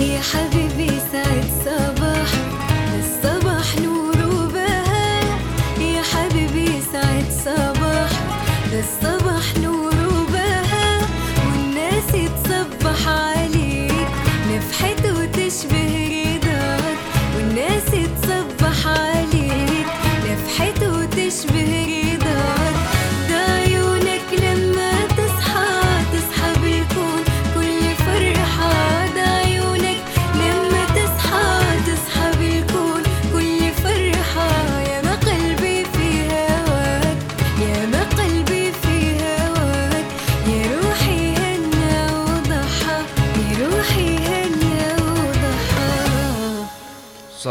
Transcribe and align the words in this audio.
يا 0.00 0.20
حبيبي 0.20 0.90
سعد 1.12 1.44
صباح 1.64 1.77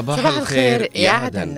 صباح, 0.01 0.19
صباح 0.19 0.37
الخير 0.37 0.89
يا 0.95 1.09
عدن. 1.11 1.57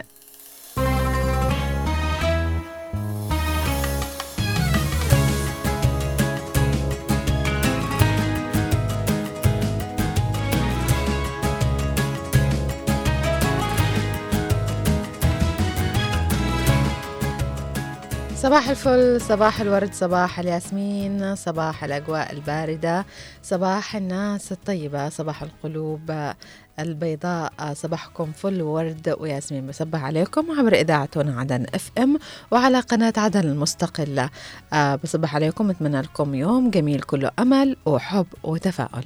صباح 18.49 18.69
الفل 18.69 19.21
صباح 19.21 19.61
الورد 19.61 19.93
صباح 19.93 20.39
الياسمين 20.39 21.35
صباح 21.35 21.83
الأجواء 21.83 22.33
الباردة 22.33 23.05
صباح 23.43 23.95
الناس 23.95 24.51
الطيبة 24.51 25.09
صباح 25.09 25.43
القلوب 25.43 26.31
البيضاء 26.79 27.53
صباحكم 27.73 28.31
فل 28.31 28.61
ورد 28.61 29.15
وياسمين. 29.19 29.67
بصبح 29.67 30.03
عليكم 30.03 30.59
عبر 30.59 30.73
إذاعتنا 30.73 31.39
عدن 31.39 31.65
إف 31.75 31.91
إم 31.97 32.17
وعلى 32.51 32.79
قناة 32.79 33.13
عدن 33.17 33.39
المستقلة. 33.39 34.29
آه، 34.73 34.95
بصبح 34.95 35.35
عليكم 35.35 35.69
أتمنى 35.69 36.01
لكم 36.01 36.35
يوم 36.35 36.69
جميل 36.69 37.01
كله 37.01 37.31
أمل 37.39 37.77
وحب 37.85 38.27
وتفاؤل. 38.43 39.03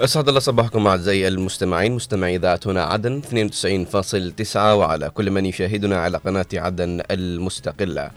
أسعد 0.00 0.28
الله 0.28 0.40
صباحكم 0.40 0.86
أعزائي 0.86 1.28
المستمعين 1.28 1.92
مستمعي 1.92 2.36
اذاعه 2.36 2.60
هنا 2.66 2.84
عدن 2.84 3.22
92.9 3.22 4.56
وعلى 4.56 5.10
كل 5.10 5.30
من 5.30 5.46
يشاهدنا 5.46 5.96
على 5.96 6.18
قناة 6.18 6.46
عدن 6.54 7.02
المستقلة. 7.10 8.10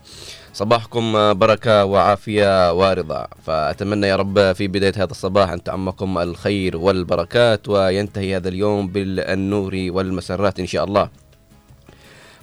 صباحكم 0.54 1.34
بركة 1.34 1.86
وعافية 1.86 2.74
ورضا 2.74 3.28
فأتمنى 3.46 4.08
يا 4.08 4.16
رب 4.16 4.52
في 4.54 4.68
بداية 4.68 4.94
هذا 4.98 5.12
الصباح 5.12 5.50
أن 5.50 5.64
تعمكم 5.64 6.18
الخير 6.18 6.78
والبركات 6.78 7.70
وينتهي 7.70 8.36
هذا 8.36 8.50
اليوم 8.50 8.88
بالنور 8.88 9.74
والمسرات 9.76 10.60
إن 10.60 10.68
شاء 10.68 10.84
الله. 10.84 11.10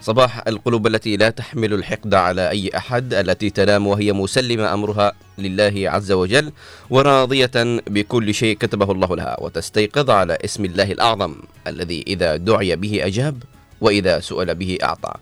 صباح 0.01 0.49
القلوب 0.49 0.87
التي 0.87 1.17
لا 1.17 1.31
تحمل 1.31 1.75
الحقد 1.75 2.15
على 2.15 2.51
أي 2.51 2.71
أحد 2.77 3.15
التي 3.15 3.51
تنام 3.51 3.87
وهي 3.87 4.13
مسلمة 4.13 4.75
أمرها 4.75 5.13
لله 5.39 5.91
عز 5.91 6.13
وجل 6.13 6.53
وراضية 6.91 7.51
بكل 7.87 8.35
شيء 8.35 8.57
كتبه 8.57 8.93
الله 8.93 9.17
لها 9.17 9.37
وتستيقظ 9.41 10.11
على 10.11 10.39
اسم 10.45 10.65
الله 10.65 10.93
الأعظم 10.93 11.35
الذي 11.67 12.05
إذا 12.07 12.37
دعي 12.37 12.77
به 12.77 13.07
أجاب 13.07 13.43
وإذا 13.81 14.21
سئل 14.21 14.55
به 14.55 14.79
أعطى. 14.83 15.13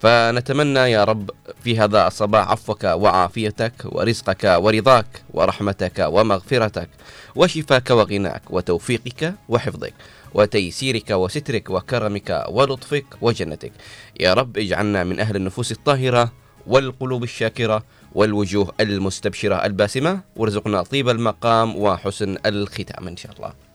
فنتمنى 0.00 0.78
يا 0.78 1.04
رب 1.04 1.30
في 1.64 1.78
هذا 1.78 2.06
الصباح 2.06 2.50
عفوك 2.50 2.84
وعافيتك 2.84 3.72
ورزقك 3.84 4.56
ورضاك 4.58 5.06
ورحمتك 5.34 6.06
ومغفرتك 6.08 6.88
وشفاك 7.36 7.90
وغناك 7.90 8.42
وتوفيقك 8.50 9.34
وحفظك 9.48 9.94
وتيسيرك 10.34 11.10
وسترك 11.10 11.70
وكرمك 11.70 12.44
ولطفك 12.48 13.06
وجنتك. 13.20 13.72
يا 14.20 14.34
رب 14.34 14.58
اجعلنا 14.58 15.04
من 15.04 15.20
أهل 15.20 15.36
النفوس 15.36 15.72
الطاهرة 15.72 16.32
والقلوب 16.66 17.22
الشاكرة 17.22 17.84
والوجوه 18.14 18.72
المستبشرة 18.80 19.54
الباسمة. 19.54 20.20
وارزقنا 20.36 20.82
طيب 20.82 21.08
المقام 21.08 21.76
وحسن 21.76 22.36
الختام 22.46 23.08
إن 23.08 23.16
شاء 23.16 23.32
الله. 23.32 23.69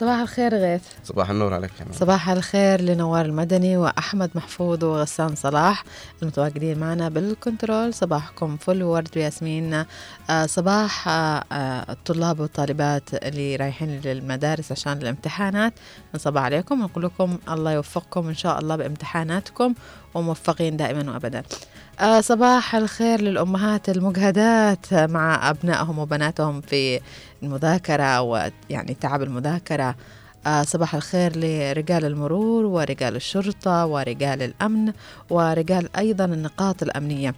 صباح 0.00 0.20
الخير 0.20 0.54
غيث. 0.54 0.82
صباح 1.04 1.30
النور 1.30 1.54
عليك 1.54 1.70
نور. 1.80 1.92
صباح 1.92 2.28
الخير 2.28 2.80
لنوار 2.80 3.24
المدني 3.24 3.76
وأحمد 3.76 4.30
محفوظ 4.34 4.84
وغسان 4.84 5.34
صلاح 5.34 5.84
المتواجدين 6.22 6.78
معنا 6.78 7.08
بال 7.08 7.25
control. 7.25 7.94
صباحكم 7.94 8.56
فل 8.56 8.82
وورد 8.82 9.08
وياسمين 9.16 9.84
آه، 10.30 10.46
صباح 10.46 11.08
آه، 11.08 11.44
آه، 11.52 11.92
الطلاب 11.92 12.40
والطالبات 12.40 13.14
اللي 13.14 13.56
رايحين 13.56 14.00
للمدارس 14.00 14.72
عشان 14.72 14.92
الامتحانات. 14.92 15.72
نصبح 16.14 16.42
عليكم 16.42 16.80
ونقول 16.80 17.04
لكم 17.04 17.38
الله 17.48 17.72
يوفقكم 17.72 18.28
إن 18.28 18.34
شاء 18.34 18.58
الله 18.58 18.76
بامتحاناتكم 18.76 19.74
وموفقين 20.14 20.76
دائما 20.76 21.12
وأبدا. 21.12 21.42
آه، 22.00 22.20
صباح 22.20 22.74
الخير 22.74 23.20
للأمهات 23.20 23.88
المجهدات 23.88 24.94
مع 24.94 25.50
أبنائهم 25.50 25.98
وبناتهم 25.98 26.60
في 26.60 27.00
المذاكرة 27.42 28.20
ويعني 28.20 28.96
تعب 29.00 29.22
المذاكرة. 29.22 29.94
آه، 30.46 30.62
صباح 30.62 30.94
الخير 30.94 31.32
لرجال 31.36 32.04
المرور 32.04 32.64
ورجال 32.64 33.16
الشرطة 33.16 33.86
ورجال 33.86 34.42
الأمن 34.42 34.92
ورجال 35.30 35.96
أيضا 35.96 36.24
النقاط 36.24 36.82
الأمنية. 36.82 37.34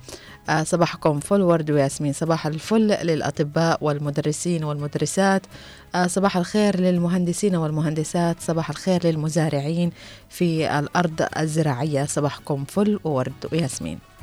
آه، 0.49 0.63
صباحكم 0.63 1.21
فل 1.21 1.43
ورد 1.43 1.71
وياسمين. 1.71 2.13
صباح 2.13 2.47
الفل 2.47 2.87
للأطباء 2.87 3.79
والمدرسين 3.81 4.65
والمدرسات. 4.65 5.47
صباح 6.07 6.37
الخير 6.37 6.81
للمهندسين 6.81 7.57
والمهندسات. 7.57 8.37
صباح 8.41 8.71
الخير 8.71 9.07
للمزارعين 9.07 9.93
في 10.29 10.79
الأرض 10.79 11.27
الزراعية. 11.39 12.05
صباحكم 12.05 12.65
فل 12.65 12.99
وورد 13.05 13.47
وياسمين. 13.53 14.16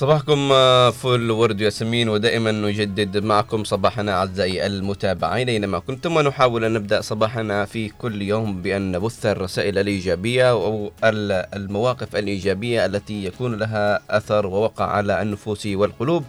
صباحكم 0.00 0.48
آه، 0.52 0.90
فل 0.90 1.30
ورد 1.30 1.60
ياسمين 1.60 2.08
ودائما 2.08 2.52
نجدد 2.52 3.16
معكم 3.24 3.64
صباحنا 3.64 4.12
أعزائي 4.12 4.66
المتابعين 4.66 5.48
أينما 5.48 5.78
كنتم 5.78 6.16
ونحاول 6.16 6.64
أن 6.64 6.72
نبدأ 6.72 7.00
صباحنا 7.00 7.64
في 7.64 7.88
كل 7.88 8.22
يوم 8.22 8.62
بأن 8.62 8.92
نبث 8.92 9.26
الرسائل 9.26 9.78
الإيجابية 9.78 10.50
أو 10.50 10.92
ال- 11.04 11.46
المواقف 11.56 12.16
الإيجابية 12.16 12.86
التي 12.86 13.24
يكون 13.24 13.54
لها 13.54 14.00
أثر 14.10 14.46
ووقع 14.46 14.84
على 14.86 15.22
النفوس 15.22 15.66
والقلوب. 15.66 16.24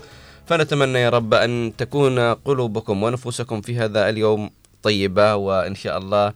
فنتمنى 0.46 1.00
يا 1.00 1.10
رب 1.10 1.34
أن 1.34 1.74
تكون 1.78 2.20
قلوبكم 2.34 3.04
ونفوسكم 3.04 3.62
في 3.62 3.78
هذا 3.78 4.10
اليوم 4.10 4.50
طيبة 4.84 5.36
وإن 5.36 5.76
شاء 5.76 5.98
الله 5.98 6.34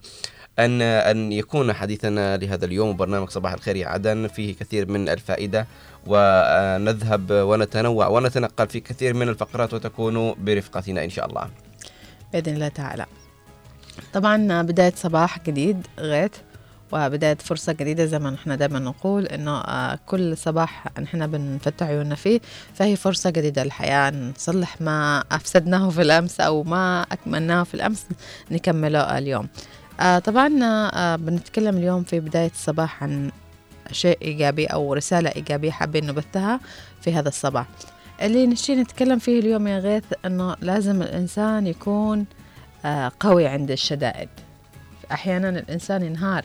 أن 0.58 0.82
أن 0.82 1.32
يكون 1.32 1.72
حديثنا 1.72 2.36
لهذا 2.36 2.64
اليوم 2.64 2.96
برنامج 2.96 3.30
صباح 3.30 3.52
الخير 3.52 3.76
يا 3.76 3.88
عدن 3.88 4.26
فيه 4.26 4.54
كثير 4.54 4.88
من 4.88 5.08
الفائدة 5.08 5.66
ونذهب 6.06 7.30
ونتنوع 7.30 8.06
ونتنقل 8.08 8.68
في 8.68 8.80
كثير 8.80 9.14
من 9.14 9.28
الفقرات 9.28 9.74
وتكونوا 9.74 10.34
برفقتنا 10.38 11.04
إن 11.04 11.10
شاء 11.10 11.26
الله. 11.26 11.48
بإذن 12.32 12.54
الله 12.54 12.68
تعالى. 12.68 13.06
طبعا 14.12 14.62
بداية 14.62 14.92
صباح 14.96 15.38
جديد 15.44 15.86
غيث 15.98 16.32
وبداية 16.92 17.34
فرصة 17.34 17.72
جديدة 17.72 18.04
زي 18.04 18.18
ما 18.18 18.30
نحن 18.30 18.56
دائما 18.56 18.78
نقول 18.78 19.26
إنه 19.26 19.60
آه، 19.60 19.98
كل 20.06 20.36
صباح 20.36 20.86
نحن 21.00 21.26
بنفتح 21.26 21.86
عيوننا 21.86 22.14
فيه. 22.14 22.40
فهي 22.74 22.96
فرصة 22.96 23.30
جديدة 23.30 23.64
للحياة 23.64 24.10
نصلح 24.10 24.80
ما 24.80 25.24
أفسدناه 25.32 25.90
في 25.90 26.02
الأمس 26.02 26.40
أو 26.40 26.62
ما 26.62 27.06
أكملناه 27.12 27.62
في 27.62 27.74
الأمس 27.74 28.06
نكمله 28.50 29.18
اليوم. 29.18 29.48
آه، 30.00 30.18
طبعا 30.18 30.58
آه، 30.92 31.16
بنتكلم 31.16 31.76
اليوم 31.76 32.02
في 32.04 32.20
بداية 32.20 32.50
الصباح 32.50 33.02
عن 33.02 33.30
شيء 33.92 34.18
إيجابي 34.22 34.66
أو 34.66 34.94
رسالة 34.94 35.30
إيجابية 35.36 35.70
حابين 35.70 36.06
نبثها 36.06 36.60
في 37.00 37.12
هذا 37.12 37.28
الصباح. 37.28 37.66
اللي 38.22 38.46
نشي 38.46 38.74
نتكلم 38.74 39.18
فيه 39.18 39.40
اليوم 39.40 39.66
يا 39.66 39.78
غيث 39.78 40.04
إنه 40.24 40.56
لازم 40.60 41.02
الإنسان 41.02 41.66
يكون 41.66 42.26
آه، 42.84 43.12
قوي 43.20 43.46
عند 43.46 43.70
الشدائد. 43.70 44.28
أحيانا 45.12 45.48
الإنسان 45.48 46.02
ينهار 46.02 46.44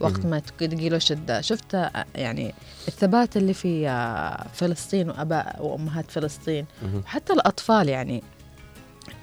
وقت 0.00 0.26
ما 0.26 0.42
تجي 0.58 0.88
له 0.88 0.98
شدة. 0.98 1.40
شفت 1.40 1.74
آه، 1.74 2.04
يعني 2.14 2.54
الثبات 2.88 3.36
اللي 3.36 3.54
في 3.54 3.88
آه، 3.88 4.46
فلسطين 4.54 5.10
واباء 5.10 5.56
وأمهات 5.60 6.10
فلسطين 6.10 6.66
مهم. 6.82 7.02
وحتى 7.04 7.32
الأطفال 7.32 7.88
يعني 7.88 8.22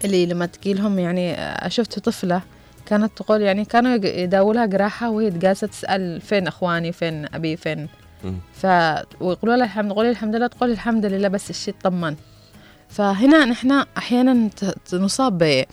اللي 0.06 0.26
لما 0.26 0.46
تجي 0.46 0.74
لهم 0.74 1.00
يعني 1.00 1.34
آه، 1.34 1.68
شفت 1.68 2.00
طفلة 2.00 2.42
كانت 2.86 3.12
تقول 3.18 3.42
يعني 3.42 3.66
كانوا 3.66 3.96
يق- 3.96 4.20
يداووا 4.20 4.54
لها 4.54 4.66
جراحة 4.66 5.10
وهي 5.10 5.30
جالسة 5.30 5.68
تسأل 5.68 6.22
فين 6.22 6.48
إخواني 6.48 6.92
فين 6.92 7.26
أبي 7.34 7.58
فين. 7.58 7.88
ف 8.54 8.66
ويقولوا 9.20 9.56
لها 9.56 9.66
الحمد 9.66 9.92
قولي 9.92 10.10
الحمد 10.10 10.36
لله 10.36 10.48
تقول 10.48 10.72
الحمد 10.72 11.06
لله 11.06 11.28
بس 11.28 11.50
الشيء 11.50 11.76
طمن. 11.84 12.16
فهنا 12.90 13.46
نحن 13.46 13.72
أحيانا 13.98 14.50
نصاب 14.94 15.66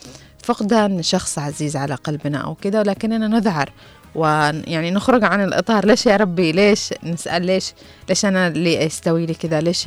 بفقدان 0.43 1.03
شخص 1.03 1.39
عزيز 1.39 1.77
على 1.77 1.95
قلبنا 1.95 2.39
أو 2.39 2.55
كذا 2.55 2.81
ولكننا 2.81 3.29
نذعر 3.29 3.73
ويعني 4.15 4.91
نخرج 4.91 5.25
عن 5.25 5.45
الإطار. 5.45 5.87
ليش 5.87 6.07
يا 6.07 6.17
ربي؟ 6.17 6.53
ليش 6.53 6.95
نسأل؟ 7.05 7.47
ليش؟ 7.47 7.73
ليش 8.09 8.25
أنا 8.25 8.49
اللي 8.49 8.75
يستوي 8.85 9.27
لي 9.27 9.35
كذا؟ 9.35 9.61
ليش 9.61 9.87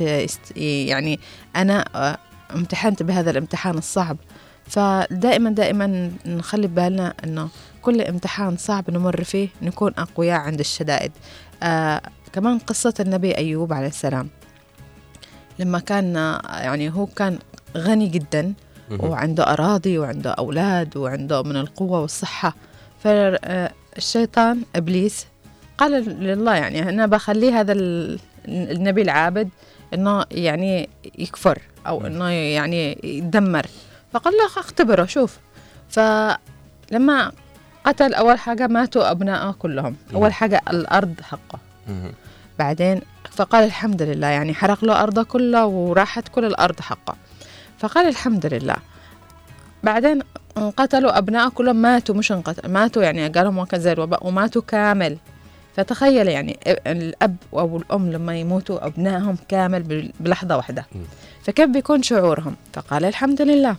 يعني 0.56 1.20
أنا 1.56 1.84
آه، 1.94 2.18
امتحنت 2.54 3.02
بهذا 3.02 3.30
الامتحان 3.30 3.78
الصعب؟ 3.78 4.16
فدائما 4.68 5.50
دائما 5.50 6.10
نخلي 6.26 6.66
بالنا 6.66 7.14
إنه 7.24 7.48
كل 7.82 8.00
امتحان 8.00 8.56
صعب 8.56 8.90
نمر 8.90 9.24
فيه 9.24 9.48
نكون 9.62 9.92
أقوياء 9.98 10.40
عند 10.40 10.60
الشدائد 10.60 11.12
آه 11.62 12.00
كمان 12.32 12.58
قصة 12.58 12.94
النبي 13.00 13.36
أيوب 13.36 13.72
عليه 13.72 13.88
السلام 13.88 14.28
لما 15.58 15.78
كان 15.78 16.16
آه، 16.16 16.40
يعني 16.60 16.90
هو 16.92 17.06
كان 17.06 17.38
غني 17.76 18.06
جدا. 18.08 18.52
وعنده 19.00 19.52
أراضي 19.52 19.98
وعنده 19.98 20.30
أولاد 20.30 20.96
وعنده 20.96 21.42
من 21.42 21.56
القوة 21.56 22.00
والصحة 22.00 22.54
فالشيطان 23.04 24.62
إبليس 24.76 25.26
قال 25.78 25.92
لله 26.20 26.54
يعني 26.54 26.88
أنا 26.88 27.06
بخليه 27.06 27.60
هذا 27.60 27.72
ال- 27.72 28.18
النبي 28.48 29.02
العابد 29.02 29.48
إنه 29.94 30.24
يعني 30.30 30.88
يكفر 31.18 31.58
مم. 31.86 32.06
إنه 32.06 32.30
يعني 32.30 32.98
يدمر 33.04 33.66
فقال 34.16 34.34
له 34.34 34.46
أختبره 34.46 35.04
شوف. 35.04 35.38
فلما 35.88 37.32
قتل 37.84 38.14
أول 38.14 38.38
حاجة 38.38 38.66
ماتوا 38.66 39.10
أبنائه 39.10 39.52
كلهم. 39.52 39.96
أول 40.14 40.32
حاجة 40.32 40.62
الأرض 40.70 41.14
حقه. 41.22 41.58
بعدين 42.58 43.00
فقال 43.30 43.64
الحمد 43.64 44.02
لله 44.02 44.26
يعني 44.26 44.54
حرق 44.54 44.84
له 44.84 45.02
أرضه 45.02 45.22
كلها 45.22 45.64
وراحت 45.64 46.28
كل 46.28 46.44
الأرض 46.44 46.80
حقه. 46.80 47.16
فقال 47.78 48.08
الحمد 48.08 48.46
لله. 48.46 48.76
بعدين 49.82 50.22
انقتلوا 50.58 51.18
أبنائه 51.18 51.48
كلهم 51.48 51.76
ماتوا 51.76 52.14
مش 52.14 52.32
انقتلوا 52.32 52.72
ماتوا 52.72 53.02
يعني 53.02 53.28
قالوا 53.28 53.64
كان 53.64 53.80
زي 53.80 53.92
الوباء 53.92 54.26
وماتوا 54.26 54.62
كامل. 54.62 55.18
فتخيل 55.76 56.28
يعني 56.28 56.58
الأب 56.86 57.36
أو 57.52 57.76
الأم 57.76 58.12
لما 58.12 58.36
يموتوا 58.36 58.86
أبنائهم 58.86 59.36
كامل 59.48 60.12
بلحظة 60.20 60.56
واحدة. 60.56 60.86
فكيف 61.44 61.70
بيكون 61.70 62.02
شعورهم؟ 62.02 62.56
فقال 62.72 63.04
الحمد 63.04 63.42
لله. 63.42 63.76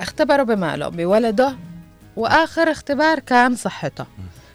اختبروا 0.00 0.44
بماله 0.44 0.88
بولده 0.88 1.56
وآخر 2.16 2.70
اختبار 2.70 3.18
كان 3.18 3.54
صحته. 3.56 4.04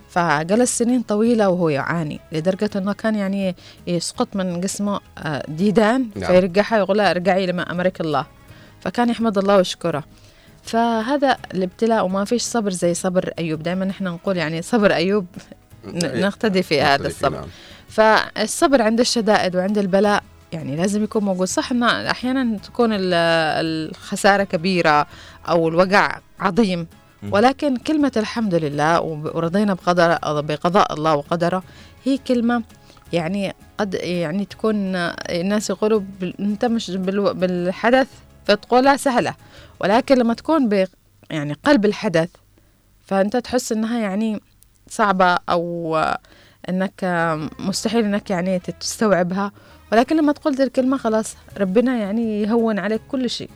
فجلس 0.10 0.78
سنين 0.78 1.02
طويلة 1.02 1.50
وهو 1.50 1.70
يعاني 1.70 2.20
لدرجة 2.32 2.70
أنه 2.76 2.94
كان 2.94 3.16
يعني 3.16 3.56
يسقط 3.88 4.36
من 4.36 4.62
جسمه 4.62 5.00
آه، 5.18 5.44
ديدان 5.48 6.10
نعم. 6.16 6.32
فيرجعها 6.32 6.78
يقول 6.78 6.98
لها 6.98 7.12
ارجعي 7.12 7.46
لما 7.46 7.72
أمرك 7.72 8.02
الله. 8.02 8.26
فكان 8.82 9.10
يحمد 9.10 9.38
الله 9.38 9.58
ويشكره. 9.58 10.04
فهذا 10.64 11.38
الابتلاء 11.54 12.06
وما 12.06 12.26
فيش 12.26 12.42
صبر 12.44 12.70
زي 12.72 12.94
صبر 12.94 13.34
أيوب. 13.40 13.64
دائما 13.64 13.86
نحن 13.86 14.04
نقول 14.04 14.38
يعني 14.38 14.62
صبر 14.62 14.94
أيوب 14.94 15.26
ن- 15.86 16.20
نقتدي 16.22 16.64
في 16.64 16.82
هذا 16.82 17.08
الصبر. 17.08 17.38
نعم. 17.38 17.46
فالصبر 17.88 18.82
عند 18.82 19.00
الشدائد 19.00 19.56
وعند 19.56 19.78
البلاء 19.78 20.24
يعني 20.56 20.76
لازم 20.76 21.04
يكون 21.04 21.24
موجود. 21.24 21.48
صح 21.48 21.72
إن 21.72 21.84
أحيانا 21.84 22.58
تكون 22.58 22.94
ال- 22.94 23.14
الخسارة 23.66 24.44
كبيرة 24.44 25.08
أو 25.50 25.68
الوجع 25.70 26.20
عظيم. 26.40 26.88
ولكن 27.32 27.78
كلمة 27.78 28.12
الحمد 28.18 28.56
لله 28.56 29.02
ورضينا 29.02 29.74
بقدر 29.74 30.18
بقضاء 30.42 30.94
الله 30.94 31.16
وقدره 31.16 31.64
هي 32.04 32.18
كلمة 32.18 32.64
يعني 33.14 33.54
قد 33.78 33.94
يعني 33.94 34.46
تكون 34.46 34.76
الناس 34.96 35.70
يقولوا 35.70 36.02
انت 36.40 36.66
مش 36.66 36.92
بالحدث 36.92 38.08
فتقولها 38.46 38.98
سهلة. 38.98 39.36
ولكن 39.80 40.18
لما 40.18 40.34
تكون 40.34 40.70
ب 40.70 40.88
يعني 41.30 41.54
قلب 41.66 41.86
الحدث 41.86 42.30
فأنت 43.06 43.38
تحس 43.38 43.72
إنها 43.72 44.00
يعني 44.00 44.42
صعبة 44.90 45.38
أو 45.50 45.98
إنك 46.70 47.06
مستحيل 47.60 48.06
إنك 48.06 48.30
يعني 48.30 48.60
تستوعبها. 48.60 49.52
ولكن 49.92 50.18
لما 50.18 50.32
تقول 50.32 50.56
ذي 50.56 50.64
الكلمة 50.64 50.98
خلاص 50.98 51.36
ربنا 51.58 51.98
يعني 51.98 52.42
يهون 52.42 52.80
عليك 52.80 53.02
كل 53.12 53.30
شيء. 53.30 53.50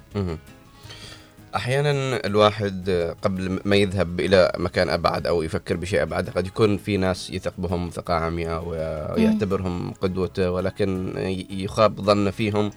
أحيانا 1.55 2.25
الواحد 2.25 2.89
قبل 3.21 3.59
ما 3.65 3.75
يذهب 3.75 4.19
إلى 4.19 4.51
مكان 4.57 4.89
أبعد 4.89 5.27
أو 5.27 5.43
يفكر 5.43 5.75
بشيء 5.75 6.01
أبعد 6.01 6.29
قد 6.29 6.47
يكون 6.47 6.77
في 6.77 6.97
ناس 6.97 7.29
يثق 7.29 7.53
بهم 7.57 7.89
ثقه 7.89 8.13
عمياء 8.13 8.67
ويعتبرهم 8.67 9.93
قدوته 10.01 10.51
ولكن 10.51 11.13
يخاب 11.49 12.01
ظن 12.01 12.29
فيهم. 12.29 12.71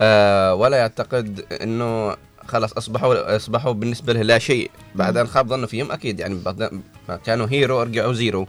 آه، 0.00 0.54
ولا 0.54 0.76
يعتقد 0.76 1.44
إنه 1.62 2.16
خلاص 2.46 2.72
أصبحوا 2.72 3.36
أصبحوا 3.36 3.72
بالنسبة 3.72 4.12
له 4.12 4.22
لا 4.22 4.38
شيء. 4.38 4.70
بعد 4.94 5.16
أن 5.16 5.26
خاب 5.26 5.48
ظنه 5.48 5.66
فيهم 5.66 5.92
أكيد 5.92 6.20
يعني 6.20 6.38
كانوا 7.24 7.46
hero 7.50 7.82
رجعوا 7.82 8.12
zero. 8.12 8.46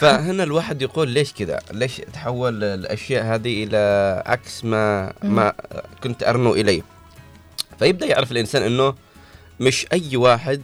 فهنا 0.00 0.42
الواحد 0.42 0.82
يقول 0.82 1.08
ليش 1.08 1.32
كذا؟ 1.32 1.60
ليش 1.72 1.96
تحول 2.12 2.64
الأشياء 2.64 3.24
هذه 3.24 3.64
إلى 3.64 4.22
عكس 4.26 4.64
ما 4.64 5.12
ما 5.22 5.52
كنت 6.04 6.22
أرنو 6.22 6.54
إليه؟ 6.54 6.82
فيبدأ 7.78 8.06
يعرف 8.06 8.32
الإنسان 8.32 8.62
إنه 8.62 8.94
مش 9.60 9.86
أي 9.92 10.16
واحد 10.16 10.62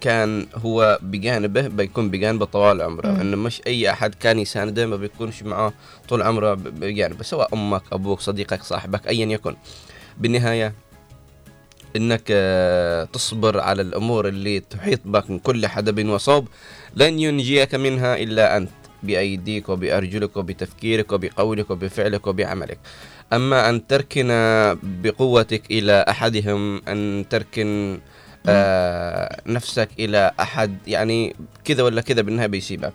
كان 0.00 0.46
هو 0.54 0.98
بجانبه 1.02 1.68
بيكون 1.68 2.10
بجانبه 2.10 2.44
طوال 2.46 2.82
عمره 2.82 3.06
مم. 3.08 3.20
إنه 3.20 3.36
مش 3.36 3.62
أي 3.66 3.90
أحد 3.90 4.14
كان 4.14 4.38
يسانده 4.38 4.86
ما 4.86 4.96
بيكونش 4.96 5.42
معاه 5.42 5.72
طول 6.08 6.22
عمره 6.22 6.54
بجانبه 6.54 7.22
سواء 7.24 7.54
أمك 7.54 7.82
أبوك 7.92 8.20
صديقك 8.20 8.62
صاحبك 8.62 9.08
ايا 9.08 9.26
يكن 9.26 9.56
بالنهاية 10.18 10.72
إنك 11.96 12.22
آه، 12.30 13.04
تصبر 13.04 13.60
على 13.60 13.82
الأمور 13.82 14.28
اللي 14.28 14.60
تحيط 14.60 15.00
بك 15.04 15.30
من 15.30 15.38
كل 15.38 15.66
حدب 15.66 16.08
وصوب. 16.08 16.48
لن 16.96 17.18
ينجيك 17.18 17.74
منها 17.74 18.16
إلا 18.16 18.56
أنت 18.56 18.70
بأيديك 19.02 19.68
وبأرجلك 19.68 20.36
وبتفكيرك 20.36 21.12
وبقولك 21.12 21.70
وبفعلك 21.70 22.26
وبعملك. 22.26 22.78
أما 23.32 23.70
أن 23.70 23.86
تركن 23.86 24.28
بقوتك 24.82 25.62
إلى 25.70 26.04
أحدهم 26.08 26.82
أن 26.88 27.24
تركن 27.30 27.98
آه 28.48 29.40
نفسك 29.46 29.88
إلى 29.98 30.32
أحد 30.40 30.76
يعني 30.86 31.36
كذا 31.64 31.82
ولا 31.82 32.00
كذا 32.00 32.22
بالنهاية 32.22 32.46
بيسيبك 32.48 32.92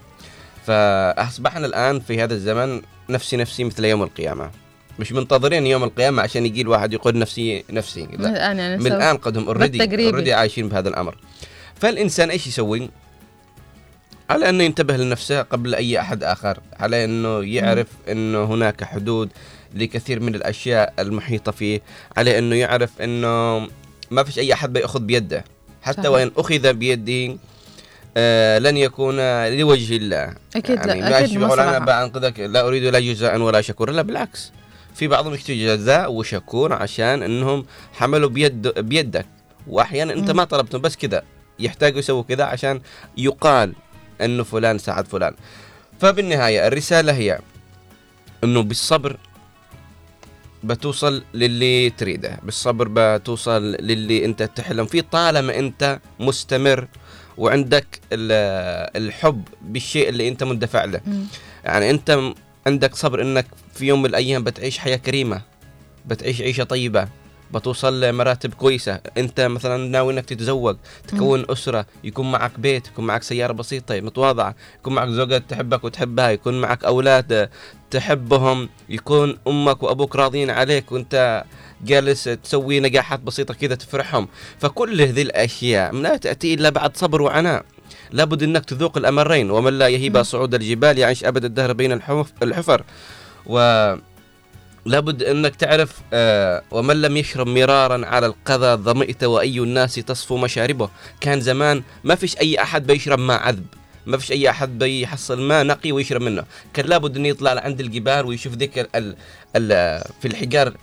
فأصبحنا 0.66 1.66
الآن 1.66 2.00
في 2.00 2.24
هذا 2.24 2.34
الزمن 2.34 2.82
نفسي 3.10 3.38
نفسي 3.38 3.64
مثل 3.64 3.86
يوم 3.86 4.04
القيامة. 4.04 4.61
مش 5.02 5.12
منتظرين 5.12 5.68
يوم 5.68 5.84
القيامة 5.84 6.22
عشان 6.22 6.46
يجي 6.46 6.62
الواحد 6.62 6.94
يقول 6.94 7.18
نفسي 7.18 7.64
نفسي. 7.70 8.02
من 8.02 8.24
لا 8.24 8.30
الان 8.30 8.60
يعني 8.60 8.78
من 8.78 8.92
الآن 8.92 9.18
قد 9.18 9.38
هم 9.38 9.48
already. 9.48 10.08
already 10.08 10.34
عايشين 10.34 10.70
بهذا 10.70 10.90
الأمر. 10.90 11.16
فالإنسان 11.76 12.30
إيش 12.30 12.48
يسوي؟ 12.48 12.90
على 14.30 14.50
أنه 14.50 14.64
ينتبه 14.64 14.98
لنفسه 14.98 15.42
قبل 15.42 15.76
أي 15.76 16.00
أحد 16.00 16.24
آخر 16.24 16.60
على 16.80 17.06
أنه 17.06 17.44
يعرف 17.44 17.88
أنه 18.10 18.44
هناك 18.44 18.84
حدود 18.84 19.30
لكثير 19.74 20.20
من 20.20 20.36
الأشياء 20.36 20.94
المحيطة 21.00 21.52
فيه 21.52 21.82
على 22.18 22.40
أنه 22.40 22.56
يعرف 22.56 23.02
أنه 23.02 23.68
ما 24.12 24.24
فيش 24.24 24.40
أي 24.40 24.54
أحد 24.54 24.74
بيأخذ 24.74 25.00
بيده. 25.00 25.44
حتى 25.82 26.02
صحيح. 26.02 26.12
وإن 26.12 26.32
أخذ 26.38 26.74
بيده 26.74 27.38
آه 28.18 28.60
لن 28.60 28.78
يكون 28.78 29.16
لوجه 29.48 29.98
الله. 29.98 30.34
أكيد 30.56 30.78
يعني 30.86 31.02
لا 31.02 31.20
أكيد 31.20 31.44
أنا 31.44 31.80
بنقذك 31.80 32.40
لا 32.40 32.68
أريد 32.68 32.84
لا 32.84 33.00
جزاء 33.00 33.38
ولا 33.38 33.62
شكورا. 33.62 33.92
لا 33.92 34.02
بالعكس. 34.02 34.52
في 34.96 35.08
بعضهم 35.08 35.34
يكتب 35.34 35.54
جزاء 35.54 36.12
وشكور 36.12 36.74
عشان 36.74 37.24
إنهم 37.24 37.66
حملوا 37.94 38.30
بيد 38.30 38.68
بيدك 38.68 39.26
وأحيانا 39.68 40.14
أنت. 40.14 40.32
ما 40.32 40.44
طلبتهم 40.44 40.82
بس 40.82 40.96
كذا 40.96 41.24
يحتاجوا 41.60 42.00
يسووا 42.00 42.24
كذا 42.24 42.44
عشان 42.44 42.82
يقال 43.18 43.74
إنه 44.22 44.44
فلان 44.44 44.78
ساعد 44.78 45.08
فلان 45.08 45.34
فبالنهاية 46.00 46.68
الرسالة 46.68 47.14
هي 47.14 47.40
إنه 48.44 48.62
بالصبر 48.64 49.18
بتوصل 50.64 51.24
للي 51.34 51.90
تريده 51.90 52.40
بالصبر 52.44 52.88
بتوصل 52.94 53.64
للي 53.64 54.26
أنت 54.26 54.44
تحلم 54.44 54.86
فيه 54.86 55.02
طالما 55.02 55.60
أنت 55.60 56.00
مستمر 56.20 56.88
وعندك 57.38 58.00
ال- 58.14 58.98
الحب 59.04 59.44
بالشيء 59.62 60.10
اللي 60.10 60.28
أنت 60.28 60.44
مندفع 60.44 60.84
له. 60.86 61.02
يعني 61.66 61.90
أنت 61.90 62.20
عندك 62.68 62.96
صبر 62.96 63.22
إنك 63.22 63.46
في 63.74 63.86
يوم 63.86 64.00
من 64.02 64.10
الأيام 64.10 64.44
بتعيش 64.44 64.78
حياة 64.78 64.96
كريمة 64.98 65.42
بتعيش 66.06 66.42
عيشة 66.42 66.64
طيبة 66.64 67.08
بتوصل 67.54 68.02
لمراتب 68.04 68.54
كويسة. 68.54 69.00
أنت 69.18 69.42
مثلا 69.42 69.90
ناوي 69.90 70.14
إنك 70.14 70.26
تتزوج 70.26 70.78
تكون 71.08 71.46
أسرة 71.50 71.86
يكون 72.04 72.32
معك 72.32 72.60
بيت 72.60 72.88
يكون 72.88 73.06
معك 73.06 73.24
سيارة 73.24 73.54
بسيطة 73.54 74.00
متواضعة 74.00 74.56
يكون 74.80 74.94
معك 74.96 75.08
زوجة 75.10 75.38
تحبك 75.38 75.84
وتحبها 75.84 76.30
يكون 76.30 76.62
معك 76.62 76.84
أولاد 76.84 77.50
تحبهم 77.92 78.70
يكون 78.90 79.38
أمك 79.48 79.84
وأبوك 79.84 80.16
راضيين 80.16 80.50
عليك 80.50 80.92
وأنت 80.92 81.44
جالس 81.86 82.24
تسوي 82.24 82.80
نجاحات 82.80 83.20
بسيطة 83.20 83.54
كذا 83.54 83.76
تفرحهم. 83.76 84.28
فكل 84.60 85.02
هذه 85.02 85.22
الأشياء 85.22 85.96
لا 85.96 86.18
تأتي 86.18 86.54
إلا 86.54 86.70
بعد 86.70 86.98
صبر 86.98 87.22
وعناء. 87.22 87.66
لابد 88.12 88.44
إنك 88.44 88.66
تذوق 88.66 88.98
الأمرين 88.98 89.52
ومن 89.52 89.74
لا 89.74 89.88
يهيب. 89.88 90.24
صعود 90.24 90.54
الجبال 90.54 90.98
يعيش 90.98 91.26
أبد 91.26 91.46
الدهر 91.46 91.74
بين 91.74 91.92
الحف- 91.92 92.34
الحفر. 92.44 92.84
و 93.46 93.96
لابد 94.86 95.24
أنك 95.24 95.56
تعرف 95.56 96.02
آه 96.14 96.64
ومن 96.72 97.02
لم 97.02 97.18
يشرب 97.18 97.48
مرارا 97.48 98.06
على 98.06 98.26
القذى 98.26 98.76
ظمئت 98.76 99.24
وأي 99.24 99.60
الناس 99.60 99.96
تصفو 99.96 100.38
مشاربه. 100.38 100.90
كان 101.22 101.42
زمان 101.42 101.84
ما 102.04 102.16
فيش 102.16 102.38
أي 102.38 102.62
أحد 102.62 102.88
بيشرب 102.88 103.20
ماء 103.20 103.42
عذب 103.42 103.66
ما 104.06 104.18
فيش 104.18 104.32
أي 104.32 104.50
أحد 104.50 104.80
بيحصل 104.80 105.42
ماء 105.42 105.66
نقي 105.66 105.92
ويشرب 105.92 106.22
منه. 106.22 106.44
كان 106.74 106.86
لابد 106.86 107.18
انه 107.18 107.28
يطلع 107.28 107.54
لعند 107.54 107.80
الجبال 107.80 108.26
ويشوف 108.26 108.54
ذيك 108.54 108.80
ال 108.96 109.16
ال 109.56 110.02
في 110.22 110.28
الحجار. 110.28 110.74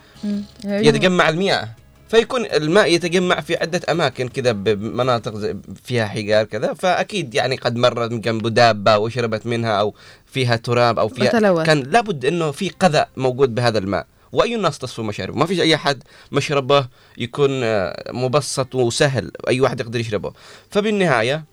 يتجمع 0.64 1.28
المياه. 1.28 1.68
فيكون 2.08 2.46
الماء 2.46 2.94
يتجمع 2.94 3.40
في 3.40 3.56
عدة 3.56 3.80
أماكن 3.90 4.28
كذا 4.28 4.52
بمناطق 4.52 5.56
فيها 5.84 6.06
حجار 6.06 6.44
كذا 6.44 6.74
فأكيد 6.74 7.34
يعني 7.34 7.56
قد 7.56 7.76
مرت 7.76 8.12
من 8.12 8.20
جنب 8.20 8.46
دابة 8.46 8.98
وشربت 8.98 9.46
منها 9.46 9.72
أو 9.72 9.94
فيها 10.26 10.56
تراب 10.56 10.98
أو 10.98 11.08
فيها 11.08 11.28
وتلوث. 11.28 11.66
كان 11.66 11.82
لابد 11.82 12.24
أنه 12.24 12.50
في 12.50 12.68
قذى 12.68 13.04
موجود 13.16 13.54
بهذا 13.54 13.78
الماء. 13.78 14.06
وأي 14.32 14.54
الناس 14.54 14.78
تصفو 14.78 15.02
مشاربه 15.02 15.38
ما 15.38 15.46
فيش 15.46 15.60
أي 15.60 15.74
أحد 15.74 16.02
مشربه 16.32 16.88
يكون 17.18 17.50
آه، 17.62 18.12
مبسط 18.12 18.74
وسهل. 18.74 19.30
أي 19.48 19.60
واحد 19.60 19.80
يقدر 19.80 20.00
يشربه. 20.00 20.32
فبالنهاية 20.70 21.44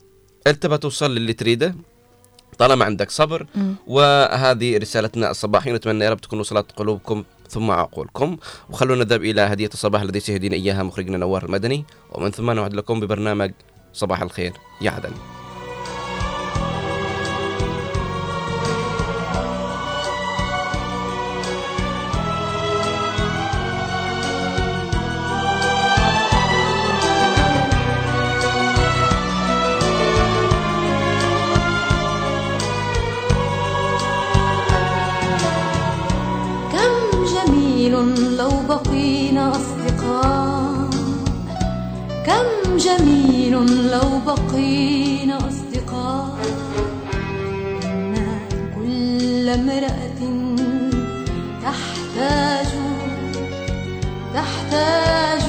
أنت 0.48 0.66
بتوصل 0.66 1.16
للي 1.16 1.34
تريده. 1.34 1.76
طالما 2.58 2.86
عندك 2.86 3.12
صبر. 3.12 3.48
مم. 3.56 3.76
وهذه 3.88 4.78
رسالتنا 4.78 5.32
الصباحية. 5.32 5.74
نتمنى 5.74 6.06
يا 6.06 6.10
رب 6.10 6.22
تكون 6.22 6.40
وصلت 6.40 6.72
قلوبكم 6.72 7.24
ثم 7.50 7.72
عقولكم 7.72 8.38
وخلونا 8.70 9.04
نذهب 9.04 9.24
إلى 9.24 9.42
هدية 9.42 9.70
الصباح 9.74 10.02
الذي 10.02 10.20
سيهدينا 10.20 10.56
إياها 10.56 10.84
مخرجنا 10.84 11.18
نوار 11.18 11.46
المدني. 11.46 11.86
ومن 12.12 12.32
ثم 12.32 12.52
نعود 12.52 12.74
لكم 12.74 13.00
ببرنامج 13.00 13.52
صباح 13.94 14.22
الخير. 14.22 14.54
يا 14.82 14.92
عدن. 14.92 15.12
جميل 42.78 43.52
لو 43.92 44.10
بقينا 44.26 45.38
أصدقاء. 45.38 46.38
إن 47.84 48.16
كل 48.76 49.50
امرأة 49.50 50.22
تحتاج 51.64 52.68
تحتاج 54.34 55.44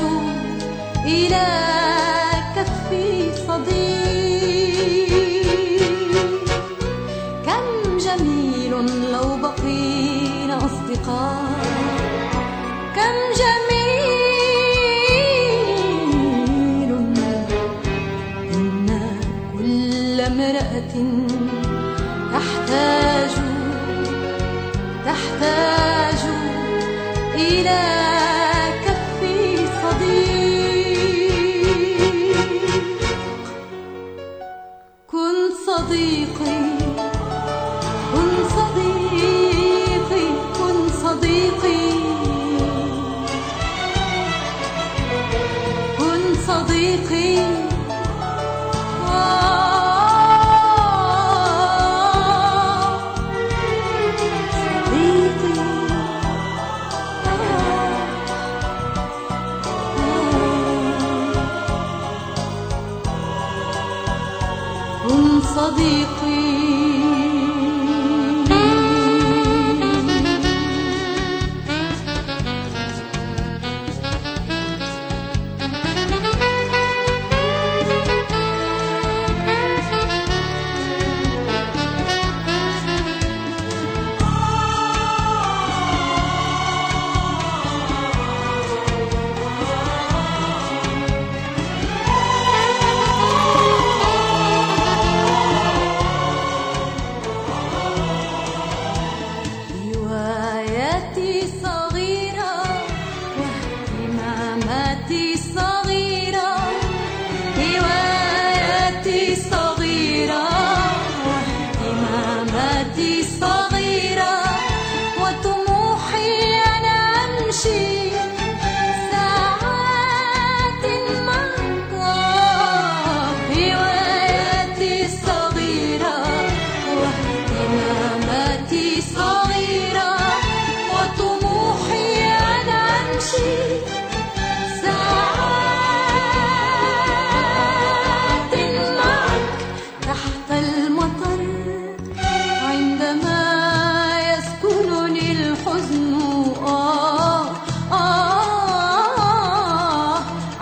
إلى 1.05 1.47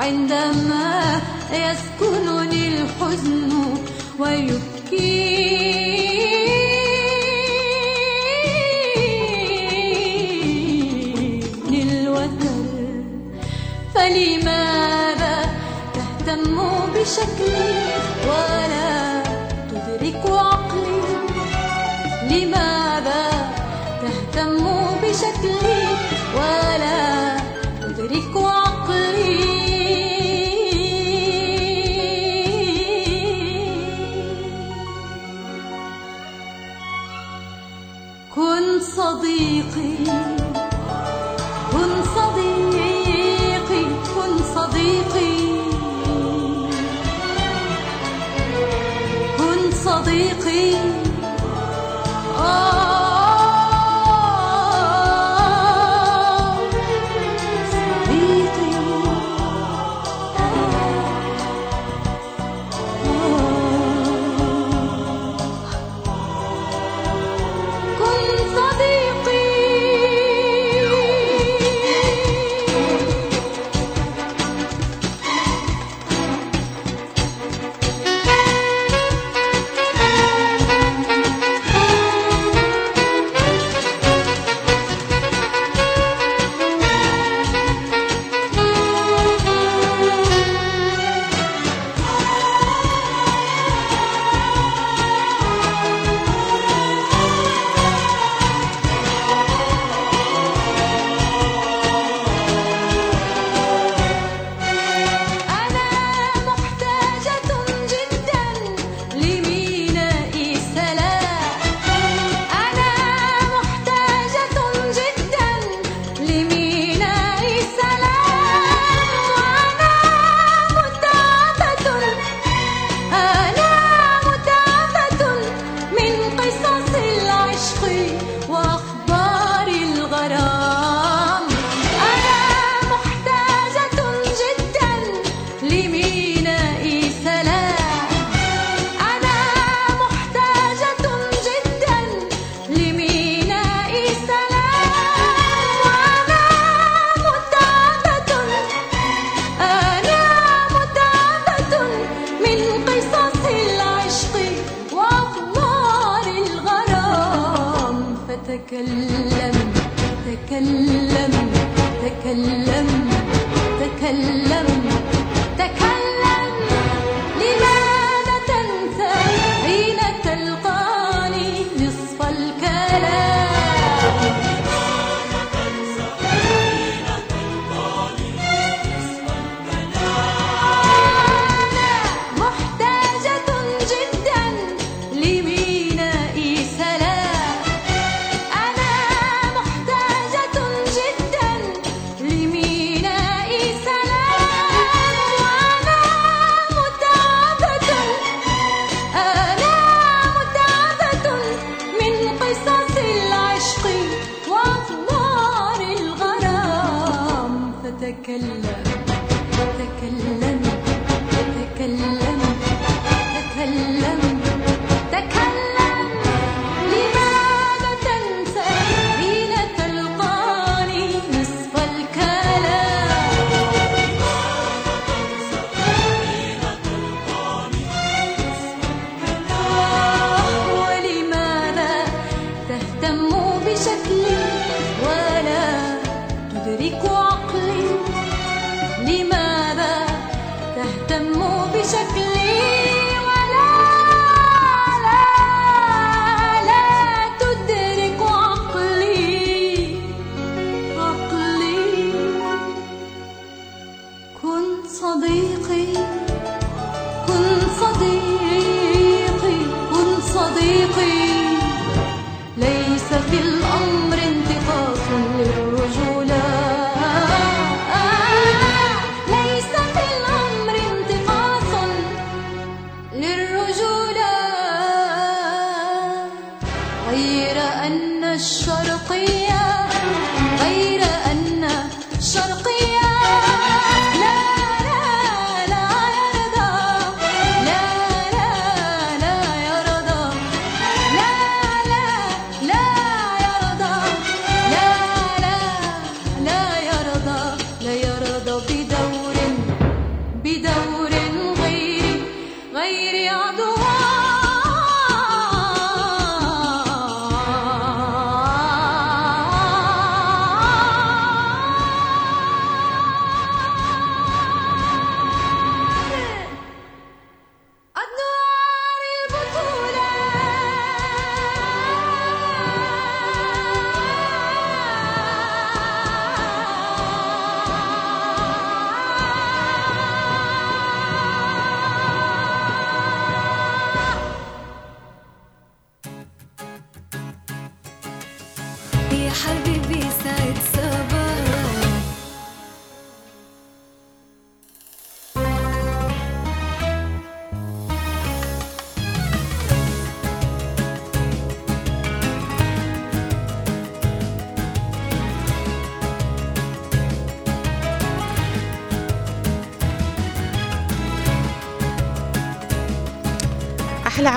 عندما 0.05 1.21
يسكنني 1.53 2.69
الحزن 2.69 3.51
الوتر 11.83 12.65
فلماذا 13.95 15.37
تهتم 15.95 16.57
بشكلي؟ 16.95 18.04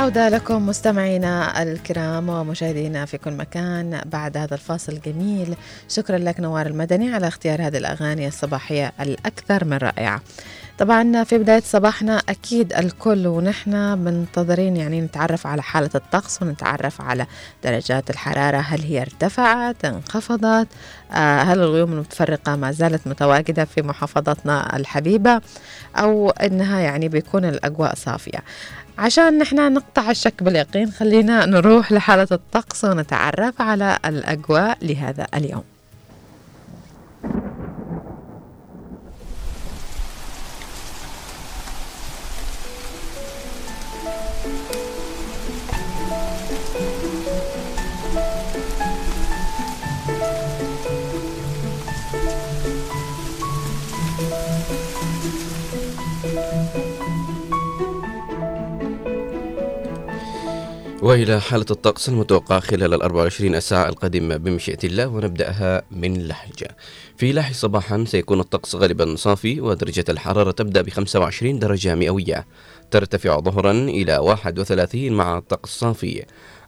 العودة 0.08 0.30
لكم 0.30 0.66
مستمعينا 0.66 1.64
الكرام 1.64 2.30
ومشاهدينا 2.30 3.06
في 3.06 3.18
كل 3.18 3.32
مكان 3.32 4.02
بعد 4.06 4.38
هذا 4.38 4.54
الفاصل 4.54 4.92
الجميل. 4.92 5.56
شكرا 5.90 6.18
لك 6.18 6.40
نوار 6.40 6.66
المدني 6.66 7.14
على 7.14 7.28
اختيار 7.28 7.68
هذه 7.68 7.78
الأغاني 7.78 8.28
الصباحية 8.28 8.94
الأكثر 9.02 9.66
من 9.66 9.78
رائعة. 9.78 10.22
طبعا 10.78 11.24
في 11.24 11.38
بداية 11.38 11.62
صباحنا 11.66 12.22
أكيد 12.30 12.74
الكل 12.74 13.28
ونحن 13.28 13.98
منتظرين 13.98 14.78
يعني 14.78 15.02
نتعرف 15.02 15.48
على 15.48 15.62
حالة 15.62 15.90
الطقس 15.96 16.42
ونتعرف 16.42 17.02
على 17.02 17.26
درجات 17.64 18.10
الحرارة. 18.10 18.58
هل 18.58 18.82
هي 18.82 19.02
ارتفعت؟ 19.02 19.86
انخفضت؟ 19.86 20.68
آه 21.12 21.42
هل 21.42 21.60
الغيوم 21.60 21.94
المتفرقة 21.94 22.56
ما 22.56 22.72
زالت 22.72 23.08
متواجدة 23.08 23.66
في 23.66 23.82
محافظتنا 23.82 24.76
الحبيبة؟ 24.78 25.42
أو 25.96 26.30
أنها 26.30 26.80
يعني 26.80 27.10
بيكون 27.10 27.46
الأجواء 27.46 27.96
صافية؟ 27.96 28.40
عشان 28.98 29.38
نحن 29.38 29.74
نقطع 29.74 30.12
الشك 30.12 30.44
باليقين 30.44 30.92
خلينا 30.92 31.46
نروح 31.46 31.92
لحالة 31.92 32.28
الطقس 32.32 32.86
ونتعرف 32.86 33.62
على 33.62 33.98
الأجواء 34.06 34.78
لهذا 34.82 35.28
اليوم. 35.36 35.64
وإلى 61.02 61.42
حالة 61.42 61.66
الطقس 61.72 62.10
المتوقعة 62.10 62.60
خلال 62.60 62.94
ال 62.94 63.02
24 63.02 63.60
ساعة 63.60 63.90
القادمة 63.90 64.38
بمشيئة 64.38 64.78
الله 64.84 65.08
ونبدأها 65.08 65.84
من 65.92 66.28
لحجة. 66.28 66.78
في 67.18 67.34
لحج 67.34 67.54
صباحا 67.54 68.04
سيكون 68.08 68.40
الطقس 68.40 68.76
غالبا 68.76 69.16
صافي 69.16 69.62
ودرجة 69.62 70.06
الحرارة 70.10 70.52
تبدأ 70.52 70.82
ب 70.82 70.90
25 70.90 71.60
درجة 71.60 71.96
مئوية. 71.96 72.48
ترتفع 72.92 73.40
ظهرا 73.40 73.72
إلى 73.72 74.18
31 74.18 75.12
مع 75.12 75.38
الطقس 75.38 75.70
صافي. 75.70 76.26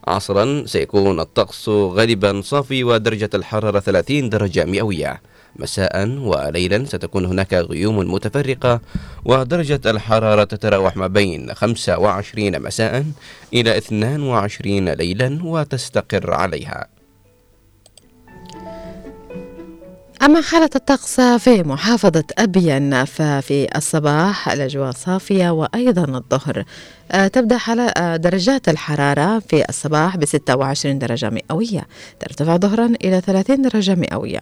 عصرا 0.07 0.65
سيكون 0.65 1.19
الطقس 1.19 1.69
غالبا 1.69 2.41
صافي 2.41 2.83
ودرجة 2.83 3.29
الحرارة 3.33 3.79
30 3.79 4.29
درجة 4.29 4.65
مئوية. 4.65 5.21
مساء 5.59 6.09
وليلا 6.09 6.85
ستكون 6.85 7.25
هناك 7.25 7.53
غيوم 7.53 8.13
متفرقة 8.13 8.81
ودرجة 9.25 9.81
الحرارة 9.85 10.43
تتراوح 10.43 10.97
ما 10.97 11.07
بين 11.07 11.53
25 11.53 12.61
مساء 12.61 13.05
إلى 13.53 13.77
22 13.77 14.89
ليلا 14.89 15.39
وتستقر 15.43 16.33
عليها. 16.33 16.87
أما 20.21 20.41
حالة 20.41 20.69
الطقس 20.75 21.21
في 21.21 21.63
محافظة 21.63 22.23
أبين 22.37 23.05
ففي 23.05 23.67
الصباح 23.75 24.49
الأجواء 24.49 24.91
صافية 24.91 25.49
وأيضا 25.49 26.03
الظهر. 26.17 26.63
آه، 27.11 27.27
تبدأ 27.27 27.57
حالة 27.57 27.83
آه، 27.83 28.15
درجات 28.15 28.69
الحرارة 28.69 29.39
في 29.39 29.69
الصباح 29.69 30.17
ب 30.17 30.25
26 30.25 30.99
درجة 30.99 31.29
مئوية. 31.29 31.87
ترتفع 32.19 32.57
ظهرا 32.57 32.85
إلى 33.03 33.21
30 33.21 33.61
درجة 33.61 33.95
مئوية. 33.95 34.39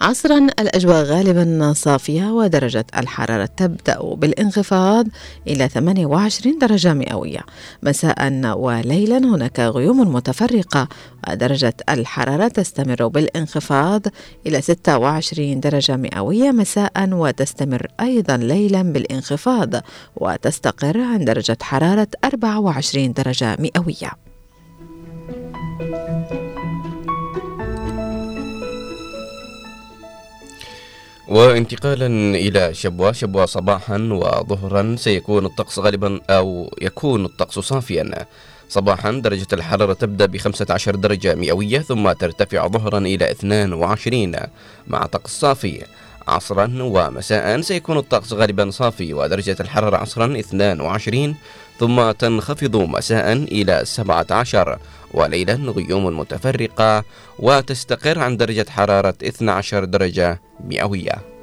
عصرا 0.00 0.38
الأجواء 0.38 1.04
غالبا 1.04 1.72
صافية 1.76 2.24
ودرجة 2.30 2.86
الحرارة 2.96 3.44
تبدأ 3.56 4.14
بالانخفاض 4.14 5.06
إلى 5.46 5.68
28 5.68 6.58
درجة 6.58 6.94
مئوية. 6.94 7.40
مساء 7.82 8.32
وليلا 8.58 9.18
هناك 9.18 9.60
غيوم 9.60 10.14
متفرقة. 10.14 10.88
ودرجة 11.28 11.76
الحرارة 11.88 12.48
تستمر 12.48 13.06
بالانخفاض 13.06 14.02
إلى 14.46 14.60
26 14.60 15.60
درجة 15.60 15.96
مئوية 15.96 16.50
مساء 16.50 17.08
وتستمر 17.12 17.86
أيضا 18.00 18.36
ليلا 18.36 18.82
بالانخفاض 18.82 19.74
وتستقر 20.16 21.00
عند 21.00 21.24
درجة 21.26 21.58
حرارة 21.62 22.08
24 22.24 23.12
درجة 23.12 23.56
مئوية. 23.60 24.12
وانتقالا 31.28 32.06
إلى 32.36 32.74
شبوة 32.74 33.12
شبوة 33.12 33.46
صباحا 33.46 33.98
وظهرا 33.98 34.96
سيكون 34.98 35.46
الطقس 35.46 35.78
غالبا 35.78 36.20
أو 36.30 36.74
يكون 36.82 37.24
الطقس 37.24 37.58
صافيا. 37.58 38.26
صباحا 38.68 39.10
درجة 39.10 39.46
الحرارة 39.52 39.92
تبدأ 39.92 40.26
ب 40.26 40.36
15 40.36 40.96
درجة 40.96 41.34
مئوية 41.34 41.78
ثم 41.78 42.12
ترتفع 42.12 42.66
ظهرا 42.68 42.98
إلى 42.98 43.30
22 43.30 44.36
مع 44.86 45.06
طقس 45.06 45.30
صافي. 45.30 45.84
عصرا 46.28 46.78
ومساء 46.80 47.60
سيكون 47.60 47.98
الطقس 47.98 48.32
غالبا 48.32 48.70
صافي 48.70 49.14
ودرجة 49.14 49.56
الحرارة 49.60 49.96
عصرا 49.96 50.38
22 50.38 51.34
ثم 51.78 52.10
تنخفض 52.10 52.76
مساء 52.76 53.32
إلى 53.32 53.82
17 53.84 54.78
وليلا 55.14 55.54
غيوم 55.54 56.18
متفرقة 56.18 57.04
وتستقر 57.38 58.18
عن 58.18 58.36
درجة 58.36 58.66
حرارة 58.68 59.14
12 59.22 59.84
درجة 59.84 60.40
مئوية. 60.64 61.37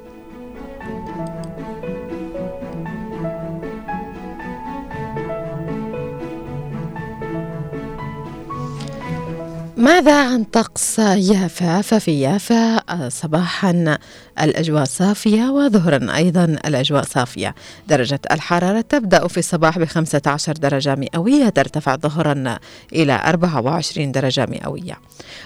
ماذا 9.76 10.28
عن 10.28 10.44
طقس 10.44 10.98
يافا؟ 10.98 11.80
ففي 11.80 12.20
يافا 12.20 12.76
آه، 12.76 13.08
صباحا 13.08 13.98
الأجواء 14.42 14.84
صافية 14.84 15.44
وظهرا 15.44 16.16
أيضا 16.16 16.44
الأجواء 16.44 17.02
صافية. 17.02 17.54
درجة 17.88 18.20
الحرارة 18.32 18.80
تبدأ 18.80 19.28
في 19.28 19.38
الصباح 19.38 19.78
ب 19.78 19.84
15 19.84 20.52
درجة 20.52 20.94
مئوية 20.94 21.48
ترتفع 21.48 21.96
ظهرا 21.96 22.58
إلى 22.92 23.20
24 23.24 24.12
درجة 24.12 24.46
مئوية. 24.46 24.98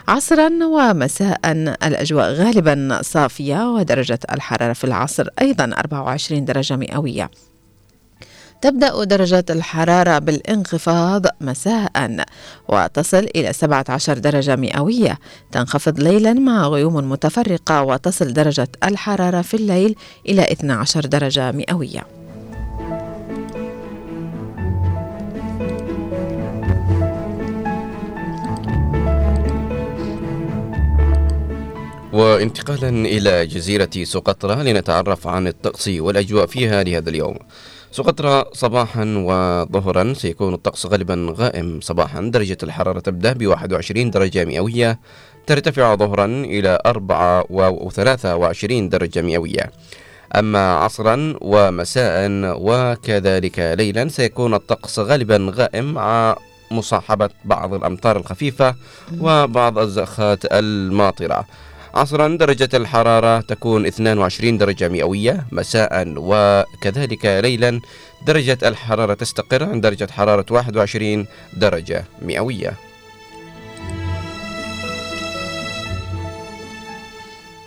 عصرا 0.08 0.50
ومساء 0.64 1.40
الأجواء 1.84 2.32
غالبا 2.32 2.98
صافية 3.02 3.70
ودرجة 3.70 4.18
الحرارة 4.32 4.72
في 4.72 4.84
العصر 4.84 5.28
أيضا 5.40 5.64
24 5.64 6.44
درجة 6.44 6.76
مئوية. 6.76 7.30
تبدأ 8.62 9.04
درجات 9.04 9.50
الحرارة 9.50 10.18
بالانخفاض 10.18 11.26
مساء 11.40 12.24
وتصل 12.68 13.28
إلى 13.36 13.52
17 13.52 14.18
درجة 14.18 14.56
مئوية. 14.56 15.18
تنخفض 15.52 16.00
ليلا 16.00 16.32
مع 16.32 16.68
غيوم 16.68 17.10
متفرقة 17.10 17.82
وتصل 17.82 18.32
درجة 18.32 18.68
الحرارة 18.84 19.42
في 19.42 19.54
الليل 19.54 19.94
إلى 20.28 20.52
12 20.52 21.06
درجة 21.06 21.52
مئوية. 21.52 22.06
وانتقالا 32.12 32.88
إلى 32.88 33.46
جزيرة 33.46 33.90
سقطرى 34.02 34.72
لنتعرف 34.72 35.26
عن 35.26 35.46
الطقس 35.46 35.88
والأجواء 35.88 36.46
فيها 36.46 36.82
لهذا 36.82 37.10
اليوم. 37.10 37.36
سقطرى 37.92 38.44
صباحا 38.52 39.04
وظهرا. 39.04 40.14
سيكون 40.14 40.54
الطقس 40.54 40.86
غالبا 40.86 41.34
غائم 41.38 41.80
صباحا. 41.80 42.20
درجة 42.20 42.58
الحرارة 42.62 43.00
تبدأ 43.00 43.32
ب 43.32 43.46
21 43.46 44.10
درجة 44.10 44.44
مئوية. 44.44 44.98
ترتفع 45.46 45.94
ظهرا 45.94 46.26
إلى 46.26 46.78
23 47.90 48.88
درجة 48.88 49.22
مئوية. 49.22 49.70
أما 50.36 50.74
عصرا 50.74 51.34
ومساء 51.40 52.28
وكذلك 52.60 53.58
ليلا 53.58 54.08
سيكون 54.08 54.54
الطقس 54.54 54.98
غالبا 54.98 55.52
غائم 55.54 55.94
مع 55.94 56.36
مصاحبة 56.70 57.30
بعض 57.44 57.74
الأمطار 57.74 58.16
الخفيفة 58.16 58.74
وبعض 59.20 59.78
الزخات 59.78 60.44
الماطرة. 60.52 61.44
عصرا 61.94 62.28
درجة 62.28 62.68
الحرارة 62.74 63.40
تكون 63.40 63.86
22 63.86 64.58
درجة 64.58 64.88
مئوية 64.88 65.46
مساء 65.52 66.14
وكذلك 66.16 67.24
ليلا 67.26 67.80
درجة 68.26 68.58
الحرارة 68.62 69.14
تستقر 69.14 69.64
عند 69.64 69.82
درجة 69.82 70.08
حرارة 70.10 70.46
21 70.50 71.26
درجة 71.56 72.04
مئوية. 72.22 72.74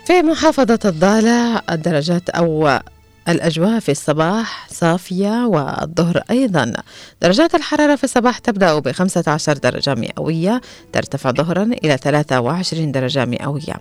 في 0.06 0.22
محافظة 0.22 0.78
الضالع 0.84 1.62
الدرجات 1.70 2.30
أو 2.30 2.78
الأجواء 3.28 3.80
في 3.80 3.92
الصباح 3.92 4.68
صافية 4.70 5.46
والظهر 5.46 6.22
أيضا. 6.30 6.72
درجات 7.22 7.54
الحرارة 7.54 7.96
في 7.96 8.04
الصباح 8.04 8.38
تبدأ 8.38 8.78
ب 8.78 8.92
15 8.92 9.58
درجة 9.58 9.94
مئوية 9.94 10.60
ترتفع 10.92 11.30
ظهرا 11.30 11.62
إلى 11.62 11.96
23 11.96 12.92
درجة 12.92 13.24
مئوية. 13.24 13.74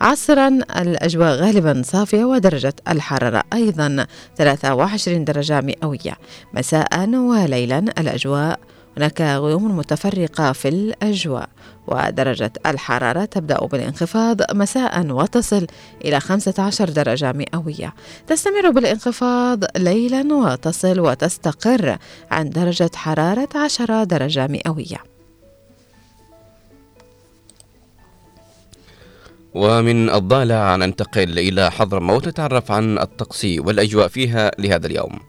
عصرا 0.00 0.48
الأجواء 0.76 1.34
غالبا 1.34 1.82
صافية 1.84 2.24
ودرجة 2.24 2.74
الحرارة 2.88 3.42
أيضا 3.52 4.06
23 4.36 5.24
درجة 5.24 5.60
مئوية. 5.60 6.16
مساء 6.54 7.08
وليلا 7.08 7.78
الأجواء 7.78 8.60
هناك 8.96 9.20
غيوم 9.20 9.78
متفرقة 9.78 10.52
في 10.52 10.68
الأجواء 10.68 11.48
ودرجة 11.86 12.52
الحرارة 12.66 13.24
تبدأ 13.24 13.66
بالانخفاض 13.66 14.54
مساء 14.54 15.06
وتصل 15.06 15.66
إلى 16.04 16.20
15 16.20 16.90
درجة 16.90 17.32
مئوية. 17.32 17.94
تستمر 18.26 18.70
بالانخفاض 18.70 19.64
ليلا 19.76 20.34
وتصل 20.34 21.00
وتستقر 21.00 21.98
عند 22.30 22.52
درجة 22.52 22.90
حرارة 22.94 23.48
10 23.54 24.04
درجة 24.04 24.46
مئوية. 24.46 25.12
ومن 29.54 30.10
الضالع 30.10 30.76
ننتقل 30.76 31.38
إلى 31.38 31.70
حضرموت 31.70 32.28
نتعرف 32.28 32.72
عن 32.72 32.98
الطقس 32.98 33.44
والأجواء 33.44 34.08
فيها 34.08 34.50
لهذا 34.58 34.86
اليوم. 34.86 35.20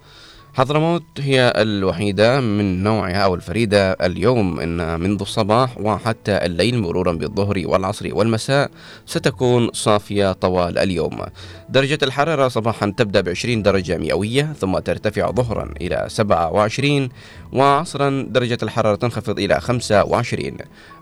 حضرموت 0.56 1.04
هي 1.20 1.54
الوحيدة 1.58 2.40
من 2.42 2.84
نوعها 2.84 3.18
أو 3.18 3.36
الفريدة 3.36 3.92
اليوم 3.92 4.60
إن 4.60 5.00
منذ 5.00 5.22
الصباح 5.22 5.78
وحتى 5.78 6.46
الليل 6.46 6.80
مرورا 6.80 7.14
بالظهر 7.14 7.62
والعصر 7.66 8.10
والمساء 8.12 8.72
ستكون 9.06 9.70
صافية 9.74 10.32
طوال 10.32 10.78
اليوم. 10.78 11.22
درجة 11.70 11.98
الحرارة 12.04 12.48
صباحا 12.48 12.94
تبدأ 12.98 13.22
ب 13.22 13.30
20 13.30 13.62
درجة 13.62 13.98
مئوية 13.98 14.54
ثم 14.60 14.80
ترتفع 14.80 15.32
ظهرا 15.32 15.74
إلى 15.82 16.06
27 16.08 17.10
وعصرا 17.54 18.28
درجة 18.30 18.58
الحرارة 18.64 18.96
تنخفض 18.96 19.40
إلى 19.40 19.60
25 19.60 20.58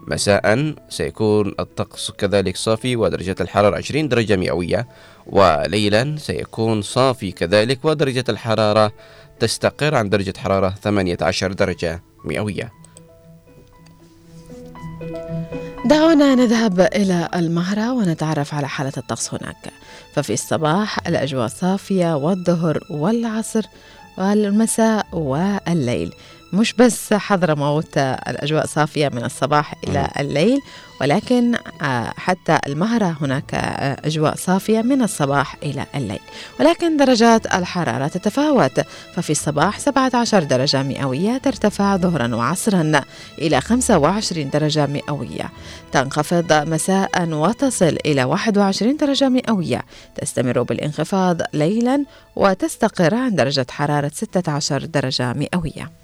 مساء 0.08 0.76
سيكون 0.90 1.54
الطقس 1.60 2.12
كذلك 2.12 2.58
صافي 2.58 2.96
ودرجة 2.96 3.36
الحرارة 3.42 3.78
20 3.78 4.10
درجة 4.10 4.36
مئوية 4.36 4.88
وليلا 5.28 6.16
سيكون 6.18 6.82
صافي 6.82 7.32
كذلك 7.32 7.86
ودرجة 7.86 8.24
الحرارة 8.30 8.92
تستقر 9.42 9.96
عن 9.96 10.10
درجة 10.10 10.34
حرارة 10.38 10.70
18 10.70 11.52
درجة 11.52 12.04
مئوية. 12.26 12.72
دعونا 15.86 16.36
نذهب 16.36 16.80
إلى 16.80 17.30
المهرة 17.36 17.94
ونتعرف 17.94 18.54
على 18.54 18.68
حالة 18.68 18.94
الطقس 18.98 19.34
هناك. 19.34 19.74
ففي 20.14 20.34
الصباح 20.34 21.08
الأجواء 21.08 21.48
صافية 21.48 22.16
والظهر 22.16 22.80
والعصر 22.90 23.66
والمساء 24.18 25.08
والليل. 25.14 26.14
مش 26.54 26.74
بس 26.74 27.14
حضرموت 27.14 27.98
الأجواء 27.98 28.66
صافية 28.66 29.10
من 29.14 29.24
الصباح 29.24 29.76
إلى 29.88 30.08
الليل 30.20 30.60
ولكن 31.02 31.56
آه، 31.82 32.14
حتى 32.18 32.60
المهرة 32.68 33.18
هناك 33.22 33.56
آه، 33.56 33.98
أجواء 34.06 34.36
صافية 34.36 34.82
من 34.82 35.02
الصباح 35.02 35.56
إلى 35.64 35.86
الليل. 35.96 36.20
ولكن 36.60 36.98
درجات 36.98 37.46
الحرارة 37.46 38.08
تتفاوت 38.08 38.82
ففي 39.14 39.30
الصباح 39.30 39.80
17 39.80 40.44
درجة 40.44 40.84
مئوية 40.84 41.38
ترتفع 41.38 41.98
ظهرا 41.98 42.36
وعصرا 42.36 43.02
إلى 43.40 43.62
25 43.62 44.50
درجة 44.50 44.86
مئوية. 44.86 45.50
تنخفض 45.92 46.54
مساء 46.54 47.30
وتصل 47.30 47.98
إلى 48.06 48.24
21 48.24 48.98
درجة 48.98 49.30
مئوية. 49.30 49.82
تستمر 50.16 50.62
بالانخفاض 50.64 51.42
ليلا 51.54 52.06
وتستقر 52.36 53.16
عند 53.16 53.36
درجة 53.36 53.66
حرارة 53.70 54.12
16 54.16 54.86
درجة 54.86 55.34
مئوية. 55.34 56.01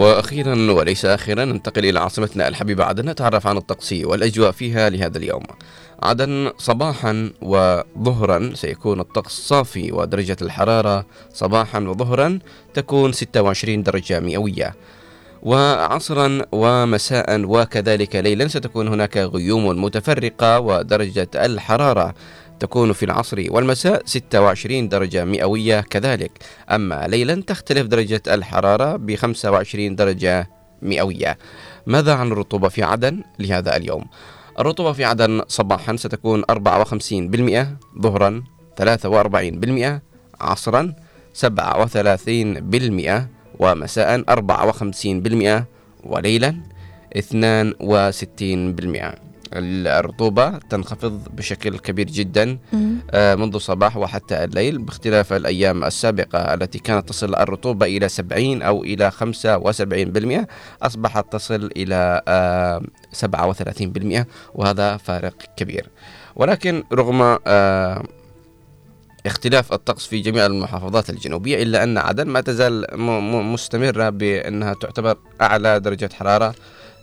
وأخيرا 0.00 0.72
وليس 0.72 1.04
آخرا 1.04 1.44
ننتقل 1.44 1.84
إلى 1.84 2.00
عاصمتنا 2.00 2.48
الحبيبة 2.48 2.84
عدن. 2.84 3.10
نتعرف 3.10 3.46
عن 3.46 3.56
الطقس 3.56 3.92
والأجواء 3.92 4.50
فيها 4.50 4.90
لهذا 4.90 5.18
اليوم. 5.18 5.42
عدن 6.02 6.50
صباحا 6.58 7.30
وظهرا 7.42 8.52
سيكون 8.54 9.00
الطقس 9.00 9.32
صافي 9.32 9.92
ودرجة 9.92 10.36
الحرارة 10.42 11.06
صباحا 11.32 11.80
وظهرا 11.80 12.38
تكون 12.74 13.12
26 13.12 13.82
درجة 13.82 14.20
مئوية. 14.20 14.74
وعصرا 15.42 16.42
ومساء 16.52 17.44
وكذلك 17.44 18.16
ليلا 18.16 18.48
ستكون 18.48 18.88
هناك 18.88 19.16
غيوم 19.16 19.84
متفرقة 19.84 20.60
ودرجة 20.60 21.28
الحرارة 21.34 22.14
تكون 22.60 22.92
في 22.92 23.04
العصر 23.04 23.46
والمساء 23.50 24.02
26 24.04 24.88
درجة 24.88 25.24
مئوية 25.24 25.80
كذلك. 25.80 26.30
أما 26.70 27.06
ليلا 27.08 27.42
تختلف 27.42 27.86
درجة 27.86 28.22
الحرارة 28.28 28.96
ب 28.96 29.14
25 29.14 29.96
درجة 29.96 30.50
مئوية. 30.82 31.38
ماذا 31.86 32.14
عن 32.14 32.32
الرطوبة 32.32 32.68
في 32.68 32.82
عدن 32.82 33.22
لهذا 33.38 33.76
اليوم؟ 33.76 34.04
الرطوبة 34.58 34.92
في 34.92 35.04
عدن 35.04 35.42
صباحا 35.48 35.96
ستكون 35.96 36.44
54% 36.44 36.46
ظهرا 38.00 38.42
43% 38.80 40.00
عصرا 40.40 40.94
37% 41.34 43.28
ومساء 43.58 44.20
54% 44.20 45.64
وليلا 46.04 46.56
62% 47.16 49.29
الرطوبة 49.52 50.58
تنخفض 50.58 51.28
بشكل 51.34 51.78
كبير 51.78 52.06
جدا 52.06 52.58
آه، 53.10 53.34
منذ 53.34 53.54
الصباح 53.54 53.96
وحتى 53.96 54.44
الليل 54.44 54.78
باختلاف 54.78 55.32
الأيام 55.32 55.84
السابقة 55.84 56.54
التي 56.54 56.78
كانت 56.78 57.08
تصل 57.08 57.34
الرطوبة 57.34 57.86
إلى 57.86 58.08
70 58.08 58.62
أو 58.62 58.84
إلى 58.84 59.10
75% 59.10 60.46
أصبحت 60.82 61.32
تصل 61.32 61.70
إلى 61.76 62.22
آه، 62.28 62.82
37% 63.12 64.26
وهذا 64.54 64.96
فارق 64.96 65.34
كبير. 65.56 65.88
ولكن 66.36 66.84
رغم 66.92 67.38
آه، 67.46 68.04
اختلاف 69.26 69.72
الطقس 69.72 70.06
في 70.06 70.20
جميع 70.20 70.46
المحافظات 70.46 71.10
الجنوبية 71.10 71.62
إلا 71.62 71.82
أن 71.82 71.98
عدن 71.98 72.26
ما 72.26 72.40
تزال 72.40 72.86
مستمرة 73.52 74.10
بأنها 74.10 74.74
تعتبر 74.74 75.16
أعلى 75.40 75.80
درجة 75.80 76.10
حرارة 76.14 76.46
آه، 76.46 76.54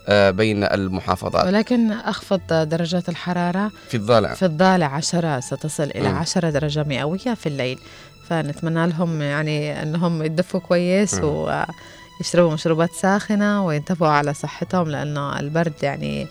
بين 0.10 0.64
المحافظات 0.64 1.46
ولكن 1.46 1.92
أخفض 1.92 2.42
درجات 2.50 3.10
الحرارة 3.10 3.72
في 3.90 3.98
الضالع 3.98 4.34
في 4.34 4.46
الضالع 4.46 4.86
عشرة 4.86 5.40
ستصل 5.40 5.84
إلى 5.84 6.10
مم. 6.10 6.16
عشرة 6.16 6.50
درجة 6.50 6.84
مئوية 6.84 7.34
في 7.34 7.46
الليل 7.48 7.80
فنتمنى 8.30 8.88
لهم 8.88 9.22
يعني 9.22 9.84
أنهم 9.84 10.24
يدفوا 10.24 10.60
كويس 10.60 11.14
مم. 11.14 11.24
ويشربوا 12.20 12.54
مشروبات 12.54 12.92
ساخنة 12.94 13.66
وينتبهوا 13.66 14.12
على 14.12 14.34
صحتهم 14.34 14.90
لأنه 14.90 15.40
البرد 15.40 15.74
يعني 15.82 16.28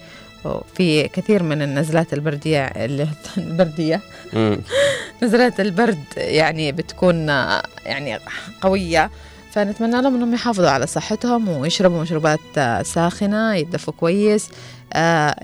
في 0.74 1.08
كثير 1.08 1.42
من 1.42 1.62
النزلات 1.62 2.12
البردية 2.12 2.64
اللي 2.64 3.08
البردية. 3.38 4.00
نزلات 5.22 5.60
البرد 5.60 6.04
يعني 6.16 6.72
بتكون 6.72 7.30
آه، 7.30 7.62
يعني 7.86 8.18
قوية 8.60 9.10
فنتمنى 9.57 10.03
لهم 10.03 10.14
إنهم 10.14 10.35
يحافظوا 10.35 10.71
على 10.71 10.87
صحتهم 10.87 11.49
ويشربوا 11.49 12.03
مشروبات 12.03 12.40
آه، 12.59 12.83
ساخنة 12.83 13.55
يتدفوا 13.55 13.95
كويس 13.95 14.49
آه، 14.92 15.35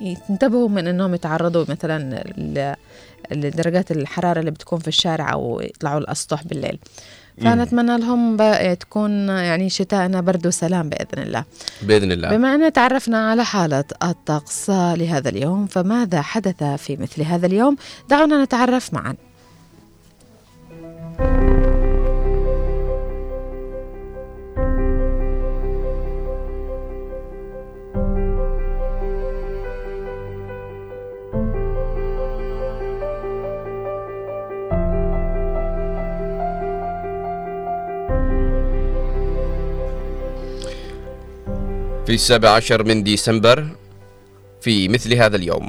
ينتبهوا 0.00 0.68
من 0.68 0.86
إنهم 0.86 1.14
يتعرضوا 1.14 1.64
مثلا 1.68 2.24
لدرجات 3.30 3.90
الحرارة 3.90 4.40
اللي 4.40 4.50
بتكون 4.50 4.78
في 4.78 4.88
الشارع 4.88 5.32
أو 5.32 5.60
يطلعوا 5.60 5.98
الأسطح 5.98 6.44
بالليل. 6.44 6.78
فنتمنى 7.38 7.98
لهم 7.98 8.36
تكون 8.74 9.28
يعني 9.28 9.70
شتاءنا 9.70 10.20
برد 10.20 10.46
وسلام 10.46 10.88
بإذن 10.88 11.22
الله. 11.22 11.44
بإذن 11.82 12.12
الله. 12.12 12.30
بما 12.30 12.54
أن 12.54 12.72
تعرفنا 12.72 13.30
على 13.30 13.44
حالة 13.44 13.84
الطقس 14.02 14.70
لهذا 14.70 15.28
اليوم 15.28 15.66
فماذا 15.66 16.22
حدث 16.22 16.62
في 16.62 16.96
مثل 16.96 17.22
هذا 17.22 17.46
اليوم؟ 17.46 17.76
دعونا 18.08 18.44
نتعرف 18.44 18.94
معا. 18.94 19.14
في 42.10 42.14
السابع 42.14 42.50
عشر 42.50 42.84
من 42.84 43.02
ديسمبر 43.02 43.68
في 44.60 44.88
مثل 44.88 45.14
هذا 45.14 45.36
اليوم. 45.36 45.68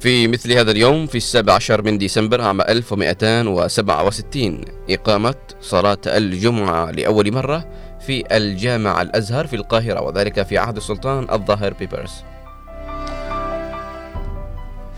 في 0.00 0.28
مثل 0.28 0.52
هذا 0.52 0.70
اليوم 0.70 1.06
في 1.06 1.14
السابع 1.14 1.52
عشر 1.52 1.82
من 1.82 1.98
ديسمبر 1.98 2.40
عام 2.40 2.60
1267 2.60 4.60
إقامة 4.90 5.34
صلاة 5.60 5.98
الجمعة 6.06 6.90
لأول 6.90 7.32
مرة 7.32 7.68
في 8.06 8.36
الجامع 8.36 9.02
الأزهر 9.02 9.46
في 9.46 9.56
القاهرة 9.56 10.02
وذلك 10.02 10.42
في 10.42 10.58
عهد 10.58 10.76
السلطان 10.76 11.26
الظاهر 11.32 11.72
بيبرس. 11.72 12.24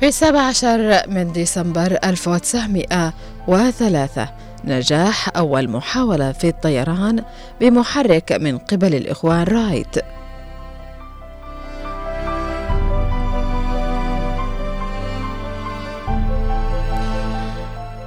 في 0.01 0.13
17 0.13 1.03
من 1.09 1.33
ديسمبر 1.33 1.99
1903 2.05 4.29
نجاح 4.65 5.37
أول 5.37 5.69
محاولة 5.69 6.33
في 6.33 6.49
الطيران 6.49 7.25
بمحرك 7.61 8.33
من 8.33 8.59
قبل 8.59 8.95
الإخوان 8.95 9.43
رايت. 9.43 9.97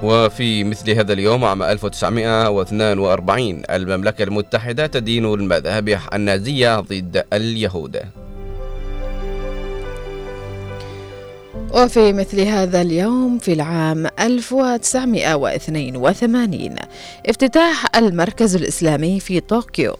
وفي 0.02 0.64
مثل 0.64 0.90
هذا 0.90 1.12
اليوم 1.12 1.44
عام 1.44 1.62
1942 1.62 3.62
المملكة 3.70 4.22
المتحدة 4.22 4.86
تدين 4.86 5.24
المذاهب 5.24 5.98
النازية 6.14 6.80
ضد 6.80 7.24
اليهود. 7.32 8.00
وفي 11.74 12.12
مثل 12.12 12.40
هذا 12.40 12.82
اليوم 12.82 13.38
في 13.38 13.52
العام 13.52 14.06
1982 14.20 16.74
افتتاح 17.26 17.96
المركز 17.96 18.56
الإسلامي 18.56 19.20
في 19.20 19.40
طوكيو. 19.40 19.96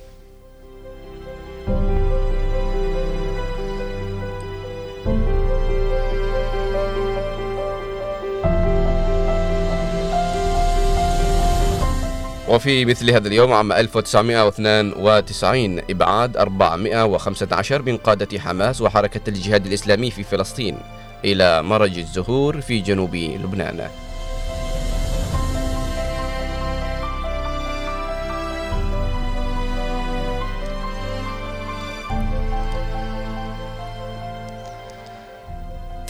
وفي 12.49 12.85
مثل 12.85 13.11
هذا 13.11 13.29
اليوم 13.29 13.53
عام 13.53 13.73
1992 13.73 15.81
إبعاد 15.91 16.37
415 16.37 17.83
من 17.83 17.97
قادة 17.97 18.39
حماس 18.39 18.81
وحركة 18.81 19.21
الجهاد 19.29 19.67
الإسلامي 19.67 20.11
في 20.11 20.23
فلسطين. 20.23 20.79
إلى 21.25 21.63
مرج 21.63 21.99
الزهور 21.99 22.61
في 22.61 22.81
جنوب 22.81 23.15
لبنان. 23.17 23.89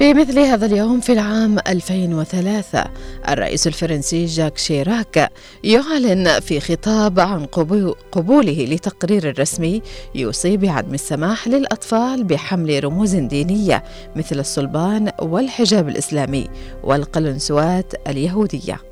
في 0.00 0.14
مثل 0.14 0.38
هذا 0.38 0.66
اليوم 0.66 1.00
في 1.00 1.12
العام 1.12 1.58
2003 1.66 2.84
الرئيس 3.28 3.66
الفرنسي 3.66 4.24
جاك 4.26 4.58
شيراك 4.58 5.30
يعلن 5.64 6.40
في 6.40 6.60
خطاب 6.60 7.20
عن 7.20 7.44
قبو- 7.46 7.94
قبوله 8.12 8.64
لتقرير 8.70 9.40
رسمي 9.40 9.82
يوصي 10.14 10.56
بعدم 10.56 10.94
السماح 10.94 11.48
للأطفال 11.48 12.24
بحمل 12.24 12.84
رموز 12.84 13.14
دينية 13.14 13.84
مثل 14.16 14.38
الصلبان 14.38 15.10
والحجاب 15.22 15.88
الإسلامي 15.88 16.48
والقلنسوات 16.84 17.92
اليهودية. 18.08 18.89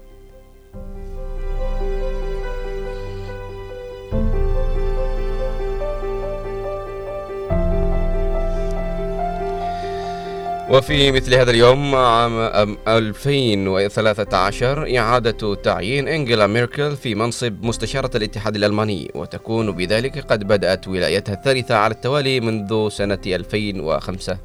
وفي 10.70 11.12
مثل 11.12 11.34
هذا 11.34 11.50
اليوم 11.50 11.94
عام 11.94 12.50
أم- 12.50 12.88
2013 12.88 14.98
إعادة 14.98 15.54
تعيين 15.54 16.08
إنجيلا 16.08 16.46
ميركل 16.46 16.96
في 16.96 17.14
منصب 17.14 17.54
مستشارة 17.62 18.10
الاتحاد 18.16 18.56
الألماني 18.56 19.10
وتكون 19.14 19.70
بذلك 19.72 20.24
قد 20.32 20.44
بدأت 20.44 20.88
ولايتها 20.88 21.32
الثالثة 21.34 21.74
على 21.74 21.94
التوالي 21.94 22.40
منذ 22.40 22.88
سنة 22.88 23.18
2005 23.26 24.38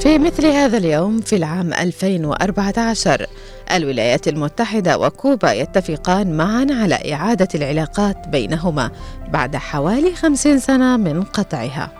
في 0.00 0.18
مثل 0.18 0.46
هذا 0.46 0.78
اليوم 0.78 1.20
في 1.20 1.36
العام 1.36 1.72
2014 1.72 3.26
الولايات 3.72 4.28
المتحدة 4.28 4.98
وكوبا 4.98 5.52
يتفقان 5.52 6.36
معا 6.36 6.66
على 6.70 7.12
إعادة 7.12 7.48
العلاقات 7.54 8.28
بينهما 8.28 8.90
بعد 9.28 9.56
حوالي 9.56 10.14
50 10.14 10.58
سنة 10.58 10.96
من 10.96 11.22
قطعها. 11.22 11.97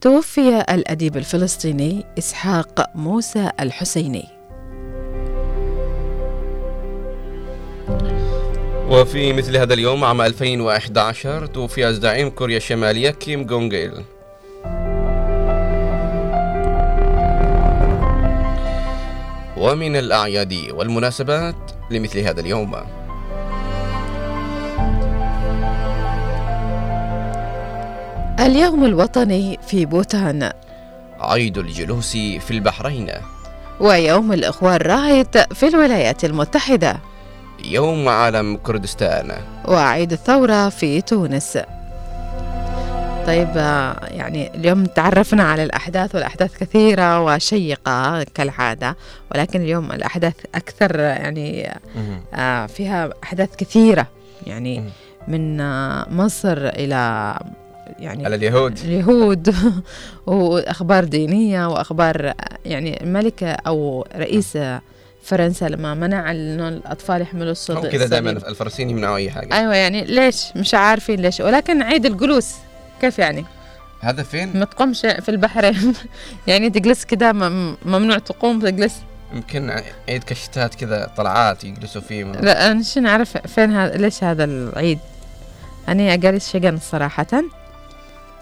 توفي 0.00 0.64
الأديب 0.70 1.16
الفلسطيني 1.16 2.04
إسحاق 2.18 2.86
موسى 2.94 3.50
الحسيني. 3.60 4.24
وفي 8.88 9.32
مثل 9.32 9.56
هذا 9.56 9.74
اليوم 9.74 10.04
عام 10.04 10.20
2011 10.20 11.46
توفي 11.46 11.94
زعيم 11.94 12.30
كوريا 12.30 12.56
الشمالية 12.56 13.10
كيم 13.10 13.46
جونج 13.46 13.74
إل. 13.74 14.04
ومن 19.56 19.96
الأعياد 19.96 20.54
والمناسبات 20.70 21.56
لمثل 21.90 22.18
هذا 22.18 22.40
اليوم. 22.40 22.99
اليوم 28.40 28.84
الوطني 28.84 29.58
في 29.66 29.86
بوتان. 29.86 30.50
عيد 31.20 31.58
الجلوس 31.58 32.12
في 32.12 32.50
البحرين. 32.50 33.10
ويوم 33.80 34.32
الإخوان 34.32 34.76
رايت 34.76 35.38
في 35.38 35.68
الولايات 35.68 36.24
المتحدة. 36.24 36.98
يوم 37.64 38.08
علم 38.08 38.56
كردستان. 38.56 39.32
وعيد 39.68 40.12
الثورة 40.12 40.68
في 40.68 41.00
تونس. 41.00 41.58
طيب 43.26 43.56
يعني 44.10 44.54
اليوم 44.54 44.84
تعرفنا 44.84 45.42
على 45.42 45.62
الأحداث 45.62 46.14
والأحداث 46.14 46.56
كثيرة 46.56 47.20
وشيقة 47.20 48.22
كالعادة 48.22 48.96
ولكن 49.34 49.60
اليوم 49.60 49.92
الأحداث 49.92 50.34
أكثر 50.54 50.98
يعني 50.98 51.74
آه، 52.34 52.66
فيها 52.66 53.10
أحداث 53.24 53.56
كثيرة. 53.56 54.06
يعني. 54.46 54.84
من 55.28 55.60
آه، 55.60 56.06
مصر 56.10 56.56
إلى 56.68 57.34
يعني 57.98 58.24
على 58.24 58.36
اليهود. 58.36 58.78
اليهود 58.78 59.54
وأخبار 60.26 61.04
دينية 61.04 61.68
وأخبار 61.68 62.32
يعني 62.64 63.02
الملكه 63.02 63.50
أو 63.52 64.06
رئيس 64.16 64.58
فرنسا 65.22 65.64
لما 65.64 65.94
منع 65.94 66.30
إنه 66.30 66.68
الأطفال 66.68 67.22
يحملوا 67.22 67.52
الصد 67.52 67.76
هم 67.76 67.88
كذا 67.90 68.06
دائما. 68.06 68.30
الفرنسيين 68.30 68.90
يمنعوا 68.90 69.16
أي 69.16 69.30
حاجة. 69.30 69.54
أيوه 69.54 69.74
يعني 69.74 70.04
ليش؟ 70.04 70.46
مش 70.56 70.74
عارفين 70.74 71.20
ليش. 71.20 71.40
ولكن 71.40 71.82
عيد 71.82 72.06
الجلوس 72.06 72.54
كيف 73.00 73.18
يعني؟ 73.18 73.44
هذا 74.00 74.22
فين؟ 74.22 74.50
ما 74.58 74.64
تقومش 74.64 75.00
في 75.00 75.28
البحرين. 75.28 75.94
يعني 76.46 76.70
تجلس 76.70 77.04
كده 77.04 77.32
مم- 77.32 77.76
ممنوع 77.84 78.18
تقوم 78.18 78.60
تجلس. 78.60 78.94
يمكن 79.34 79.70
عيد 80.08 80.24
كشتات 80.24 80.74
كذا 80.74 81.10
طلعات 81.16 81.64
يجلسوا 81.64 82.00
فيه 82.00 82.24
من... 82.24 82.32
لا 82.32 82.70
أنا 82.70 82.82
شو 82.82 83.00
نعرف 83.00 83.36
فين 83.36 83.72
هذا 83.72 83.96
ليش 83.96 84.24
هذا 84.24 84.44
العيد؟ 84.44 84.98
أنا 85.88 86.16
جالس 86.16 86.52
شقن 86.52 86.78
صراحة. 86.78 87.26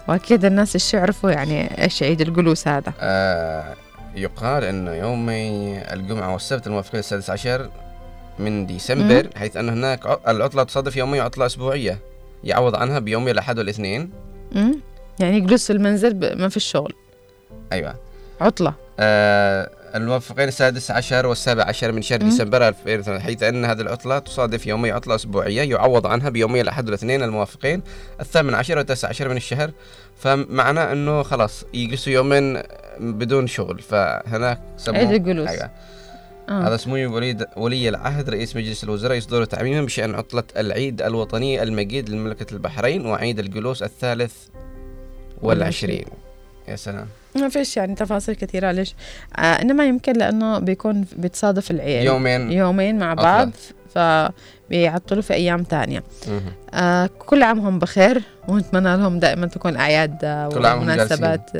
وأكيد 0.09 0.45
الناس 0.45 0.75
إيش 0.75 0.93
يعرفوا 0.93 1.31
يعني 1.31 1.83
إيش 1.83 2.03
عيد 2.03 2.21
الجلوس 2.21 2.67
هذا؟ 2.67 2.93
آه 2.99 3.75
يقال 4.15 4.63
انه 4.63 4.91
يومي 4.93 5.77
الجمعة 5.93 6.33
والسبت 6.33 6.67
الموافقين 6.67 6.99
السادس 6.99 7.29
عشر 7.29 7.69
من 8.39 8.65
ديسمبر 8.65 9.27
حيث 9.35 9.57
أن 9.57 9.69
هناك 9.69 10.19
العطلة 10.27 10.63
تصادف 10.63 10.97
يوميا 10.97 11.23
عطلة 11.23 11.45
أسبوعية 11.45 11.99
يعوض 12.43 12.75
عنها 12.75 12.99
بيومي 12.99 13.31
الأحد 13.31 13.57
والاثنين. 13.57 14.09
امم 14.55 14.79
يعني 15.19 15.39
جلوس 15.41 15.67
في 15.67 15.73
المنزل 15.73 16.13
ب- 16.13 16.37
ما 16.37 16.49
في 16.49 16.57
الشغل 16.57 16.93
أيوه. 17.71 17.95
عطلة. 18.41 18.73
آه 18.99 19.69
الموافقين 19.95 20.47
السادس 20.47 20.91
عشر 20.91 21.25
والسابع 21.25 21.63
عشر 21.63 21.91
من 21.91 22.01
شهر. 22.01 22.19
ديسمبر 22.19 22.67
2008 22.67 23.23
حيث 23.23 23.43
أن 23.43 23.65
هذه 23.65 23.81
العطلة 23.81 24.19
تصادف 24.19 24.67
يومي 24.67 24.91
عطلة 24.91 25.15
أسبوعية 25.15 25.61
يعوض 25.61 26.07
عنها 26.07 26.29
بيومي 26.29 26.61
الأحد 26.61 26.85
والاثنين 26.85 27.23
الموافقين 27.23 27.81
الثامن 28.21 28.53
عشر 28.53 28.77
والتاسع 28.77 29.07
عشر 29.09 29.29
من 29.29 29.37
الشهر 29.37 29.71
فمعناه 30.17 30.91
أنه 30.91 31.23
خلاص 31.23 31.65
يجلسوا 31.73 32.13
يومين 32.13 32.61
بدون 32.99 33.47
شغل 33.47 33.79
فهناك 33.79 34.61
سموه 34.77 34.97
عيد 34.97 35.11
الجلوس. 35.11 35.49
آه. 36.49 36.67
هذا 36.67 36.77
سمو 36.77 37.15
ولي 37.15 37.47
ولي 37.57 37.89
العهد 37.89 38.29
رئيس 38.29 38.55
مجلس 38.55 38.83
الوزراء 38.83 39.17
يصدر 39.17 39.45
تعميما 39.45 39.81
بشأن 39.81 40.15
عطلة 40.15 40.43
العيد 40.57 41.01
الوطني 41.01 41.63
المجيد 41.63 42.09
لمملكة 42.09 42.53
البحرين 42.53 43.05
وعيد 43.05 43.39
الجلوس 43.39 43.83
الثالث 43.83 44.33
والعشرين 45.41 46.05
يا 46.69 46.75
سلام. 46.75 47.07
ما 47.35 47.49
فيش 47.49 47.77
يعني 47.77 47.95
تفاصيل 47.95 48.35
كثيرة 48.35 48.71
ليش؟ 48.71 48.95
آه 49.37 49.41
إنما 49.41 49.85
يمكن 49.85 50.13
لأنه 50.13 50.59
بيكون 50.59 51.05
بيتصادف 51.17 51.71
العيد 51.71 52.03
يومين. 52.05 52.51
يومين 52.51 52.99
مع. 52.99 53.13
بعض 53.13 53.51
فبيعطلوا 53.95 55.21
في 55.21 55.33
أيام 55.33 55.63
تانية. 55.63 56.03
آه 56.73 57.09
كل 57.19 57.43
عام 57.43 57.59
هم 57.59 57.79
بخير 57.79 58.21
ونتمنى 58.47 58.97
لهم 58.97 59.19
دائما 59.19 59.47
تكون 59.47 59.75
أعياد 59.77 60.17
آه 60.23 60.49
كل 60.49 60.65
عام 60.65 60.77
هم 60.77 60.83
ومناسبات. 60.83 61.51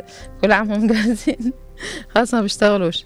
كل 0.42 0.52
عام 0.52 0.72
هم 0.72 0.88
جالسين. 0.94 1.54
خلاص 2.10 2.34
ما 2.34 2.42
بيشتغلوش. 2.42 3.04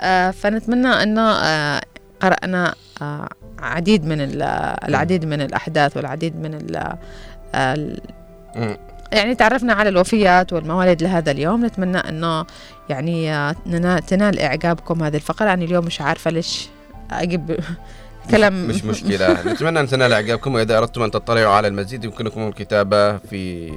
آه 0.00 0.30
فنتمنى 0.30 0.88
أنه 0.88 1.30
آه 1.32 1.80
قرأنا 2.20 2.74
آه 3.02 3.28
عديد 3.58 4.04
من 4.04 4.20
ال- 4.20 4.42
العديد 4.88 5.24
من 5.24 5.40
الأحداث 5.40 5.96
والعديد 5.96 6.36
من 6.36 6.54
ال- 6.54 6.96
مم. 8.56 8.76
يعني 9.14 9.34
تعرفنا 9.34 9.72
على 9.72 9.88
الوفيات 9.88 10.52
والموالد 10.52 11.02
لهذا 11.02 11.30
اليوم. 11.30 11.66
نتمنى 11.66 11.98
أنه 11.98 12.46
يعني 12.88 13.54
تنال 14.06 14.40
إعجابكم 14.40 15.02
هذه 15.02 15.16
الفقرة. 15.16 15.52
أنا 15.52 15.64
اليوم 15.64 15.84
مش 15.84 16.00
عارفة 16.00 16.30
ليش 16.30 16.68
أجيب 17.10 17.56
كلام 18.30 18.68
مش 18.68 18.84
مشكلة. 18.84 19.32
نتمنى 19.52 19.80
أن 19.80 19.86
تنال 19.86 20.12
إعجابكم. 20.12 20.54
وإذا 20.54 20.78
أردتم 20.78 21.02
أن 21.02 21.10
تطلعوا 21.10 21.52
على 21.52 21.68
المزيد 21.68 22.04
يمكنكم 22.04 22.48
الكتابة 22.48 23.16
في. 23.16 23.70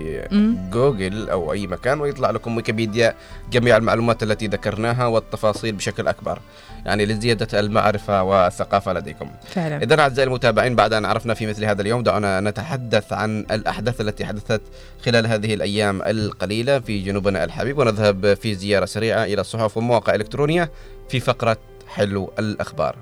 جوجل 0.72 1.30
أو 1.30 1.54
أي 1.54 1.68
مكان 1.68 2.00
ويطلع 2.02 2.32
لكم 2.32 2.56
ويكيبيديا 2.56 3.16
جميع 3.52 3.78
المعلومات 3.78 4.24
التي 4.24 4.48
ذكرناها 4.48 5.06
والتفاصيل 5.06 5.76
بشكل 5.76 6.08
أكبر. 6.08 6.40
يعني 6.88 7.06
لزيادة 7.06 7.60
المعرفة 7.60 8.24
والثقافة 8.24 8.94
لديكم. 8.94 9.30
فعلا. 9.54 9.84
إذا 9.84 10.00
أعزائي 10.00 10.28
المتابعين 10.28 10.76
بعد 10.76 10.94
أن 10.94 11.06
عرفنا 11.06 11.34
في 11.34 11.48
مثل 11.48 11.66
هذا 11.66 11.82
اليوم 11.82 12.04
دعونا 12.04 12.40
نتحدث 12.40 13.14
عن 13.14 13.40
الأحداث 13.52 14.02
التي 14.02 14.26
حدثت 14.26 14.62
خلال 15.06 15.28
هذه 15.28 15.54
الأيام 15.54 16.02
القليلة 16.02 16.80
في 16.80 17.00
جنوبنا 17.00 17.44
الحبيب 17.44 17.78
ونذهب 17.78 18.34
في 18.34 18.56
زيارة 18.56 18.86
سريعة 18.86 19.24
إلى 19.24 19.42
الصحف 19.42 19.78
والمواقع 19.78 20.16
الإلكترونية 20.16 20.72
في 21.10 21.20
فقرة 21.20 21.58
حلو 21.88 22.32
الأخبار. 22.40 22.96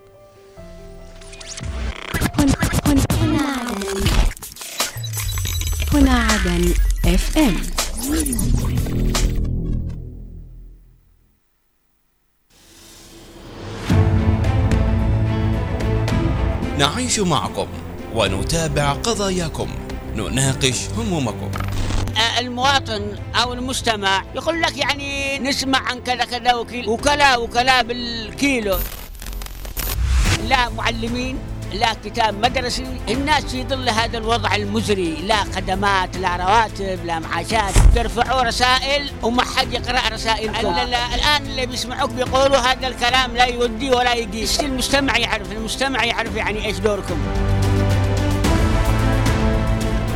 هنا 5.94 6.12
عدن 6.12 6.74
اف 7.06 7.38
ام 7.38 7.56
نعيش 16.80 17.20
معكم 17.20 17.68
ونتابع 18.14 18.94
قضاياكم. 18.94 19.70
نناقش 20.16 20.90
همومكم. 20.98 21.52
المواطن 22.40 23.18
أو 23.36 23.54
المستمع 23.54 24.24
يقول 24.36 24.62
لك 24.62 24.78
يعني 24.78 25.40
نسمع 25.40 25.80
عن 25.80 26.00
كذا 26.00 26.26
كذا 26.26 26.54
وكلا 26.88 27.38
وكلا 27.38 27.82
بالكيلو. 27.82 28.78
لا 30.48 30.70
معلمين. 30.70 31.40
لا 31.80 31.96
كتاب 32.06 32.40
مدرسي 32.46 32.86
الناس 33.10 33.44
في 33.46 33.64
ظل 33.64 33.90
هذا 33.90 34.18
الوضع 34.18 34.56
المزري. 34.56 35.16
لا 35.28 35.44
خدمات 35.44 36.18
لا 36.18 36.36
رواتب 36.36 37.06
لا 37.06 37.20
معاشات. 37.20 37.74
ترفعوا 37.96 38.42
رسائل 38.42 39.12
وما 39.24 39.44
حد 39.44 39.74
يقرأ 39.74 40.10
رسائلكم. 40.14 40.68
ال- 40.68 40.80
ال- 40.80 40.94
الآن 40.96 41.46
اللي 41.46 41.66
بيسمعوك 41.66 42.10
بيقولوا 42.10 42.58
هذا 42.58 42.88
الكلام 42.88 43.36
لا 43.36 43.46
يودي 43.46 43.90
ولا 43.90 44.14
يقيس 44.14 44.60
المستمع 44.60 45.18
يعرف 45.18 45.52
المستمع 45.52 46.04
يعرف 46.04 46.36
يعني 46.36 46.66
إيش 46.66 46.78
دوركم. 46.78 47.18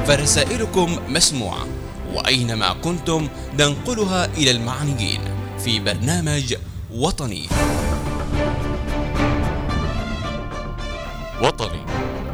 فرسائلكم 0.08 1.00
مسموعة 1.08 1.66
وأينما 2.14 2.74
كنتم 2.74 3.28
ننقلها 3.60 4.26
إلى 4.26 4.52
المعنيين 4.52 5.22
في 5.64 5.80
برنامج 5.80 6.56
وطني. 6.96 7.48
وطني 11.42 11.86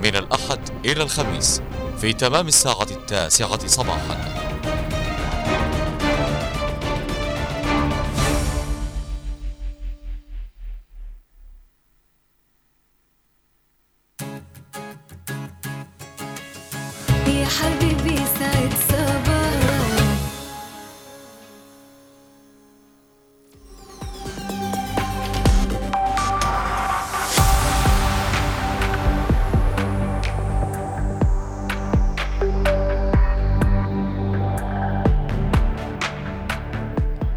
من 0.04 0.16
الأحد 0.16 0.60
إلى 0.86 1.04
الخميس 1.04 1.62
في 2.02 2.14
تمام 2.14 2.48
الساعة 2.48 2.88
التاسعة 2.92 3.68
صباحا. 3.68 4.45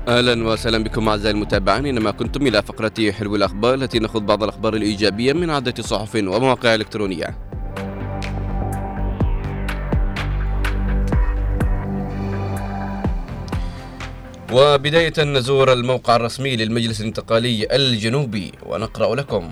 أهلا 0.09 0.49
وسهلا 0.49 0.79
بكم 0.85 1.09
أعزائي 1.09 1.35
المتابعين 1.35 1.85
اينما 1.85 2.11
كنتم 2.11 2.47
إلى 2.47 2.63
فقرة 2.63 3.11
حلو 3.13 3.37
الأخبار 3.37 3.75
التي 3.75 3.99
ناخذ 3.99 4.21
بعض 4.21 4.43
الأخبار 4.43 4.75
الإيجابية 4.75 5.33
من 5.33 5.51
عدة 5.51 5.83
صحف 5.83 6.15
ومواقع 6.15 6.75
إلكترونية. 6.75 7.39
وبداية 14.53 15.13
نزور 15.19 15.73
الموقع 15.73 16.17
الرسمي 16.17 16.57
للمجلس 16.57 17.01
الانتقالي 17.01 17.67
الجنوبي 17.77 18.53
ونقرأ 18.67 19.15
لكم 19.15 19.51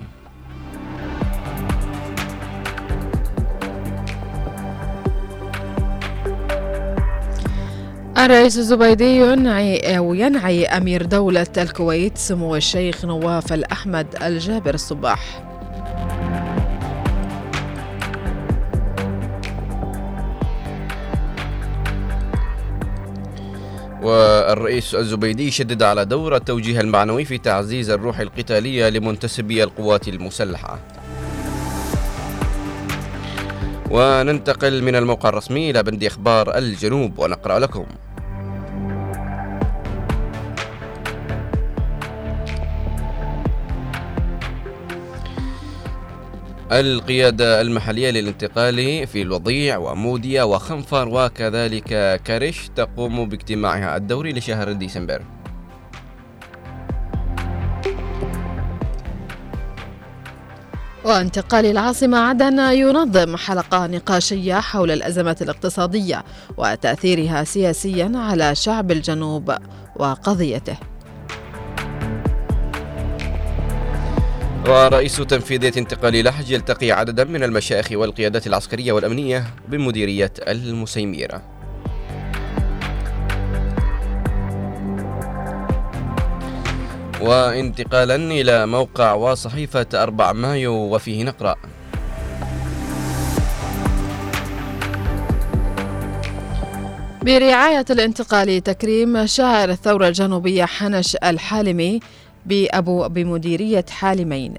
الرئيس 8.17 8.57
الزبيدي 8.57 9.17
ينعي 9.17 9.97
أو 9.97 10.13
ينعي 10.13 10.65
أمير 10.65 11.05
دولة 11.05 11.47
الكويت 11.57 12.17
سمو 12.17 12.55
الشيخ 12.55 13.05
نواف 13.05 13.53
الأحمد 13.53 14.07
الجابر 14.21 14.73
الصباح. 14.73 15.43
والرئيس 24.01 24.95
الزبيدي 24.95 25.51
شدد 25.51 25.83
على 25.83 26.05
دور 26.05 26.35
التوجيه 26.35 26.81
المعنوي 26.81 27.25
في 27.25 27.37
تعزيز 27.37 27.89
الروح 27.89 28.19
القتالية 28.19 28.89
لمنتسبي 28.89 29.63
القوات 29.63 30.07
المسلحة. 30.07 30.79
وننتقل 33.91 34.83
من 34.83 34.95
الموقع 34.95 35.29
الرسمي 35.29 35.69
إلى 35.69 35.83
بند 35.83 36.03
أخبار 36.03 36.57
الجنوب 36.57 37.19
ونقرأ 37.19 37.59
لكم. 37.59 37.85
القيادة 46.71 47.61
المحلية 47.61 48.09
للانتقال 48.11 49.07
في 49.07 49.21
الوضيع 49.21 49.77
وموديا 49.77 50.43
وخنفر 50.43 51.07
وكذلك 51.07 52.21
كرش 52.27 52.69
تقوم 52.75 53.29
باجتماعها 53.29 53.97
الدوري 53.97 54.33
لشهر 54.33 54.71
ديسمبر. 54.71 55.21
وانتقال 61.05 61.65
العاصمة 61.65 62.17
عدن 62.17 62.59
ينظم 62.59 63.35
حلقة 63.35 63.87
نقاشية 63.87 64.53
حول 64.53 64.91
الأزمات 64.91 65.41
الاقتصادية 65.41 66.23
وتأثيرها 66.57 67.43
سياسيا 67.43 68.11
على 68.15 68.55
شعب 68.55 68.91
الجنوب 68.91 69.55
وقضيته. 69.95 70.77
ورئيس 74.67 75.17
تنفيذية 75.17 75.71
انتقال 75.77 76.23
لحج 76.23 76.51
يلتقي 76.51 76.91
عددا 76.91 77.23
من 77.23 77.43
المشايخ 77.43 77.91
والقيادات 77.91 78.47
العسكرية 78.47 78.91
والأمنية 78.91 79.45
بمديرية 79.67 80.33
المسيميرة 80.47 81.41
وانتقالا 87.21 88.15
إلى 88.15 88.65
موقع 88.65 89.13
وصحيفة 89.13 89.87
4 89.93 90.33
مايو 90.33 90.73
وفيه 90.73 91.23
نقرأ. 91.23 91.55
برعاية 97.21 97.85
الانتقال 97.89 98.63
تكريم 98.63 99.25
شاعر 99.25 99.69
الثورة 99.69 100.07
الجنوبية 100.07 100.65
حنش 100.65 101.15
الحالمي 101.23 101.99
بأبو 102.47 103.07
بمديرية 103.09 103.85
حالمين. 103.89 104.53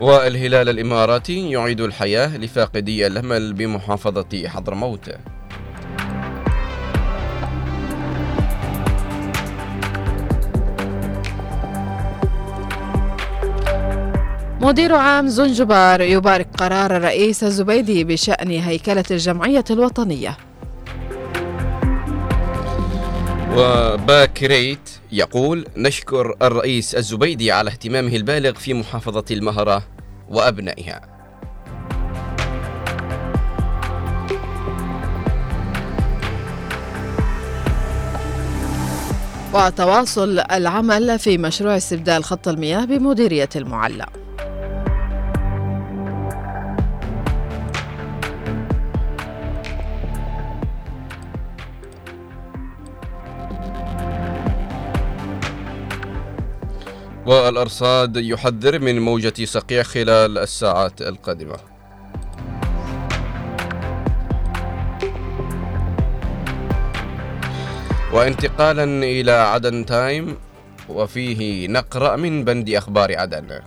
والهلال 0.00 0.68
الإماراتي 0.68 1.50
يعيد 1.50 1.80
الحياة 1.80 2.36
لفاقدي 2.36 3.06
الأمل 3.06 3.52
بمحافظة 3.52 4.48
حضرموت. 4.48 5.10
مدير 14.66 14.94
عام 14.94 15.28
زنجبار 15.28 16.00
يبارك 16.00 16.48
قرار 16.58 16.96
الرئيس 16.96 17.44
الزبيدي 17.44 18.04
بشأن 18.04 18.50
هيكلة 18.50 19.04
الجمعية 19.10 19.64
الوطنية. 19.70 20.36
وباكريت 23.56 24.90
يقول 25.12 25.66
نشكر 25.76 26.34
الرئيس 26.42 26.94
الزبيدي 26.94 27.52
على 27.52 27.70
اهتمامه 27.70 28.16
البالغ 28.16 28.52
في 28.52 28.74
محافظة 28.74 29.24
المهرة 29.30 29.82
وأبنائها. 30.28 31.00
وتواصل 39.54 40.38
العمل 40.38 41.18
في 41.18 41.38
مشروع 41.38 41.76
استبدال 41.76 42.24
خط 42.24 42.48
المياه 42.48 42.84
بمديرية 42.84 43.48
المعلى 43.56 44.06
والأرصاد 57.26 58.16
يحذر 58.16 58.78
من 58.78 58.98
موجة 58.98 59.44
صقيع 59.44 59.82
خلال 59.82 60.38
الساعات 60.38 61.02
القادمة. 61.02 61.56
وانتقالا 68.12 68.84
إلى 68.84 69.32
عدن 69.32 69.86
تايم 69.86 70.36
وفيه 70.88 71.68
نقرأ 71.68 72.16
من 72.16 72.44
بند 72.44 72.70
أخبار 72.70 73.18
عدن. 73.18 73.60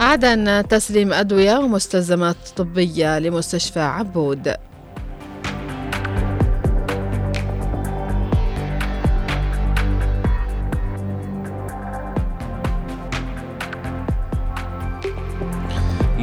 عدن 0.00 0.68
تسليم 0.68 1.12
أدوية 1.12 1.58
ومستلزمات 1.58 2.36
طبية 2.56 3.18
لمستشفى 3.18 3.80
عبود. 3.80 4.54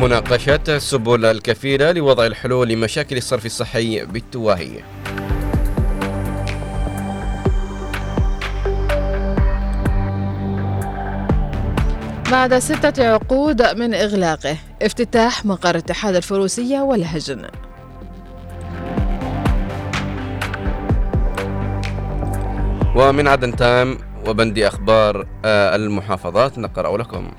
مناقشة 0.04 0.64
السبل 0.68 1.26
الكفيلة 1.26 1.91
لوضع 1.91 2.26
الحلول 2.26 2.70
لمشاكل 2.70 3.18
الصرف 3.18 3.45
الصحي 3.45 4.06
بالتواهي 4.06 4.84
بعد 12.32 12.60
ستة 12.60 13.14
عقود 13.14 13.62
من 13.62 13.93
إغلاقه 13.93 14.58
افتتاح 14.82 15.45
مقر 15.45 15.78
اتحاد 15.78 16.16
الفروسية 16.16 16.80
والهجن. 16.80 17.47
ومن 22.95 23.28
عدن 23.28 23.56
تام 23.56 23.97
وبند 24.28 24.60
أخبار 24.60 25.28
آه، 25.45 25.76
المحافظات 25.76 26.60
نقرأ 26.60 26.97
لكم. 26.97 27.32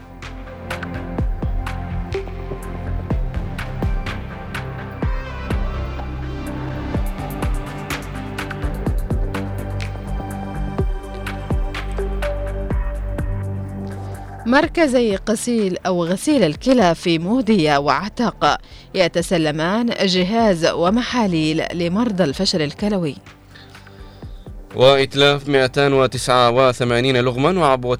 مركزي 14.46 15.18
غسيل 15.30 15.78
أو 15.86 16.04
غسيل 16.04 16.44
الكلى 16.44 16.94
في 16.94 17.18
مودية 17.18 17.76
وعتق 17.78 18.58
يتسلمان 18.94 19.86
جهاز 19.86 20.66
ومحاليل 20.66 21.62
لمرضى 21.74 22.24
الفشل 22.24 22.62
الكلوي. 22.62 23.16
وإتلاف 24.74 25.48
289 25.48 27.16
لغما 27.16 27.60
وعبوة 27.60 27.98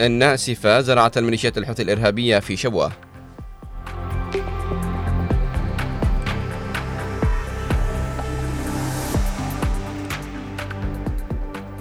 الناسفة 0.00 0.80
زرعت 0.80 1.18
الميليشيات 1.18 1.58
الحوثي 1.58 1.82
الإرهابية 1.82 2.38
في 2.38 2.56
شبوة. 2.56 2.92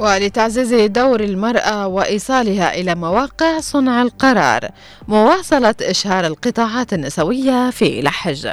ولتعزيز 0.02 0.74
دور 0.74 1.20
المرأة 1.20 1.88
وإيصالها 1.88 2.74
إلى 2.74 2.95
مواقع 2.95 3.60
صنع 3.60 4.02
القرار 4.02 4.70
مواصلة 5.08 5.76
إشهار 5.82 6.26
القطاعات 6.26 6.93
النسوية 6.93 7.70
في 7.70 8.02
لحج. 8.02 8.47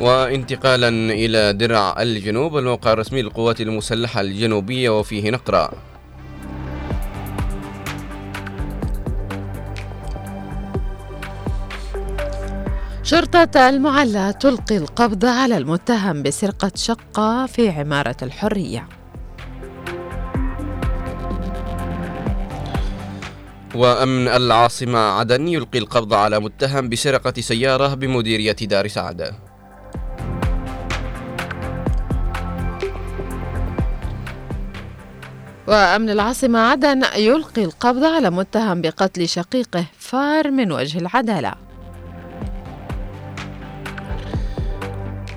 وانتقالا 0.00 0.88
إلى 0.88 1.52
درع 1.52 2.02
الجنوب 2.02 2.58
الموقع 2.58 2.92
الرسمي 2.92 3.22
للقوات 3.22 3.60
المسلحة 3.60 4.20
الجنوبية 4.20 4.98
وفيه 4.98 5.30
نقرأ. 5.30 5.70
شرطة 13.06 13.68
المعلى 13.68 14.34
تلقي 14.40 14.76
القبض 14.76 15.24
على 15.24 15.56
المتهم 15.56 16.22
بسرقة 16.22 16.70
شقة 16.74 17.46
في 17.46 17.70
عمارة 17.70 18.16
الحرية. 18.22 18.88
وأمن 23.74 24.28
العاصمة 24.28 24.98
عدن 24.98 25.48
يلقي 25.48 25.78
القبض 25.78 26.14
على 26.14 26.40
متهم 26.40 26.88
بسرقة 26.88 27.40
سيارة 27.40 27.94
بمديرية 27.94 28.52
دار 28.52 28.88
سعادة 28.88 29.32
وأمن 35.66 36.10
العاصمة 36.10 36.58
عدن 36.58 37.02
يلقي 37.16 37.64
القبض 37.64 38.04
على 38.04 38.30
متهم 38.30 38.80
بقتل 38.80 39.28
شقيقه 39.28 39.84
فار 39.98 40.50
من 40.50 40.72
وجه 40.72 40.98
العدالة. 40.98 41.65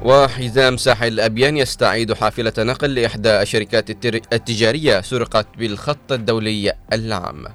وحزام 0.05 0.77
ساحل 0.77 1.19
أبيان 1.19 1.57
يستعيد 1.57 2.13
حافلة 2.13 2.53
نقل 2.59 2.95
لإحدى 2.95 3.41
الشركات 3.41 3.89
التجارية 4.33 5.01
سرقت 5.01 5.47
بالخط 5.57 6.11
الدولي 6.11 6.73
العام. 6.93 7.45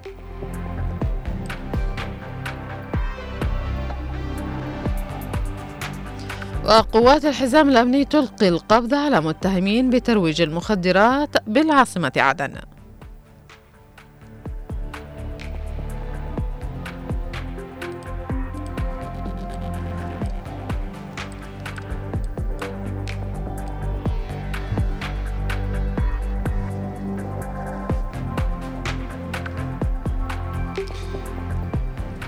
وقوات 6.64 7.24
الحزام 7.24 7.68
الأمني 7.68 8.04
تلقي 8.04 8.48
القبض 8.48 8.94
على 8.94 9.20
متهمين 9.20 9.90
بترويج 9.90 10.42
المخدرات 10.42 11.48
بالعاصمة 11.48 12.12
عدن. 12.16 12.54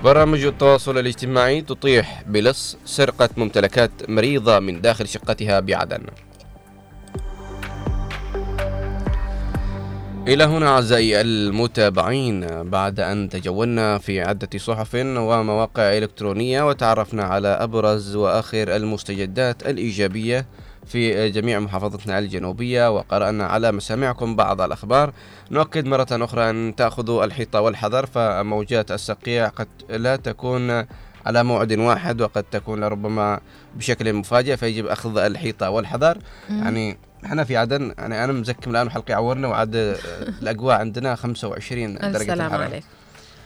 برامج 0.07 0.43
التواصل 0.43 0.97
الاجتماعي 0.97 1.61
تطيح 1.61 2.23
بلص 2.27 2.77
سرقة 2.85 3.29
ممتلكات 3.37 3.91
مريضة 4.09 4.59
من 4.59 4.81
داخل 4.81 5.07
شقتها 5.07 5.59
بعدن. 5.59 6.01
إلى 10.27 10.43
هنا 10.43 10.67
أعزائي 10.67 11.21
المتابعين 11.21 12.63
بعد 12.63 12.99
أن 12.99 13.29
تجولنا 13.29 13.97
في 13.97 14.21
عدة 14.21 14.57
صحف 14.57 14.95
ومواقع 14.95 15.97
إلكترونية 15.97 16.67
وتعرفنا 16.67 17.23
على 17.23 17.47
أبرز 17.47 18.15
وآخر 18.15 18.75
المستجدات 18.75 19.67
الإيجابية 19.67 20.45
في 20.87 21.29
جميع 21.29 21.59
محافظتنا 21.59 22.19
الجنوبية 22.19 22.95
وقرأنا 22.95 23.45
على 23.45 23.71
مسامعكم 23.71 24.35
بعض 24.35 24.61
الأخبار. 24.61 25.13
نؤكد 25.51 25.85
مرة 25.85 26.07
أخرى 26.11 26.49
أن 26.49 26.73
تأخذوا 26.77 27.25
الحيطة 27.25 27.61
والحذر 27.61 28.05
فموجات 28.05 28.91
الصقيع 28.91 29.47
قد 29.47 29.67
لا 29.89 30.15
تكون 30.15 30.85
على 31.25 31.43
موعد 31.43 31.73
واحد 31.73 32.21
وقد 32.21 32.43
تكون 32.43 32.79
لربما 32.79 33.39
بشكل 33.75 34.13
مفاجئ 34.13 34.57
فيجب 34.57 34.85
أخذ 34.85 35.17
الحيطة 35.17 35.69
والحذر. 35.69 36.17
يعني 36.49 36.97
إحنا 37.25 37.43
في 37.43 37.57
عدن 37.57 37.93
يعني 37.97 38.23
أنا 38.23 38.33
مزكم 38.33 38.71
الآن 38.71 38.87
وحلقي 38.87 39.13
عورنا 39.13 39.47
وعاد 39.47 39.75
الأجواء 40.41 40.79
عندنا 40.79 41.15
25 41.15 41.93
درجة 41.95 42.17
السلام 42.17 42.47
الحرارة. 42.47 42.63
عليك 42.63 42.83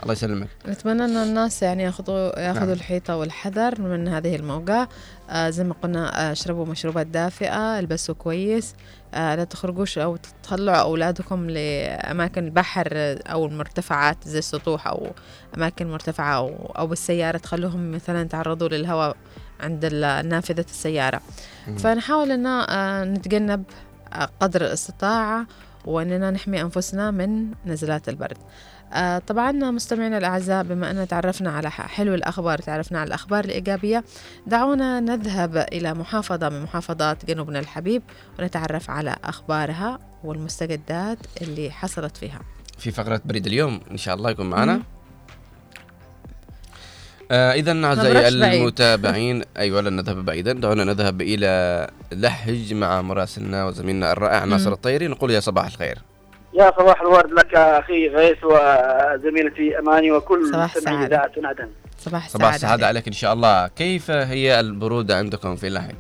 الله 0.02 0.14
يسلمك. 0.14 0.48
نتمنى 0.68 1.06
أن 1.06 1.18
الناس 1.18 1.64
يعني 1.64 1.84
ياخذوا 1.84 2.40
يأخذوا 2.40 2.66
نعم. 2.66 2.74
الحيطة 2.74 3.18
والحذر 3.18 3.82
من 3.82 4.08
هذه 4.08 4.36
الموقع. 4.36 4.88
آه 5.30 5.50
زي 5.50 5.64
ما 5.64 5.76
قلنا 5.84 6.30
آه 6.30 6.32
اشربوا 6.32 6.66
مشروبات 6.66 7.08
دافئة 7.08 7.80
البسوا 7.80 8.16
كويس. 8.16 8.76
آه 9.14 9.36
لا 9.36 9.44
تخرجوش 9.44 9.98
أو 9.98 10.18
تطلعوا 10.44 10.82
أولادكم 10.82 11.50
لأماكن 11.50 12.46
البحر 12.46 12.88
أو 13.28 13.46
المرتفعات 13.46 14.18
زي 14.28 14.40
السطوح 14.40 14.88
أو 14.88 15.12
أماكن 15.58 15.92
مرتفعة 15.92 16.36
أو 16.36 16.74
أو 16.78 16.88
بالسيارة. 16.88 17.38
تخلوهم 17.38 17.92
مثلا 17.92 18.22
يتعرضوا 18.22 18.68
للهواء 18.68 19.18
عند 19.60 19.86
نافذة 20.26 20.66
السيارة. 20.70 21.22
مم. 21.68 21.78
فنحاول 21.78 22.32
أن 22.32 22.46
آه 22.46 23.04
نتجنب 23.04 23.64
آه 24.14 24.30
قدر 24.40 24.62
الاستطاعة 24.62 25.48
وأننا 25.86 26.32
نحمي 26.32 26.62
أنفسنا 26.62 27.12
من 27.12 27.52
نزلات 27.66 28.10
البرد. 28.10 28.38
آه، 28.94 29.18
طبعا 29.18 29.52
مستمعينا 29.52 30.18
الأعزاء 30.18 30.64
بما 30.64 30.92
أن 30.92 31.08
تعرفنا 31.08 31.52
على 31.52 31.72
حلو 31.72 32.16
الأخبار 32.16 32.60
تعرفنا 32.60 33.00
على 33.00 33.08
الأخبار 33.08 33.46
الإيجابية 33.46 34.04
دعونا 34.48 35.00
نذهب 35.00 35.58
إلى 35.58 35.94
محافظة 35.94 36.50
من 36.50 36.64
محافظات 36.64 37.26
جنوبنا 37.26 37.60
الحبيب 37.60 38.02
ونتعرف 38.40 38.90
على 38.90 39.16
أخبارها 39.24 40.00
والمستجدات 40.24 41.18
اللي 41.42 41.72
حصلت 41.72 42.18
فيها 42.18 42.42
في 42.78 42.92
فقرة 42.92 43.22
بريد 43.26 43.48
اليوم 43.48 43.82
إن 43.92 43.98
شاء 43.98 44.16
الله 44.16 44.30
يكون 44.30 44.50
معنا. 44.50 44.82
آه 47.32 47.52
اذا 47.54 47.86
أعزائي. 47.86 48.28
المتابعين 48.28 49.44
أيوه 49.58 49.82
لن 49.82 49.96
نذهب 49.96 50.26
بعيدا 50.26 50.54
دعونا 50.54 50.84
نذهب 50.84 51.22
إلى 51.22 51.88
لحج 52.12 52.74
مع 52.74 53.02
مراسلنا 53.02 53.66
وزميلنا 53.66 54.12
الرائع. 54.12 54.46
ناصر 54.46 54.74
الطيري 54.74 55.08
نقول 55.08 55.32
يا 55.32 55.40
صباح 55.40 55.66
الخير 55.66 55.98
يا 56.54 56.72
صباح 56.80 57.02
الورد 57.02 57.32
لك 57.32 57.56
أخي 57.56 58.08
غيث 58.10 58.38
وزميلتي 58.44 59.80
أماني 59.80 60.12
وكل 60.12 60.48
صباح 60.54 60.76
مستمعي 60.76 61.06
السعادة. 61.06 61.06
إذاعة 61.16 61.50
عدن 61.50 61.70
صباح 61.98 62.26
السعادة 62.26 62.28
صباح 62.46 62.54
السعاده 62.54 62.88
عليك. 62.88 63.08
إن 63.08 63.14
شاء 63.14 63.34
الله 63.34 63.68
كيف 63.68 64.12
هي 64.12 64.60
البرودة 64.60 65.18
عندكم 65.18 65.56
في 65.56 65.70
لحج 65.70 65.96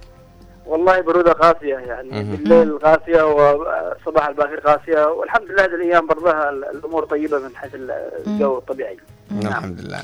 والله 0.65 1.01
برودة 1.01 1.31
قاسية 1.31 1.75
يعني. 1.75 2.23
بالليل 2.23 2.79
قاسية 2.79 3.23
وصباح 3.23 4.27
الباكر 4.27 4.59
قاسية 4.59 5.05
والحمد 5.05 5.51
لله 5.51 5.65
هذه 5.65 5.75
الأيام 5.75 6.07
برضها 6.07 6.49
الأمور 6.49 7.05
طيبة 7.05 7.39
من 7.39 7.55
حيث 7.55 7.71
الجو 7.75 8.57
الطبيعي 8.57 8.97
نعم. 9.31 9.47
الحمد 9.47 9.81
لله 9.81 10.01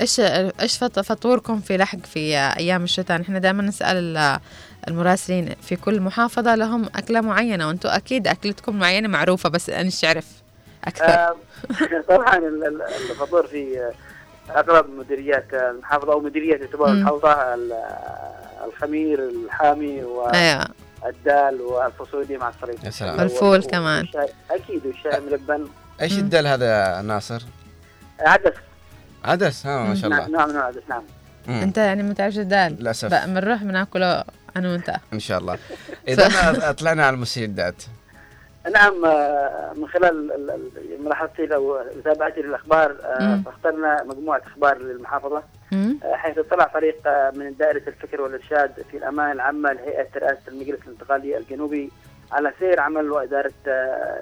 إيش 0.00 0.20
إيش 0.60 0.78
فط- 0.78 0.98
فطوركم 1.00 1.60
في 1.60 1.76
لحق 1.76 1.98
في 1.98 2.36
أيام 2.38 2.84
الشتاء 2.84 3.20
نحن 3.20 3.40
دائما 3.40 3.62
نسأل 3.62 3.96
ال- 3.96 4.40
المراسلين 4.88 5.54
في 5.62 5.76
كل 5.76 6.00
محافظة 6.00 6.54
لهم 6.54 6.84
أكلة 6.96 7.20
معينة 7.20 7.68
وأنتم 7.68 7.88
أكيد 7.88 8.28
أكلتكم 8.28 8.78
معينة 8.78 9.08
معروفة 9.08 9.48
بس 9.48 9.70
أنا 9.70 9.82
مش 9.86 10.04
أعرف 10.04 10.26
أكثر. 10.84 11.04
آه، 11.04 11.34
طبعا 12.08 12.36
ال- 12.38 12.66
ال- 12.66 12.82
الفطور 13.10 13.46
في 13.46 13.78
آه، 13.78 13.92
اغلب 14.60 14.86
مديريات 14.90 15.46
المحافظة 15.54 16.12
أو 16.12 16.20
مديرية 16.20 16.56
تعتبر 16.56 16.86
مم. 16.88 16.92
المحافظه 16.98 17.54
ال- 17.54 17.84
الخمير 18.66 19.28
الحامي 19.28 20.02
أيوة. 20.34 20.68
والدال 21.04 21.60
والفاصوليا 21.60 22.38
مع 22.38 22.48
الصريف 22.48 22.84
يا 22.84 22.90
سلام. 22.90 23.18
والفول 23.18 23.62
كمان. 23.62 24.06
أكيد 24.50 24.86
والشاي 24.86 25.20
ملبن 25.20 25.68
إيش 26.02 26.12
مم. 26.12 26.18
الدل 26.18 26.46
هذا 26.46 27.00
ناصر؟ 27.02 27.42
عدس. 28.20 28.52
عدس؟ 29.24 29.66
ها 29.66 29.84
ما 29.84 29.94
شاء 29.94 30.10
نعم 30.10 30.26
الله. 30.26 30.38
نعم 30.38 30.50
نوع 30.50 30.64
عدس 30.64 30.82
نعم. 30.88 31.02
مم. 31.48 31.54
أنت 31.54 31.78
يعني 31.78 32.02
ما 32.02 32.14
تعرفش 32.14 32.38
الدال 32.38 32.76
للاسف 32.80 33.14
بنروح 33.26 33.62
بناكله 33.62 34.24
أنا 34.56 34.72
وأنت 34.72 34.94
إن 35.12 35.18
شاء 35.20 35.38
الله 35.38 35.58
إذا 36.08 36.72
طلعنا 36.72 37.06
على 37.06 37.14
المستجدات 37.14 37.82
نعم 38.74 39.04
آه، 39.04 39.72
من 39.76 39.88
خلال 39.88 40.32
ال- 40.32 40.50
ال- 40.50 41.04
ملاحظتي 41.04 41.54
أو 41.54 41.78
متابعتي 41.96 42.40
للأخبار 42.42 42.96
آه،. 43.04 43.40
فاخترنا 43.44 44.02
مجموعة 44.04 44.42
أخبار 44.46 44.78
للمحافظة؟ 44.78 45.42
آه، 45.72 46.14
حيث 46.14 46.38
اطلع 46.38 46.66
فريق 46.68 46.96
من 47.34 47.54
دائرة 47.58 47.82
الفكر 47.88 48.20
والإرشاد 48.20 48.72
في 48.90 48.96
الامانه 48.96 49.32
العامة 49.32 49.72
لهيئة 49.72 50.06
رئاسة 50.16 50.40
المجلس 50.48 50.78
الانتقالي 50.86 51.38
الجنوبي 51.38 51.90
على 52.32 52.52
سير 52.58 52.80
عمل 52.80 53.10
وإدارة 53.10 53.52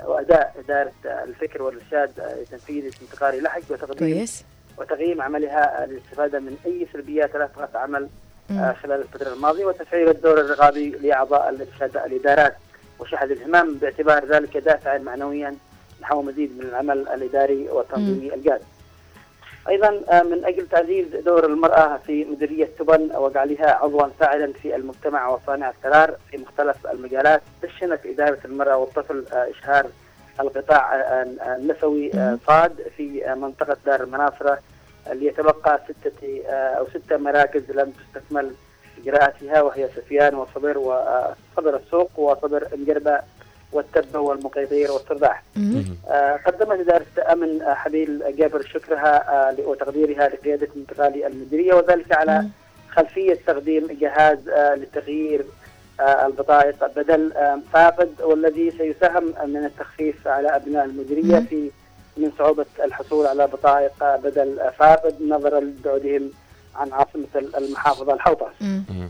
وأداء 0.07 0.55
إدارة 0.65 0.93
الفكر 1.25 1.63
والإرشاد 1.63 2.11
لتنفيذ 2.43 2.85
انتقالي 3.03 3.41
لحج 3.41 3.63
وتقديم 3.71 3.99
كويس 4.15 4.45
وتقييم 4.79 5.23
عملها 5.23 5.87
للاستفادة 5.87 6.39
من 6.41 6.57
أي 6.67 6.87
سلبيات 6.93 7.37
لفقت 7.37 7.77
عمل 7.77 8.01
مم. 8.01 8.07
آه، 8.09 8.26
خلال 8.51 9.01
الفترة 9.01 9.33
الماضية 9.33 9.65
وتفعيل 9.65 10.09
الدور 10.09 10.41
الرقابي 10.41 10.91
لأعضاء 10.91 11.49
الإرشاد 11.49 11.97
الإدارات 11.97 12.57
وشحذ 12.99 13.31
الهمام 13.31 13.75
باعتبار 13.75 14.25
ذلك 14.27 14.57
دافعا 14.57 14.99
معنويا 14.99 15.57
نحو 16.03 16.23
مزيد 16.23 16.59
من 16.59 16.65
العمل 16.65 17.09
الإداري 17.09 17.69
والتنظيمي 17.69 18.35
الجاد. 18.35 18.61
أيضا 19.69 20.01
آه، 20.11 20.23
من 20.23 20.45
أجل 20.45 20.67
تعزيز 20.69 21.07
دور 21.25 21.47
المرأة 21.47 21.97
في 22.07 22.25
مديرية 22.25 22.69
تبن 22.79 23.17
وجعلها 23.17 23.71
عضوا 23.75 24.07
فاعلا 24.21 24.53
في 24.53 24.77
المجتمع 24.77 25.29
وصانع 25.29 25.71
القرار 25.71 26.17
في 26.31 26.37
مختلف 26.39 26.87
المجالات 26.87 27.43
دشنت 27.63 28.07
إدارة 28.07 28.39
المرأة 28.45 28.77
والطفل 28.77 29.25
آه، 29.33 29.51
إشهار 29.51 29.87
القطاع 30.41 30.95
آه، 30.95 30.99
آه، 31.41 31.57
النسوي 31.57 32.11
آه، 32.15 32.39
صاد 32.47 32.73
في 32.97 33.31
آه، 33.31 33.35
منطقة 33.35 33.77
دار 33.87 34.03
المناصرة 34.03 34.59
اللي 35.13 35.27
يتبقى 35.27 35.81
ستة 35.89 36.43
آه، 36.49 36.51
أو 36.75 36.87
ستة 36.89 37.17
مراكز 37.17 37.63
لم 37.71 37.91
تستكمل 37.93 38.51
إجراءاتها 39.03 39.63
وهي 39.63 39.89
سفيان 39.97 40.35
وصبر 40.35 40.79
وصبر 40.79 41.77
السوق 41.77 42.19
وصبر 42.19 42.67
الجربة 42.73 43.21
والتبة 43.73 44.21
والمقيطير 44.21 44.93
والصرداح. 44.93 45.43
آه، 46.09 46.37
قدمت 46.47 46.81
إدارة 46.81 47.33
أمن 47.33 47.63
آه، 47.63 47.75
حبيل 47.75 48.37
جابر 48.37 48.63
شكرها 48.63 49.49
آه، 49.51 49.57
وتقديرها 49.61 50.29
لقيادة 50.29 50.69
انتقالي 50.77 51.27
المديرية 51.27 51.75
وذلك 51.75 52.13
على. 52.13 52.45
خلفية 52.91 53.39
تقديم 53.47 53.87
جهاز 54.01 54.49
آه، 54.49 54.75
لتغيير 54.75 55.45
آه، 56.01 56.27
البطائق 56.27 56.87
بدل 56.97 57.33
آه، 57.33 57.61
فاقد 57.73 58.11
والذي 58.23 58.71
سيساهم 58.71 59.25
من 59.47 59.65
التخفيف 59.65 60.29
على 60.29 60.57
أبناء 60.57 60.85
المديرية. 60.85 61.39
في 61.41 61.71
من 62.17 62.33
صعوبة 62.39 62.67
الحصول 62.85 63.27
على 63.27 63.47
بطائق 63.47 64.17
بدل 64.17 64.71
فاقد 64.79 65.23
نظرا 65.23 65.61
لبعدهم 65.61 66.31
عن 66.77 66.93
عاصمة 66.93 67.27
المحافظة 67.35 68.15
الحوطة 68.15 68.51
مم. 68.61 69.09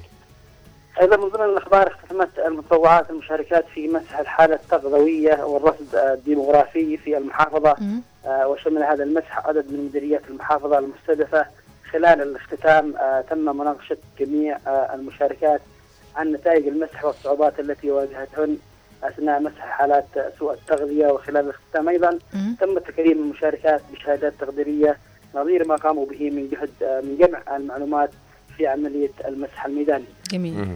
أيضا 1.00 1.16
من 1.16 1.28
ضمن 1.28 1.44
الأخبار 1.44 1.88
اختتمت 1.88 2.38
المتطوعات 2.38 3.10
المشاركات 3.10 3.64
في 3.74 3.88
مسح 3.88 4.18
الحالة 4.18 4.54
التغذوية 4.54 5.44
والرصد 5.44 5.94
الديموغرافي 5.94 6.96
في 6.96 7.16
المحافظة 7.16 7.74
مم. 7.80 8.02
آه، 8.26 8.48
وشمل 8.48 8.82
هذا 8.82 9.04
المسح 9.04 9.46
عدد 9.46 9.72
من 9.72 9.84
مديريات 9.84 10.22
المحافظة 10.28 10.78
المستهدفه 10.78 11.46
خلال 11.92 12.22
الاختتام 12.22 12.96
آه، 12.96 13.20
تم 13.20 13.56
مناقشة 13.56 13.96
جميع 14.18 14.58
آه، 14.66 14.94
المشاركات 14.94 15.60
عن 16.16 16.32
نتائج 16.32 16.66
المسح 16.66 17.04
والصعوبات 17.04 17.60
التي 17.60 17.90
واجهتهن 17.90 18.58
أثناء 19.04 19.40
مسح 19.40 19.58
حالات 19.58 20.06
سوء 20.38 20.52
التغذية 20.52 21.06
وخلال 21.06 21.44
الاختتام 21.44 21.88
أيضا. 21.88 22.18
تم 22.60 22.78
تكريم 22.78 23.18
المشاركات 23.18 23.80
بشهادات 23.92 24.32
تقديرية 24.40 24.96
نظير 25.34 25.68
ما 25.68 25.76
قاموا 25.76 26.06
به 26.06 26.30
من 26.30 26.48
جهد 26.50 26.70
آه، 26.82 27.00
من 27.00 27.16
جمع 27.20 27.56
المعلومات 27.56 28.10
في 28.56 28.66
عملية 28.66 29.10
المسح 29.28 29.66
الميداني. 29.66 30.04
جميل. 30.32 30.68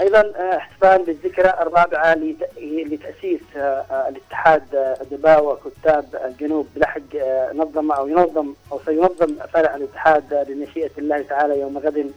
أيضا 0.00 0.20
آه، 0.36 0.56
احتفال 0.56 1.04
بالذكرى 1.04 1.48
الرابعة 1.60 2.14
لت- 2.14 2.58
لتأسيس 2.62 3.40
آه، 3.56 3.60
آه، 3.90 4.08
الاتحاد 4.08 4.74
آه، 4.74 4.96
ادباء 5.00 5.44
وكتاب 5.44 6.04
الجنوب 6.24 6.66
بلحق 6.76 7.00
آه، 7.16 7.52
نظم 7.52 7.92
أو 7.92 8.08
ينظم 8.08 8.54
أو 8.72 8.80
سينظم 8.86 9.34
فرع 9.52 9.76
الاتحاد 9.76 10.32
آه، 10.32 10.42
بمشيئه 10.42 10.90
الله 10.98 11.22
تعالى 11.22 11.60
يوم 11.60 11.78
غد 11.78 12.12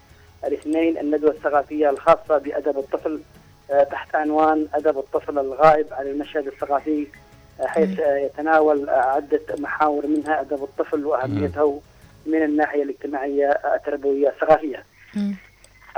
الاثنين 0.46 0.98
الندوة 0.98 1.32
الثقافية 1.32 1.90
الخاصة 1.90 2.38
بأدب 2.38 2.78
الطفل 2.78 3.14
آه، 3.14 3.20
تحت 3.92 4.16
عنوان 4.16 4.68
أدب 4.74 4.98
الطفل 4.98 5.40
الغائب 5.40 5.86
عن 5.92 6.08
المشهد 6.08 6.48
الثقافي 6.48 7.08
آه، 7.62 7.66
حيث 7.68 8.00
آه، 8.00 8.18
يتناول 8.18 8.90
آه، 8.90 8.94
عدة 9.02 9.40
محاور 9.60 10.08
منها 10.08 10.42
أدب 10.42 10.64
الطفل 10.64 11.06
وأهميته 11.06 11.82
من 12.26 12.44
الناحية 12.44 12.84
الاجتماعية 12.84 13.50
آه، 13.50 13.76
التربوية 13.76 14.30
الثقافية. 14.30 14.84
مم. 15.16 15.36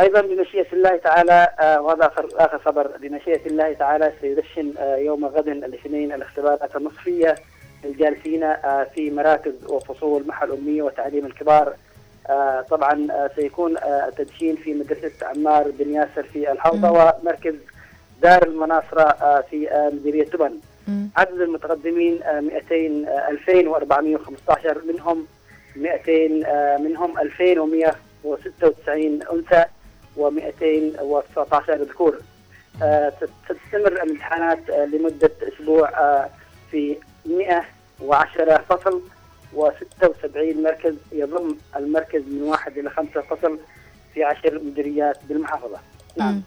أيضا 0.01 0.21
بمشيئة 0.21 0.73
الله 0.73 0.97
تعالى 0.97 1.47
آه، 1.59 1.81
وهذا 1.81 2.05
اخر 2.07 2.27
آخر 2.35 2.59
خبر 2.59 2.87
بمشيئة 3.01 3.45
الله 3.47 3.73
تعالى 3.73 4.13
سيدشن 4.21 4.73
آه، 4.77 4.95
يوم 4.95 5.25
غد 5.25 5.47
الاثنين 5.47 6.13
الاختبارات 6.13 6.75
النصفية 6.75 7.35
للجالسين 7.83 8.43
آه، 8.43 8.87
في 8.95 9.11
مراكز 9.11 9.65
وفصول 9.69 10.27
محل 10.27 10.51
أمية 10.51 10.81
وتعليم 10.81 11.25
الكبار 11.25 11.67
آه، 11.67 11.75
طبعا 12.69 13.07
آه، 13.11 13.29
سيكون 13.35 13.77
آه، 13.77 14.07
التدشين 14.07 14.55
في 14.55 14.73
مدرسة 14.73 15.11
عمار 15.21 15.71
بن 15.79 15.93
ياسر 15.93 16.23
في 16.23 16.51
الحوضة 16.51 16.91
ومركز 16.91 17.55
دار 18.21 18.43
المناصرة 18.47 19.01
آه، 19.01 19.41
في 19.49 19.71
آه، 19.71 19.89
مديرية 19.89 20.25
تبن. 20.25 20.59
عدد 21.17 21.41
المتقدمين 21.41 22.23
آه، 22.23 22.39
200 22.39 23.05
آه، 23.07 23.29
2415 23.29 24.81
منهم 24.87 25.25
200 25.75 26.43
آه، 26.45 26.77
منهم 26.77 27.19
2196 27.19 29.19
أنثى 29.33 29.65
و219 30.17 31.71
ذكور. 31.71 32.17
آه، 32.83 33.13
تستمر 33.49 33.87
الامتحانات 33.91 34.69
آه، 34.69 34.85
لمدة 34.85 35.31
أسبوع 35.53 35.89
آه، 35.89 36.29
في 36.71 36.97
110 37.25 38.61
فصل 38.69 39.01
و76 39.55 40.37
مركز 40.63 40.95
يضم 41.11 41.55
المركز 41.75 42.21
من 42.31 42.41
واحد 42.41 42.77
إلى 42.77 42.89
خمسة 42.89 43.21
فصل 43.21 43.59
في 44.13 44.23
عشر 44.23 44.59
مديريات 44.63 45.17
بالمحافظة. 45.29 45.77
نعم. 46.17 46.33
مم. 46.33 46.41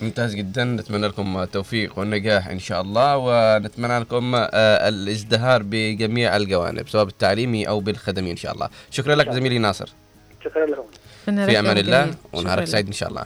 ممتاز 0.00 0.34
جدا 0.34 0.64
نتمنى 0.64 1.06
لكم 1.06 1.38
التوفيق 1.38 1.98
والنجاح 1.98 2.48
إن 2.48 2.58
شاء 2.58 2.80
الله 2.80 3.16
ونتمنى 3.16 3.98
لكم 3.98 4.34
آه، 4.34 4.88
الازدهار 4.88 5.62
بجميع 5.62 6.36
الجوانب 6.36 6.88
سواء 6.88 7.04
بالتعليمي 7.04 7.68
أو 7.68 7.80
بالخدمي 7.80 8.30
إن 8.30 8.36
شاء 8.36 8.52
الله 8.52 8.68
شكرا 8.90 9.14
لك 9.14 9.30
زميلي 9.30 9.58
ناصر 9.58 9.92
شكرا 10.44 10.66
لكم. 10.66 10.84
في 11.24 11.58
أمان 11.58 11.78
الله. 11.78 12.14
ونهارك 12.32 12.64
سعيد 12.64 12.86
إن 12.86 12.92
شاء 12.92 13.08
الله 13.08 13.24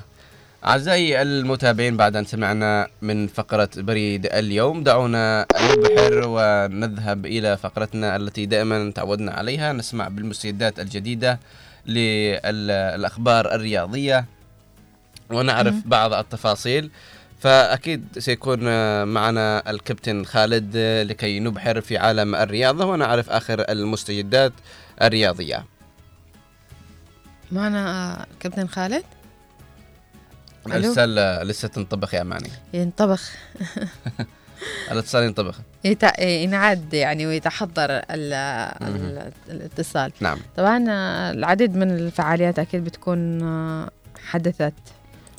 أعزائي 0.65 1.23
المتابعين 1.23 1.97
بعد 1.97 2.17
أن 2.17 2.25
سمعنا 2.25 2.89
من 3.03 3.27
فقرة 3.27 3.69
بريد 3.77 4.27
اليوم 4.27 4.83
دعونا 4.83 5.47
نبحر 5.61 6.23
ونذهب 6.27 7.27
إلى 7.27 7.57
فقرتنا 7.57 8.17
التي 8.17 8.47
دائما 8.47 8.91
تعودنا 8.91 9.33
عليها. 9.33 9.73
نسمع 9.73 10.09
بالمستجدات 10.09 10.81
الجديدة 10.81 11.39
للأخبار 11.87 13.55
الرياضية 13.55 14.25
ونعرف. 15.31 15.75
بعض 15.85 16.13
التفاصيل. 16.13 16.91
فأكيد 17.41 18.05
سيكون 18.19 18.59
معنا 19.05 19.71
الكابتن 19.71 20.25
خالد 20.25 20.77
لكي 21.11 21.41
نبحر 21.41 21.81
في 21.81 21.97
عالم 21.99 22.35
الرياضة 22.35 22.85
ونعرف 22.85 23.31
آخر 23.31 23.65
المستجدات 23.69 24.53
الرياضية. 25.03 25.65
معنا 27.53 28.27
كابتن 28.41 28.67
خالد؟ 28.67 29.05
الاتصال 30.77 31.15
لسه 31.49 31.69
تنطبخ 31.69 32.15
يا 32.15 32.23
أماني. 32.23 32.49
ينطبخ. 32.75 33.31
الاتصال 34.93 35.23
ينطبخ. 35.25 35.59
يتع... 35.85 36.21
ينعد 36.23 36.95
يعني 36.95 37.27
ويتحضر 37.27 37.91
ال... 37.91 38.33
ال... 38.83 39.31
الاتصال. 39.51 40.13
نعم. 40.21 40.39
طبعا 40.57 40.85
العديد 41.31 41.77
من 41.77 41.91
الفعاليات 41.91 42.59
أكيد 42.59 42.85
بتكون 42.85 43.41
حدثت 44.31 44.75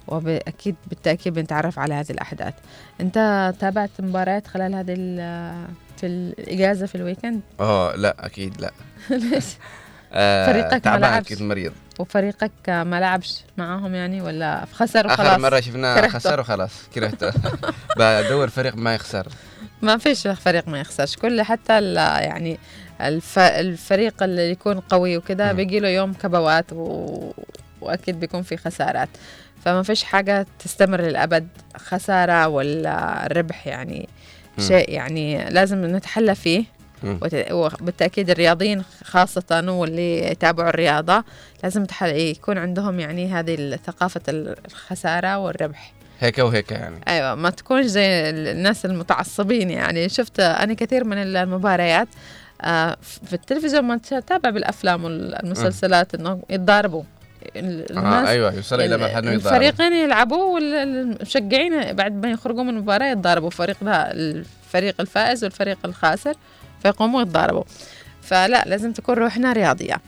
وأكيد 0.08 0.76
بالتأكيد 0.88 1.34
بنتعرف 1.34 1.80
على 1.80 1.94
هذه 1.94 2.12
الأحداث. 2.12 2.54
أنت 3.02 3.54
تابعت 3.60 3.90
مباريات 4.00 4.48
خلال 4.48 4.76
هذه 4.76 4.94
ال- 4.98 5.68
في 5.98 6.06
الإجازة 6.08 6.86
في 6.86 6.96
الويكند؟ 6.96 7.42
آه 7.60 7.96
لا 7.96 8.26
أكيد 8.26 8.62
لا. 8.62 8.72
ليش؟ 9.10 9.46
آه 10.14 10.52
فريقك 10.52 10.84
تعبان. 10.84 11.14
أكيد 11.14 11.42
مريض. 11.42 11.74
وفريقك 12.00 12.70
ما 12.70 13.00
لعبش 13.00 13.42
معاهم 13.58 13.96
يعني 13.96 14.22
ولا 14.22 14.66
خسر 14.74 15.06
وخلاص 15.06 15.20
اخر 15.20 15.40
مرة 15.40 15.60
شفناه. 15.60 16.08
خسر 16.08 16.40
وخلاص 16.40 16.72
كرهته. 16.96 17.34
بدور 18.00 18.50
فريق 18.50 18.76
ما 18.76 18.96
يخسر. 18.96 19.28
ما 19.82 19.98
فيش 19.98 20.28
فريق 20.28 20.68
ما 20.68 20.80
يخسرش. 20.80 21.16
كل 21.16 21.42
حتى 21.42 21.94
يعني 21.94 22.60
الف... 23.02 23.40
الفريق 23.40 24.24
اللي 24.24 24.52
يكون 24.52 24.80
قوي 24.80 25.22
مم. 25.30 25.54
بيجي 25.54 25.80
له 25.80 25.88
يوم 25.88 26.14
كبوات 26.14 26.66
و... 26.74 27.34
وأكيد 27.82 28.20
بيكون 28.20 28.42
في 28.42 28.58
خسارات. 28.58 29.10
فما 29.66 29.84
فيش 29.84 30.04
حاجة 30.04 30.46
تستمر 30.60 31.02
للأبد. 31.02 31.48
خسارة 31.78 32.48
ولا 32.48 33.28
ربح 33.32 33.68
يعني. 33.68 34.10
شيء 34.60 34.90
يعني 34.90 35.50
لازم 35.50 35.96
نتحلى 35.96 36.36
فيه. 36.36 36.64
وبالتأكيد 37.52 38.30
الرياضيين 38.30 38.84
خاصة 39.04 39.64
واللي 39.68 40.32
يتابعوا 40.32 40.70
الرياضة. 40.70 41.24
لازم 41.64 41.86
يكون 42.04 42.58
عندهم 42.58 43.00
يعني 43.00 43.34
هذه 43.34 43.80
ثقافة 43.86 44.22
الخسارة 44.30 45.38
والربح. 45.38 45.94
هيك 46.20 46.38
وهيك 46.38 46.72
يعني. 46.72 46.96
أيوه 47.08 47.36
ما 47.36 47.50
تكونش 47.50 47.86
زي 47.86 48.30
الناس 48.30 48.86
المتعصبين 48.86 49.70
يعني. 49.70 50.10
شفت 50.10 50.40
أنا 50.40 50.74
كثير 50.74 51.04
من 51.04 51.18
المباريات 51.18 52.08
آه، 52.62 52.98
في 53.02 53.34
التلفزيون 53.34 53.84
ما 53.84 53.98
تتابع 53.98 54.50
بالأفلام 54.50 55.04
والمسلسلات 55.04 56.16
إنه 56.16 56.42
يتضاربوا. 56.50 57.04
آه 57.04 57.60
الناس 57.92 58.28
أيوه 58.28 58.54
يوصل 58.54 58.82
إلى 58.82 58.98
مرحلة 58.98 59.20
إنه 59.20 59.32
يضارب 59.32 59.62
الفريقين 59.62 59.94
يلعبوا 59.94 60.54
والمشجعين 60.56 61.94
بعد 61.94 62.26
ما 62.26 62.32
يخرجوا 62.32 62.64
من 62.64 62.70
المباراة 62.70 63.12
يتضاربوا. 63.12 63.50
فريق 63.50 63.78
الفريق 63.84 64.96
الفائز 65.00 65.44
والفريق 65.44 65.78
الخاسر. 65.86 66.34
فيقوموا 66.84 67.22
يتضاربوا 67.22 67.64
فلا 68.22 68.64
لازم 68.66 68.94
تكون 68.94 69.16
روحنا 69.16 69.54
رياضية. 69.54 70.02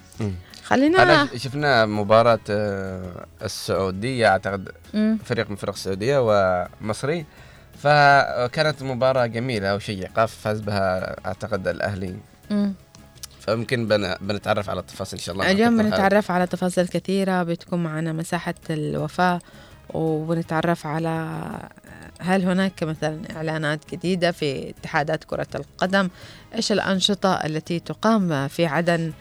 خلينا 0.64 1.28
شفنا 1.38 1.86
مباراة 1.86 2.40
آه، 2.50 3.26
السعودية 3.44 4.28
أعتقد 4.28 4.70
مم. 4.94 5.18
فريق 5.26 5.50
من 5.50 5.56
فرق 5.56 5.74
السعودية 5.74 6.18
ومصري 6.82 7.26
فكانت 7.84 8.84
مباراة 8.84 9.26
جميلة 9.26 9.76
وشيقة 9.76 10.26
فاز 10.26 10.60
بها 10.62 11.16
أعتقد 11.28 11.68
الأهلي 11.68 12.16
مم. 12.52 12.74
فممكن 13.40 13.88
بن... 13.88 14.16
بنتعرف 14.22 14.70
على 14.70 14.80
التفاصيل 14.80 15.20
إن 15.20 15.26
شاء 15.26 15.36
الله 15.36 15.52
اليوم. 15.52 15.78
بنتعرف 15.78 16.32
على 16.32 16.48
تفاصيل 16.48 16.88
كثيرة 16.88 17.44
بتكون 17.44 17.84
معنا 17.84 18.14
مساحة 18.14 18.54
الوفاة 18.70 19.40
وبنتعرف 19.94 20.88
على 20.88 21.48
هل 22.20 22.46
هناك 22.46 22.84
مثلا 22.84 23.22
إعلانات 23.36 23.80
جديدة 23.92 24.32
في 24.32 24.70
اتحادات 24.70 25.24
كرة 25.24 25.48
القدم؟ 25.56 26.10
إيش 26.56 26.72
الأنشطة 26.72 27.34
التي 27.34 27.80
تقام 27.80 28.48
في 28.48 28.66
عدن 28.66 29.12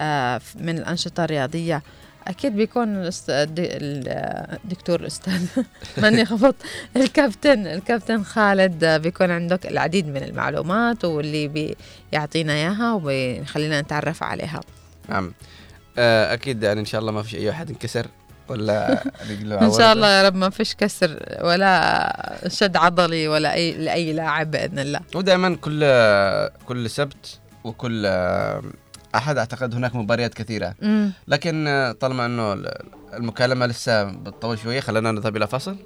آه، 0.00 0.40
من 0.60 0.78
الأنشطة 0.78 1.24
الرياضية؟ 1.24 1.82
أكيد 2.26 2.56
بيكون 2.56 3.10
الدكتور 4.64 5.00
الأستاذ 5.00 5.46
ماني 6.02 6.24
خفض 6.24 6.54
الكابتن 6.96 7.66
الكابتن 7.66 8.22
خالد 8.22 8.84
آه، 8.84 8.96
بيكون 8.96 9.30
عندك 9.30 9.66
العديد 9.66 10.06
من 10.06 10.22
المعلومات 10.22 11.04
واللي 11.04 11.76
بيعطينا 12.12 12.52
إياها 12.52 12.92
وبيخلينا 12.92 13.80
نتعرف 13.80 14.22
عليها. 14.22 14.60
نعم. 15.08 15.32
آه، 15.98 16.34
أكيد 16.34 16.62
يعني 16.62 16.80
إن 16.80 16.84
شاء 16.84 17.00
الله 17.00 17.12
ما 17.12 17.22
فيش 17.22 17.34
أي 17.34 17.48
واحد 17.48 17.70
انكسر. 17.70 18.06
ولا 18.50 19.02
رجله 19.30 19.62
إن 19.62 19.72
شاء. 19.72 19.92
الله 19.92 20.08
يا 20.08 20.22
رب 20.28 20.34
ما 20.34 20.50
فيش 20.50 20.74
كسر 20.74 21.18
ولا 21.42 22.42
شد 22.48 22.76
عضلي 22.76 23.28
ولا 23.28 23.54
أي 23.54 23.72
لأي 23.72 24.12
لاعب 24.12 24.50
بإذن 24.50 24.78
الله 24.78 25.00
ودائما 25.14 25.56
كل 25.56 25.80
كل 26.66 26.90
سبت 26.90 27.38
وكل 27.64 28.02
آه، 28.06 28.62
أحد 29.14 29.38
أعتقد 29.38 29.74
هناك 29.74 29.94
مباريات 29.94 30.34
كثيرة 30.34 30.74
مم. 30.82 31.12
لكن 31.28 31.66
آه، 31.68 31.92
طالما 31.92 32.26
إنه 32.26 32.52
ال- 32.52 32.74
المكالمة 33.14 33.66
لسه 33.66 34.04
بتطول 34.04 34.58
شوية 34.58 34.80
خلينا 34.80 35.12
نذهب 35.12 35.36
إلى 35.36 35.46
فاصل 35.46 35.76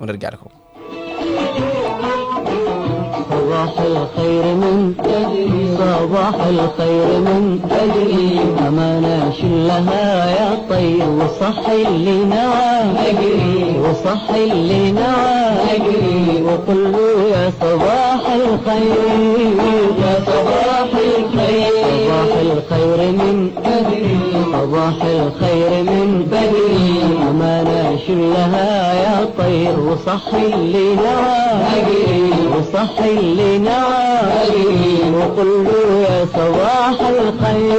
ونرجع 0.00 0.28
لكم 0.28 0.50
صباح 3.46 3.74
الخير 3.78 4.44
من 4.44 4.94
تدري 4.98 5.68
صباح 5.78 6.34
الخير 6.46 7.08
من 7.26 7.60
تدري 7.70 8.40
أمانة 8.68 9.32
شلها 9.40 10.30
يا 10.30 10.58
طير 10.70 11.08
وصح 11.18 11.68
اللي 11.70 12.24
نوى. 12.24 12.76
أجري 13.08 13.80
وصح 13.80 14.30
اللي 14.34 14.92
نوى. 14.92 15.36
أجري 15.74 16.42
وقل 16.42 16.92
له 16.92 17.22
يا 17.34 17.52
صباح 17.60 18.22
الخير. 18.34 18.98
يا 20.02 20.14
صباح 20.26 20.90
الخير. 21.06 21.72
صباح 21.86 22.32
الخير 22.42 23.12
من 23.12 23.50
تدري 23.64 24.25
صباح 24.52 24.98
الخير 25.04 25.70
من 25.82 26.26
بدري 26.30 26.90
أمانة 27.30 27.98
شلها 28.06 28.94
يا 28.94 29.28
طير. 29.38 29.80
وصح 29.80 30.34
اللي 30.34 30.94
نوى 30.94 31.36
أجري 31.76 32.32
وصح 32.54 32.94
اللي 33.04 33.58
نوى 33.58 34.06
وقل 35.16 35.50
له 35.64 36.06
يا 36.08 36.26
صباح 36.34 36.96
الخير. 37.08 37.76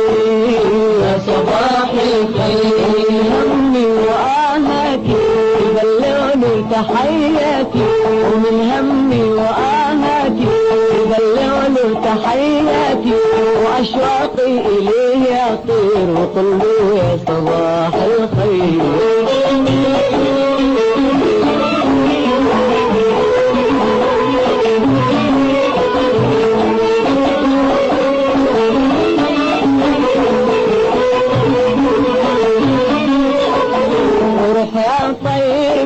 يا 1.01 1.13
صباح 1.28 1.89
الخير. 1.91 3.22
همي 3.32 3.86
وآهاتي 3.86 5.24
بلغني 5.76 6.53
تحياتي. 6.72 7.86
ومن 8.28 8.55
همي 8.72 9.24
وآهاتي 9.24 10.47
بلغني 11.09 11.86
تحياتي. 12.05 13.13
وأشواقي 13.63 14.51
إليه 14.68 15.07
يطير 15.54 16.10
وقل 16.16 16.60
صباح 17.28 17.93
يا 17.95 18.26
طير 18.38 18.82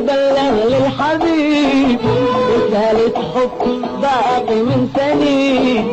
بلغ 0.00 0.52
رسالة 2.56 3.14
حب 3.34 3.82
باقي 4.02 4.54
من 4.62 4.88
سنين 4.96 5.84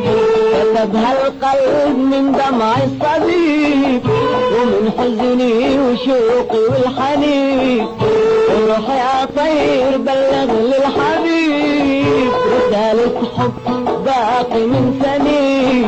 كتبها 0.64 1.12
القلب 1.28 1.98
من 1.98 2.32
دمع 2.32 2.74
الصديق 2.78 3.39
ومن 4.60 4.92
حزني 4.98 5.80
وشوقي 5.80 6.64
والحنين. 6.72 7.88
يا 8.90 9.26
طير 9.38 9.98
بلغ 9.98 10.50
للحبيب. 10.72 12.32
رسالة 12.56 13.18
حب 13.38 13.54
باقي 14.06 14.62
من 14.74 15.02
سنين. 15.04 15.88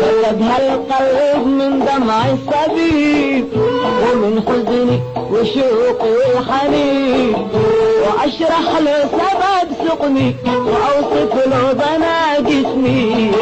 كتبها 0.00 0.58
القلب 0.74 1.46
من 1.46 1.72
دمع 1.86 2.20
الصديق 2.26 3.46
ومن 4.02 4.42
حزني 4.46 5.00
وشوقي 5.32 6.10
والحنين. 6.10 7.34
وأشرح 8.02 8.78
له 8.80 9.00
سبب 9.20 9.88
سقمي. 9.88 10.34
وأوصف 10.46 11.46
له 11.46 11.72
ضنا 11.72 12.38
جسمي. 12.40 13.32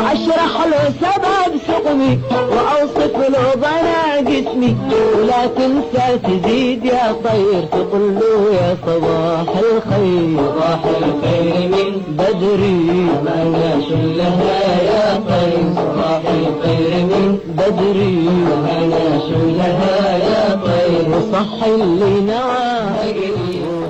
وأشرح 0.00 0.66
له 0.66 0.84
سبب 1.00 1.52
سقمي 1.68 2.18
وأوصف 2.32 3.14
له 3.28 3.54
ضنا 3.54 4.20
جسمي 4.20 4.76
ولا 5.16 5.46
تنسى 5.46 6.18
تزيد 6.24 6.84
يا 6.84 7.12
طير 7.24 7.62
تقول 7.72 8.14
له 8.14 8.54
يا 8.54 8.76
صباح 8.86 9.48
الخير. 9.58 10.36
صباح 10.36 10.80
الخير 10.84 11.68
من 11.68 11.92
بدري. 12.08 12.80
ما 13.24 13.80
شلها 13.88 14.82
يا 14.82 15.20
طير. 15.28 15.62
صباح 15.76 16.22
الخير 16.40 16.92
من 17.04 17.38
بدري. 17.48 18.28
ما 18.64 19.20
شلها 19.28 20.18
يا 20.18 20.60
طير. 20.64 21.08
وصح 21.16 21.64
اللي 21.64 22.20
نوى 22.20 22.70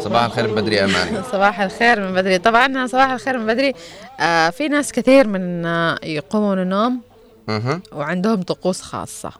صباح 0.00 0.24
الخير 0.24 0.48
من 0.48 0.54
بدري 0.54 0.84
أماني. 0.84 1.22
صباح 1.32 1.60
الخير 1.60 2.00
من 2.00 2.14
بدري. 2.14 2.38
طبعا 2.38 2.86
صباح 2.86 3.10
الخير 3.10 3.38
من 3.38 3.46
بدري. 3.46 3.74
آه 4.20 4.50
في 4.50 4.68
ناس 4.68 4.92
كثير 4.92 5.26
من 5.28 5.66
آه 5.66 5.98
يقوموا 6.02 6.54
من 6.54 6.62
النوم 6.62 7.00
أها 7.48 7.80
وعندهم 7.92 8.42
طقوس 8.42 8.82
خاصة. 8.82 9.32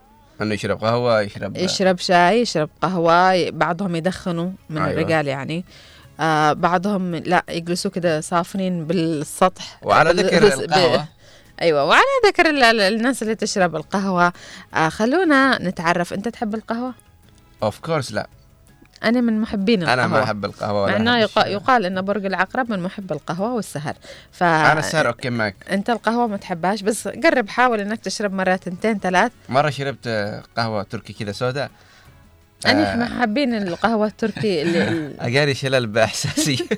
إنه 0.42 0.54
يشرب 0.54 0.84
قهوة 0.84 1.20
يشرب 1.20 1.56
يشرب 1.56 1.98
شاي 1.98 2.40
يشرب 2.40 2.68
قهوة 2.82 3.32
ي- 3.32 3.50
بعضهم 3.50 3.96
يدخنوا 3.96 4.50
من 4.70 4.78
أيوة. 4.78 4.90
الرجال 4.90 5.26
يعني. 5.28 5.64
آه 6.20 6.52
بعضهم 6.52 7.14
لا 7.14 7.42
يجلسوا 7.48 7.90
كده 7.90 8.20
صافنين 8.20 8.84
بالسطح. 8.86 9.78
وعلى 9.82 10.10
ذكر 10.22 10.46
القهوة. 10.46 11.04
أيوه 11.62 11.84
وعلى 11.84 12.02
ذكر 12.26 12.50
ال- 12.50 12.62
ال- 12.62 12.80
الناس 12.80 13.22
اللي 13.22 13.34
تشرب 13.34 13.76
القهوة. 13.76 14.32
آه 14.74 14.88
خلونا 14.88 15.58
نتعرف. 15.62 16.12
أنت 16.12 16.28
تحب 16.28 16.54
القهوة؟ 16.54 16.94
of 17.62 17.78
course 17.78 18.12
لا. 18.12 18.26
أنا 19.04 19.20
من 19.20 19.40
محبين 19.40 19.82
القهوة 19.82 19.94
أنا 19.94 20.06
ما 20.06 20.22
أحب 20.22 20.44
القهوة 20.44 20.90
مع 20.90 20.96
إنه. 20.96 21.18
يقال 21.46 21.86
ان 21.86 22.02
برج 22.02 22.24
العقرب 22.26 22.70
من 22.70 22.80
محب 22.80 23.12
القهوة 23.12 23.54
والسهر. 23.54 23.94
ف 24.32 24.42
أنا 24.42 24.78
السهر 24.78 25.08
okay 25.08 25.30
معك. 25.30 25.54
أنت 25.70 25.90
القهوة 25.90 26.26
ما 26.26 26.36
تحبهاش 26.36 26.82
بس 26.82 27.08
جرب 27.08 27.48
حاول 27.48 27.80
إنك 27.80 28.00
تشرب 28.00 28.32
مرة 28.32 28.56
تنتين 28.56 28.98
ثلاث. 28.98 29.32
مرة 29.48 29.70
شربت 29.70 30.08
قهوة 30.56 30.82
تركي 30.82 31.12
كذا 31.12 31.32
سوداء. 31.32 31.70
أنا 32.66 32.92
آه. 32.92 32.96
محبين 32.96 33.54
القهوة 33.54 34.06
التركي 34.06 34.62
اللي 34.62 34.82
ال- 34.88 35.20
اجاني 35.20 35.54
شلل 35.54 35.86
بإحساسي. 35.86 36.66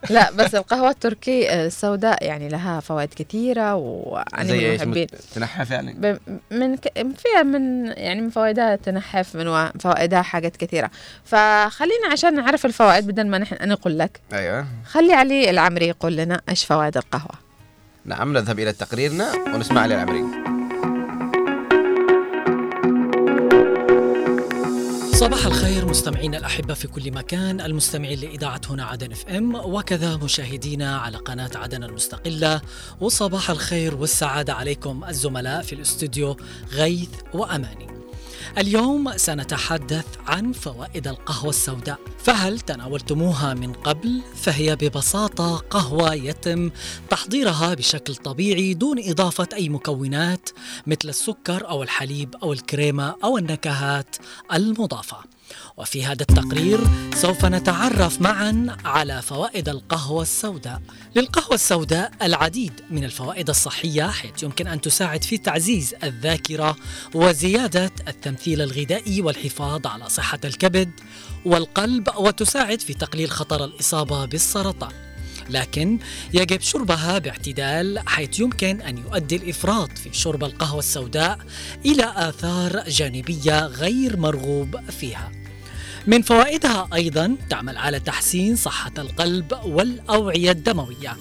لا 0.10 0.30
بس 0.30 0.54
القهوة 0.54 0.90
التركي 0.90 1.66
السوداء 1.66 2.24
يعني 2.24 2.48
لها 2.48 2.80
فوائد 2.80 3.14
كثيرة 3.14 3.74
وأنا 3.74 4.44
زي 4.44 4.78
من 4.86 5.06
تنحف 5.34 5.70
يعني؟ 5.70 6.18
من 6.50 6.76
ك... 6.76 6.92
فيها 6.94 7.42
من 7.42 7.86
يعني 7.86 8.20
من 8.20 8.30
فوائدها 8.30 8.76
تنحف 8.76 9.36
من 9.36 9.48
و... 9.48 9.70
فوائدها 9.80 10.22
حاجات 10.22 10.56
كثيرة. 10.56 10.90
فخلينا 11.24 12.08
عشان 12.12 12.34
نعرف 12.34 12.66
الفوائد 12.66 13.06
بدل 13.06 13.26
ما 13.26 13.38
نحن 13.38 13.54
أنا 13.54 13.74
أقول 13.74 13.98
لك. 13.98 14.20
أيوه. 14.32 14.66
خلي 14.86 15.12
علي 15.12 15.50
العمري 15.50 15.88
يقول 15.88 16.16
لنا 16.16 16.40
إيش 16.48 16.64
فوائد 16.64 16.96
القهوة. 16.96 17.34
نعم 18.04 18.32
نذهب 18.32 18.58
إلى 18.58 18.72
تقريرنا 18.72 19.32
ونسمع 19.54 19.80
علي 19.80 19.94
العمري 19.94 20.59
صباح 25.20 25.46
الخير 25.46 25.86
مستمعينا 25.86 26.38
الأحبة 26.38 26.74
في 26.74 26.88
كل 26.88 27.10
مكان 27.10 27.60
المستمعين 27.60 28.20
لإذاعة 28.20 28.60
هنا 28.70 28.84
عدن 28.84 29.12
اف 29.12 29.28
ام 29.28 29.54
وكذا 29.54 30.16
مشاهدينا 30.16 30.98
على 30.98 31.18
قناة 31.18 31.50
عدن 31.54 31.84
المستقلة. 31.84 32.60
وصباح 33.00 33.50
الخير 33.50 33.94
والسعادة 33.94 34.54
عليكم 34.54 35.04
الزملاء 35.04 35.62
في 35.62 35.72
الاستوديو 35.72 36.36
غيث 36.72 37.10
وأماني. 37.34 37.86
اليوم 38.58 39.16
سنتحدث 39.16 40.06
عن 40.26 40.52
فوائد 40.52 41.08
القهوة 41.08 41.50
السوداء 41.50 41.98
فهل 42.18 42.60
تناولتموها 42.60 43.54
من 43.54 43.72
قبل؟ 43.72 44.22
فهي 44.34 44.76
ببساطة 44.76 45.56
قهوة 45.56 46.14
يتم 46.14 46.70
تحضيرها 47.10 47.74
بشكل 47.74 48.16
طبيعي 48.16 48.74
دون 48.74 48.98
إضافة 48.98 49.48
أي 49.52 49.68
مكونات 49.68 50.48
مثل 50.86 51.08
السكر 51.08 51.68
أو 51.68 51.82
الحليب 51.82 52.34
أو 52.42 52.52
الكريمة 52.52 53.14
أو 53.24 53.38
النكهات 53.38 54.16
المضافة 54.52 55.16
وفي 55.80 56.04
هذا 56.04 56.22
التقرير 56.22 56.80
سوف 57.14 57.44
نتعرف 57.44 58.20
معا 58.20 58.76
على 58.84 59.22
فوائد 59.22 59.68
القهوة 59.68 60.22
السوداء 60.22 60.82
للقهوة 61.16 61.54
السوداء 61.54 62.12
العديد 62.22 62.72
من 62.90 63.04
الفوائد 63.04 63.48
الصحية 63.48 64.10
حيث 64.10 64.42
يمكن 64.42 64.66
أن 64.66 64.80
تساعد 64.80 65.24
في 65.24 65.38
تعزيز 65.38 65.94
الذاكرة 66.04 66.76
وزيادة 67.14 67.90
التمثيل 68.08 68.62
الغذائي 68.62 69.20
والحفاظ 69.20 69.86
على 69.86 70.08
صحة 70.08 70.38
الكبد 70.44 70.90
والقلب 71.44 72.08
وتساعد 72.16 72.80
في 72.80 72.94
تقليل 72.94 73.30
خطر 73.30 73.64
الإصابة 73.64 74.24
بالسرطان 74.24 74.92
لكن 75.50 75.98
يجب 76.34 76.60
شربها 76.60 77.18
باعتدال 77.18 78.02
حيث 78.06 78.40
يمكن 78.40 78.80
أن 78.80 78.98
يؤدي 78.98 79.36
الإفراط 79.36 79.98
في 79.98 80.12
شرب 80.12 80.44
القهوة 80.44 80.78
السوداء 80.78 81.38
إلى 81.86 82.12
آثار 82.16 82.88
جانبية 82.88 83.66
غير 83.66 84.16
مرغوب 84.16 84.90
فيها. 84.90 85.39
من 86.06 86.22
فوائدها 86.22 86.88
أيضا 86.94 87.36
تعمل 87.50 87.76
على 87.76 88.00
تحسين 88.00 88.56
صحة 88.56 88.92
القلب 88.98 89.52
والأوعية 89.64 90.50
الدموية. 90.50 91.16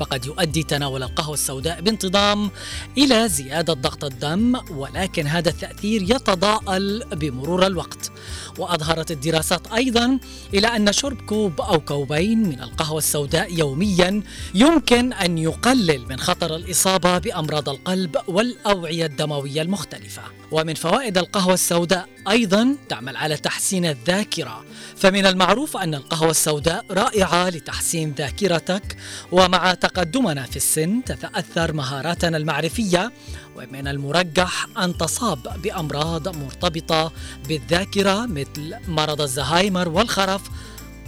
فقد 0.00 0.26
يؤدي 0.26 0.62
تناول 0.62 1.02
القهوة 1.02 1.34
السوداء 1.34 1.80
بانتظام 1.80 2.50
إلى 2.98 3.28
زيادة 3.28 3.72
ضغط 3.72 4.04
الدم 4.04 4.60
ولكن 4.70 5.26
هذا 5.26 5.48
التأثير 5.48 6.02
يتضاءل 6.02 7.04
بمرور 7.12 7.66
الوقت. 7.66 8.12
وأظهرت 8.58 9.10
الدراسات 9.10 9.66
أيضا 9.66 10.18
إلى 10.54 10.66
أن 10.66 10.92
شرب 10.92 11.20
كوب 11.20 11.60
أو 11.60 11.80
كوبين 11.80 12.42
من 12.48 12.62
القهوة 12.62 12.98
السوداء 12.98 13.58
يوميا 13.58 14.22
يمكن 14.54 15.12
أن 15.12 15.38
يقلل 15.38 16.08
من 16.08 16.20
خطر 16.20 16.56
الإصابة 16.56 17.18
بأمراض 17.18 17.68
القلب 17.68 18.16
والأوعية 18.28 19.06
الدموية 19.06 19.62
المختلفة. 19.62 20.22
ومن 20.50 20.74
فوائد 20.74 21.18
القهوة 21.18 21.54
السوداء 21.54 22.08
أيضا 22.30 22.76
تعمل 22.88 23.16
على 23.16 23.36
تحسين 23.36 23.86
الذاكرة 23.86 24.64
فمن 25.00 25.26
المعروف 25.26 25.76
أن 25.76 25.94
القهوة 25.94 26.30
السوداء 26.30 26.84
رائعة 26.90 27.48
لتحسين 27.48 28.14
ذاكرتك 28.18 28.96
ومع 29.32 29.74
تقدمنا 29.74 30.42
في 30.42 30.56
السن 30.56 31.04
تتأثر 31.04 31.72
مهاراتنا 31.72 32.36
المعرفية 32.36 33.12
ومن 33.56 33.88
المرجح 33.88 34.66
أن 34.78 34.96
تصاب 34.96 35.62
بأمراض 35.62 36.36
مرتبطة 36.36 37.12
بالذاكرة 37.48 38.26
مثل 38.26 38.74
مرض 38.88 39.20
الزهايمر 39.20 39.88
والخرف 39.88 40.42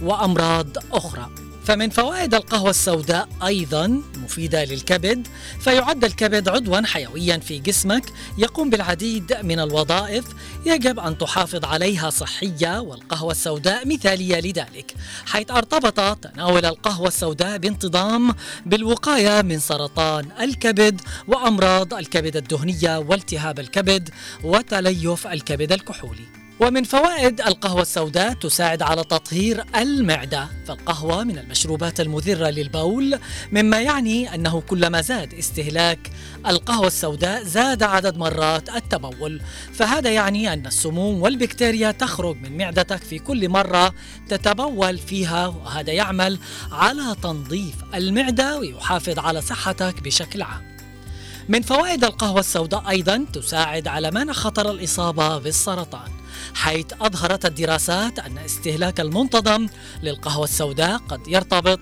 وأمراض 0.03 0.69
أخرى. 0.93 1.31
فمن 1.65 1.91
فوائد 1.91 2.35
القهوة 2.35 2.71
السوداء 2.71 3.29
أيضا 3.47 4.03
مفيدة 4.17 4.65
للكبد 4.65 5.29
فيعد 5.61 6.05
الكبد 6.05 6.49
عضوا 6.49 6.87
حيويا 6.87 7.39
في 7.39 7.59
جسمك 7.59 8.05
يقوم 8.39 8.71
بالعديد 8.71 9.37
من 9.43 9.61
الوظائف 9.61 10.25
يجب 10.67 10.99
أن 10.99 11.19
تحافظ 11.19 11.65
عليها 11.65 12.11
صحية 12.11 12.81
والقهوة 12.81 13.33
السوداء 13.33 13.89
مثالية 13.89 14.41
لذلك 14.41 14.95
حيث 15.27 15.51
أرتبط 15.51 16.19
تناول 16.19 16.67
القهوة 16.67 17.09
السوداء 17.09 17.59
بانتظام 17.59 18.35
بالوقاية 18.67 19.43
من 19.43 19.59
سرطان 19.59 20.29
الكبد 20.41 21.01
وأمراض 21.29 21.95
الكبد 21.95 22.37
الدهنية 22.37 22.99
والتهاب 22.99 23.61
الكبد 23.61 24.11
وتليف 24.45 25.27
الكبد 25.27 25.73
الكحولي. 25.73 26.42
ومن 26.61 26.85
فوائد 26.85 27.41
القهوة 27.41 27.83
السوداء 27.83 28.33
تساعد 28.33 28.83
على 28.83 29.05
تطهير 29.05 29.65
المعدة 29.77 30.49
فالقهوة 30.67 31.25
من 31.25 31.39
المشروبات 31.39 32.01
المذرة 32.01 32.51
للبول 32.51 33.19
مما 33.53 33.81
يعني 33.81 34.35
أنه 34.35 34.61
كلما 34.61 35.01
زاد 35.01 35.35
استهلاك 35.35 36.11
القهوة 36.47 36.87
السوداء 36.87 37.43
زاد 37.43 37.83
عدد 37.83 38.17
مرات 38.17 38.69
التبول. 38.69 39.41
فهذا 39.73 40.11
يعني 40.11 40.53
أن 40.53 40.67
السموم 40.67 41.23
والبكتيريا 41.23 41.91
تخرج 41.91 42.37
من 42.37 42.57
معدتك 42.59 43.03
في 43.03 43.19
كل 43.19 43.49
مرة 43.49 43.95
تتبول 44.29 44.99
فيها 44.99 45.47
وهذا 45.47 45.93
يعمل 45.93 46.39
على 46.73 47.17
تنظيف 47.23 47.75
المعدة 47.95 48.59
ويحافظ 48.59 49.19
على 49.19 49.41
صحتك 49.41 50.03
بشكل 50.03 50.43
عام. 50.43 50.73
من 51.49 51.63
فوائد 51.63 52.05
القهوة 52.05 52.41
السوداء 52.41 52.89
أيضا 52.89 53.27
تساعد 53.33 53.89
على 53.89 54.11
منع 54.11 54.33
خطر 54.33 54.71
الإصابة 54.71 55.39
بالسرطان. 55.39 56.22
حيث 56.55 56.87
أظهرت 57.01 57.47
الدراسات 57.47 58.19
أن 58.19 58.39
استهلاك 58.39 59.01
المنتظم 59.01 59.67
للقهوة 60.03 60.45
السوداء 60.45 60.97
قد 60.97 61.29
يرتبط 61.29 61.81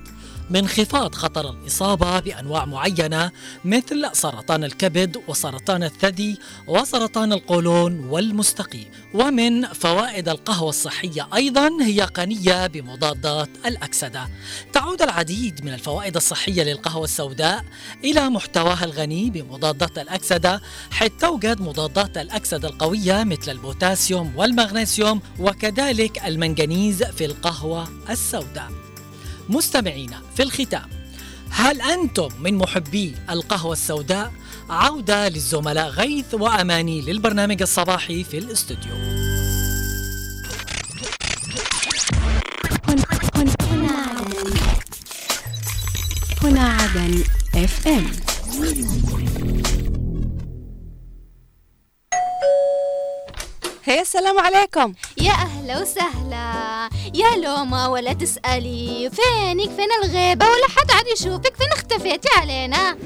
بانخفاض 0.51 1.15
خطر 1.15 1.51
الإصابة 1.51 2.21
بأنواع 2.21 2.65
معينة 2.65 3.31
مثل 3.65 4.11
سرطان 4.13 4.65
الكبد 4.65 5.17
وسرطان 5.29 5.83
الثدي 5.83 6.39
وسرطان 6.67 7.33
القولون 7.33 8.05
والمستقيم. 8.05 8.91
ومن 9.15 9.67
فوائد 9.67 10.29
القهوة 10.29 10.69
الصحية 10.69 11.29
أيضا 11.35 11.71
هي 11.83 12.09
غنية 12.19 12.67
بمضادات 12.67 13.49
الأكسدة. 13.67 14.29
تعود 14.73 15.03
العديد 15.03 15.65
من 15.65 15.75
الفوائد 15.75 16.17
الصحية 16.17 16.63
للقهوة 16.63 17.05
السوداء 17.05 17.65
إلى 18.05 18.31
محتواها 18.31 18.85
الغني 18.85 19.31
بمضادات 19.31 19.99
الأكسدة 19.99 20.61
حيث 20.91 21.13
توجد 21.21 21.61
مضادات 21.61 22.17
الأكسدة 22.17 22.69
القوية 22.69 23.25
مثل 23.25 23.51
البوتاسيوم 23.53 24.33
والمغنيسيوم 24.37 25.21
وكذلك 25.39 26.27
المنغنيز 26.27 27.03
في 27.03 27.25
القهوة 27.25 27.89
السوداء. 28.11 28.90
مستمعينا 29.51 30.23
في 30.37 30.43
الختام. 30.43 30.89
هل 31.51 31.81
أنتم 31.83 32.29
من 32.41 32.55
محبي 32.55 33.15
القهوة 33.31 33.73
السوداء؟ 33.73 34.33
عودة 34.71 35.29
للزملاء 35.29 35.89
غيث 35.89 36.35
وأماني 36.35 37.01
للبرنامج 37.01 37.63
الصباحي 37.63 38.25
في 38.25 38.39
الاستوديو. 38.39 38.93
هنا 46.43 46.61
عدن 46.61 47.25
اف 47.55 47.89
ام 47.89 48.07
هيا 53.91 54.03
السلام 54.03 54.39
عليكم. 54.39 54.95
يا 55.21 55.33
أهلا 55.33 55.81
وسهلا. 55.81 56.89
يا 57.15 57.37
لوما 57.37 57.87
ولا 57.87 58.13
تسألي. 58.13 59.11
فينك؟ 59.11 59.71
فين 59.71 59.89
الغيبة؟ 60.05 60.47
ولا 60.47 60.67
حد 60.69 60.91
عاد 60.91 61.07
يشوفك. 61.07 61.57
فين 61.57 61.73
اختفيتي 61.73 62.29
علينا؟ 62.37 62.97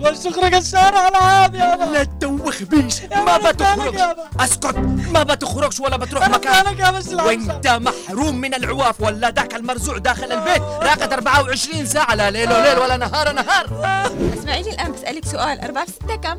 والشكر 0.00 0.56
الشارع 0.58 1.08
العام 1.08 1.54
يابا 1.54 1.84
لا 1.84 2.04
تدوخ 2.04 2.62
بيش 2.62 3.02
ما 3.02 3.36
بتخرجش. 3.38 4.00
اسكت. 4.40 4.76
ما 5.12 5.22
بتخرجش 5.22 5.80
ولا 5.80 5.96
بتروح 5.96 6.28
مكان. 6.28 6.94
وانت 7.12 7.68
محروم 7.68 8.36
من 8.36 8.54
العواف 8.54 9.00
ولا 9.00 9.30
ذاك 9.30 9.54
المرزوع 9.54 9.98
داخل 9.98 10.32
البيت. 10.32 10.62
راقد 10.62 11.12
24 11.12 11.86
ساعة 11.86 12.14
لا 12.14 12.30
ليل 12.30 12.52
وليل 12.52 12.78
ولا 12.78 12.96
نهار 12.96 13.32
نهار. 13.32 13.66
اسمعيني 14.38 14.70
الآن 14.70 14.92
بسألك 14.92 15.24
سؤال. 15.24 15.60
أربعة 15.60 15.84
في 15.84 15.92
ستة 15.92 16.16
كم؟ 16.16 16.38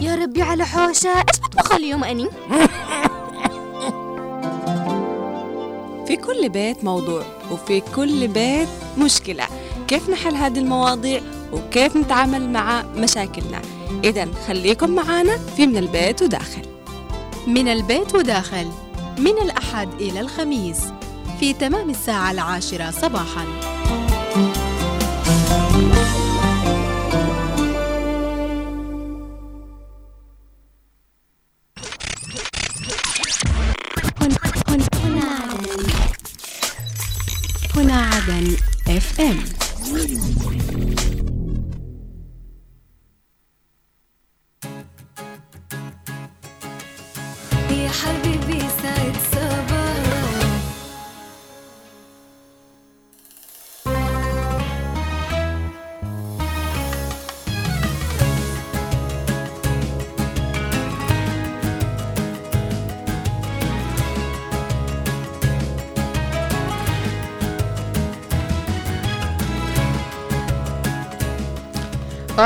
يا 0.00 0.14
ربي 0.14 0.42
على 0.42 0.66
حوشة. 0.66 1.10
إيش 1.10 1.40
بطبخ 1.44 1.72
اليوم 1.72 2.04
أني. 2.04 2.28
في 6.06 6.16
كل 6.16 6.48
بيت 6.48 6.84
موضوع 6.84 7.22
وفي 7.50 7.80
كل 7.80 8.28
بيت 8.28 8.68
مشكلة. 8.98 9.44
كيف 9.88 10.10
نحل 10.10 10.34
هذه 10.34 10.58
المواضيع 10.58 11.20
وكيف 11.52 11.96
نتعامل 11.96 12.50
مع 12.50 12.82
مشاكلنا؟ 12.82 13.62
إذا 14.04 14.28
خليكم 14.48 14.90
معنا 14.90 15.38
في 15.56 15.66
من 15.66 15.76
البيت 15.76 16.22
وداخل. 16.22 16.62
من 17.46 17.68
البيت 17.68 18.14
وداخل 18.14 18.66
من 19.18 19.38
الأحد 19.42 19.88
إلى 20.00 20.20
الخميس 20.20 20.80
في 21.40 21.52
تمام 21.52 21.90
الساعة 21.90 22.30
العاشرة 22.30 22.90
صباحاً. 22.90 23.75
اف 39.18 39.65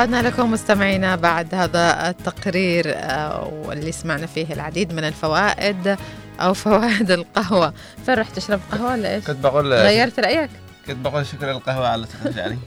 عدنا 0.01 0.21
لكم 0.21 0.51
مستمعينا 0.51 1.15
بعد 1.15 1.55
هذا 1.55 2.09
التقرير 2.09 2.83
آه، 2.95 3.43
واللي 3.65 3.91
سمعنا 3.91 4.25
فيه 4.25 4.53
العديد 4.53 4.93
من 4.93 5.03
الفوائد 5.03 5.97
أو 6.39 6.53
فوائد 6.53 7.11
القهوة 7.11 7.73
فين 8.05 8.15
رحت 8.15 8.35
تشرب 8.35 8.59
قهوة 8.71 8.91
ولا 8.91 9.15
إيش؟ 9.15 9.25
كنت 9.25 9.37
بقول 9.39 9.73
غيرت 9.73 10.19
رأيك؟ 10.19 10.49
كنت 10.87 10.97
بقول 10.97 11.25
شكرا 11.25 11.53
للقهوة 11.53 11.87
على 11.87 12.05
تخرج 12.07 12.39
علي 12.39 12.57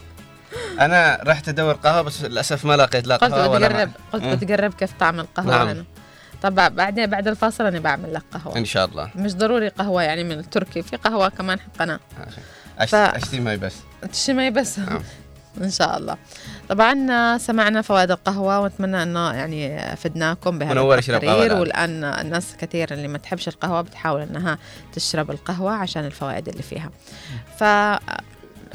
أنا 0.81 1.21
رحت 1.27 1.49
أدور 1.49 1.73
قهوة 1.75 2.03
بس 2.03 2.23
للأسف 2.23 2.65
ما 2.65 2.77
لقيت 2.77 3.07
لا 3.07 3.17
قلت 3.17 3.33
ولا 3.35 3.49
بتجرب 3.69 3.77
ماء. 3.77 3.91
قلت 4.13 4.23
مم. 4.25 4.35
بتجرب 4.35 4.75
كيف 4.75 4.91
طعم 5.01 5.21
القهوة 5.21 5.65
نعم. 5.73 5.85
طب 6.43 6.55
بعدين 6.55 7.07
بعد 7.07 7.29
الفاصل 7.29 7.67
أنا 7.67 7.79
بعمل 7.79 8.15
لك 8.15 8.23
قهوة 8.33 8.57
إن 8.57 8.65
شاء 8.65 8.85
الله 8.85 9.11
مش 9.17 9.35
ضروري 9.35 9.69
قهوة 9.69 10.03
يعني 10.03 10.25
من 10.25 10.39
التركي 10.39 10.83
في 10.83 10.97
قهوة 10.97 11.29
كمان 11.29 11.59
حقنا 11.61 12.01
أشت- 12.81 12.85
ف- 12.85 12.95
أشتي 12.95 13.41
ماي 13.41 13.57
بس 13.57 13.75
تشمي 14.13 14.51
بس 14.51 14.79
نعم. 14.79 15.03
إن 15.63 15.71
شاء 15.71 15.99
الله. 15.99 16.17
طبعا 16.69 17.39
سمعنا 17.39 17.83
فوائد 17.83 18.11
القهوة 18.11 18.61
ونتمنى 18.61 19.03
أنه 19.03 19.33
يعني 19.33 19.97
فدناكم 19.97 20.59
بهذا 20.59 20.73
منور 20.75 20.99
التقرير. 20.99 21.55
والآن 21.55 22.05
الناس 22.05 22.57
كثير 22.59 22.93
اللي 22.93 23.09
ما 23.09 23.19
تحبش 23.19 23.49
القهوة 23.49 23.81
بتحاول 23.81 24.21
أنها 24.21 24.59
تشرب 24.93 25.31
القهوة 25.31 25.73
عشان 25.73 26.05
الفوائد 26.05 26.49
اللي 26.49 26.63
فيها. 26.63 26.91
ف 27.59 27.65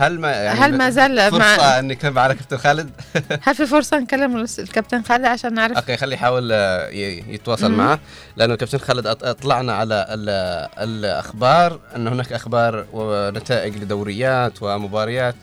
هل 0.02 0.20
ما 0.20 0.32
يعني 0.32 0.60
هل 0.60 0.78
ما 0.78 0.90
زال 0.90 1.32
فرصة 1.32 1.58
مع 1.58 1.80
انك 1.80 2.06
معنا 2.06 2.34
كابتن 2.34 2.58
خالد؟ 2.58 2.90
هل 3.46 3.56
في 3.56 3.66
فرصة 3.66 4.00
نكلم 4.00 4.46
الكابتن 4.60 5.02
خالد 5.04 5.26
عشان 5.26 5.54
نعرف؟ 5.54 5.78
okay 5.78 5.98
خليه 5.98 6.16
يحاول 6.16 6.50
آه، 6.52 6.88
يتواصل. 7.28 7.72
معه. 7.72 8.00
لأنه 8.38 8.56
كابتن 8.56 8.78
خالد 8.78 9.08
أطلعنا 9.08 9.74
على 9.74 10.06
ال- 10.10 10.70
الأخبار 10.84 11.80
أن 11.96 12.08
هناك 12.08 12.34
أخبار 12.34 12.86
ونتائج 12.94 13.78
لدوريات 13.78 14.54
ومباريات. 14.64 15.36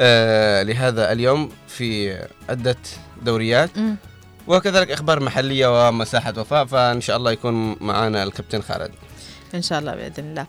آه، 0.00 0.62
لهذا 0.62 1.12
اليوم 1.12 1.50
في 1.68 2.18
عدة 2.48 2.76
دوريات. 3.22 3.78
مم. 3.78 3.96
وكذلك 4.46 4.90
إخبار 4.90 5.20
محلية 5.20 5.88
ومساحة 5.88 6.34
وفاء 6.38 6.64
فإن 6.64 7.00
شاء 7.00 7.16
الله 7.16 7.30
يكون 7.32 7.76
معنا 7.80 8.22
الكابتن 8.22 8.62
خالد. 8.62 8.90
إن 9.54 9.62
شاء 9.62 9.78
الله 9.78 9.94
بإذن 9.94 10.24
الله. 10.24 10.46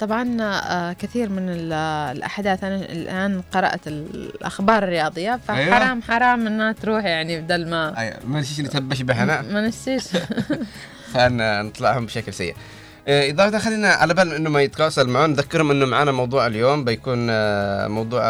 طبعا 0.00 0.36
آه، 0.40 0.92
كثير 0.92 1.28
من 1.28 1.48
ال- 1.48 1.72
الأحداث 2.16 2.64
أنا 2.64 2.76
الآن 2.76 3.42
قرأت 3.52 3.86
الأخبار 3.86 4.82
الرياضية 4.82 5.40
فحرام 5.48 6.02
حرام 6.02 6.46
إنها 6.46 6.72
تروح 6.72 7.04
يعني 7.04 7.40
بدل 7.40 7.68
ما 7.70 7.98
أيوة، 7.98 8.16
ما 8.24 8.40
نسيش 8.40 8.60
نتهبش 8.60 9.02
بهنا 9.02 9.42
ما 9.42 9.60
نسيش 9.68 10.04
فنطلعهم 11.14 12.06
بشكل 12.06 12.34
سيء. 12.34 12.54
إضافة 13.10 13.58
خلينا 13.58 13.88
على 13.88 14.14
بال 14.14 14.32
إنه 14.32 14.50
ما 14.50 14.62
يتواصل 14.62 15.08
معون 15.08 15.30
نذكرهم 15.30 15.70
إنه 15.70 15.86
معنا 15.86 16.12
موضوع 16.12 16.46
اليوم 16.46 16.84
بيكون 16.84 17.26
آه، 17.30 17.88
موضوع 17.88 18.22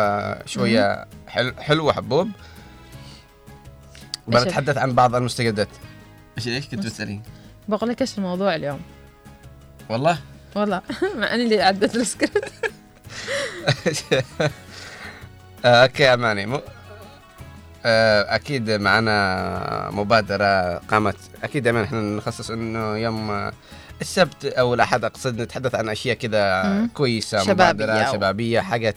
شوية 0.47 1.07
حلو, 1.27 1.53
حلو 1.59 1.87
وحبوب. 1.87 2.31
بنتحدث 4.29 4.79
عن 4.79 4.93
بعض 4.93 5.15
المستجدات. 5.15 5.69
إيش 6.39 6.49
إيش 6.49 6.69
كنت 6.69 6.81
بتسألين؟ 6.81 7.23
بقول 7.69 7.91
لك 7.91 8.01
إيش 8.01 8.19
الموضوع 8.19 8.55
اليوم؟ 8.55 8.81
والله؟ 9.89 10.19
والله. 10.55 10.83
مع 11.19 11.35
إني 11.35 11.43
اللي 11.43 11.63
عدت 11.63 11.97
السكريبت. 11.97 12.53
آه، 15.65 15.83
okay 15.83 16.03
يا 16.03 16.15
أماني. 16.15 16.47
مو 16.47 16.61
آه، 17.85 18.35
أكيد 18.35 18.71
معنا 18.71 19.91
مبادرة 19.93 20.79
قامت. 20.79 21.17
أكيد 21.43 21.63
دائما 21.63 21.85
إحنا 21.85 22.01
نخصص 22.01 22.51
إنه 22.51 22.97
يوم 22.97 23.51
السبت 24.01 24.45
أو 24.45 24.75
الأحد 24.75 25.05
أقصد 25.05 25.41
نتحدث 25.41 25.75
عن 25.75 25.89
أشياء 25.89 26.17
كذا 26.17 26.63
مم. 26.63 26.89
كويسة 26.95 27.39
شبابية 27.45 27.55
مبادرة 27.85 28.05
أو- 28.05 28.13
شبابية 28.13 28.61
حاجات 28.61 28.97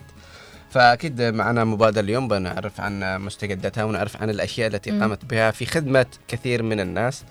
فأكيد 0.71 1.21
معنا 1.21 1.63
مبادرة 1.63 2.01
اليوم 2.01 2.27
بنعرف 2.27 2.81
عن 2.81 3.21
مستجداتها 3.21 3.83
ونعرف 3.83 4.21
عن 4.21 4.29
الأشياء 4.29 4.67
التي 4.67 4.91
مم. 4.91 5.01
قامت 5.01 5.25
بها 5.25 5.51
في 5.51 5.65
خدمة 5.65 6.05
كثير 6.27 6.63
من 6.63 6.79
الناس 6.79 7.23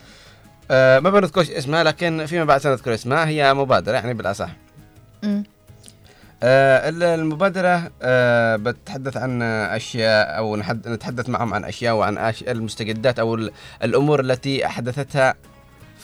آه، 0.71 0.99
ما 0.99 1.11
بنذكرش 1.11 1.51
اسمها 1.51 1.85
لكن 1.85 2.27
فيما 2.27 2.45
بعد 2.45 2.61
سنذكر 2.61 2.95
اسمها 2.95 3.27
هي 3.29 3.55
مبادرة 3.55 3.93
يعني 3.95 4.15
مم. 5.23 5.45
آه، 6.43 6.89
ال- 6.89 7.03
المبادرة 7.03 7.91
آه، 8.03 8.57
بتتحدث 8.57 9.17
عن 9.17 9.43
أشياء 9.43 10.37
أو 10.39 10.57
نتحدث 10.57 11.29
معهم 11.29 11.55
عن 11.55 11.65
أشياء 11.65 11.95
وعن 11.95 12.33
أش- 12.33 12.49
المستجدات 12.49 13.19
أو 13.19 13.35
ال- 13.35 13.51
الأمور 13.83 14.21
التي 14.21 14.67
أحدثتها 14.67 15.35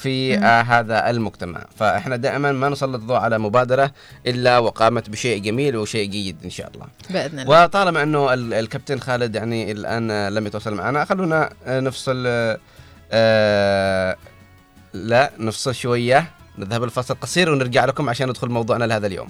في. 0.03 0.34
آه 0.38 0.62
هذا 0.62 1.11
المجتمع. 1.11 1.64
فإحنا 1.76 2.16
دائما 2.16 2.53
ما 2.53 2.68
نسلط 2.68 2.94
الضوء 2.94 3.16
على 3.16 3.38
مبادرة 3.38 3.92
إلا 4.26 4.59
وقامت 4.59 5.11
بشيء 5.11 5.42
جميل 5.42 5.76
وشيء 5.76 6.11
جيد 6.11 6.36
إن 6.44 6.51
شاء 6.51 6.70
الله. 6.74 6.86
بإذن 7.11 7.38
الله. 7.40 7.64
وطالما 7.64 8.03
أنه 8.03 8.34
ال- 8.34 8.55
الكابتن 8.55 8.99
خالد 9.01 9.34
يعني 9.34 9.72
الآن 9.72 10.28
لم 10.28 10.46
يتواصل 10.46 10.74
معنا 10.74 11.05
خلونا 11.05 11.51
آه، 11.66 11.80
نفصل 11.80 12.24
آه، 12.26 12.59
آه، 13.12 14.16
لا 14.92 15.30
نفصل 15.38 15.74
شوية 15.74 16.30
نذهب 16.59 16.84
الفصل 16.84 17.14
قصير 17.14 17.51
ونرجع 17.51 17.84
لكم 17.84 18.09
عشان 18.09 18.28
ندخل 18.28 18.49
موضوعنا 18.49 18.84
لهذا 18.84 19.07
اليوم. 19.07 19.28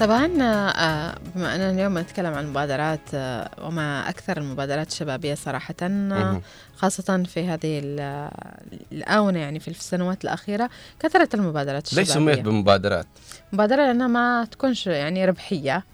طبعا 0.00 0.26
آه، 0.42 1.14
بما 1.34 1.54
أننا 1.54 1.70
اليوم 1.70 1.98
نتكلم 1.98 2.34
عن 2.34 2.44
المبادرات 2.44 3.00
آه، 3.14 3.50
وما 3.62 4.08
أكثر 4.08 4.38
المبادرات 4.38 4.88
الشبابية 4.88 5.34
صراحة 5.34 5.74
آه،. 5.82 6.40
خاصه 6.76 7.22
في 7.22 7.48
هذه 7.48 7.78
ال- 7.84 8.30
الآونة 8.92 9.38
يعني 9.38 9.60
في 9.60 9.68
السنوات 9.68 10.24
الأخيرة 10.24 10.70
كثرت 11.00 11.34
المبادرات 11.34 11.94
ليش 11.94 12.08
الشبابيه 12.08 12.32
سميت 12.34 12.44
بمبادرات؟ 12.44 13.06
مبادرة 13.52 13.76
لأنها 13.76 14.06
ما 14.06 14.44
تكونش 14.50 14.86
يعني 14.86 15.24
ربحية. 15.24 15.84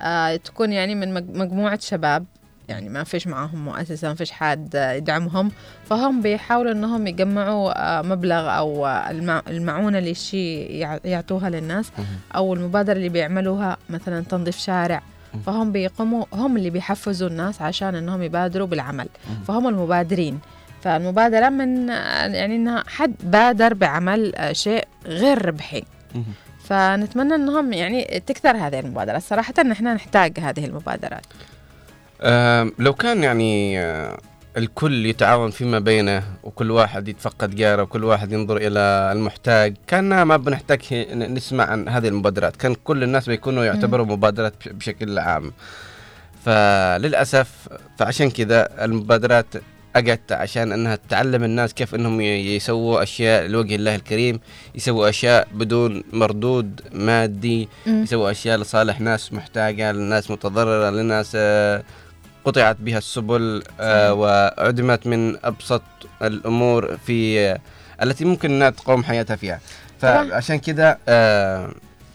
آه 0.00 0.36
تكون 0.36 0.72
يعني 0.72 0.94
من 0.94 1.14
مج- 1.14 1.36
مجموعة 1.36 1.78
شباب 1.82 2.24
يعني 2.68 2.88
ما 2.88 3.04
فيش 3.04 3.26
معاهم 3.26 3.64
مؤسسة 3.64 4.08
ما 4.08 4.14
فيش 4.14 4.30
حد 4.32 4.74
يدعمهم. 4.96 5.50
فهم 5.90 6.22
بيحاولوا 6.22 6.72
إنهم 6.72 7.06
يجمعوا 7.06 7.98
آه، 7.98 8.02
مبلغ 8.02 8.56
أو 8.58 8.86
آه، 8.86 9.10
المع- 9.10 9.42
المعونة 9.48 9.98
اللي 9.98 10.14
يع- 10.80 10.98
يعطوها 11.04 11.50
للناس 11.50 11.92
أو 12.34 12.54
المبادرة 12.54 12.92
اللي 12.96 13.08
بيعملوها 13.08 13.76
مثلا 13.90 14.24
تنظيف 14.24 14.58
شارع. 14.58 15.02
فهم 15.46 15.72
بيقوموا 15.72 16.24
هم 16.32 16.56
اللي 16.56 16.70
بيحفزوا 16.70 17.28
الناس 17.28 17.62
عشان 17.62 17.94
إنهم 17.94 18.22
يبادروا 18.22 18.66
بالعمل. 18.66 19.08
فهم 19.48 19.68
المبادرين. 19.68 20.38
فالمبادرة 20.82 21.48
من 21.48 21.90
آه، 21.90 22.26
يعني 22.26 22.56
إنها 22.56 22.84
حد 22.86 23.14
بادر 23.22 23.74
بعمل 23.74 24.32
شيء 24.52 24.84
غير 25.06 25.46
ربحي. 25.46 25.82
فنتمنى 26.64 27.34
إنهم 27.34 27.72
يعني 27.72 28.22
تكثر 28.26 28.56
هذه 28.56 28.80
المبادرات 28.80 29.22
صراحة 29.22 29.62
نحن 29.62 29.84
نحتاج 29.94 30.40
هذه 30.40 30.64
المبادرات. 30.64 31.26
لو 32.78 32.94
كان 32.94 33.22
يعني 33.22 33.80
آه، 33.80 34.18
الكل 34.56 35.06
يتعاون 35.06 35.50
فيما 35.50 35.78
بينه 35.78 36.22
وكل 36.42 36.70
واحد 36.70 37.08
يتفقد 37.08 37.54
جاره 37.54 37.82
وكل 37.82 38.04
واحد 38.04 38.32
ينظر 38.32 38.56
إلى 38.56 39.10
المحتاج 39.12 39.74
كان 39.86 40.22
ما 40.22 40.36
بنحتاج 40.36 40.80
نسمع 41.12 41.64
عن 41.64 41.88
هذه 41.88 42.08
المبادرات. 42.08 42.56
كان 42.56 42.74
كل 42.74 43.02
الناس 43.02 43.26
بيكونوا 43.28 43.64
يعتبروا 43.64 44.06
مبادرات 44.06 44.54
بش- 44.60 44.68
بشكل 44.68 45.18
عام. 45.18 45.52
فللأسف 46.44 47.68
فعشان 47.98 48.30
كذا 48.30 48.84
المبادرات 48.84 49.46
أجت 49.96 50.32
عشان 50.32 50.72
إنها 50.72 50.98
تعلم 51.08 51.44
الناس 51.44 51.74
كيف 51.74 51.94
إنهم 51.94 52.20
يسووا 52.20 53.02
أشياء 53.02 53.46
لوجه 53.46 53.74
الله 53.74 53.94
الكريم. 53.94 54.40
يسووا 54.74 55.08
أشياء 55.08 55.48
بدون 55.54 56.02
مردود 56.12 56.80
مادي. 56.92 57.68
يسووا 57.86 58.30
أشياء 58.30 58.58
لصالح 58.58 59.00
ناس 59.00 59.32
محتاجة 59.32 59.92
لناس 59.92 60.30
متضررة 60.30 60.90
لناس 60.90 61.32
آه، 61.36 61.82
قطعت 62.44 62.76
بها 62.80 62.98
السبل 62.98 63.62
آه، 63.80 64.14
وعدمت 64.14 65.06
من 65.06 65.44
أبسط 65.46 65.82
الأمور 66.22 66.96
في 66.96 67.40
آه، 67.40 67.58
التي 68.02 68.24
ممكن 68.24 68.50
أنها 68.50 68.70
تقوم 68.70 69.04
حياتها 69.04 69.36
فيها. 69.36 69.60
فعشان 70.00 70.58
كذا 70.58 70.98
آه، 71.08 71.70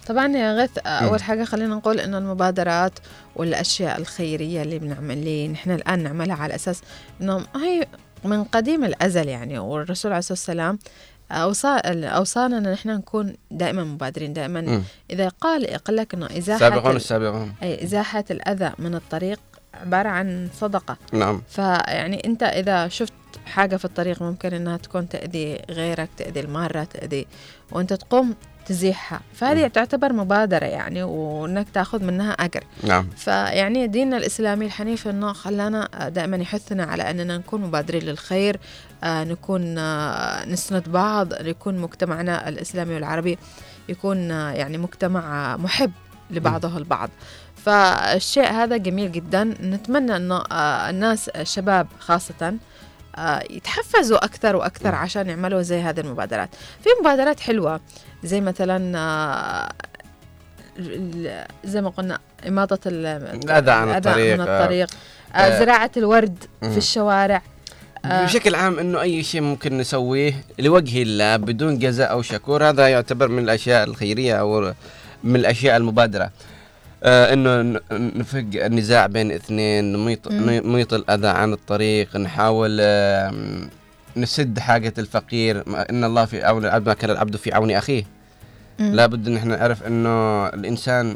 طبعا 0.08 0.28
يا 0.28 0.54
غث 0.64 0.78
أول. 0.86 1.22
حاجة 1.24 1.44
خلينا 1.44 1.76
نقول 1.76 2.00
إنه 2.00 2.18
المبادرات 2.18 3.00
والأشياء 3.36 3.98
الخيرية 4.00 4.62
اللي 4.62 4.80
بنعمل 4.80 5.18
اللي 5.18 5.48
نحن 5.48 5.72
الآن 5.72 6.04
نعملها 6.04 6.36
على 6.36 6.56
أساس 6.56 6.82
إنه 7.22 7.46
هي 7.56 7.88
من 8.26 8.44
قديم 8.44 8.84
الأزل 8.86 9.28
يعني 9.28 9.60
والرسول 9.60 10.12
عليه 10.12 10.20
الصلاة 10.20 10.34
والسلام 10.38 10.80
أوصى 11.32 11.68
أوصانا 11.88 12.58
أن 12.58 12.72
نحن 12.72 12.90
نكون 12.90 13.34
دائما 13.52 13.84
مبادرين 13.84 14.34
دائما. 14.34 14.84
إذا 15.12 15.30
قال 15.30 15.68
قال 15.78 15.96
لك 15.96 16.14
أنه 16.14 16.28
إزاحة 16.38 16.60
سابقون 16.60 16.92
ال- 16.92 16.96
السابقون 16.96 17.54
أي 17.64 17.84
إزاحة 17.84 18.24
الأذى 18.32 18.72
من 18.80 18.96
الطريق 18.96 19.40
عبارة 19.74 20.10
عن 20.10 20.50
صدقة. 20.60 20.98
نعم. 21.14 21.42
فيعني 21.50 22.22
أنت 22.26 22.44
إذا 22.44 22.88
شفت 22.88 23.14
حاجة 23.46 23.76
في 23.76 23.86
الطريق 23.86 24.24
ممكن 24.24 24.54
إنها 24.54 24.78
تكون 24.78 25.10
تأذي 25.10 25.60
غيرك 25.70 26.10
تأذي 26.18 26.40
المارة 26.40 26.84
تأذي 26.84 27.28
وأنت 27.72 27.94
تقوم 27.94 28.36
تزيحها. 28.66 29.22
فهذه 29.34 29.68
تعتبر 29.68 30.14
مبادرة 30.14 30.66
يعني 30.66 31.04
وإنك 31.04 31.70
تأخذ 31.74 32.04
منها 32.04 32.32
أجر. 32.32 32.64
نعم. 32.84 33.10
فيعني 33.18 33.88
ديننا 33.88 34.18
الإسلامي 34.18 34.66
الحنيف 34.66 35.08
إنه 35.08 35.34
خلانا 35.34 36.10
دائما 36.10 36.38
يحثنا 36.38 36.84
على 36.84 37.10
أننا 37.10 37.38
نكون 37.38 37.62
مبادرين 37.62 38.04
للخير 38.04 38.60
آه 39.04 39.24
نكون 39.24 39.78
آه 39.78 40.46
نسند 40.46 40.90
بعض 40.90 41.48
يكون 41.48 41.78
مجتمعنا 41.78 42.50
الإسلامي 42.50 42.94
والعربي 42.94 43.38
يكون 43.90 44.32
آه 44.32 44.52
يعني 44.52 44.78
مجتمع 44.78 45.58
محب 45.58 45.92
لبعضه 46.32 46.78
البعض. 46.78 47.10
فالشيء 47.66 48.52
هذا 48.52 48.78
جميل 48.78 49.12
جدا 49.12 49.44
نتمنى 49.44 50.16
أنه 50.16 50.36
آه 50.52 50.90
الناس 50.90 51.30
الشباب 51.30 51.88
خاصة 52.00 52.54
آه، 53.16 53.44
يتحفزوا 53.50 54.26
أكثر 54.26 54.56
وأكثر 54.56 54.96
عشان 54.96 55.30
يعملوا 55.30 55.62
زي 55.62 55.82
هذه 55.82 56.00
المبادرات 56.00 56.50
في 56.84 56.90
مبادرات 57.02 57.40
حلوة 57.40 57.80
زي 58.24 58.42
مثلا 58.42 58.98
آه، 58.98 59.70
زي 61.66 61.82
ما 61.82 61.90
قلنا 61.90 62.20
إماطة 62.48 62.80
ال- 62.86 63.06
الأذى 63.46 63.72
عن 63.72 63.96
الطريق، 63.96 64.34
من 64.36 64.48
آه. 64.48 64.60
الطريق 64.62 64.88
آه، 65.34 65.38
آه. 65.38 65.60
زراعة 65.60 65.92
الورد. 65.98 66.44
في 66.62 66.78
الشوارع 66.78 67.42
آه. 68.06 68.26
بشكل 68.26 68.56
عام 68.56 68.80
إنه 68.80 69.02
أي 69.02 69.24
شيء 69.24 69.42
ممكن 69.42 69.78
نسويه 69.78 70.34
لوجه 70.60 71.02
الله 71.02 71.36
بدون 71.38 71.80
جزاء 71.80 72.12
أو 72.12 72.22
شكور 72.22 72.70
هذا 72.70 72.88
يعتبر 72.88 73.28
من 73.28 73.44
الأشياء 73.44 73.84
الخيرية 73.88 74.36
أو 74.40 74.74
من 75.24 75.36
الأشياء 75.36 75.78
المبادرة 75.78 76.32
آه 77.04 77.34
إنه 77.34 77.80
نفق 77.92 78.46
النزاع 78.56 79.06
بين 79.06 79.32
اثنين 79.32 79.94
نميط. 79.94 80.28
نميط 80.32 80.94
الأذى 80.94 81.28
عن 81.28 81.54
الطريق 81.54 82.18
نحاول 82.18 82.78
آه 82.82 83.34
نسد 84.18 84.60
حاجة 84.60 84.94
الفقير 84.98 85.64
إن 85.90 86.04
الله 86.04 86.26
في 86.26 86.44
عون 86.44 86.66
العبد 86.66 86.88
ما 86.88 86.94
كان 86.94 87.10
العبد 87.10 87.36
في 87.36 87.54
عون 87.54 87.72
أخيه. 87.72 88.04
لابد 88.80 89.28
إن 89.28 89.36
إحنا 89.38 89.56
نعرف 89.58 89.84
إنه 89.88 90.48
الإنسان 90.48 91.16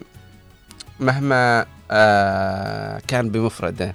مهما 0.99 1.65
آه 1.91 3.01
كان 3.07 3.29
بمفرده 3.29 3.93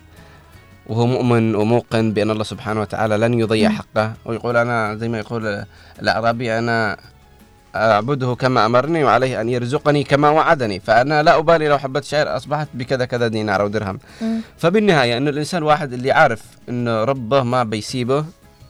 وهو 0.86 1.06
مؤمن 1.06 1.54
وموقن 1.54 2.12
بأن 2.12 2.30
الله 2.30 2.44
سبحانه 2.44 2.80
وتعالى 2.80 3.16
لن 3.16 3.34
يضيع. 3.40 3.70
حقه 3.70 4.12
ويقول 4.24 4.56
أنا 4.56 4.94
زي 4.94 5.08
ما 5.08 5.18
يقول 5.18 5.64
الأعرابي 6.02 6.58
أنا 6.58 6.96
أعبده 7.76 8.34
كما 8.34 8.66
أمرني 8.66 9.04
وعليه 9.04 9.40
أن 9.40 9.48
يرزقني 9.48 10.04
كما 10.04 10.30
وعدني 10.30 10.80
فأنا 10.80 11.22
لا 11.22 11.38
أبالي 11.38 11.68
لو 11.68 11.78
حبه 11.78 12.00
شعر 12.00 12.36
أصبحت 12.36 12.68
بكذا 12.74 13.04
كذا 13.04 13.28
دينار 13.28 13.60
أو 13.62 13.68
درهم. 13.68 13.98
مم. 14.22 14.40
فبالنهاية 14.58 15.16
إنه 15.16 15.30
الإنسان 15.30 15.62
واحد 15.62 15.92
اللي 15.92 16.12
عارف 16.12 16.42
إنه 16.68 17.04
ربه 17.04 17.42
ما 17.42 17.64
بيسيبه 17.64 18.24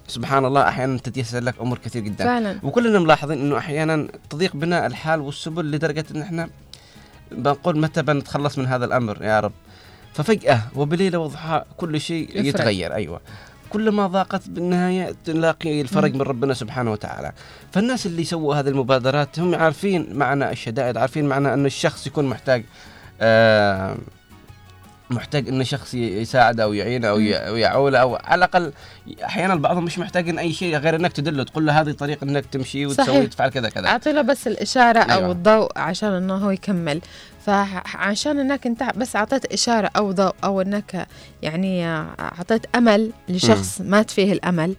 سبحان 0.09 0.45
الله 0.45 0.69
أحيانا 0.69 0.99
تتيسر 0.99 1.41
لك 1.41 1.55
أمور 1.61 1.79
كثير 1.79 2.03
جدا. 2.03 2.25
فعلا. 2.25 2.59
وكلنا 2.63 2.99
ملاحظين 2.99 3.39
إنه 3.39 3.59
أحيانا 3.59 4.09
تضيق 4.31 4.57
بنا 4.57 4.87
الحال 4.87 5.21
والسبل 5.21 5.71
لدرجة 5.71 6.05
إن 6.15 6.21
إحنا 6.21 6.49
بنقول 7.33 7.79
متى 7.79 8.03
بنتخلص 8.03 8.59
من 8.59 8.67
هذا 8.67 8.85
الأمر 8.85 9.23
يا 9.23 9.41
رب. 9.41 9.53
ففجأة 10.15 10.61
وبليلة 10.77 11.19
وضحى 11.19 11.63
كل 11.77 12.01
شيء 12.01 12.31
يفرق. 12.31 12.47
يتغير 12.47 12.95
أيوه. 12.95 13.21
كلما 13.71 14.07
ضاقت 14.07 14.49
بالنهاية 14.49 15.15
تلاقي 15.25 15.81
الفرج. 15.81 16.15
من 16.15 16.23
ربنا 16.23 16.55
سبحانه 16.55 16.93
وتعالى 16.93 17.33
فالناس 17.73 18.07
اللي 18.07 18.25
سووا 18.25 18.55
هذه 18.55 18.69
المبادرات 18.69 19.39
هم 19.39 19.55
عارفين 19.55 20.07
معنى 20.13 20.51
الشدائد 20.51 20.97
عارفين 20.97 21.25
معنى 21.25 21.55
أن 21.55 21.67
الشخص 21.67 22.07
يكون 22.07 22.25
محتاج 22.25 22.65
آه 23.21 23.97
محتاج 25.11 25.49
أن 25.49 25.65
شخص 25.65 25.95
يساعده 25.95 26.63
أو 26.63 26.73
يعينه 26.73 27.09
أو 27.09 27.19
يعوله 27.57 27.99
أو 27.99 28.17
على 28.25 28.39
الأقل 28.39 28.73
أحيانا 29.25 29.55
بعضهم 29.55 29.85
مش 29.85 29.99
محتاجين 29.99 30.39
أي 30.39 30.53
شيء 30.53 30.77
غير 30.77 30.97
أنك 30.97 31.13
تدله 31.13 31.43
تقول 31.45 31.67
له 31.67 31.81
هذه 31.81 31.93
طريقة 31.93 32.25
أنك 32.25 32.47
تمشي 32.47 32.87
وتسوي 32.87 33.07
صحيح. 33.07 33.25
تفعل 33.25 33.49
كذا 33.49 33.69
كذا 33.69 33.87
أعطي 33.89 34.13
له 34.13 34.23
بس 34.23 34.47
الإشارة 34.47 34.99
أو 34.99 35.19
أيوة. 35.19 35.33
الضوء 35.33 35.79
عشان 35.79 36.13
إنه 36.13 36.35
هو 36.35 36.51
يكمل 36.51 37.01
فعشان 37.49 38.39
إنك 38.39 38.67
أنت 38.67 38.83
بس 38.97 39.17
أعطيت 39.17 39.53
إشارة 39.53 39.91
أو 39.97 40.13
ضوء 40.13 40.35
أو 40.45 40.61
إنك 40.61 41.07
يعني 41.43 41.87
أعطيت 42.21 42.77
أمل 42.77 43.13
لشخص 43.29 43.81
مات 43.81 44.11
فيه 44.11 44.33
الأمل 44.33 44.75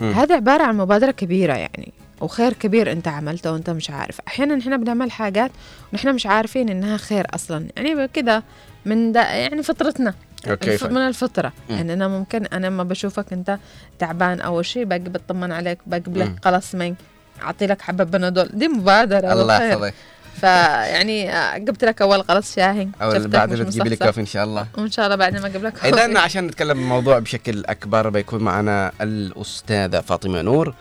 مم. 0.00 0.12
هذا 0.12 0.34
عبارة 0.34 0.62
عن 0.62 0.76
مبادرة 0.76 1.10
كبيرة 1.10 1.54
يعني 1.54 1.92
وخير 2.20 2.52
كبير 2.52 2.92
أنت 2.92 3.08
عملته 3.08 3.52
وأنت 3.52 3.70
مش 3.70 3.90
عارف 3.90 4.20
أحيانا 4.28 4.58
إحنا 4.58 4.76
بنعمل 4.76 5.10
حاجات 5.10 5.50
ونحن 5.92 6.14
مش 6.14 6.26
عارفين 6.26 6.68
إنها 6.68 6.96
خير 6.96 7.26
أصلا 7.34 7.66
يعني 7.76 8.08
كده 8.08 8.42
من 8.86 9.12
دا 9.12 9.20
يعني 9.20 9.62
فطرتنا 9.62 10.14
okay 10.50 10.78
من 10.88 10.96
الفطرة 10.96 11.52
مم. 11.70 11.76
يعني 11.76 11.92
أنا 11.92 12.08
ممكن 12.08 12.46
أنا 12.46 12.66
لما 12.66 12.82
بشوفك 12.82 13.32
أنت 13.32 13.58
تعبان 13.98 14.40
أول 14.40 14.66
شيء 14.66 14.84
بطمن 14.84 15.52
عليك 15.52 15.78
بجيب 15.86 16.16
لك 16.16 16.28
مم. 16.28 16.36
قلص 16.44 16.74
مي 16.74 16.94
أعطي 17.42 17.66
لك 17.66 17.82
حبة 17.82 18.04
بنادول 18.04 18.48
دي 18.54 18.68
مبادرة 18.68 19.32
الله. 19.32 19.64
يحفظك 19.64 19.94
فيعني 20.40 21.30
آه، 21.36 21.58
جبت 21.58 21.84
لك 21.84 22.02
أول 22.02 22.22
قلص 22.22 22.54
شاهي 22.56 22.88
أو 23.02 23.14
شفتك 23.14 23.26
بعدين 23.28 23.62
مش 23.62 23.74
تجيب 23.74 23.86
لي. 23.86 23.96
coffee 23.96 24.20
إن 24.20 24.26
شاء 24.26 24.44
الله. 24.44 24.66
وإن 24.78 24.90
شاء 24.90 25.04
الله 25.04 25.16
بعدين 25.16 25.40
ما 25.40 25.46
أجيب 25.46 25.64
لك 25.64 25.84
اذا. 25.84 26.18
عشان 26.18 26.46
نتكلم 26.46 26.78
بموضوع 26.78 27.18
بشكل 27.18 27.64
أكبر 27.66 28.08
بيكون 28.08 28.42
معنا 28.42 28.92
الأستاذة 29.00 30.00
فاطمة 30.00 30.42
نور 30.42 30.74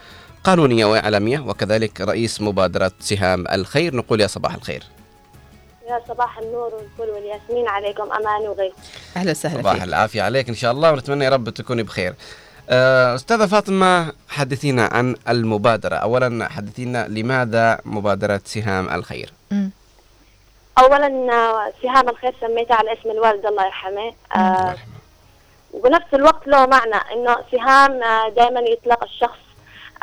قانونية 0.44 0.86
وإعلامية 0.86 1.40
وكذلك 1.40 2.02
رئيس 2.02 2.42
مبادرة 2.42 2.92
سهام 3.00 3.46
الخير. 3.52 3.96
نقول 3.96 4.22
يا 4.22 4.28
صباح 4.28 4.56
الخير. 4.56 4.84
يا 5.90 6.00
صباح 6.08 6.40
النور 6.40 6.74
والفل 6.74 7.14
والياسمين 7.14 7.68
عليكم 7.68 8.04
أمان 8.04 8.42
وغيث 8.48 8.74
أهلا 9.18 9.32
وسهلا 9.32 9.60
صباح 9.62 9.74
فيك. 9.74 9.84
العافية 9.84 10.22
عليك 10.22 10.50
إن 10.50 10.56
شاء 10.56 10.72
الله 10.72 10.92
ونتمنى 10.92 11.26
يا 11.26 11.30
رب 11.30 11.50
تكوني 11.50 11.84
بخير. 11.84 12.14
آه، 12.70 13.16
أستاذة 13.16 13.46
فاطمة 13.46 14.14
حدثينا 14.30 14.90
عن 14.92 15.16
المبادرة. 15.30 15.96
اولا 15.96 16.50
حدثينا 16.50 17.08
لماذا 17.08 17.80
مبادرة 17.86 18.42
سهام 18.46 18.90
الخير؟ 18.90 19.34
اولا 20.78 21.34
آه، 21.34 21.74
سهام 21.84 22.10
الخير 22.10 22.36
سميتها 22.42 22.76
على 22.76 22.94
اسم 22.94 23.12
الوالد 23.12 23.46
الله 23.46 23.66
يرحمه. 23.66 24.14
آه 24.36 24.76
وبنفس 25.74 26.14
الوقت 26.14 26.48
له 26.48 26.66
معنى 26.66 26.96
إنه 27.14 27.38
سهام 27.52 28.00
دائما 28.30 28.60
يطلق 28.60 29.04
الشخص 29.04 29.40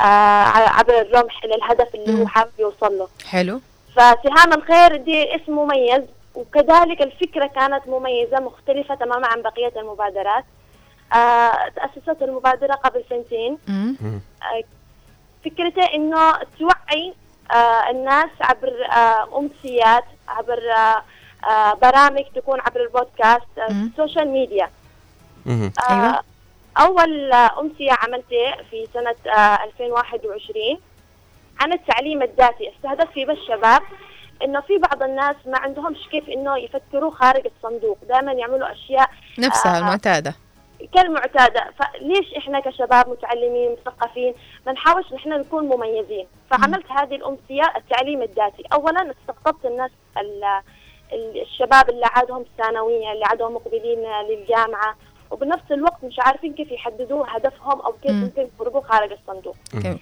آه 0.01 0.43
عبر 0.78 1.01
الرمح 1.01 1.44
إلى 1.44 1.55
الهدف 1.55 1.94
اللي 1.94 2.22
هو. 2.22 2.27
حابب 2.27 2.51
يوصل 2.59 2.98
له. 2.98 3.09
حلو. 3.27 3.60
فسهام 3.93 4.52
الخير 4.52 4.97
دي 4.97 5.36
اسم 5.36 5.52
مميز 5.52 6.02
وكذلك 6.35 7.02
الفكرة 7.02 7.47
كانت 7.47 7.82
مميزة 7.86 8.40
مختلفة 8.40 8.94
تماما 8.94 9.27
عن 9.27 9.43
بقية 9.43 9.72
المبادرات. 9.81 10.44
آه 11.12 11.68
تأسست 11.77 12.22
المبادرة 12.22 12.74
قبل 12.74 13.05
سنتين. 13.10 13.59
آه 13.68 14.62
فكرته 15.44 15.85
إنه 15.94 16.32
توعي 16.32 17.09
آه 17.09 17.30
الناس 17.90 18.31
عبر 18.40 18.72
آه 18.93 19.39
أمسيات 19.39 20.05
عبر 20.28 20.59
آه 20.72 21.02
آه 21.51 21.74
برامج 21.74 22.24
تكون 22.35 22.60
عبر 22.60 22.81
البودكاست 22.82 23.59
آه. 23.59 23.70
ال 23.70 23.79
social 23.79 24.28
media. 24.28 24.70
آه 25.47 25.70
أيوة. 25.90 26.22
أول 26.78 27.32
آه، 27.32 27.60
أمسية 27.60 27.93
عملتها 27.93 28.62
في 28.70 28.89
سنة 28.94 29.32
آه 29.35 29.64
2021 29.64 30.78
عن 31.60 31.72
التعليم 31.72 32.22
الذاتي 32.22 32.72
استهدف 32.77 33.10
فيه 33.10 33.27
بالشباب 33.27 33.82
إنه 34.44 34.60
في 34.60 34.78
بعض 34.78 35.02
الناس 35.02 35.36
ما 35.47 35.59
عندهمش 35.59 36.09
كيف 36.10 36.28
إنه 36.28 36.59
يفكروا 36.59 37.10
خارج 37.10 37.43
الصندوق 37.56 37.98
دائما 38.09 38.32
يعملوا 38.32 38.72
أشياء 38.72 39.10
نفسها 39.39 39.77
آه، 39.77 39.78
المعتادة 39.78 40.35
كالمعتادة. 40.94 41.70
فليش 41.78 42.35
إحنا 42.39 42.61
كشباب 42.61 43.09
متعلمين 43.09 43.77
مثقفين 43.86 44.35
ما 44.66 44.73
نحاولش 44.73 45.12
نحن 45.12 45.28
نكون 45.28 45.65
مميزين؟ 45.69 46.27
فعملت 46.51 46.86
هذه 46.90 47.15
الأمسية 47.15 47.73
التعليم 47.77 48.23
الذاتي. 48.23 48.62
أولا 48.73 49.11
استقطبت 49.20 49.65
الناس 49.66 49.90
ال- 50.19 50.44
ال- 51.12 51.43
الشباب 51.43 51.90
اللي 51.90 52.07
عادهم 52.07 52.40
الثانوية 52.43 53.12
اللي 53.12 53.24
عادهم 53.24 53.55
مقبلين 53.55 53.98
للجامعة 54.31 54.97
وبنفس 55.31 55.73
الوقت 55.73 56.05
مش 56.05 56.16
عارفين 56.19 56.55
كيف 56.55 56.73
يحددوا 56.73 57.24
هدفهم 57.28 57.81
أو 57.81 57.93
كيف 57.93 58.11
مم. 58.11 58.20
ممكن 58.23 58.48
يخرجوا 58.55 58.81
خارج 58.81 59.12
الصندوق. 59.12 59.57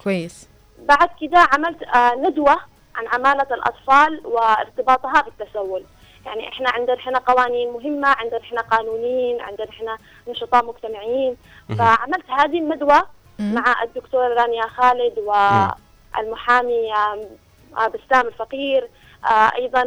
كويس. 0.05 0.48
بعد 0.78 1.09
كده 1.20 1.38
عملت 1.52 1.82
آه، 1.82 2.14
ندوة 2.14 2.56
عن 2.94 3.06
عمالة 3.12 3.46
الأطفال 3.55 4.26
وارتباطها 4.26 5.22
بالتسول. 5.22 5.84
يعني 6.28 6.48
إحنا 6.48 6.70
عندنا 6.70 6.96
إحنا 6.96 7.18
قوانين 7.18 7.72
مهمة 7.72 8.09
عندنا 8.09 8.40
إحنا 8.40 8.60
قانونيين 8.60 9.40
عندنا 9.40 9.68
إحنا 9.70 9.98
نشطاء 10.28 10.64
مجتمعيين. 10.64 11.36
فعملت 11.78 12.30
هذه 12.30 12.59
الندوة 12.59 13.06
مم. 13.38 13.55
مع 13.55 13.82
الدكتورة 13.82 14.28
رانيا 14.42 14.62
خالد 14.66 15.18
والمحامي 15.18 16.94
آه، 16.94 17.86
بسام 17.88 18.26
الفقير 18.26 18.88
آه، 19.24 19.50
أيضا 19.56 19.82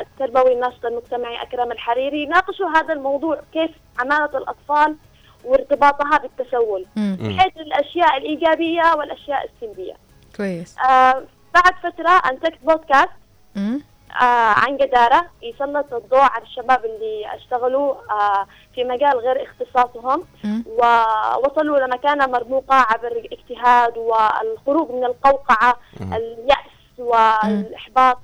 التربوي 0.00 0.52
الناشط 0.52 0.84
المجتمعي 0.86 1.42
أكرم 1.42 1.72
الحريري 1.72 2.26
ناقشوا 2.26 2.68
هذا 2.68 2.92
الموضوع 2.94 3.40
كيف 3.52 3.70
عمالة 3.98 4.38
الأطفال 4.38 4.96
وارتباطها 5.44 6.18
بالتسول. 6.18 6.86
بحيث 6.96 7.56
الأشياء 7.56 8.16
الإيجابية 8.16 8.94
والأشياء 8.98 9.44
السلبية. 9.54 9.94
كويس 10.36 10.78
آه 10.78 11.22
بعد 11.54 11.74
فترة 11.82 12.30
أنتجت 12.30 12.58
بودكاست 12.62 13.08
مم. 13.56 13.80
عن 14.10 14.76
جدارة 14.76 15.26
يسلط 15.42 15.94
الضوء 15.94 16.20
على 16.20 16.42
الشباب 16.44 16.84
اللي 16.84 17.34
اشتغلوا 17.34 17.94
آه 18.10 18.46
في 18.74 18.84
مجال 18.84 19.18
غير 19.18 19.42
اختصاصهم. 19.46 20.24
ووصلوا 20.66 21.78
لمكانه 21.78 22.26
مرموقة 22.26 22.74
عبر 22.74 23.06
الاجتهاد 23.12 23.98
والخروج 23.98 24.90
من 24.90 25.04
القوقعة 25.04 25.76
مم. 26.00 26.14
اليأس 26.14 26.98
والاحباط. 26.98 28.18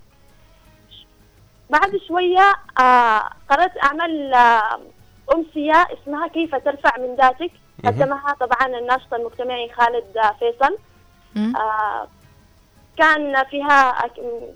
بعد 1.70 1.97
شوية 2.09 2.55
آه 2.81 3.31
قررت 3.51 3.73
أعمل 3.85 4.35
آه 4.35 4.81
أمسية 5.35 5.86
اسمها 6.02 6.28
كيف 6.28 6.55
ترفع 6.55 6.98
من 6.98 7.15
ذاتك. 7.16 7.51
قدمها 7.85 8.35
طبعا 8.40 8.78
الناشط 8.78 9.15
المجتمعي 9.15 9.73
خالد 9.73 10.16
آه، 10.16 10.35
فيصل. 10.39 10.78
آه، 11.56 12.09
كان 12.99 13.45
فيها 13.45 13.95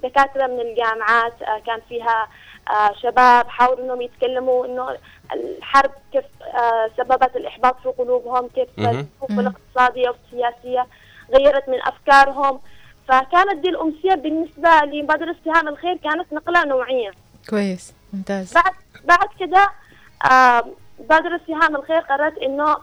دكاترة 0.03 0.47
من 0.47 0.61
الجامعات 0.61 1.43
آه، 1.43 1.59
كان 1.67 1.81
فيها 1.89 2.29
آه، 2.71 2.93
شباب 3.03 3.49
حاولوا 3.49 3.85
إنهم 3.85 4.01
يتكلموا 4.01 4.67
إنه 4.67 4.97
الحرب 5.33 5.91
كيف 6.13 6.25
آه، 6.55 6.91
سببت 6.97 7.37
الإحباط 7.37 7.77
في 7.83 7.89
قلوبهم 7.89 8.49
كيف. 8.49 8.69
الظروف 8.79 9.31
الاقتصادية 9.31 10.09
والسياسية 10.09 10.87
غيرت 11.35 11.69
من 11.69 11.79
أفكارهم. 11.87 12.61
فكانت 13.09 13.59
دي 13.63 13.69
الامسية 13.69 14.15
بالنسبة 14.15 14.71
لمبادرة 14.85 15.37
سهام 15.45 15.69
الخير 15.69 15.97
كانت 15.97 16.33
نقلة 16.33 16.65
نوعية. 16.65 17.11
كويس 17.51 17.95
ممتاز. 18.13 18.55
بعد 18.55 18.73
بعد 19.05 19.29
كده 19.41 19.69
مبادرة 20.99 21.41
سهام 21.47 21.77
الخير 21.77 21.99
قررت 22.01 22.39
إنه 22.39 22.77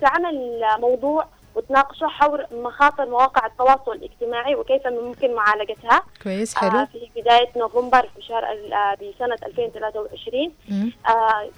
تعمل 0.00 0.60
موضوع 0.78 1.26
وتناقشه 1.58 2.06
حول 2.06 2.46
مخاطر 2.52 3.06
مواقع 3.06 3.46
التواصل 3.46 3.92
الاجتماعي 3.92 4.54
وكيف 4.54 4.86
ممكن 4.86 5.34
معالجتها. 5.34 6.02
كويس 6.22 6.56
آه، 6.56 6.60
حلو 6.60 6.86
في 6.86 7.20
بداية 7.20 7.48
نوفمبر 7.56 8.08
في 8.16 8.22
شهر 8.22 8.44
آه، 8.44 8.94
بسنة 8.94 9.36
2023 9.46 10.52
مم. 10.68 10.92
آه، 11.08 11.50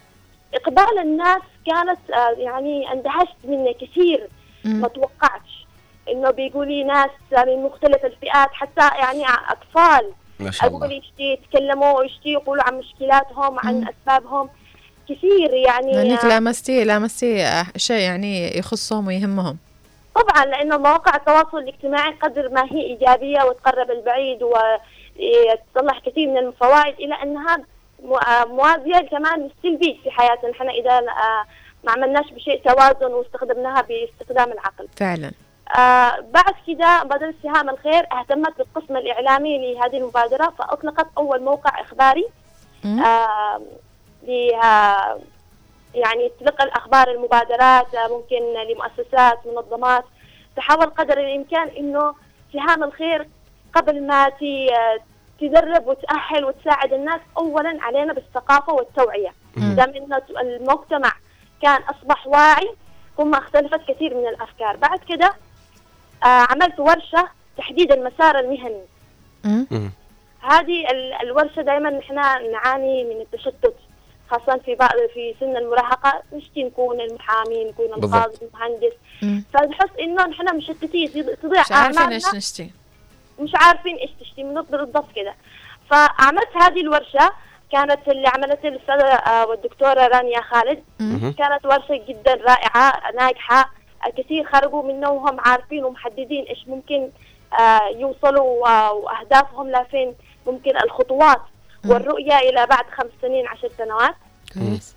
إقبال 0.55 0.99
الناس 1.01 1.43
كانت 1.67 2.11
آه، 2.11 2.31
يعني 2.39 2.93
اندهشت 2.93 3.37
منه 3.45 3.73
كثير 3.73 4.29
مم. 4.65 4.81
ما 4.81 4.89
توقعتش. 4.89 5.67
إنه 6.09 6.31
بيقولي 6.31 6.85
ناس 6.85 7.11
من 7.47 7.63
مختلف 7.63 8.05
الفئات 8.05 8.49
حتى 8.53 8.89
يعني 8.99 9.25
أطفال. 9.49 10.13
ما 10.41 10.51
شاء 10.51 10.69
الله. 10.69 10.79
أقول 10.79 10.93
يشتي 10.93 11.23
يتكلموا 11.33 11.99
ويشتي 11.99 12.29
يقولوا 12.29 12.65
عن 12.65 12.75
مشكلاتهم 12.79 13.59
عن 13.59 13.75
مم. 13.81 13.89
أسبابهم. 13.89 14.49
كثير 15.09 15.53
يعني 15.53 15.93
لأنك 15.93 16.25
آه، 16.25 16.29
لامستي 16.29 16.85
لامستي 16.85 17.43
آه، 17.45 17.67
شيء 17.77 17.97
يعني 18.03 18.59
يخصهم 18.59 19.07
ويهمهم. 19.07 19.59
طبعا 20.15 20.45
لأنه 20.45 20.77
مواقع 20.79 21.17
التواصل 21.17 21.59
الاجتماعي 21.59 22.13
قدر 22.13 22.49
ما 22.49 22.65
هي 22.65 22.81
إيجابية 22.81 23.43
وتقرب 23.43 23.91
البعيد 23.91 24.43
وتصلح 24.43 25.99
كثير 26.07 26.29
من 26.29 26.39
الفوائد 26.39 26.95
إلى 26.95 27.15
أنها 27.23 27.57
مو- 28.05 28.17
آه، 28.17 28.45
موازية 28.45 28.99
كمان 29.11 29.41
للسلبي 29.41 30.01
في 30.05 30.11
حياتنا 30.11 30.51
نحن 30.51 30.69
إذا 30.69 30.99
آه، 30.99 31.45
ما 31.85 31.93
عملناش 31.93 32.31
بشيء 32.31 32.63
توازن 32.65 33.13
واستخدمناها 33.15 33.83
باستخدام 33.83 34.53
العقل. 34.53 34.89
فعلا 34.97 35.33
آه 35.79 36.21
بعد 36.21 36.55
كده 36.67 37.05
مبادرة 37.05 37.35
سهام 37.43 37.71
الخير 37.71 38.07
اهتمت 38.13 38.59
بالقسم 38.59 38.97
الإعلامي 38.97 39.75
لهذه 39.75 39.97
المبادرة 39.97 40.53
فأطلقت 40.59 41.07
أول 41.19 41.43
موقع 41.43 41.81
إخباري. 41.81 42.25
آه 42.85 43.61
يعني 45.95 46.31
تلقى 46.41 46.65
الأخبار 46.65 47.11
المبادرات 47.11 47.87
ممكن 48.11 48.43
لمؤسسات 48.71 49.39
منظمات 49.47 50.05
تحاول 50.57 50.87
قدر 50.87 51.19
الإمكان 51.19 51.69
إنه 51.69 52.15
سهام 52.53 52.85
الخير 52.85 53.29
قبل 53.75 54.07
ما 54.07 54.33
تدرب 55.41 55.87
وتأهل 55.87 56.45
وتساعد 56.45 56.93
الناس 56.93 57.21
أولا 57.39 57.79
علينا 57.83 58.13
بالثقافة 58.13 58.73
والتوعية. 58.73 59.33
دام 59.77 59.91
إنه 59.95 60.23
المجتمع 60.41 61.13
كان 61.63 61.83
أصبح 61.83 62.27
واعي 62.27 62.71
ثم 63.17 63.35
اختلفت 63.35 63.81
كثير 63.89 64.15
من 64.15 64.27
الأفكار. 64.29 64.77
بعد 64.77 64.99
كده 65.09 65.33
آه 66.25 66.27
عملت 66.51 66.81
ورشة 66.81 67.29
تحديد 67.57 67.93
المسار 67.93 68.39
المهني. 68.39 68.83
هذه 70.41 70.91
ال- 70.91 71.13
الورشة 71.23 71.63
دائما 71.63 71.91
نحن 71.91 72.15
نعاني 72.53 73.05
من 73.05 73.21
التشتت. 73.21 73.75
خاصة 74.31 74.61
في 74.65 74.75
بعض 74.75 74.91
في 75.15 75.35
سن 75.41 75.57
المراهقة 75.57 76.23
نشتي 76.33 76.63
نكون 76.65 77.01
المحامي 77.01 77.65
نكون. 77.65 77.87
القاضي 77.87 78.39
المهندس. 78.43 78.93
فنحس 79.55 79.91
إنه 80.01 80.27
نحن 80.27 80.57
مشتتين 80.57 81.09
تضيع 81.43 81.61
مش 81.61 81.73
عارفين 81.73 81.99
أعمالنا 81.99 82.15
إيش 82.15 82.35
نشتي 82.35 82.71
مش 83.41 83.51
عارفين 83.55 83.97
إيش 83.97 84.11
تشتي 84.21 84.45
من 84.45 84.63
بالضبط 84.63 85.13
كده 85.17 85.35
فعملت 85.91 86.57
هذه 86.57 86.81
الورشة 86.81 87.31
كانت 87.73 88.09
اللي 88.09 88.29
عملتها 88.29 88.69
الأستاذة 88.69 89.05
آه، 89.05 89.47
والدكتورة 89.47 90.07
رانيا 90.07 90.41
خالد 90.41 90.83
مم. 91.01 91.35
كانت 91.39 91.67
ورشة 91.67 92.05
جدا 92.09 92.35
رائعة 92.35 93.11
ناجحة 93.15 93.71
كثير 94.19 94.45
خرجوا 94.45 94.83
منه 94.83 95.11
وهم 95.11 95.41
عارفين 95.41 95.85
ومحددين 95.85 96.45
إيش 96.45 96.69
ممكن 96.69 97.11
آه، 97.61 97.89
يوصلوا 97.97 98.67
وأهدافهم 98.93 99.71
لفين 99.71 100.15
ممكن 100.47 100.77
الخطوات. 100.85 101.41
والرؤية 101.89 102.39
إلى 102.39 102.67
بعد 102.67 102.85
خمس 102.97 103.11
سنين 103.23 103.47
عشر 103.47 103.71
سنوات. 103.79 104.15
كويس. 104.55 104.97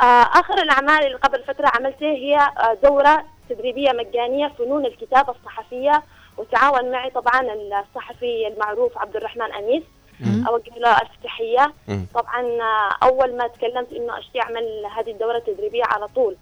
آه، 0.00 0.04
آخر 0.22 0.62
الأعمال 0.62 1.06
اللي 1.06 1.16
قبل 1.16 1.42
فترة 1.44 1.68
عملتها 1.74 2.08
هي 2.08 2.36
آه، 2.36 2.78
دورة 2.82 3.24
تدريبية 3.48 3.92
مجانية 3.92 4.48
فنون 4.58 4.86
الكتابة 4.86 5.34
الصحفية 5.40 6.02
وتعاون 6.36 6.90
معي 6.90 7.10
طبعا 7.10 7.40
الصحفي 7.52 8.46
المعروف 8.48 8.98
عبد 8.98 9.16
الرحمن 9.16 9.52
انيس 9.52 9.82
مم. 10.20 10.46
أوجه 10.48 10.72
له 10.76 10.92
الف 11.00 11.10
تحية. 11.24 11.72
طبعا 12.14 12.40
آه، 12.60 12.96
أول 13.06 13.36
ما 13.36 13.46
تكلمت 13.48 13.92
إنه 13.92 14.18
أشتي 14.18 14.40
أعمل 14.42 14.86
هذه 14.96 15.10
الدورة 15.10 15.36
التدريبية 15.36 15.84
على 15.84 16.06
طول. 16.08 16.36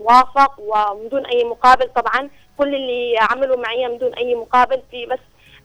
وافق 0.00 0.54
ومن 0.60 1.08
دون 1.08 1.26
أي 1.26 1.44
مقابل 1.44 1.88
طبعا. 1.94 2.30
كل 2.58 2.74
اللي 2.74 3.14
عملوا 3.20 3.56
معي 3.56 3.88
من 3.88 3.98
دون 3.98 4.14
أي 4.14 4.34
مقابل 4.34 4.82
في 4.90 5.06
بس 5.06 5.18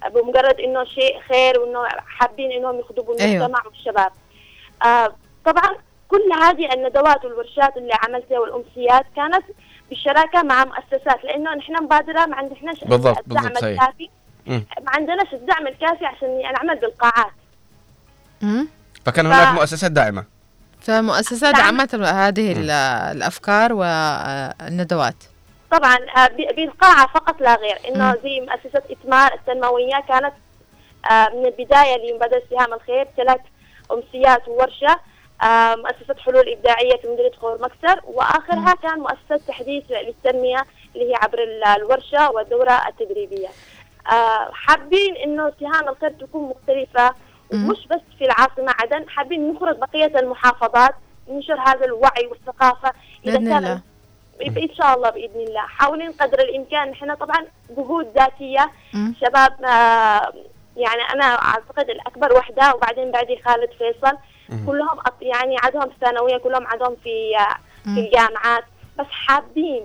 بمجرد 0.09 0.59
إنه 0.59 0.85
شيء 0.85 1.19
خير 1.29 1.59
وإنه 1.59 1.79
حابين 2.07 2.51
إنهم 2.51 2.79
يخدموا 2.79 3.19
أيوة. 3.19 3.45
المجتمع 3.45 3.61
والشباب 3.67 4.11
آه 4.85 5.15
طبعا 5.45 5.75
كل 6.07 6.31
هذه 6.43 6.73
الندوات 6.73 7.25
والورشات 7.25 7.77
اللي 7.77 7.93
عملتها 8.03 8.39
والأمسيات 8.39 9.05
كانت 9.15 9.43
بالشراكة 9.89 10.43
مع 10.43 10.65
مؤسسات 10.65 11.23
لأنه 11.23 11.55
نحن 11.55 11.83
مبادرة 11.83 12.25
ما 12.25 12.35
عندناش 12.35 12.83
بالضبط، 12.83 13.17
الدعم 13.19 13.43
بالضبط،. 13.43 13.63
الكافي. 13.63 14.09
ما 14.47 14.63
عندناش 14.87 15.33
الدعم 15.33 15.67
الكافي 15.67 16.05
عشان 16.05 16.41
نعمل 16.41 16.79
بالقاعات 16.79 17.31
مم. 18.41 18.67
فكان 19.05 19.25
ف- 19.29 19.33
هناك 19.33 19.53
مؤسسات 19.53 19.91
داعمة 19.91 20.25
فمؤسسات 20.81 21.55
دعم. 21.55 21.77
دعمت 21.77 21.95
هذه 21.95 22.51
ال- 22.51 22.69
الأفكار 23.17 23.73
والندوات 23.73 25.15
طبعا 25.77 25.97
آه، 26.17 26.27
بالقاعة 26.27 27.07
فقط 27.07 27.41
لا 27.41 27.55
غير. 27.55 27.77
إنه. 27.89 28.15
زي 28.23 28.41
مؤسسة 28.41 28.81
إتمار 28.91 29.33
التنموية 29.33 29.99
كانت 30.07 30.33
آه، 31.11 31.29
من 31.29 31.45
البداية 31.45 32.11
لمبادرة 32.11 32.41
سهام 32.49 32.73
الخير 32.73 33.07
ثلاث 33.17 33.39
أمسيات 33.91 34.47
وورشة 34.47 34.99
آه، 35.43 35.75
مؤسسة 35.75 36.15
حلول 36.19 36.49
إبداعية 36.49 36.97
في 36.97 37.07
مدينة 37.07 37.31
خور 37.41 37.61
مكسر. 37.61 38.01
وآخرها 38.03 38.73
كان 38.83 38.99
مؤسسة 38.99 39.45
تحديث 39.47 39.83
للتنمية 39.91 40.65
اللي 40.95 41.11
هي 41.11 41.15
عبر 41.15 41.39
ال- 41.43 41.63
الورشة 41.67 42.31
والدورة 42.31 42.87
التدريبية. 42.87 43.47
آه، 44.11 44.49
حابين 44.53 45.15
إنه 45.15 45.53
سهام 45.59 45.89
الخير 45.89 46.09
تكون 46.09 46.49
مختلفة 46.49 47.15
مم. 47.51 47.69
ومش 47.69 47.87
بس 47.87 47.99
في 48.17 48.25
العاصمة 48.25 48.73
عدن 48.79 49.09
حابين 49.09 49.53
نخرج 49.53 49.77
بقية 49.77 50.19
المحافظات 50.19 50.95
ننشر 51.27 51.59
هذا 51.59 51.85
الوعي 51.85 52.25
والثقافة. 52.31 52.91
إذا 53.25 53.37
بإذن 53.37 53.49
كان 53.49 53.57
الله. 53.57 53.81
إن 54.47 54.75
شاء 54.75 54.95
الله 54.95 55.09
بإذن 55.09 55.39
الله. 55.47 55.61
حاولين 55.67 56.11
قدر 56.11 56.39
الإمكان. 56.39 56.91
إحنا 56.91 57.15
طبعا 57.15 57.45
جهود 57.77 58.07
ذاتية. 58.15 58.71
شباب 59.21 59.63
آه، 59.65 60.33
يعني 60.77 61.01
أنا 61.13 61.25
أعتقد 61.25 61.89
الأكبر 61.89 62.33
وحدة 62.33 62.73
وبعدين 62.75 63.11
بعدي 63.11 63.39
خالد 63.45 63.69
فيصل. 63.77 64.17
كلهم 64.67 64.99
يعني 65.21 65.55
عدهم 65.63 65.81
في 65.89 65.95
ثانويه 66.01 66.37
كلهم 66.37 66.67
عدهم 66.67 66.95
في 67.03 67.37
آه، 67.39 67.57
في 67.93 67.99
الجامعات. 67.99 68.63
بس 68.99 69.05
حابين 69.09 69.83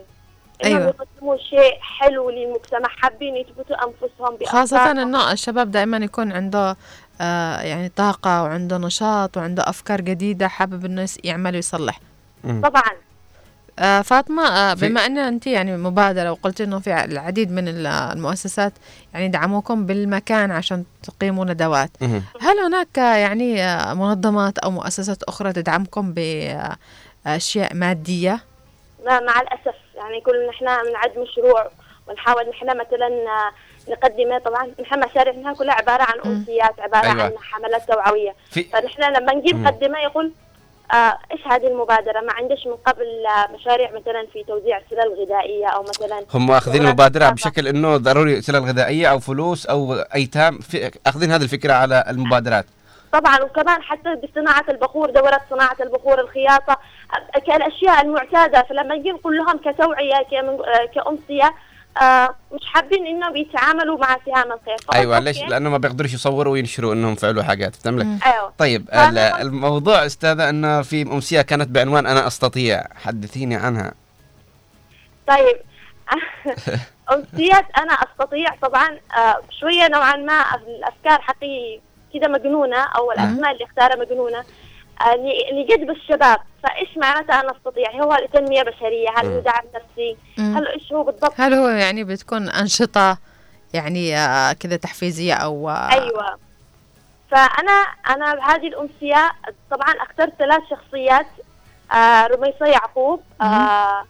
إنهم 0.65 0.77
أيوة. 0.81 0.95
يقدموا 0.99 1.37
شيء 1.37 1.79
حلو 1.81 2.31
للمجتمع. 2.31 2.89
حابين 2.89 3.37
يثبتوا 3.37 3.77
أنفسهم 3.77 4.39
خاصة 4.47 4.77
بأفكارهم. 4.77 4.99
إنه 4.99 5.33
الشباب 5.33 5.71
دائما 5.71 5.97
يكون 5.97 6.33
عنده 6.33 6.77
آه 7.21 7.61
يعني 7.61 7.89
طاقة 7.89 8.43
وعنده 8.43 8.79
نشاط 8.79 9.37
وعنده 9.37 9.63
أفكار 9.69 10.01
جديدة 10.01 10.49
حابب 10.49 10.85
إنه 10.85 11.03
يس- 11.03 11.19
يعمل 11.25 11.55
ويصلح. 11.55 12.01
طبعا. 12.45 12.83
آه 13.79 14.03
فاطمة 14.03 14.49
آه 14.49 14.75
بما 14.75 15.07
ان 15.07 15.19
أنت 15.19 15.47
يعني 15.47 15.77
مبادرة 15.77 16.31
وقلت 16.33 16.61
إنه 16.61 16.79
في 16.79 17.05
العديد 17.05 17.53
من 17.53 17.69
ال- 17.69 17.87
المؤسسات 17.87 18.73
يعني 19.15 19.29
دعموكم 19.29 19.87
بالمكان 19.87 20.51
عشان 20.51 20.85
تقيموا 21.03 21.45
ندوات. 21.45 21.91
هل 22.41 22.59
هناك 22.67 22.99
يعني 22.99 23.63
آه، 23.65 23.95
منظمات 23.95 24.59
أو 24.59 24.71
مؤسسات 24.71 25.23
أخرى 25.23 25.53
تدعمكم 25.53 26.13
بأشياء 27.25 27.75
مادية؟ 27.75 28.41
لا 29.05 29.21
مع 29.21 29.41
الأسف 29.41 29.75
يعني 29.97 30.21
كل 30.21 30.49
نحن 30.49 30.65
بنعد 30.89 31.19
مشروع 31.19 31.71
ونحاول 32.09 32.49
نحن 32.51 32.67
مثلا 32.67 33.07
آه، 33.07 33.53
نقدمه 33.93 34.39
طبعا 34.39 34.71
نحن 34.83 35.05
مشاريعنا 35.11 35.55
كلها 35.55 35.75
عبارة 35.75 36.03
عن 36.03 36.21
امسيات 36.33 36.81
عبارة 36.81 37.07
أيوة. 37.07 37.23
عن 37.23 37.33
حملات 37.43 37.89
توعوية 37.93 38.35
في- 38.51 38.65
فنحن 38.65 39.03
لما 39.03 39.35
نجيب 39.35 39.57
مم. 39.57 39.63
مقدمة 39.65 39.99
يقول 39.99 40.33
إيش 41.33 41.41
هذه 41.47 41.67
المبادرة؟ 41.67 42.21
ما 42.21 42.33
عندش 42.33 42.67
من 42.67 42.73
قبل 42.87 43.07
آه، 43.27 43.53
مشاريع 43.55 43.91
مثلا 43.91 44.27
في 44.33 44.45
توزيع 44.49 44.81
سلال 44.91 45.15
غذائيه 45.25 45.67
أو 45.67 45.83
مثلا 45.83 46.25
هم 46.35 46.51
أخذين 46.51 46.83
ثقافة. 46.83 47.35
بشكل 47.35 47.69
إنه 47.69 47.97
ضروري 47.97 48.41
سلال 48.43 48.65
غذائية 48.65 49.07
أو 49.07 49.19
فلوس 49.19 49.67
أو 49.67 49.95
ايتام 49.95 50.59
أخذين 51.07 51.31
هذه 51.33 51.43
الفكرة 51.43 51.73
على 51.73 52.05
المبادرات. 52.09 52.67
طبعا 53.13 53.43
وكمان 53.43 53.83
حتى 53.83 54.15
بصناعة 54.15 54.65
البخور 54.69 55.11
دورات 55.11 55.41
صناعة 55.51 55.77
البخور 55.81 56.21
الخياطة 56.21 56.77
أ- 57.13 57.39
كالأشياء 57.39 58.01
المعتادة. 58.05 58.63
فلما 58.63 58.95
نجي 58.95 59.11
نقول 59.11 59.37
لهم 59.37 59.59
كتوعية 59.59 60.15
آه، 60.15 60.85
كأمسية 60.95 61.55
آه، 62.03 62.35
مش 62.53 62.61
حابين 62.67 63.07
إنهم 63.07 63.37
يتعاملوا 63.37 63.99
مع 63.99 64.17
سهام 64.27 64.53
الخير 64.53 64.77
فقلت 64.79 64.95
أيوه 64.95 65.19
ليش. 65.19 65.39
لأنه 65.43 65.71
ما 65.71 65.79
بيقدروا 65.79 66.11
يصوروا 66.11 66.53
وينشروا 66.53 66.95
إنهم 66.95 67.15
فعلوا 67.15 67.43
حاجات 67.43 67.77
فهمت 67.77 68.05
لك 68.05 68.27
أيوة. 68.27 68.53
طيب 68.59 68.89
الموضوع 69.41 70.07
أستاذة 70.07 70.49
إنه 70.49 70.83
في 70.83 71.03
أمسية 71.03 71.41
كانت 71.43 71.69
بعنوان 71.69 72.07
أنا 72.07 72.27
أستطيع 72.27 72.85
حدثيني 72.95 73.57
عنها. 73.57 73.93
طيب. 75.29 75.57
أمسية 77.13 77.69
أنا 77.79 77.93
أستطيع 77.93 78.55
طبعا 78.63 78.89
آه، 79.19 79.37
شوية 79.61 79.89
نوعا 79.89 80.17
ما 80.17 80.45
الأفكار 80.55 81.21
حقي 81.23 81.81
كده 82.15 82.29
مجنونة 82.29 82.77
أو 82.77 83.13
الأسماء 83.13 83.53
اللي 83.53 83.65
اختارها 83.65 83.97
مجنونة. 83.97 84.39
ل- 84.41 84.45
لجذب 85.53 85.91
الشباب 85.91 86.39
فإيش 86.63 86.89
معناتها 86.97 87.41
أنا 87.41 87.53
أستطيع؟ 87.57 87.91
هو 88.03 88.17
تنمية 88.33 88.63
بشرية 88.63 89.09
هل 89.17 89.27
هو 89.27 89.41
دعم 89.41 89.65
نفسي. 89.75 90.17
هل 90.39 90.69
إيش 90.69 90.93
هو 90.93 91.03
بالضبط؟ 91.03 91.33
هل 91.37 91.55
هو 91.55 91.69
يعني 91.69 92.05
بتكون 92.05 92.49
أنشطة 92.49 93.19
يعني 93.75 94.17
آه 94.17 94.53
كذا 94.53 94.77
تحفيزية 94.77 95.35
أو 95.35 95.71
آه 95.71 95.93
أيوه. 95.93 96.39
فأنا 97.31 97.73
أنا 98.11 98.35
بهذه 98.35 98.67
الامسيه 98.69 99.31
طبعا 99.71 99.95
أخترت 100.03 100.33
ثلاث 100.39 100.61
شخصيات 100.71 101.27
آه 101.93 102.27
رميصة 102.27 102.67
يعقوب 102.67 103.23
آه 103.41 104.05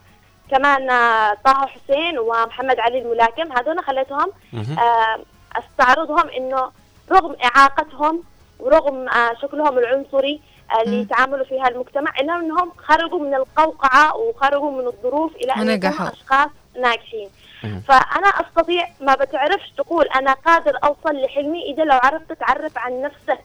كمان 0.51 0.91
آه 0.91 1.37
طه 1.45 1.67
حسين 1.67 2.19
ومحمد 2.19 2.79
علي 2.81 2.99
الملاكم. 3.03 3.53
هذول 3.53 3.85
خليتهم. 3.85 4.33
آه 4.79 5.19
أستعرضهم 5.57 6.29
إنه 6.29 6.71
رغم 7.13 7.37
إعاقتهم 7.45 8.23
ورغم 8.59 9.09
آه 9.09 9.35
شكلهم 9.43 9.79
العنصري 9.79 10.35
آه 10.35 10.58
اللي. 10.83 11.01
يتعاملوا 11.01 11.45
فيها 11.45 11.69
المجتمع 11.69 12.11
الا 12.21 12.37
إنهم 12.37 12.73
خرجوا 12.79 13.19
من 13.19 13.35
القوقعة 13.35 14.17
وخرجوا 14.17 14.71
من 14.71 14.87
الظروف 14.87 15.37
إلى 15.37 15.53
أن 15.53 15.61
ونجحوا. 15.61 15.95
يكونوا 15.95 16.13
أشخاص 16.13 16.51
ناجحين. 16.83 17.29
فأنا 17.63 18.27
أستطيع 18.29 18.87
ما 19.01 19.15
بتعرفش 19.15 19.71
تقول 19.77 20.05
أنا 20.07 20.33
قادر 20.33 20.79
أوصل 20.85 21.23
لحلمي 21.23 21.63
إذا 21.73 21.85
لو 21.85 21.99
عرفت 22.03 22.33
تعرف 22.33 22.79
عن 22.79 23.03
نفسك. 23.03 23.41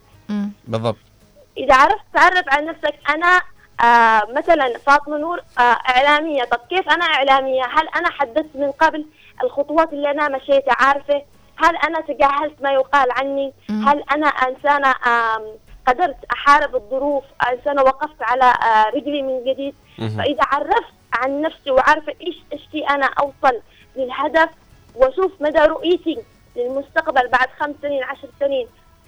بالضبط. 0.68 0.98
إذا 1.58 1.76
عرفت 1.76 2.04
تعرف 2.14 2.44
عن 2.48 2.66
نفسك 2.66 2.96
أنا 3.10 3.42
آه 3.84 4.22
مثلا 4.36 4.78
فاطمة 4.86 5.18
نور 5.18 5.40
آه 5.60 5.62
إعلامية. 5.90 6.44
طب 6.44 6.60
كيف 6.70 6.90
أنا 6.90 7.06
إعلامية؟ 7.06 7.64
هل 7.64 7.88
أنا 7.96 8.10
حددت 8.10 8.56
من 8.56 8.72
قبل 8.72 9.06
الخطوات 9.44 9.94
اللي 9.94 10.12
أنا 10.12 10.30
مشيتها 10.30 10.76
عارفة؟ 10.80 11.22
هل 11.58 11.76
أنا 11.76 12.02
تجاهلت 12.02 12.62
ما 12.62 12.72
يقال 12.72 13.12
عني. 13.12 13.54
هل 13.70 14.04
أنا 14.12 14.28
إنسانة 14.28 14.88
آم، 15.08 15.44
قدرت 15.88 16.18
أحارب 16.32 16.76
الظروف 16.76 17.24
إنسانة 17.52 17.82
وقفت 17.82 18.22
على 18.22 18.44
آه 18.44 18.90
رجلي 18.96 19.22
من 19.22 19.44
جديد. 19.46 19.76
فإذا 20.18 20.44
عرفت 20.44 20.94
عن 21.14 21.42
نفسي 21.42 21.72
وعارفة 21.72 22.14
إيش 22.22 22.36
إشتي 22.54 22.90
أنا 22.90 23.06
أوصل 23.20 23.60
للهدف 23.96 24.50
وأشوف 24.96 25.32
مدى 25.42 25.60
رؤيتي 25.60 26.18
للمستقبل 26.56 27.28
بعد 27.28 27.48
خمس 27.60 27.76
سنين 27.82 28.04
عشر 28.04 28.28
سنين 28.40 28.68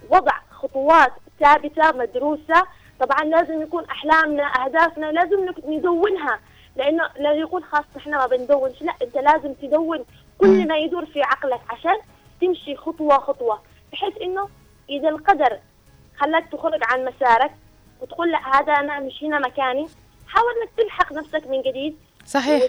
وضع 0.10 0.34
خطوات 0.52 1.12
ثابتة 1.40 1.92
مدروسة 1.92 2.64
طبعا 3.00 3.24
لازم 3.24 3.62
يكون 3.62 3.86
أحلامنا 3.86 4.44
أهدافنا 4.44 5.06
لازم 5.12 5.50
ندونها. 5.68 6.40
لأنه 6.76 7.04
لا 7.20 7.32
يقول 7.34 7.64
خاص 7.64 7.84
إحنا 7.98 8.18
ما 8.18 8.26
بندونش 8.28 8.82
لا 8.82 8.94
أنت 9.02 9.18
لازم 9.18 9.54
تدون 9.54 10.06
كل 10.38 10.68
ما 10.68 10.78
يدور 10.78 11.06
في 11.06 11.22
عقلك 11.24 11.62
عشان 11.70 11.96
تمشي 12.42 12.76
خطوة 12.76 13.18
خطوة 13.20 13.60
بحيث 13.92 14.14
إنه 14.22 14.50
إذا 14.90 15.10
القدر 15.10 15.58
خلاك 16.20 16.46
تخرج 16.52 16.80
عن 16.84 17.06
مسارك 17.06 17.52
وتقول 18.02 18.32
لا 18.32 18.60
هذا 18.60 18.74
أنا 18.74 19.00
مش 19.00 19.24
هنا 19.24 19.40
مكاني 19.40 19.88
حاول 20.28 20.52
إنك 20.62 20.70
تلحق 20.78 21.14
نفسك 21.14 21.48
من 21.48 21.62
جديد 21.62 21.96
صحيح 22.26 22.64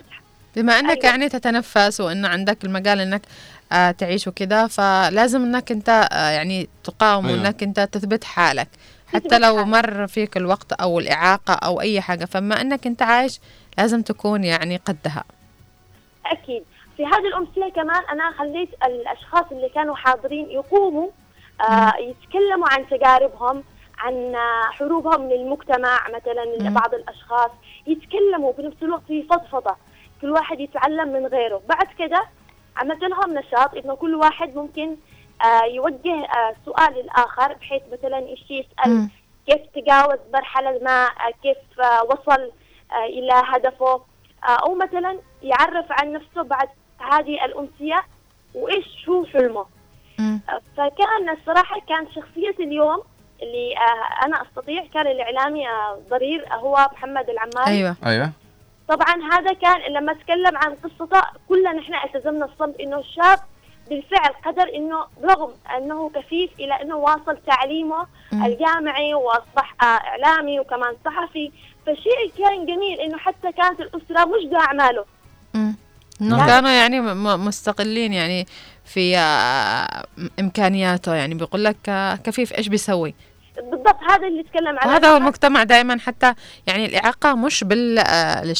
بما 0.56 0.78
إنك 0.78 0.90
أيوة. 1.04 1.06
يعني 1.06 1.28
تتنفس 1.28 2.00
وإنه 2.00 2.28
عندك 2.28 2.64
المجال 2.64 3.00
إنك 3.00 3.22
آه 3.72 3.90
تعيش 3.90 4.28
وكذا 4.28 4.66
فلازم 4.66 5.42
إنك 5.42 5.72
أنت 5.72 6.08
آه 6.12 6.30
يعني 6.30 6.68
تقاوم 6.84 7.26
أيوة. 7.26 7.38
وإنك 7.38 7.62
أنت 7.62 7.80
تثبت 7.80 8.24
حالك 8.24 8.68
حتى 9.06 9.20
تثبت 9.20 9.34
لو 9.34 9.56
حالك. 9.56 9.66
مر 9.68 10.06
فيك 10.06 10.36
الوقت 10.36 10.72
أو 10.72 10.98
الإعاقة 10.98 11.54
أو 11.54 11.80
أي 11.80 12.00
حاجة 12.00 12.24
فما 12.24 12.60
إنك 12.60 12.86
أنت 12.86 13.02
عايش 13.02 13.40
لازم 13.78 14.02
تكون 14.02 14.44
يعني 14.44 14.76
قدها 14.76 15.24
أكيد 16.26 16.64
في 16.96 17.06
هذه 17.06 17.26
الأمثلة 17.28 17.68
كمان 17.70 18.02
أنا 18.12 18.32
خليت 18.38 18.68
الأشخاص 18.84 19.44
اللي 19.52 19.68
كانوا 19.68 19.96
حاضرين 19.96 20.50
يقوموا 20.50 21.08
يتكلموا 21.98 22.68
عن 22.70 22.88
تجاربهم 22.88 23.64
عن 23.98 24.34
آه، 24.34 24.62
حروبهم 24.70 25.28
للمجتمع 25.28 26.08
مثلا 26.08 26.44
مم. 26.60 26.74
بعض 26.74 26.94
الأشخاص 26.94 27.50
يتكلموا 27.86 28.52
في 28.52 28.62
نفس 28.62 28.76
الوقت 28.82 29.02
في 29.06 29.22
فضفضة 29.22 29.76
كل 30.20 30.30
واحد 30.30 30.60
يتعلم 30.60 31.08
من 31.12 31.26
غيره 31.26 31.62
بعد 31.68 31.86
كده 31.98 32.22
عملت 32.76 33.02
لهم 33.02 33.38
نشاط 33.38 33.74
إنه 33.74 33.94
كل 33.94 34.14
واحد 34.14 34.56
ممكن 34.56 34.96
آه 35.44 35.64
يوجه 35.64 36.24
آه 36.24 36.54
سؤال 36.64 36.94
للآخر 36.94 37.52
بحيث 37.52 37.82
مثلا 37.92 38.18
إيش 38.18 38.50
يسأل 38.50 38.90
مم. 38.90 39.10
كيف 39.46 39.60
تجاوز 39.74 40.18
مرحلة 40.34 40.78
ما 40.82 41.04
آه، 41.04 41.32
كيف 41.42 41.80
آه، 41.80 42.04
وصل 42.04 42.50
آه، 42.92 43.04
إلى 43.04 43.42
هدفه 43.44 43.94
آه، 44.44 44.56
أو 44.66 44.74
مثلا 44.74 45.18
يعرف 45.42 45.86
عن 45.90 46.12
نفسه 46.12 46.42
بعد 46.42 46.68
هذه 46.98 47.44
الأمسية 47.44 48.04
وإيش 48.54 49.08
هو 49.08 49.24
حلمه 49.24 49.66
آه، 50.20 50.60
فكان 50.76 51.28
الصراحة 51.38 51.80
كان 51.88 52.06
شخصية 52.06 52.64
اليوم 52.64 53.02
اللي 53.42 53.74
آه، 53.76 54.26
أنا 54.26 54.42
أستطيع 54.42 54.84
كان 54.94 55.06
الإعلامي 55.06 55.68
آه، 55.68 55.98
ضرير 56.10 56.46
هو 56.52 56.88
محمد 56.92 57.30
العماري. 57.30 57.70
أيوه. 57.70 57.96
أيوه. 58.06 58.30
طبعا 58.88 59.14
هذا 59.32 59.52
كان 59.52 59.92
لما 59.92 60.12
تكلم 60.12 60.56
عن 60.56 60.74
قصته 60.74 61.22
كلنا 61.48 61.72
نحن 61.72 61.94
التزمنا 61.94 62.44
الصمت 62.44 62.80
إنه 62.80 62.98
الشاب 62.98 63.38
بالفعل 63.90 64.30
قدر 64.44 64.74
إنه 64.74 65.06
رغم 65.24 65.52
أنه 65.76 66.10
كفيف 66.14 66.50
إلى 66.60 66.82
إنه 66.82 66.96
واصل 66.96 67.36
تعليمه 67.46 68.06
مم. 68.32 68.44
الجامعي 68.44 69.14
وأصبح 69.14 69.74
آه، 69.82 69.84
إعلامي 69.84 70.60
وكمان 70.60 70.96
صحفي 71.04 71.52
فشيء 71.86 72.32
كان 72.38 72.66
جميل 72.66 73.00
إنه 73.00 73.18
حتى 73.18 73.52
كانت 73.52 73.80
الأسرة 73.80 74.24
مش 74.24 74.54
اعماله 74.54 75.04
انه 76.20 76.36
نعم. 76.36 76.46
كانوا 76.46 76.70
يعني 76.70 77.00
م- 77.00 77.22
م- 77.24 77.44
مستقلين 77.44 78.12
يعني 78.12 78.46
في 78.84 79.18
آه، 79.18 80.04
إمكانياته. 80.40 81.14
يعني 81.14 81.34
بيقول 81.34 81.64
لك 81.64 81.76
آه، 81.88 82.14
كفيف 82.16 82.52
إيش 82.58 82.68
بيسوي؟ 82.68 83.14
بالضبط 83.56 83.98
هذا 84.10 84.26
اللي 84.26 84.42
تكلم 84.42 84.78
عنه 84.78 84.92
وهذا 84.92 85.08
هو 85.08 85.16
المجتمع 85.16 85.62
دائما 85.62 85.98
حتى 86.00 86.34
يعني 86.66 86.86
الإعاقة 86.86 87.34
مش 87.34 87.64
بال 87.64 87.98
آه، 87.98 88.54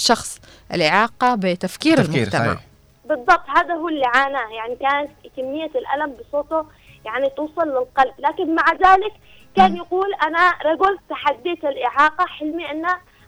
الإعاقة 0.75 1.35
بتفكير 1.35 1.97
تفكير 1.97 2.17
المجتمع. 2.23 2.47
صحيح. 2.47 2.61
بالضبط 3.05 3.45
هذا 3.57 3.75
هو 3.75 3.89
اللي 3.89 4.05
عاناه. 4.15 4.49
يعني 4.57 4.77
كانت 4.77 5.11
كمية 5.37 5.71
الألم 5.75 6.13
بصوته 6.21 6.67
يعني 7.05 7.31
توصل 7.37 7.69
للقلب. 7.69 8.15
لكن 8.19 8.55
مع 8.55 8.73
ذلك 8.73 9.13
كان 9.57 9.77
يقول 9.77 10.15
أنا 10.23 10.53
رجل 10.65 10.99
تحديت 11.11 11.65
الإعاقة 11.65 12.27
حلمي 12.27 12.71
أن 12.71 12.85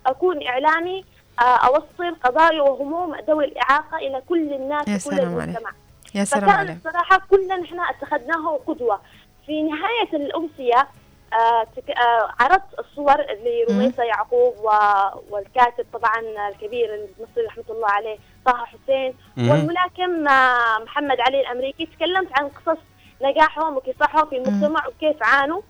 أكون 0.06 0.46
إعلامي 0.46 1.04
آه، 1.40 1.42
أوصل 1.66 2.14
قضايا 2.24 2.62
وهموم 2.62 3.14
ذوي 3.28 3.44
الإعاقة 3.44 3.96
إلى 3.96 4.22
كل 4.28 4.52
الناس 4.52 4.88
يا 4.88 4.94
وكل 4.94 5.00
سلام 5.00 5.34
عليك. 5.34 5.44
المجتمع. 5.48 5.70
يا 6.14 6.24
سلام 6.24 6.42
فكان 6.44 6.56
عليك. 6.58 6.76
الصراحة 6.76 7.20
كلنا 7.30 7.56
نحن 7.56 7.80
اتخذناه 7.80 8.60
قدوة. 8.66 9.00
في 9.46 9.62
نهاية 9.62 10.12
الأمسية 10.26 10.88
آه، 11.32 11.64
تك- 11.76 11.90
آه، 11.98 12.30
عرضت 12.40 12.78
الصور 12.78 13.14
لرميسة 13.44 14.02
يعقوب 14.02 14.54
و- 14.58 15.18
والكاتب 15.34 15.86
طبعا 15.92 16.48
الكبير 16.48 16.94
المصري 16.94 17.46
رحمة 17.46 17.64
الله 17.70 17.88
عليه 17.88 18.18
طه 18.46 18.64
حسين. 18.64 19.14
مم. 19.36 19.50
والملاكم 19.50 20.28
آه، 20.28 20.78
محمد 20.78 21.20
علي 21.20 21.40
الأمريكي 21.40 21.86
تكلمت 21.86 22.28
عن 22.40 22.48
قصص 22.48 22.78
نجاحهم 23.22 23.76
وكفاحهم 23.76 24.26
في 24.28 24.36
المجتمع 24.36 24.86
وكيف 24.86 25.16
عانوا. 25.22 25.60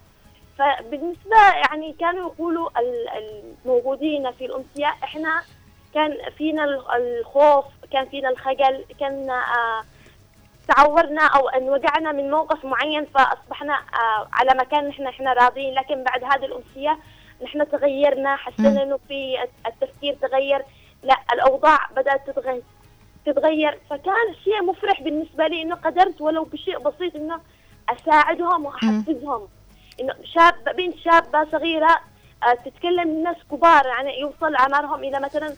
فبالنسبة 0.59 1.37
يعني 1.55 1.93
كانوا 2.01 2.31
يقولوا 2.33 2.69
ال- 2.81 3.09
الموجودين 3.65 4.33
في 4.33 4.45
الأمسية 4.47 4.87
إحنا 5.05 5.43
كان 5.95 6.17
فينا 6.39 6.65
ال- 6.65 6.85
الخوف 6.97 7.65
كان 7.93 8.07
فينا 8.09 8.29
الخجل 8.29 8.85
كان 9.01 9.31
آه، 9.31 9.83
تعورنا 10.69 11.27
أو 11.27 11.49
أن 11.49 11.69
وقعنا 11.71 12.13
من 12.13 12.31
موقف 12.31 12.65
معين 12.65 13.05
فأصبحنا 13.05 13.75
آه، 13.75 14.29
على 14.33 14.51
مكان 14.55 14.89
نحن 14.89 15.07
إحنا 15.07 15.33
راضيين. 15.33 15.75
لكن 15.75 16.03
بعد 16.05 16.25
هذه 16.25 16.45
الامسيه 16.45 16.99
نحن 17.45 17.71
تغيرنا 17.71 18.37
حسينا 18.37 18.83
إنه 18.83 18.99
في 19.09 19.37
التفكير 19.67 20.15
تغير 20.23 20.63
لا 21.03 21.17
الأوضاع 21.33 21.79
بدأت 21.97 22.31
تتغير 22.31 22.63
تتغير. 23.27 23.79
فكان 23.91 24.35
شيء 24.45 24.63
مفرح 24.63 25.03
بالنسبة 25.03 25.47
لي 25.47 25.63
إنه 25.63 25.75
قدرت 25.75 26.21
ولو 26.21 26.45
بشيء 26.45 26.79
بسيط 26.79 27.17
إنه 27.17 27.41
أساعدهم 27.89 28.65
وأحفزهم. 28.67 29.49
إنه 30.01 30.15
شاب 30.25 30.77
بنت 30.77 30.97
شابة 30.97 31.45
صغيرة 31.53 31.97
آه، 32.43 32.55
تتكلم 32.55 33.09
الناس 33.09 33.37
كبار 33.51 33.87
يعني 33.87 34.21
يوصل 34.21 34.55
أعمارهم 34.55 35.05
إلى 35.05 35.21
مثلا 35.21 35.55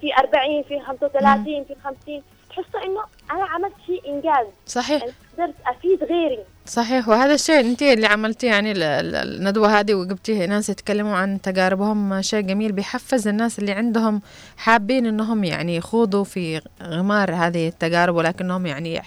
في 0.00 0.06
40 0.18 0.62
في 0.68 0.80
35 0.86 1.64
في 1.64 1.74
50 1.84 2.22
تحسوا 2.50 2.80
إنه 2.84 3.00
أنا 3.30 3.44
عملت 3.50 3.72
شيء 3.86 4.14
إنجاز. 4.14 4.46
صحيح. 4.66 5.02
يعني 5.02 5.12
قدرت 5.38 5.54
أفيد 5.66 6.04
غيري. 6.04 6.38
صحيح. 6.66 7.08
وهذا 7.08 7.34
الشيء 7.34 7.60
أنت 7.60 7.82
اللي 7.82 8.06
عملتيه 8.06 8.48
يعني 8.48 8.72
ال- 8.72 8.82
ال- 8.82 9.14
الندوة 9.16 9.80
هذه 9.80 9.94
وجبتي 9.94 10.46
ناس 10.46 10.68
يتكلموا 10.68 11.16
عن 11.16 11.40
تجاربهم 11.40 12.22
شيء 12.22 12.40
جميل 12.40 12.72
بيحفز 12.72 13.28
الناس 13.28 13.58
اللي 13.58 13.72
عندهم 13.72 14.20
حابين 14.56 15.06
إنهم 15.06 15.44
يعني 15.44 15.76
يخوضوا 15.76 16.24
في 16.24 16.60
غمار 16.82 17.34
هذه 17.34 17.68
التجارب 17.68 18.14
ولكنهم 18.14 18.66
يعني 18.66 19.02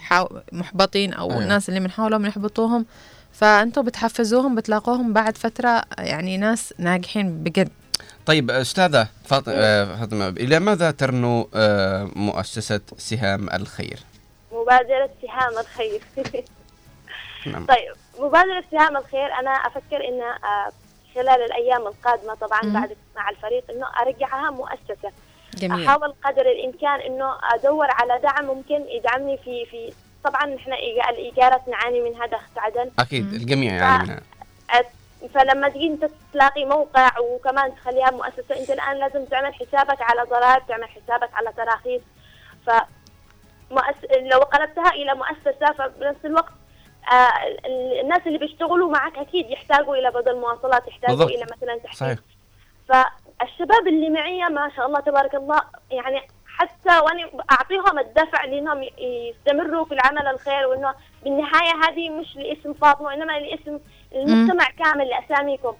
محبطين 0.51 1.13
أو 1.13 1.31
أيوة. 1.31 1.43
الناس 1.43 1.69
اللي 1.69 1.79
من 1.79 1.91
حولهم 1.91 2.25
يحبطوهم. 2.25 2.85
فانتم 3.31 3.81
بتحفزوهم 3.81 4.55
بتلاقوهم 4.55 5.13
بعد 5.13 5.37
فترة 5.37 5.81
يعني 5.97 6.37
ناس 6.37 6.73
ناجحين 6.79 7.43
بجد. 7.43 7.69
طيب 8.25 8.51
أستاذة 8.51 9.07
فاط- 9.25 9.43
آه، 9.49 9.95
فاطمة 9.95 10.27
إلى 10.27 10.59
ماذا 10.59 10.91
ترنو 10.91 11.49
آه، 11.55 12.09
مؤسسة 12.15 12.81
سهام 12.97 13.49
الخير؟ 13.49 13.99
مبادرة 14.51 15.09
سهام 15.21 15.57
الخير 15.59 16.01
نعم. 17.51 17.65
طيب 17.65 17.93
مبادرة 18.19 18.63
سهام 18.71 18.97
الخير 18.97 19.25
أنا 19.39 19.49
أفكر 19.51 20.07
إن 20.07 20.21
آه، 20.21 20.71
خلال 21.15 21.41
الأيام 21.45 21.87
القادمة 21.87 22.33
طبعا 22.35 22.63
مم. 22.63 22.73
بعد 22.73 22.95
مع 23.15 23.29
الفريق 23.29 23.63
إنه 23.71 23.85
أرجعها 24.01 24.51
مؤسسة 24.51 25.11
جميل 25.57 25.85
أحاول 25.87 26.13
قدر 26.23 26.41
الإمكان 26.51 26.99
إنه 27.01 27.25
أدور 27.53 27.87
على 27.91 28.19
دعم 28.23 28.45
ممكن 28.45 28.85
يدعمني 28.89 29.37
في 29.37 29.65
في 29.65 29.93
طبعا 30.23 30.45
نحن 30.45 30.73
الإيجارات 31.09 31.61
نعاني 31.67 31.99
من 32.01 32.15
هذا 32.15 32.39
عدن 32.57 32.91
أكيد 32.99 33.33
الجميع 33.33 33.73
يعني 33.73 34.03
منها 34.03 34.21
فلما 35.27 35.69
تجي 35.69 35.87
انت 35.87 36.09
تلاقي 36.33 36.65
موقع 36.65 37.19
وكمان 37.19 37.75
تخليها 37.75 38.11
مؤسسة 38.11 38.59
أنت 38.59 38.69
الآن 38.69 38.97
لازم 38.97 39.25
تعمل 39.25 39.53
حسابك 39.53 40.01
على 40.01 40.21
ضرائب 40.29 40.67
تعمل 40.67 40.85
حسابك 40.89 41.29
على 41.33 41.53
تراخيص. 41.57 42.01
ف 42.67 42.69
مؤس... 43.71 43.95
لو 44.31 44.39
قلبتها 44.39 44.89
إلى 44.89 45.13
مؤسسة 45.15 45.73
فبنفس 45.77 46.25
الوقت 46.25 46.51
آه 47.11 47.47
ال- 47.65 47.99
الناس 47.99 48.21
اللي 48.27 48.37
بيشتغلوا 48.37 48.91
معك 48.91 49.17
أكيد 49.17 49.49
يحتاجوا 49.51 49.95
إلى 49.95 50.11
بدل 50.11 50.35
مواصلات 50.39 50.87
يحتاجوا 50.87 51.15
بالضبط. 51.15 51.31
إلى 51.31 51.45
مثلا 51.57 51.93
صحيح. 51.93 52.17
فالشباب 52.89 53.87
اللي 53.87 54.09
معي 54.09 54.39
ما 54.43 54.71
شاء 54.75 54.85
الله 54.85 54.99
تبارك 54.99 55.35
الله 55.35 55.61
يعني 55.91 56.27
حتى 56.57 56.99
وأنا 56.99 57.29
أعطيهم 57.51 57.99
الدفع 57.99 58.45
لإنهم 58.45 58.83
يستمروا 58.97 59.85
في 59.85 59.93
العمل 59.93 60.27
الخير 60.27 60.67
وإنه 60.67 60.93
بالنهاية 61.23 61.73
هذه 61.83 62.09
مش 62.09 62.35
لاسم 62.35 62.73
فاطمة 62.73 63.05
وإنما 63.07 63.39
لاسم 63.39 63.79
المجتمع 64.15 64.65
كامل 64.69 65.07
لاساميكم 65.07 65.73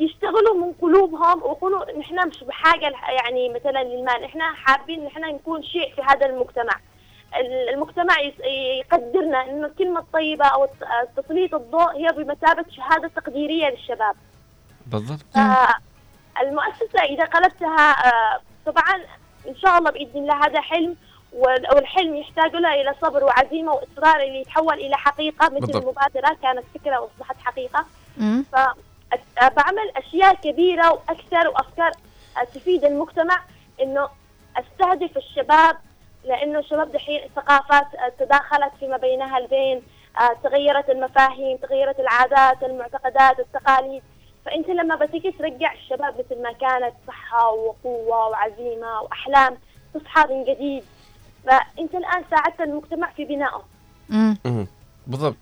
يشتغلوا 0.00 0.54
من 0.66 0.72
قلوبهم 0.82 1.42
ويقولوا 1.42 1.98
نحن 1.98 2.28
مش 2.28 2.44
بحاجة 2.44 2.92
يعني 3.08 3.48
مثلا 3.48 3.82
للمال. 3.84 4.22
نحن 4.22 4.42
حابين 4.42 5.04
نحن 5.04 5.20
نكون 5.20 5.62
شيء 5.62 5.94
في 5.94 6.02
هذا 6.02 6.26
المجتمع. 6.26 6.80
ال- 7.36 7.68
المجتمع 7.74 8.14
يقدرنا 8.80 9.42
انه 9.42 9.66
الكلمة 9.66 10.00
الطيبة 10.00 10.44
أو 10.46 10.68
تسليط 11.16 11.54
الضوء 11.54 11.96
هي 11.96 12.12
بمثابة 12.12 12.64
شهادة 12.70 13.08
تقديرية 13.16 13.68
للشباب. 13.70 14.16
بالضبط. 14.86 15.36
آه، 15.36 15.74
المؤسسة 16.42 17.02
إذا 17.02 17.24
قلبتها 17.24 17.90
آه، 17.90 18.40
طبعا 18.66 18.94
إن 19.48 19.56
شاء 19.56 19.78
الله 19.78 19.90
بإذن 19.90 20.16
الله 20.22 20.46
هذا 20.46 20.60
حلم. 20.60 20.96
والحلم 21.34 22.16
يحتاج 22.16 22.56
له 22.56 22.74
إلى 22.74 22.94
صبر 23.02 23.24
وعزيمة 23.24 23.72
وإصرار 23.72 24.20
اللي 24.20 24.40
يتحول 24.40 24.74
إلى 24.74 24.96
حقيقة 24.96 25.46
مثل 25.46 25.60
بالضبط. 25.60 25.76
المبادرة 25.82 26.36
كانت 26.42 26.64
فكرة 26.74 26.98
وأصبحت 27.00 27.36
حقيقة 27.44 27.84
مم. 28.16 28.44
فبعمل 28.52 29.90
أشياء 29.96 30.34
كبيرة 30.34 30.92
وأكثر 30.92 31.48
وأفكار 31.48 31.90
آه، 32.40 32.44
تفيد 32.44 32.84
المجتمع 32.84 33.40
إنه 33.82 34.08
أستهدف 34.56 35.16
الشباب 35.16 35.76
لأنه 36.24 36.58
الشباب 36.58 36.92
دحين 36.92 37.20
ثقافات 37.36 37.86
تداخلت 38.18 38.72
فيما 38.80 38.96
بينها 38.96 39.38
البين 39.38 39.82
آه، 40.20 40.36
تغيرت 40.44 40.90
المفاهيم 40.90 41.56
تغيرت 41.56 42.00
العادات 42.00 42.62
المعتقدات 42.62 43.40
التقاليد 43.40 44.02
فأنت 44.46 44.68
لما 44.68 44.94
بتيجي 44.96 45.30
ترجع 45.32 45.72
الشباب 45.72 46.14
مثل 46.18 46.42
ما 46.42 46.52
كانت 46.52 46.94
صحة 47.06 47.50
وقوة 47.50 48.26
وعزيمة 48.28 49.00
وأحلام 49.00 49.58
تصحى 49.94 50.34
من 50.34 50.44
جديد 50.44 50.84
فأنت 51.46 51.94
الآن 51.94 52.24
ساعدت 52.30 52.60
المجتمع 52.60 53.10
في 53.10 53.24
بنائه 53.24 53.62
مم. 54.08 54.66
بالضبط 55.06 55.36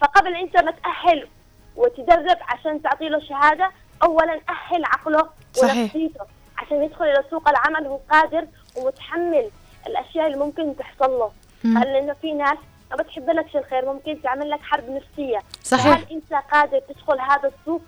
فقبل 0.00 0.34
انت 0.34 0.56
ما 0.56 0.70
تاهل 0.70 1.28
وتدرب 1.76 2.38
عشان 2.48 2.82
تعطي 2.82 3.08
له 3.08 3.20
شهادة 3.20 3.70
اولا 4.02 4.40
أهل 4.48 4.84
عقله 4.84 5.28
صحيح. 5.52 5.76
ونفسيته 5.76 6.24
عشان 6.58 6.82
يدخل 6.82 7.04
إلى 7.04 7.24
سوق 7.30 7.48
العمل 7.48 7.86
هو 7.86 8.00
قادر 8.10 8.46
ومتحمل 8.76 9.50
الأشياء 9.86 10.26
اللي 10.26 10.38
ممكن 10.38 10.76
تحصل 10.76 11.10
له. 11.10 11.32
لأنه 11.64 12.12
في 12.12 12.32
ناس 12.32 12.58
ما 12.90 12.96
بتحب 12.96 13.30
لك 13.30 13.56
الخير 13.56 13.92
ممكن 13.92 14.22
تعمل 14.22 14.50
لك 14.50 14.60
حرب 14.62 14.90
نفسية 14.90 15.38
صحيح. 15.62 15.84
فهل 15.84 16.04
أنت 16.12 16.34
قادر 16.52 16.78
تدخل 16.78 17.20
هذا 17.20 17.52
السوق 17.60 17.82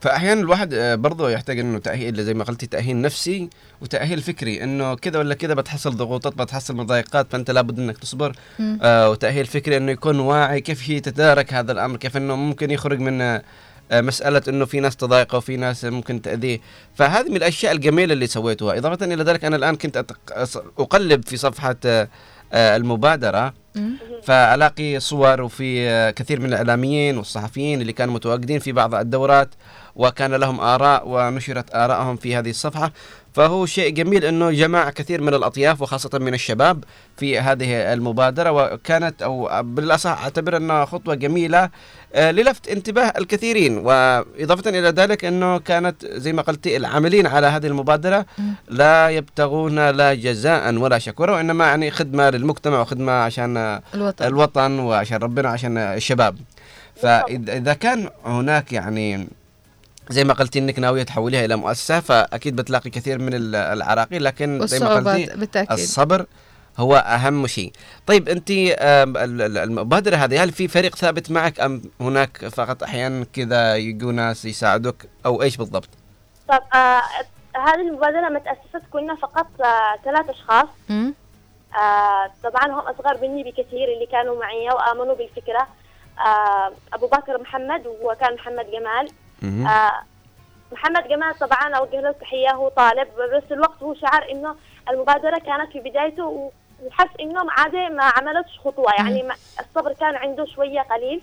فأحيانا 0.00 0.40
الواحد 0.40 0.74
آه، 0.74 0.94
برضه 0.94 1.30
يحتاج 1.30 1.58
إنه 1.58 1.78
تأهيل 1.78 2.24
زي 2.24 2.34
ما 2.34 2.44
قلتي 2.44 2.66
تأهيل 2.66 3.00
نفسي 3.00 3.50
وتأهيل 3.80 4.20
فكري. 4.22 4.64
إنه 4.64 4.94
كذا 4.94 5.18
ولا 5.18 5.34
كذا 5.34 5.54
بتحصل 5.54 5.96
ضغوطات 5.96 6.34
بتحصل 6.34 6.76
مضايقات 6.76 7.26
فأنت 7.32 7.50
لابد 7.50 7.78
إنك 7.78 7.98
تصبر 7.98 8.36
مم. 8.58 8.78
آه 8.82 9.10
وتأهيل 9.10 9.46
فكري 9.46 9.76
إنه 9.76 9.92
يكون 9.92 10.20
واعي 10.20 10.60
كيف 10.60 10.88
يتدارك 10.88 11.54
هذا 11.54 11.72
الأمر 11.72 11.96
كيف 11.96 12.16
إنه 12.16 12.36
ممكن 12.36 12.70
يخرج 12.70 13.00
من 13.00 13.20
آه، 13.20 13.42
مسألة 14.00 14.42
إنه 14.48 14.64
في 14.64 14.80
ناس 14.80 14.96
تضايقه 14.96 15.38
وفي 15.38 15.56
ناس 15.56 15.84
ممكن 15.84 16.22
تأذيه، 16.22 16.60
فهذه 16.94 17.28
من 17.28 17.36
الأشياء 17.36 17.72
الجميلة 17.72 18.12
اللي 18.12 18.26
سويتوها، 18.26 18.78
إضافة 18.78 19.06
إلى 19.06 19.22
ذلك 19.22 19.44
أنا 19.44 19.56
الآن 19.56 19.76
كنت 19.76 20.04
أقلب 20.78 21.24
في 21.24 21.36
صفحة 21.36 21.76
آه، 21.86 22.08
آه، 22.52 22.76
المبادرة. 22.76 23.54
فألاقي 24.22 25.00
صور 25.00 25.42
وفي 25.42 25.88
آه، 25.88 26.10
كثير 26.10 26.40
من 26.40 26.46
الإعلاميين 26.46 27.18
والصحفيين 27.18 27.80
اللي 27.80 27.92
كانوا 27.92 28.14
متواجدين 28.14 28.58
في 28.58 28.72
بعض 28.72 28.94
الدورات 28.94 29.48
وكان 29.96 30.34
لهم 30.34 30.60
آراء 30.60 31.08
ونشرت 31.08 31.74
آرائهم 31.74 32.16
في 32.16 32.36
هذه 32.36 32.50
الصفحة. 32.50 32.92
فهو 33.32 33.66
شيء 33.66 33.94
جميل 33.94 34.24
أنه 34.24 34.50
جمع 34.50 34.90
كثير 34.90 35.20
من 35.20 35.34
الأطياف 35.34 35.82
وخاصة 35.82 36.18
من 36.18 36.34
الشباب 36.34 36.84
في 37.16 37.38
هذه 37.38 37.92
المبادرة 37.92 38.50
وكانت 38.50 39.22
أو 39.22 39.62
بالأصح 39.62 40.22
أعتبر 40.22 40.56
أنها 40.56 40.84
خطوة 40.84 41.14
جميلة 41.14 41.70
آه، 42.14 42.30
للفت 42.30 42.68
انتباه 42.68 43.12
الكثيرين. 43.18 43.78
وإضافة 43.78 44.70
إلى 44.70 44.88
ذلك 44.88 45.24
أنه 45.24 45.58
كانت 45.58 46.06
زي 46.06 46.32
ما 46.32 46.42
قلت 46.42 46.66
العاملين 46.66 47.26
على 47.26 47.46
هذه 47.46 47.66
المبادرة 47.66 48.26
لا 48.68 49.08
يبتغون 49.08 49.90
لا 49.90 50.14
جزاء 50.14 50.74
ولا 50.74 50.98
شكورا 50.98 51.32
وإنما 51.36 51.66
يعني 51.66 51.90
خدمة 51.90 52.30
للمجتمع 52.30 52.80
وخدمة 52.80 53.12
عشان 53.12 53.80
الوطن. 53.94 54.26
الوطن 54.26 54.78
وعشان 54.78 55.16
ربنا 55.16 55.48
عشان 55.48 55.78
الشباب. 55.78 56.36
فإذا 56.96 57.56
إذا 57.56 57.72
كان 57.74 58.08
هناك 58.24 58.72
يعني 58.72 59.28
زي 60.10 60.24
ما 60.24 60.34
قلتي 60.34 60.58
إنك 60.58 60.78
ناوية 60.78 61.02
تحوليها 61.02 61.44
إلى 61.44 61.56
مؤسسة 61.56 62.00
فأكيد 62.00 62.56
بتلاقي 62.56 62.90
كثير 62.90 63.18
من 63.18 63.34
ال- 63.34 63.54
العراقيل 63.56 64.24
لكن 64.24 64.66
زي 64.66 64.78
ما 64.80 64.94
قلتي 64.94 65.36
بالتأكيد. 65.36 65.70
الصبر 65.72 66.26
هو 66.78 66.96
أهم 66.96 67.46
شيء. 67.46 67.72
طيب 68.06 68.28
أنت 68.28 68.50
آم، 68.50 69.16
ال- 69.16 69.42
ال- 69.42 69.58
المبادرة 69.58 70.16
هذه 70.16 70.42
هل 70.44 70.52
في 70.52 70.68
فريق 70.68 70.96
ثابت 70.96 71.30
معك 71.30 71.60
أم 71.60 71.82
هناك 72.00 72.48
فقط 72.48 72.82
أحيانا 72.82 73.26
كذا 73.32 73.76
يجوا 73.76 74.12
ناس 74.12 74.44
يساعدوك 74.44 74.96
أو 75.26 75.42
إيش 75.42 75.56
بالضبط؟ 75.56 75.88
طب 76.48 76.62
آه 76.74 77.02
هذه 77.56 77.80
المبادرة 77.88 78.28
ما 78.28 78.38
تأسست 78.38 78.86
كنا 78.92 79.14
فقط 79.14 79.46
آه 79.60 79.96
ثلاث 80.04 80.30
أشخاص 80.30 80.66
مم. 80.88 81.14
آه 81.82 82.30
طبعا 82.44 82.66
هم 82.66 82.78
أصغر 82.78 83.18
مني 83.22 83.42
بكثير 83.42 83.88
اللي 83.94 84.06
كانوا 84.12 84.40
معي 84.40 84.68
وآمنوا 84.70 85.14
بالفكرة 85.14 85.68
آه 86.26 86.72
أبو 86.92 87.06
بكر 87.06 87.40
محمد 87.40 87.82
وكان 88.02 88.34
محمد 88.34 88.66
جمال. 88.72 89.08
آه 89.66 90.02
محمد 90.72 91.08
جمال 91.08 91.34
طبعا 91.38 91.74
أوجه 91.74 92.00
له 92.00 92.12
تحية 92.12 92.50
هو 92.54 92.68
طالب 92.68 93.08
بس 93.34 93.52
الوقت 93.52 93.82
هو 93.82 93.94
شعر 93.94 94.30
إنه 94.30 94.56
المبادرة 94.90 95.38
كانت 95.38 95.72
في 95.72 95.80
بدايته 95.80 96.50
وحس 96.86 97.08
إنه 97.20 97.40
عادي 97.50 97.88
ما 97.88 98.04
عملتش 98.04 98.58
خطوة 98.64 98.92
يعني 98.98 99.22
الصبر 99.60 99.92
كان 99.92 100.16
عنده 100.16 100.44
شوية 100.44 100.80
قليل. 100.80 101.22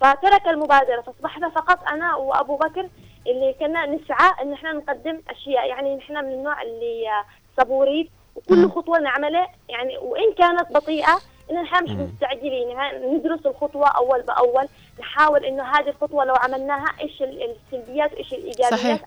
فترك 0.00 0.48
المبادرة 0.48 1.00
فأصبحنا 1.00 1.48
فقط 1.48 1.78
أنا 1.88 2.14
وأبو 2.14 2.56
بكر 2.56 2.88
اللي 3.26 3.54
كنا 3.60 3.86
نسعى 3.86 4.30
إن 4.42 4.52
إحنا 4.52 4.72
نقدم 4.72 5.20
أشياء 5.30 5.68
يعني 5.68 5.98
إحنا 5.98 6.20
من 6.22 6.32
النوع 6.32 6.62
اللي 6.62 7.08
آه، 7.08 7.24
صبورين 7.62 8.08
وكل 8.36 8.70
خطوة 8.70 8.98
نعملها 8.98 9.48
يعني 9.68 9.98
وإن 9.98 10.32
كانت 10.38 10.72
بطيئة 10.72 11.18
إن 11.50 11.56
إحنا 11.56 11.80
مش 11.80 11.90
مستعجلين 11.90 12.68
يعني 12.70 13.06
ندرس 13.16 13.46
الخطوة 13.46 13.88
أول 13.88 14.22
بأول 14.22 14.68
نحاول 15.00 15.44
إنه 15.44 15.62
هذه 15.62 15.88
الخطوة 15.88 16.24
لو 16.24 16.34
عملناها 16.34 16.84
إيش 17.00 17.22
ال- 17.22 17.56
السلبيات 17.72 18.12
وإيش 18.12 18.32
الإيجابيات؟ 18.32 18.80
صحيح. 18.80 19.00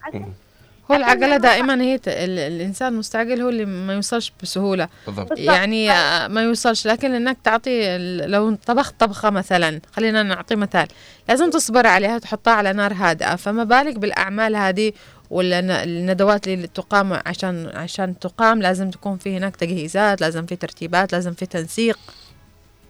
هو 0.92 0.96
العجلة 0.96 1.38
دائما 1.38 1.82
هي 1.82 2.00
الإنسان 2.08 2.94
المستعجل 2.94 3.42
هو 3.42 3.50
اللي 3.50 3.66
ما 3.66 3.94
يوصلش 3.94 4.34
بسهولة. 4.44 4.88
بالضبط. 5.08 5.40
يعني 5.40 5.92
آه، 5.92 6.28
ما 6.28 6.42
يوصلش. 6.42 6.88
لكن 6.88 7.14
إنك 7.14 7.38
تعطي 7.44 7.96
ال- 7.96 8.32
لو 8.32 8.56
طبخت 8.56 9.00
طبخة 9.00 9.30
مثلا 9.30 9.82
خلينا 9.96 10.24
نعطي 10.24 10.56
مثال. 10.56 10.88
لازم 11.30 11.50
تصبر 11.50 11.88
عليها 11.88 12.16
وتحطها 12.16 12.54
على 12.54 12.74
نار 12.74 12.94
هادئة. 12.94 13.36
فما 13.36 13.64
بالك 13.64 13.98
بالأعمال 14.00 14.56
هذه 14.56 14.92
والندوات 15.30 16.48
اللي 16.48 16.68
تقام 16.68 17.20
عشان 17.26 17.72
عشان 17.76 18.20
تقام. 18.20 18.62
لازم 18.62 18.90
تكون 18.90 19.18
في 19.18 19.38
هناك 19.38 19.56
تجهيزات 19.56 20.22
لازم 20.22 20.46
في 20.46 20.56
ترتيبات 20.56 21.14
لازم 21.14 21.34
في 21.34 21.46
تنسيق. 21.46 22.00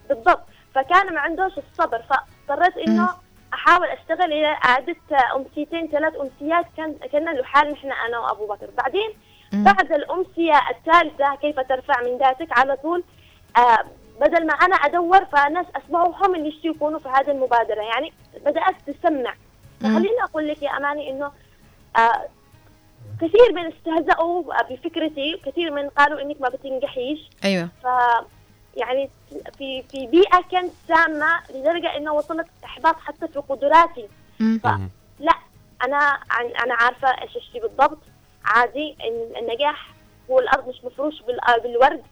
بالضبط. 0.08 0.42
فكان 0.74 1.14
ما 1.14 1.20
عندوش 1.20 1.52
الصبر. 1.72 2.02
فاضطريت 2.48 2.88
إنه 2.88 3.08
أحاول 3.54 3.86
أشتغل 3.86 4.32
إلى 4.32 4.46
اعاده 4.46 4.96
أمسيتين 5.36 5.88
ثلاث 5.88 6.14
أمسيات 6.20 6.66
كان 6.76 6.94
كنا 7.12 7.30
لحال 7.30 7.72
نحن 7.72 7.92
أنا 7.92 8.18
وأبو 8.18 8.46
بكر. 8.46 8.70
بعدين 8.76 9.10
بعد 9.52 9.92
الأمسية 9.92 10.60
الثالثة 10.70 11.34
كيف 11.34 11.60
ترفع 11.60 12.02
من 12.02 12.18
ذاتك؟ 12.18 12.58
على 12.58 12.76
طول 12.76 13.04
آه 13.56 13.78
بدل 14.20 14.46
ما 14.46 14.52
أنا 14.52 14.76
أدور 14.76 15.24
فناس 15.24 15.66
اصبحوا 15.76 16.26
هم 16.26 16.34
اللي 16.34 16.48
يشتوا 16.48 16.70
يكونوا 16.70 16.98
في 16.98 17.08
هذه 17.08 17.30
المبادرة. 17.30 17.82
يعني 17.82 18.12
بدأت 18.46 18.74
تسمع. 18.86 19.34
فخليني 19.80 20.22
أقول 20.24 20.48
لك 20.48 20.62
يا 20.62 20.76
أماني 20.76 21.10
إنه 21.10 21.32
آه 21.96 22.28
كثير 23.20 23.52
من 23.52 23.72
استهزأوا 23.72 24.62
بفكرتي 24.62 25.40
كثير 25.46 25.70
من 25.70 25.88
قالوا 25.88 26.20
إنك 26.20 26.40
ما 26.40 26.48
بتنجحيش. 26.48 27.30
أيوة. 27.44 27.68
ف 27.82 27.86
يعني 28.78 29.10
في 29.58 29.82
في 29.82 30.06
بيئة 30.06 30.40
كانت 30.52 30.72
سامة 30.88 31.40
لدرجة 31.54 31.96
إنه 31.96 32.12
وصلت 32.12 32.46
إحباط 32.64 32.96
حتى 32.96 33.28
في 33.28 33.38
قدراتي. 33.38 34.08
لا 35.20 35.32
أنا 35.84 35.96
عن- 36.30 36.56
أنا 36.64 36.74
عارفة 36.74 37.08
إيش 37.08 37.36
اشتي 37.36 37.60
بالضبط. 37.60 37.98
عادي 38.44 38.96
إن 39.04 39.42
النجاح 39.42 39.88
هو 40.30 40.38
الأرض 40.38 40.68
مش 40.68 40.84
مفروش 40.84 41.22
بال- 41.22 41.60
بالورد. 41.62 42.02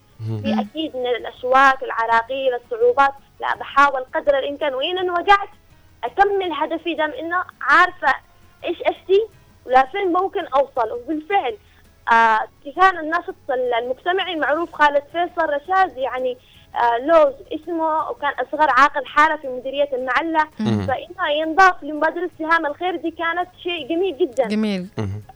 في 0.43 0.61
أكيد 0.61 0.97
من 0.97 1.07
الأشواك 1.07 1.83
العراقيل 1.83 2.55
الصعوبات. 2.55 3.15
لا 3.41 3.57
بحاول 3.57 4.05
قدر 4.15 4.39
الإمكان. 4.39 4.75
وين 4.75 4.99
ان 4.99 5.11
وقعت 5.11 5.49
اكمل 6.05 6.53
هدفي 6.53 6.95
دام 6.95 7.11
إنه 7.11 7.45
عارفة 7.61 8.15
إيش 8.65 8.79
اشتي 8.83 9.27
ولا 9.67 9.87
فين 9.87 10.13
ممكن 10.13 10.47
أوصل. 10.47 10.93
وبالفعل 10.93 11.57
آه 12.13 12.49
كان 12.77 12.99
الناشط 12.99 13.35
المجتمعي 13.83 14.33
المعروف 14.35 14.73
خالد 14.73 15.03
فيصل 15.13 15.49
رشاد 15.51 15.97
يعني 15.97 16.39
لوز 17.03 17.35
اسمه 17.53 18.11
وكان 18.11 18.33
أصغر 18.33 18.71
عاقل 18.71 19.07
حارة 19.07 19.37
في 19.37 19.49
مديرية 19.49 19.89
المعلة 19.93 20.45
مم. 20.61 20.87
فإنه 20.87 21.31
ينضاف 21.41 21.83
لمبادرة 21.83 22.31
سهام 22.39 22.67
الخير 22.67 22.97
دي 22.97 23.11
كانت 23.11 23.49
شيء 23.63 23.89
جميل 23.89 24.19
جدا 24.19 24.49
جميل 24.49 24.87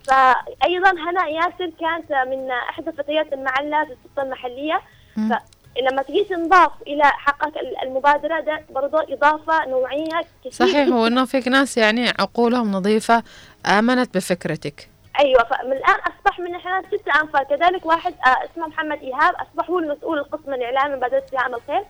فايضا 0.07 0.91
هنا 0.91 1.27
ياسر 1.29 1.71
كانت 1.81 2.29
من 2.29 2.51
إحدى 2.51 2.93
فتيات 2.93 3.33
المعلة 3.33 3.85
في 3.85 3.91
السلطة 3.93 4.23
المحلية 4.23 4.81
مم. 5.17 5.29
فلما 5.77 6.03
تجي 6.03 6.25
تنضاف 6.25 6.71
إلى 6.87 7.05
حقك 7.05 7.53
المبادرة 7.83 8.41
ده 8.41 8.63
برضه 8.71 9.03
إضافة 9.15 9.67
نوعية 9.67 10.21
كثير 10.45 10.53
صحيح. 10.69 10.89
وإنه 10.89 11.25
فيك 11.25 11.49
ناس 11.49 11.77
يعني 11.77 12.09
عقولهم 12.09 12.73
نظيفة 12.73 13.23
آمنت 13.67 14.15
بفكرتك 14.17 14.90
أيوه 15.21 15.45
فمن 15.45 15.73
الآن 15.73 15.95
أصبح 16.01 16.39
من 16.41 16.55
إحنا 16.55 16.83
ستة 16.89 17.21
أنفار. 17.23 17.45
كذلك 17.45 17.87
واحد 17.87 18.15
آه 18.27 18.51
اسمه 18.53 18.67
محمد 18.67 18.99
إيهاب 19.03 19.35
أصبح 19.35 19.71
هو 19.71 19.79
المسؤول 19.79 20.19
القسم 20.19 20.55
الاعلامي 20.55 20.97
مبادره 20.97 21.23
سهام 21.33 21.55
الخير. 21.55 21.83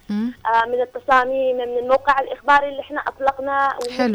آه 0.55 0.67
من 0.69 0.81
التصاميم 0.83 1.57
من 1.57 1.79
الموقع 1.79 2.21
الإخباري 2.21 2.69
اللي 2.69 2.81
إحنا 2.81 3.01
اطلقناه. 3.01 3.69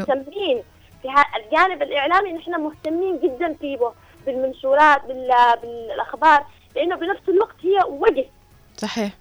ومهتمين 0.08 0.64
في 1.02 1.08
الجانب 1.46 1.82
الإعلامي 1.82 2.30
إن 2.32 2.38
إحنا 2.38 2.58
مهتمين 2.58 3.20
جدا 3.24 3.56
فيه 3.62 3.78
بالمنشورات 4.26 5.02
بال- 5.06 5.56
بالأخبار 5.62 6.46
لأنه 6.76 6.96
بنفس 6.96 7.30
الوقت 7.30 7.56
هي 7.64 7.80
وجه 7.90 8.26
صحيح. 8.78 9.12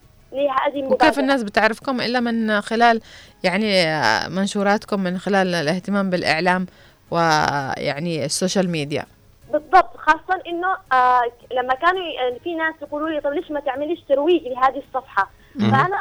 وكيف 0.93 1.19
الناس 1.19 1.43
بتعرفكم 1.43 2.01
إلا 2.01 2.21
من 2.21 2.61
خلال 2.61 3.01
يعني 3.45 3.83
آه، 3.83 4.29
منشوراتكم 4.29 5.01
من 5.01 5.19
خلال 5.19 5.55
الاهتمام 5.55 6.11
بالإعلام 6.11 6.67
ويعني 7.11 8.25
ال 8.25 8.31
social 8.31 8.71
media؟ 8.71 9.05
بالضبط 9.53 9.97
خاصة 9.97 10.43
إنه 10.47 10.77
آه 10.93 11.23
لما 11.53 11.75
كانوا 11.75 12.03
ي- 12.03 12.39
في 12.41 12.55
ناس 12.55 12.75
يقولوا 12.83 13.09
لي 13.09 13.21
طب 13.21 13.33
ليش 13.33 13.51
ما 13.51 13.61
تعمليش 13.61 14.01
ترويج 14.01 14.43
لهذه 14.49 14.83
الصفحة؟ 14.89 15.31
مم. 15.57 15.71
فأنا 15.71 16.01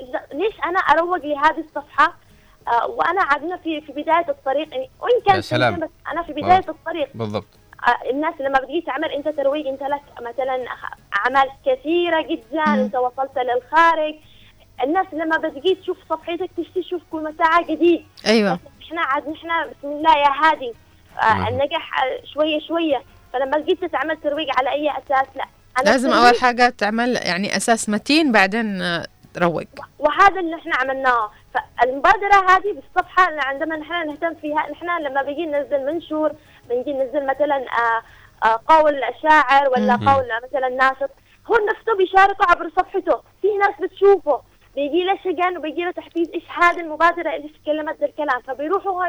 ل- 0.00 0.36
ليش 0.38 0.54
أنا 0.64 0.78
أروج 0.78 1.26
لهذه 1.26 1.60
الصفحة 1.60 2.14
آه 2.68 2.86
وأنا 2.86 3.22
عادنا 3.22 3.56
في 3.56 3.80
في 3.80 3.92
بداية 3.92 4.28
الطريق 4.28 4.68
يعني 4.74 4.90
وإن 5.00 5.12
يا 5.26 5.32
كان 5.32 5.42
سلام. 5.42 5.76
بس 5.80 5.88
أنا 6.12 6.22
في 6.22 6.32
بداية 6.32 6.52
آه. 6.68 6.70
الطريق 6.70 7.08
بالضبط 7.14 7.46
آه 7.88 8.10
الناس 8.10 8.34
لما 8.40 8.58
بتجي 8.58 8.80
تعمل 8.80 9.10
أنت 9.12 9.28
ترويج 9.28 9.66
أنت 9.66 9.82
لك 9.82 10.02
مثلا 10.20 10.64
أعمال 11.18 11.50
كثيرة 11.66 12.22
جدا 12.22 12.64
مم. 12.66 12.80
أنت 12.80 12.96
وصلت 12.96 13.38
للخارج 13.38 14.14
الناس 14.84 15.06
لما 15.12 15.36
بتجي 15.38 15.74
تشوف 15.74 15.96
صفحتك 16.10 16.50
تشتي 16.56 16.82
تشوف 16.82 17.02
كل 17.12 17.34
ساعة 17.38 17.66
جديد 17.66 18.06
أيوة 18.26 18.58
إحنا 18.86 19.00
عاد 19.00 19.28
نحن 19.28 19.48
بسم 19.48 19.88
الله 19.88 20.18
يا 20.18 20.30
هادي. 20.44 20.72
النجاح 21.48 21.90
شوية 22.34 22.60
شوية 22.68 23.02
فلما 23.32 23.58
جيت 23.58 23.84
تعمل 23.84 24.16
ترويج 24.16 24.48
على 24.58 24.70
أي 24.70 24.90
أساس؟ 24.90 25.26
لا 25.36 25.44
أنا 25.78 25.90
لازم 25.90 26.12
أول 26.12 26.40
حاجة 26.40 26.68
تعمل 26.68 27.16
يعني 27.16 27.56
أساس 27.56 27.88
متين 27.88 28.32
بعدين 28.32 28.82
تروج. 29.34 29.66
وهذا 29.98 30.40
اللي 30.40 30.56
إحنا 30.56 30.76
عملناه. 30.76 31.30
فالمبادرة 31.54 32.50
هذه 32.50 32.72
بالصفحة 32.72 33.28
اللي 33.28 33.40
عندما 33.44 33.76
نحن 33.76 34.06
نهتم 34.06 34.34
فيها 34.34 34.70
نحن 34.70 35.02
لما 35.02 35.22
بيجي 35.22 35.46
ننزل 35.46 35.86
منشور 35.86 36.32
بنجي 36.68 36.92
ننزل 36.92 37.26
مثلا 37.26 37.56
آه، 37.56 38.02
آه، 38.46 38.60
قول 38.68 39.00
شاعر 39.22 39.68
ولا. 39.68 39.96
قول 39.96 40.24
مثلا 40.44 40.68
ناشط 40.68 41.10
هو 41.46 41.56
نفسه 41.70 41.96
بيشاركه 41.98 42.44
عبر 42.50 42.70
صفحته. 42.76 43.20
في 43.42 43.48
ناس 43.56 43.74
بتشوفه 43.82 44.40
بيجي 44.74 45.04
له 45.04 45.18
شجن 45.24 45.56
وبيجي 45.58 45.84
له 45.84 45.90
تحفيز 45.90 46.28
إيش 46.34 46.44
هذه 46.62 46.80
المبادرة 46.80 47.36
اللي 47.36 47.48
تكلمت 47.62 48.02
الكلام 48.02 48.40
فبيروحوا 48.46 49.04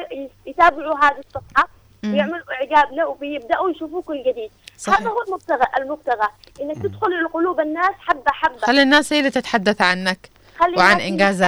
يتابعوا 0.45 1.05
هذه 1.05 1.19
الصفحة. 1.19 1.69
مم. 2.03 2.13
ويعملوا 2.13 2.53
اعجاب 2.53 2.93
له 2.93 3.07
وبيبدأوا 3.07 3.71
يشوفوا 3.71 4.01
كل 4.01 4.23
جديد. 4.23 4.51
صحيح. 4.77 4.99
هذا 4.99 5.09
هو 5.09 5.21
المبتغى 5.27 5.65
المبتغى 5.77 6.27
إنك 6.61 6.75
تدخل 6.77 7.23
لقلوب 7.23 7.59
الناس 7.59 7.91
حبة 7.99 8.31
حبة. 8.31 8.57
خلي 8.57 8.81
الناس 8.81 9.13
هي 9.13 9.19
اللي 9.19 9.31
تتحدث 9.31 9.81
عنك 9.81 10.29
وعن 10.77 11.01
الناس 11.01 11.41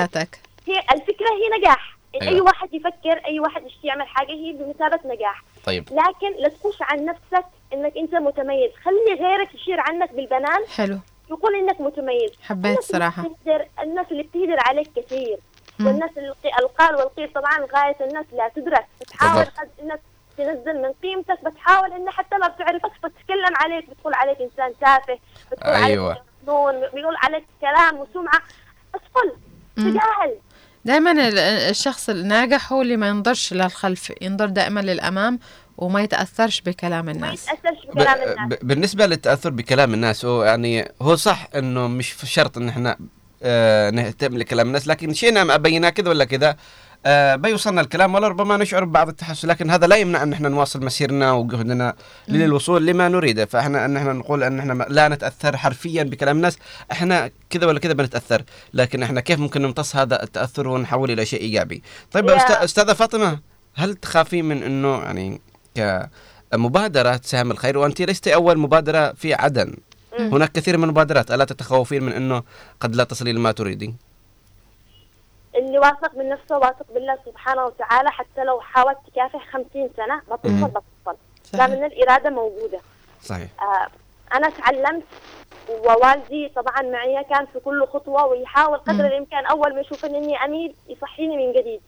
هي- 0.67 0.79
الفكرة 0.91 1.27
هي 1.29 1.59
نجاح. 1.59 1.97
أيوة. 2.21 2.33
أي 2.33 2.41
واحد 2.41 2.73
يفكر 2.73 3.21
أي 3.25 3.39
واحد 3.39 3.65
يشتي 3.65 3.87
يعمل 3.87 4.07
حاجة 4.07 4.31
هي 4.31 4.51
بمثابة 4.53 4.99
نجاح. 5.05 5.43
طيب. 5.65 5.89
لكن 5.91 6.41
لا 6.41 6.49
تخش 6.49 6.77
عن 6.81 7.05
نفسك 7.05 7.45
إنك 7.73 7.97
أنت 7.97 8.15
متميز. 8.15 8.71
خلي 8.83 9.13
غيرك 9.19 9.55
يشير 9.55 9.79
عنك 9.79 10.11
بالبنان. 10.13 10.65
حلو. 10.77 10.97
يقول 11.29 11.55
إنك 11.55 11.81
متميز. 11.81 12.31
حبيت 12.41 12.65
الناس 12.65 12.89
اللي 12.91 12.99
صراحة. 12.99 13.23
بتهدر 13.23 13.65
الناس 13.83 14.05
اللي 14.11 14.23
بتهدر 14.23 14.57
عليك 14.59 14.89
كثير. 14.95 15.37
والناس 15.79 16.09
اللي 16.17 16.33
القال 16.59 16.95
والقيل 16.95 17.33
طبعا 17.33 17.57
غاية 17.75 17.95
الناس 18.01 18.25
لا 18.33 18.51
تدرك. 18.55 18.85
بتحاول 19.01 19.33
بالضبط. 19.43 19.59
قد 19.59 19.69
انك 19.81 19.99
تنزل 20.43 20.81
من 20.81 20.91
قيمتك 21.03 21.45
بتحاول 21.45 21.93
انها 21.93 22.11
حتى 22.11 22.37
ما 22.37 22.47
بتعرفك 22.47 22.91
بتتكلم 23.03 23.55
عليك 23.55 23.89
بتقول 23.89 24.13
عليك 24.13 24.37
إنسان 24.41 24.73
تافه 24.81 25.19
بتقول 25.51 25.73
أيوة. 25.73 26.09
عليك 26.11 26.21
مجنون 26.43 26.73
بيقول 26.93 27.15
عليك 27.23 27.43
كلام 27.61 27.97
وسمعة. 27.97 28.41
مم. 29.77 29.91
تجاهل. 29.91 30.35
دائما 30.85 31.11
ال- 31.11 31.39
الشخص 31.39 32.09
الناجح 32.09 32.73
هو 32.73 32.81
اللي 32.81 32.97
ما 32.97 33.07
ينظرش 33.07 33.53
للخلف 33.53 34.13
ينظر 34.21 34.45
دائما 34.45 34.79
للأمام 34.79 35.39
وما 35.77 36.01
يتأثرش 36.01 36.61
بكلام 36.61 37.05
ما 37.05 37.11
الناس. 37.11 37.47
يتأثرش 37.47 37.85
ب... 37.85 37.91
بكلام 37.91 38.21
الناس. 38.21 38.59
ب... 38.59 38.67
بالنسبة 38.67 39.05
للتأثر 39.05 39.49
بكلام 39.49 39.93
الناس 39.93 40.25
هو 40.25 40.43
يعني 40.43 40.91
هو 41.01 41.15
صح 41.15 41.47
إنه 41.55 41.87
مش 41.87 42.11
في 42.11 42.27
شرط 42.27 42.57
إن 42.57 42.69
إحنا 42.69 42.97
آه 43.43 43.89
نهتم 43.89 44.37
لكلام 44.37 44.67
الناس 44.67 44.87
لكن 44.87 45.13
شيء 45.13 45.33
نعم 45.33 45.51
أبيناه 45.51 45.89
كذا 45.89 46.09
ولا 46.09 46.25
كذا 46.25 46.55
آه 47.05 47.35
بيوصلنا 47.35 47.81
الكلام 47.81 48.15
ولربما 48.15 48.57
نشعر 48.57 48.85
ببعض 48.85 49.07
التحسن 49.09 49.47
لكن 49.47 49.69
هذا 49.69 49.87
لا 49.87 49.95
يمنع 49.95 50.23
أن 50.23 50.33
إحنا 50.33 50.49
نواصل 50.49 50.85
مسيرنا 50.85 51.31
وجهدنا 51.31 51.95
للوصول 52.27 52.85
لما 52.85 53.07
نريده 53.07 53.45
فإحنا 53.45 53.85
أن 53.85 53.97
إحنا 53.97 54.13
نقول 54.13 54.43
أن 54.43 54.59
إحنا 54.59 54.85
لا 54.89 55.07
نتأثر 55.07 55.57
حرفيا 55.57 56.03
بكلام 56.03 56.37
الناس. 56.37 56.57
إحنا 56.91 57.31
كذا 57.49 57.67
ولا 57.67 57.79
كذا 57.79 57.93
بنتأثر 57.93 58.43
لكن 58.73 59.03
إحنا 59.03 59.21
كيف 59.21 59.39
ممكن 59.39 59.61
نمتص 59.61 59.95
هذا 59.95 60.23
التأثر 60.23 60.67
ونحول 60.67 61.11
إلى 61.11 61.25
شيء 61.25 61.41
إيجابي؟ 61.41 61.83
طيب 62.11 62.29
أستاذة 62.29 62.93
فاطمة 62.93 63.39
هل 63.75 63.95
تخافين 63.95 64.45
من 64.45 64.63
إنه 64.63 64.97
يعني 64.97 65.41
كمبادرة 66.51 67.15
تساهم 67.17 67.51
الخير 67.51 67.77
وأنت 67.77 68.01
لست 68.01 68.27
أول 68.27 68.57
مبادرة 68.57 69.13
في 69.13 69.33
عدن. 69.33 69.75
هناك 70.19 70.51
كثير 70.51 70.77
من 70.77 70.83
المبادرات. 70.83 71.31
ألا 71.31 71.45
تتخوفين 71.45 72.03
من 72.03 72.11
إنه 72.11 72.43
قد 72.79 72.95
لا 72.95 73.03
تصلي 73.03 73.33
لما 73.33 73.51
تريدين؟ 73.51 74.08
اللي 75.55 75.79
واثق 75.79 76.15
من 76.15 76.29
نفسه 76.29 76.57
واثق 76.57 76.85
بالله 76.93 77.17
سبحانه 77.25 77.65
وتعالى 77.65 78.11
حتى 78.11 78.43
لو 78.43 78.59
حاولت 78.61 78.97
تكافح 79.11 79.47
خمسين 79.47 79.89
سنة 79.97 80.21
ما 80.29 80.35
توصل 80.35 80.53
مم. 80.55 80.67
بتوصل 80.67 81.17
دام 81.53 81.71
ان 81.71 81.83
الإرادة 81.83 82.29
موجودة. 82.29 82.79
صحيح. 83.21 83.47
آه 83.61 83.87
أنا 84.35 84.49
تعلمت 84.49 85.03
ووالدي 85.69 86.49
طبعا 86.55 86.81
معي 86.81 87.23
كان 87.23 87.45
في 87.53 87.59
كل 87.59 87.87
خطوة 87.87 88.25
ويحاول 88.25 88.77
قدر 88.77 88.93
مم. 88.93 89.05
الإمكان 89.05 89.45
أول 89.45 89.75
ما 89.75 89.81
يشوف 89.81 90.05
إني 90.05 90.45
أميل 90.45 90.75
يصحيني 90.87 91.37
من 91.37 91.53
جديد. 91.53 91.81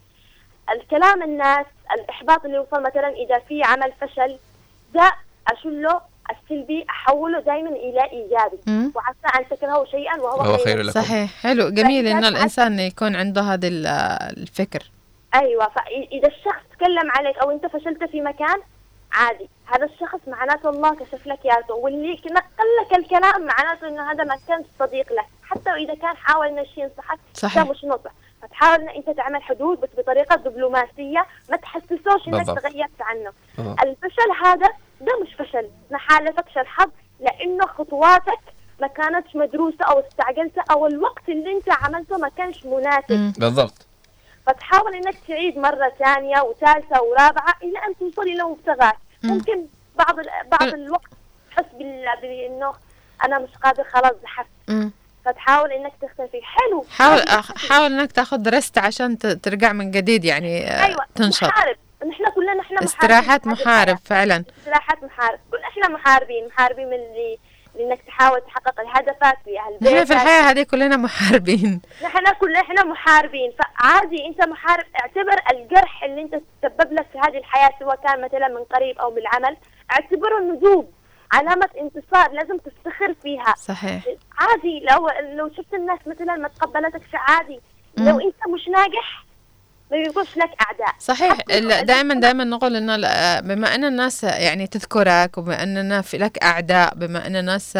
الكلام 0.71 1.23
الناس 1.23 1.65
الإحباط 1.93 2.45
اللي 2.45 2.57
يوصل 2.57 2.83
مثلا 2.83 3.09
إذا 3.09 3.39
في 3.39 3.63
عمل 3.63 3.93
فشل 4.01 4.37
ده 4.93 5.11
أشله 5.51 6.01
السلبي 6.31 6.85
أحوله 6.89 7.39
دائما 7.39 7.69
إلى 7.69 8.03
إيجابي 8.03 8.57
مم. 8.67 8.91
وعسى 8.95 9.39
أن 9.39 9.57
تكرهوا 9.57 9.85
شيئا 9.85 10.15
وهو 10.21 10.41
هو 10.41 10.57
خير 10.57 10.65
خير 10.65 10.81
لكم. 10.81 11.01
صحيح 11.01 11.31
حلو 11.41 11.69
جميل 11.69 12.11
تعبت- 12.11 12.25
الإنسان 12.25 12.79
يكون 12.79 13.15
عنده 13.15 13.41
هذا 13.41 13.67
ال- 13.67 13.87
الفكر 14.37 14.83
أيوه 15.35 15.67
فاذا 15.69 16.27
الشخص 16.27 16.61
تكلم 16.77 17.11
عليك 17.11 17.37
أو 17.37 17.51
أنت 17.51 17.65
فشلت 17.65 18.03
في 18.03 18.21
مكان 18.21 18.57
عادي 19.11 19.49
هذا 19.65 19.85
الشخص 19.85 20.19
معناته 20.27 20.69
الله 20.69 20.95
كشف 20.95 21.27
لك 21.27 21.45
ياته 21.45 21.73
واللي 21.73 22.11
نقل 22.25 22.67
لك 22.81 22.97
الكلام 22.99 23.45
معناته 23.45 23.87
إنه 23.87 24.11
هذا 24.11 24.23
ما 24.23 24.35
كان 24.47 24.63
صديق 24.79 25.13
لك 25.13 25.25
حتى 25.43 25.71
وإذا 25.71 25.95
كان 25.95 26.17
حاول 26.17 26.47
إنه 26.47 26.63
شيء 26.63 26.83
ينصحك 26.83 27.19
صحيح. 27.33 27.63
مش 27.69 27.85
نصح 27.85 28.11
فتحاول 28.41 28.79
ان 28.81 28.89
أنت 28.89 29.09
تعمل 29.17 29.43
حدود 29.43 29.79
بس 29.81 29.89
بطريقة 29.97 30.35
دبلوماسية 30.35 31.25
ما 31.49 31.57
تحسسوش 31.57 32.27
إنك. 32.27 32.45
تغيرت 32.45 33.01
عنه. 33.01 33.31
الفشل 33.59 34.31
هذا 34.45 34.69
ده 35.01 35.19
مش 35.23 35.33
فشل 35.33 35.69
نحالة 35.91 36.31
فشل. 36.31 36.65
حظ 36.67 36.89
لأنه 37.19 37.65
خطواتك 37.67 38.39
ما 38.81 38.87
كانتش 38.87 39.35
مدروسة 39.35 39.85
أو 39.85 39.99
استعجلتها 39.99 40.63
أو 40.71 40.87
الوقت 40.87 41.29
اللي 41.29 41.51
أنت 41.51 41.69
عملته 41.83 42.17
ما 42.17 42.29
كانش 42.37 42.65
مناسب. 42.65 43.33
بالضبط. 43.37 43.73
فتحاول 44.47 44.95
إنك 44.95 45.15
تعيد 45.27 45.57
مرة 45.57 45.91
ثانية 45.99 46.41
وثالثة 46.41 47.01
ورابعة 47.03 47.53
إلى 47.63 47.77
أن 47.87 47.97
توصل 47.99 48.21
إلى 48.21 48.43
مبتغاك 48.43 48.97
مم. 49.23 49.29
ممكن 49.31 49.65
بعض 49.97 50.19
ال- 50.19 50.29
بعض 50.51 50.73
الوقت 50.73 51.11
تحس 51.51 51.65
بال- 51.77 52.05
بإنه 52.21 52.73
أنا 53.25 53.39
مش 53.39 53.49
قادر 53.63 53.83
خلاص 53.83 54.13
زحفت. 54.23 54.49
فتحاول 55.25 55.71
إنك 55.71 55.93
تختفي. 56.01 56.41
حلو. 56.43 56.85
حاول 56.89 57.21
أخ- 57.21 57.69
حاول 57.69 57.93
إنك 57.93 58.11
تاخذ 58.11 58.49
رست 58.55 58.77
عشان 58.77 59.17
ترجع 59.17 59.73
من 59.73 59.91
جديد 59.91 60.25
يعني 60.25 60.67
آه، 60.67 60.85
أيوه 60.85 61.05
تنشط. 61.15 61.49
نحن 62.09 62.25
كلنا 62.35 62.53
نحن 62.53 62.73
محاربين. 62.73 62.87
استراحات 62.87 63.47
محارب 63.47 63.97
فعلا. 64.05 64.43
استراحات 64.59 65.03
محارب. 65.03 65.39
كل 65.51 65.57
إحنا 65.57 65.87
محاربين. 65.87 66.47
محاربين 66.47 66.87
من 66.87 66.93
اللي 66.93 67.37
لإنك 67.75 68.01
تحاول 68.07 68.41
تحقق 68.41 68.79
الهدفات 68.79 69.35
في 69.45 69.59
أهل 69.59 69.77
نحن 69.81 70.05
في. 70.05 70.13
الحياة 70.13 70.41
هذه 70.41 70.63
كلنا 70.63 70.97
محاربين. 70.97 71.81
نحن 72.03 72.33
كلنا 72.39 72.61
إحنا 72.61 72.83
محاربين. 72.83 73.51
فعادي 73.59 74.25
أنت 74.25 74.41
محارب. 74.47 74.85
اعتبر 75.01 75.41
الجرح 75.51 76.03
اللي 76.03 76.21
أنت 76.21 76.35
تسبب 76.61 76.93
لك 76.93 77.07
في 77.13 77.19
هذه 77.19 77.37
الحياة 77.37 77.71
سواء 77.79 77.95
كان 77.95 78.21
مثلا 78.21 78.47
من 78.47 78.63
قريب 78.63 78.99
أو 78.99 79.11
بالعمل 79.11 79.57
اعتبره 79.91 80.39
نجوم 80.39 80.91
علامة 81.31 81.69
انتصار 81.79 82.31
لازم 82.31 82.57
تفتخر 82.57 83.15
فيها. 83.23 83.53
صحيح. 83.57 84.03
عادي 84.37 84.85
لو 84.91 85.09
لو 85.33 85.49
شفت 85.49 85.73
الناس 85.73 85.99
مثلا 86.07 86.35
ما 86.35 86.47
تقبلتك 86.47 87.01
عادي 87.13 87.61
لو. 87.97 88.19
أنت 88.19 88.47
مش 88.47 88.67
ناجح 88.67 89.25
ما 89.91 89.97
يكونش 89.97 90.37
لك 90.37 90.49
أعداء. 90.61 90.95
صحيح. 90.99 91.37
دائما 91.81 92.13
دائما 92.13 92.43
نقول 92.43 92.75
إنه 92.75 92.95
بما 93.39 93.75
أن 93.75 93.85
الناس 93.85 94.23
يعني 94.23 94.67
تذكرك 94.67 95.37
وبما 95.37 95.63
أن 95.63 96.01
في 96.01 96.17
لك 96.17 96.43
أعداء 96.43 96.95
بما 96.95 97.27
أن 97.27 97.35
الناس 97.35 97.77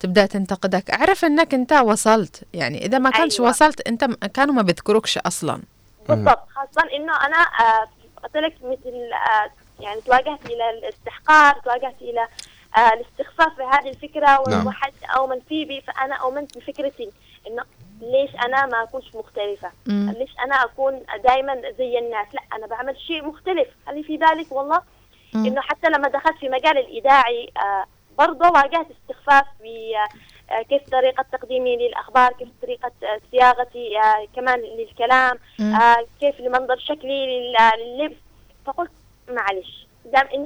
تبدأ 0.00 0.26
تنتقدك 0.26 0.90
أعرف 0.90 1.24
إنك 1.24 1.54
أنت 1.54 1.72
وصلت. 1.72 2.44
يعني 2.54 2.86
إذا 2.86 2.98
ما 2.98 3.10
كانش 3.10 3.40
أيوة. 3.40 3.50
وصلت 3.50 3.88
أنت 3.88 4.04
كانوا 4.34 4.54
ما 4.54 4.62
بيذكروكش 4.62 5.18
أصلا. 5.18 5.62
بالضبط. 6.08 6.48
خاصة 6.54 6.88
إنه 6.96 7.26
أنا 7.26 7.36
آه، 7.60 7.88
قلت 8.22 8.36
لك 8.36 8.54
مثل 8.62 9.10
آه، 9.12 9.50
يعني 9.80 10.00
تواجهت 10.00 10.46
إلى 10.46 10.70
الاستحقار 10.70 11.54
تواجهت 11.64 12.02
إلى 12.02 12.28
آه، 12.76 12.92
الاستخفاف 12.92 13.58
بهذه 13.58 13.88
الفكرة 13.88 14.44
نعم. 14.48 14.66
وحد 14.66 14.92
أؤمن 15.16 15.40
فيه 15.48 15.66
بي 15.66 15.80
فأنا 15.80 16.14
أؤمنت 16.14 16.58
بفكرتي 16.58 17.10
إنه 17.46 17.62
ليش 18.00 18.30
أنا 18.44 18.66
ما 18.66 18.82
أكونش 18.82 19.14
مختلفة؟ 19.14 19.70
مم. 19.86 20.14
ليش 20.18 20.30
أنا 20.44 20.54
أكون 20.64 21.02
دائما 21.24 21.62
زي 21.78 21.98
الناس؟ 21.98 22.26
لا 22.34 22.40
أنا 22.56 22.66
بعمل 22.66 23.00
شيء 23.00 23.24
مختلف. 23.24 23.68
هل 23.88 24.04
في 24.04 24.16
ذلك؟ 24.16 24.52
والله. 24.52 24.82
مم. 25.34 25.46
إنه 25.46 25.60
حتى 25.60 25.88
لما 25.88 26.08
دخلت 26.08 26.38
في 26.38 26.48
مجال 26.48 26.78
الإذاعي 26.78 27.50
آه، 27.56 27.84
برضه 28.18 28.48
واجهت 28.50 28.86
استخفاف 28.90 29.44
في 29.62 29.92
آه، 30.50 30.62
كيف 30.62 30.82
طريقة 30.90 31.24
تقديمي 31.32 31.76
للأخبار 31.76 32.32
كيف 32.32 32.48
طريقة 32.62 32.92
آه، 33.02 33.20
صياغتي 33.30 33.98
آه، 33.98 34.26
كمان 34.36 34.60
للكلام. 34.60 35.38
آه، 35.60 36.06
كيف 36.20 36.40
لمنظر 36.40 36.78
شكلي 36.78 37.26
لل- 37.26 37.56
لللبس. 37.78 38.16
فقلت 38.66 38.90
معلش. 39.28 39.86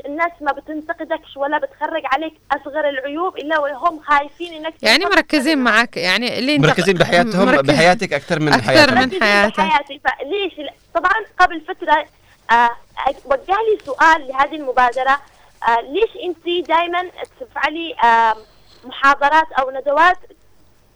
الناس 0.07 0.33
ما 0.41 0.53
بتنتقدكش 0.53 1.37
ولا 1.37 1.59
بتخرج 1.59 2.03
عليك 2.05 2.35
أصغر 2.53 2.89
العيوب 2.89 3.37
إلا 3.37 3.59
وهم 3.59 4.01
خايفين 4.01 4.53
إنك 4.53 4.75
يعني 4.83 5.05
مركزين 5.05 5.59
معك 5.59 5.97
يعني 5.97 6.39
اللي 6.39 6.55
انت 6.57 6.67
مركزين 6.67 6.95
بحياتهم 6.97 7.47
مركز- 7.47 7.67
بحياتك 7.71 8.13
أكثر 8.13 8.41
من 8.41 8.53
أكثر 8.53 8.67
حياتك 8.67 8.93
من 8.93 8.99
مركزين 8.99 9.23
حياتك. 9.23 9.59
بحياتي. 9.59 10.01
فليش؟ 10.05 10.69
طبعا 10.95 11.13
قبل 11.39 11.61
فترة 11.61 12.07
آه 12.51 12.71
وجه 13.25 13.57
لي 13.71 13.79
سؤال 13.87 14.29
لهذه 14.29 14.55
المبادرة 14.57 15.19
آه 15.69 15.81
ليش 15.81 16.11
أنت 16.25 16.69
دائما 16.69 17.11
تفعلي 17.41 17.95
آه 18.05 18.37
محاضرات 18.85 19.53
أو 19.53 19.71
ندوات 19.71 20.19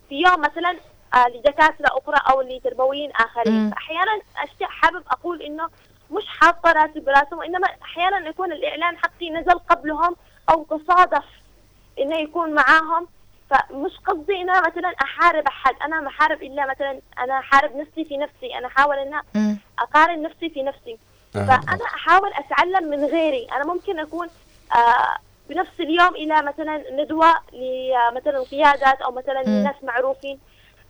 في 0.09 0.15
يوم 0.15 0.41
مثلا 0.41 0.77
آه 1.15 1.29
لدكاترة 1.29 1.87
أخرى 1.87 2.21
أو 2.31 2.43
لتربويين. 2.43 3.11
فأحيانا 3.13 4.21
أشياء 4.37 4.71
حابب 4.71 5.03
أقول 5.11 5.43
إنه 5.43 5.69
مش 6.13 6.25
حاطة 6.27 6.73
راسي 6.73 7.01
براسهم 7.01 7.39
وإنما 7.39 7.69
أحيانا 7.83 8.29
يكون 8.29 8.53
الإعلان 8.53 8.97
حقي 8.99 9.31
نزل 9.31 9.59
قبلهم 9.59 10.17
أو 10.51 10.65
تصادف 10.65 11.25
إنه 11.99 12.17
يكون 12.17 12.55
معاهم 12.55 13.09
فمش 13.51 13.93
قصدي 14.07 14.43
أنا 14.43 14.61
مثلا 14.61 14.95
أحارب 15.03 15.47
أحد 15.47 15.75
أنا 15.85 16.01
ما 16.01 16.09
أحارب 16.09 16.43
إلا 16.43 16.67
مثلا 16.71 17.01
أنا 17.19 17.39
أحارب 17.39 17.77
نفسي 17.77 18.05
في 18.05 18.17
نفسي 18.17 18.59
أنا 18.59 18.67
أحاول 18.67 18.97
إن 18.99 19.21
مم. 19.35 19.59
أقارن 19.79 20.23
نفسي 20.23 20.51
في 20.51 20.63
نفسي 20.63 20.99
آه. 21.37 21.39
فأنا 21.47 21.85
أحاول 21.85 22.31
أتعلم 22.35 22.91
من 22.91 23.05
غيري 23.05 23.47
أنا 23.53 23.65
ممكن 23.65 23.99
أكون 23.99 24.29
آه 24.77 25.17
بنفس 25.49 25.81
اليوم 25.81 26.15
إلى 26.15 26.43
مثلا 26.43 26.85
ندوة 26.91 27.35
لمثلا 27.53 28.45
قيادات 28.51 29.01
أو 29.01 29.13
مثلا. 29.13 29.43
ناس 29.43 29.75
معروفين 29.83 30.39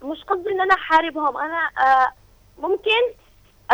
مش 0.03 0.25
قصدي 0.25 0.51
إن 0.51 0.61
أنا 0.61 0.75
أحاربهم 0.75 1.37
أنا 1.37 1.71
آه 1.79 2.13
ممكن 2.59 3.22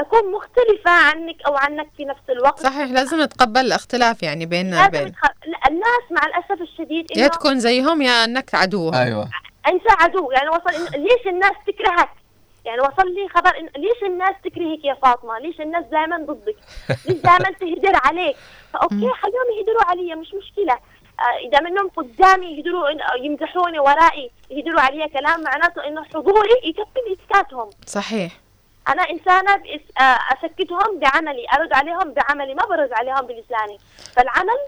أكون 0.00 0.32
مختلفة 0.32 0.90
عنك 0.90 1.36
أو 1.46 1.56
عنك 1.56 1.88
في 1.96 2.04
نفس 2.04 2.20
الوقت. 2.30 2.60
صحيح 2.60 2.90
لازم 2.90 3.20
نتقبل 3.22 3.60
الاختلاف 3.60 4.22
يعني 4.22 4.46
بيننا 4.46 4.86
وبين 4.86 5.12
تخ... 5.12 5.22
لا، 5.46 5.68
الناس 5.68 6.02
مع 6.10 6.26
الأسف 6.26 6.62
الشديد 6.62 7.06
يا 7.10 7.16
إنه 7.22 7.28
تكون 7.28 7.60
زيهم 7.60 8.02
يا 8.02 8.24
أنك 8.24 8.54
عدوهم 8.54 8.94
أيوه. 8.94 9.28
أنت 9.68 9.82
عدو. 10.00 10.30
يعني 10.30 10.48
وصل 10.48 10.70
إن 10.70 11.02
ليش 11.02 11.26
الناس 11.26 11.52
تكرهك؟ 11.66 12.08
يعني 12.64 12.80
وصل 12.80 13.14
لي 13.14 13.28
خبر 13.28 13.58
إن 13.58 13.64
ليش 13.82 14.02
الناس 14.06 14.34
تكرهك 14.44 14.84
يا 14.84 14.94
فاطمة؟ 15.02 15.38
ليش 15.38 15.60
الناس 15.60 15.84
دائما 15.84 16.16
ضدك؟ 16.18 16.56
ليش 17.06 17.16
دائما 17.18 17.50
تهدر 17.60 18.00
عليك؟ 18.04 18.36
فأوكي 18.72 18.94
خليهم 18.96 19.48
يهدروا 19.58 19.84
علي 19.86 20.14
مش 20.14 20.28
مشكلة. 20.34 20.72
آه، 21.20 21.48
إذا 21.48 21.60
منهم 21.60 21.88
قدامي 21.96 22.46
يهدروا 22.46 22.90
إن- 22.92 23.22
يمدحوني 23.24 23.78
ورائي 23.78 24.30
يهدروا 24.50 24.80
علي 24.80 25.08
كلام 25.08 25.42
معناته 25.42 25.86
إنه 25.86 26.04
حضوري 26.04 26.50
يكفي 26.64 27.16
إسكاتهم. 27.22 27.70
صحيح. 27.86 28.32
أنا 28.89 29.02
إنسانة 29.02 29.56
بإس... 29.56 29.81
آه، 30.01 30.19
اسكتهم 30.32 31.01
بعملي 31.01 31.47
أرد 31.59 31.73
عليهم 31.73 32.15
بعملي 32.15 32.55
ما 32.55 32.65
برد 32.65 32.93
عليهم 32.93 33.27
بلساني. 33.27 33.78
فالعمل 34.16 34.59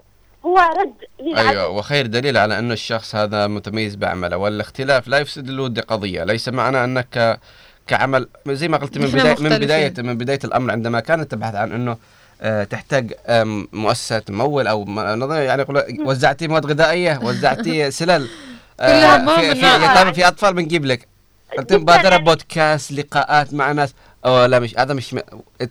هو 0.45 0.57
رد 0.57 0.93
للعدو 1.19 1.49
أيوه 1.49 1.67
وخير 1.69 2.07
دليل 2.07 2.37
على 2.37 2.59
أنه 2.59 2.73
الشخص 2.73 3.15
هذا 3.15 3.47
متميز 3.47 3.95
بعمله 3.95 4.37
والاختلاف 4.37 5.07
لا 5.07 5.17
يفسد 5.17 5.49
الود 5.49 5.79
قضية. 5.79 6.23
ليس 6.23 6.49
معنى 6.49 6.83
أنك 6.83 7.39
كعمل 7.87 8.27
زي 8.47 8.67
ما 8.67 8.77
قلت 8.77 8.97
من 8.97 9.07
بدايه 9.07 9.35
من. 9.39 9.49
بدايه 9.49 9.93
من 9.97 10.17
بداية 10.17 10.39
الأمر 10.43 10.71
عندما 10.71 10.99
كانت 10.99 11.31
تبحث 11.31 11.55
عن 11.55 11.71
أنه 11.71 11.97
آه، 12.41 12.63
تحتاج 12.63 13.13
مؤسسة 13.73 14.19
تمول 14.19 14.67
أو 14.67 14.85
يعني 15.29 15.65
وزعتي 15.99 16.47
مواد 16.47 16.65
غذائية 16.65 17.19
وزعتي 17.23 17.91
سلل 17.99 18.27
آه، 18.79 19.17
كلها 19.17 19.53
في 19.53 19.55
في 19.55 20.13
في 20.13 20.27
أطفال 20.27 20.53
بنجيب 20.53 20.85
لك؟ 20.85 21.07
انت 21.59 21.73
مبادره. 21.73 22.17
بودكاست 22.17 22.91
لقاءات 22.91 23.53
مع 23.53 23.71
ناس. 23.71 23.93
أو 24.25 24.45
لا 24.45 24.59
مش 24.59 24.77
هذا 24.77 24.93
مش 24.93 25.15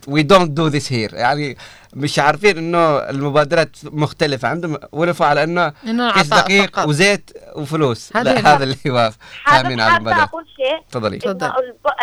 we 0.07 0.23
don't 0.23 0.51
do 0.51 0.67
this 0.67 0.93
here 0.93 1.13
يعني 1.13 1.57
مش 1.93 2.19
عارفين 2.19 2.57
إنه 2.57 2.97
المبادرات 2.97 3.77
مختلفة. 3.83 4.47
عندهم 4.47 4.77
ولفوا 4.91 5.25
على 5.25 5.43
إنه 5.43 5.73
إنه 5.83 6.13
كيس 6.13 6.27
دقيق 6.27 6.75
فقط. 6.75 6.87
وزيت 6.87 7.31
وفلوس. 7.55 8.15
لا. 8.15 8.55
هذا 8.55 8.63
اللي 8.63 8.77
هو 8.87 9.11
فاهمين 9.45 9.81
على 9.81 9.97
المدى 9.97 10.15
أقول 10.15 10.45
شيء. 10.55 10.81
تفضلي. 10.89 11.19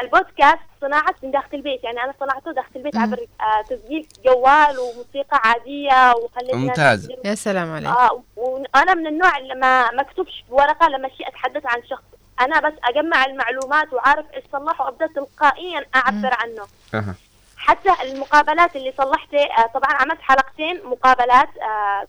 البودكاست 0.02 0.58
صناعة 0.80 1.14
من 1.22 1.30
داخل 1.30 1.48
البيت. 1.54 1.84
يعني 1.84 2.00
أنا 2.00 2.14
صنعته 2.20 2.52
داخل 2.52 2.68
البيت 2.76 2.96
عبر 2.96 3.18
آه 3.40 3.62
تسجيل 3.70 4.06
جوال 4.24 4.78
وموسيقى 4.78 5.40
عادية 5.44 6.12
وخليت 6.12 6.54
ممتاز. 6.54 7.08
يا 7.24 7.34
سلام 7.34 7.72
عليك. 7.72 7.88
آه 7.88 8.22
وأنا 8.36 8.94
من 8.94 9.06
النوع 9.06 9.38
اللي 9.38 9.54
ما 9.54 9.90
ما 9.90 10.00
اكتبش 10.00 10.44
بورقة 10.50 10.88
لما 10.88 11.08
شيء 11.08 11.28
أتحدث 11.28 11.66
عن 11.66 11.82
شخص. 11.90 12.02
أنا 12.40 12.60
بس 12.60 12.72
أجمع 12.84 13.24
المعلومات 13.24 13.92
وعارف 13.92 14.26
إيش 14.34 14.44
صلحه 14.52 14.84
وأبدأ 14.84 15.06
تلقائيا 15.06 15.84
أعبر 15.96 16.30
عنه. 16.40 16.66
أها. 16.94 17.14
حتى 17.56 17.90
المقابلات 18.02 18.76
اللي 18.76 18.92
صلحتها 18.98 19.58
آه 19.64 19.66
طبعا 19.66 19.92
عملت 19.92 20.20
حلقتين 20.20 20.80
مقابلات 20.84 21.48
آه 21.58 22.06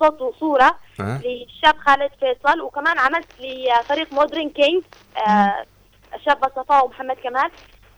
صوت 0.00 0.20
وصورة 0.20 0.78
أه. 1.00 1.20
للشاب 1.24 1.78
خالد 1.78 2.10
فيصل 2.20 2.60
وكمان 2.60 2.98
عملت 2.98 3.28
لفريق 3.40 4.12
مودرن 4.12 4.50
كينج 4.50 4.82
آه 5.28 5.64
الشابة 6.14 6.48
صفاء 6.56 6.84
ومحمد 6.84 7.16
كمال 7.16 7.50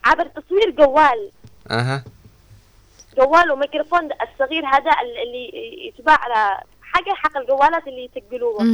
عبر 0.05 0.27
تصوير 0.27 0.71
جوال. 0.71 1.31
أها. 1.71 2.05
جوال 3.17 3.51
وميكروفون 3.53 4.09
الصغير 4.23 4.67
هذا 4.67 4.91
اللي 5.23 5.51
يتباع 5.89 6.19
على 6.21 6.61
حاجة 7.05 7.15
حق 7.15 7.37
الجوالات 7.37 7.89
اللي 7.89 8.11
يسجلوها 8.17 8.65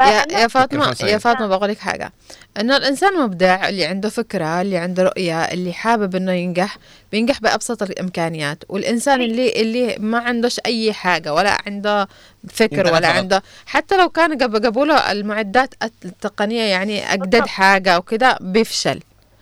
يا 0.00 0.40
يا 0.40 0.48
فاطمه 0.48 0.96
يا. 1.02 1.18
فاطمة 1.18 1.46
بقول 1.46 1.68
لك 1.68 1.78
حاجة. 1.78 2.12
إنه 2.60 2.76
الإنسان 2.76 3.14
مبدع 3.18 3.68
اللي 3.68 3.84
عنده 3.84 4.08
فكرة 4.08 4.60
اللي 4.60 4.76
عنده 4.76 5.02
رؤية 5.02 5.44
اللي 5.44 5.72
حابب 5.72 6.16
إنه 6.16 6.32
ينجح 6.32 6.76
بينجح 7.12 7.40
بأبسط 7.40 7.82
الإمكانيات. 7.82 8.64
والإنسان 8.68 9.20
اللي 9.20 9.52
اللي 9.62 9.96
ما 9.98 10.18
عندوش 10.18 10.60
أي 10.66 10.92
حاجة 10.92 11.34
ولا 11.34 11.58
عنده 11.66 12.08
فكر 12.48 12.86
ولا. 12.94 13.08
عنده 13.08 13.42
حتى 13.66 13.96
لو 13.96 14.08
كان 14.08 14.36
جاب- 14.36 14.60
جابوا 14.60 14.86
له 14.86 15.12
المعدات 15.12 15.74
التقنية 16.04 16.62
يعني 16.62 17.12
اجدد 17.14 17.46
حاجة 17.46 17.98
وكده 17.98 18.38
بيفشل. 18.40 19.00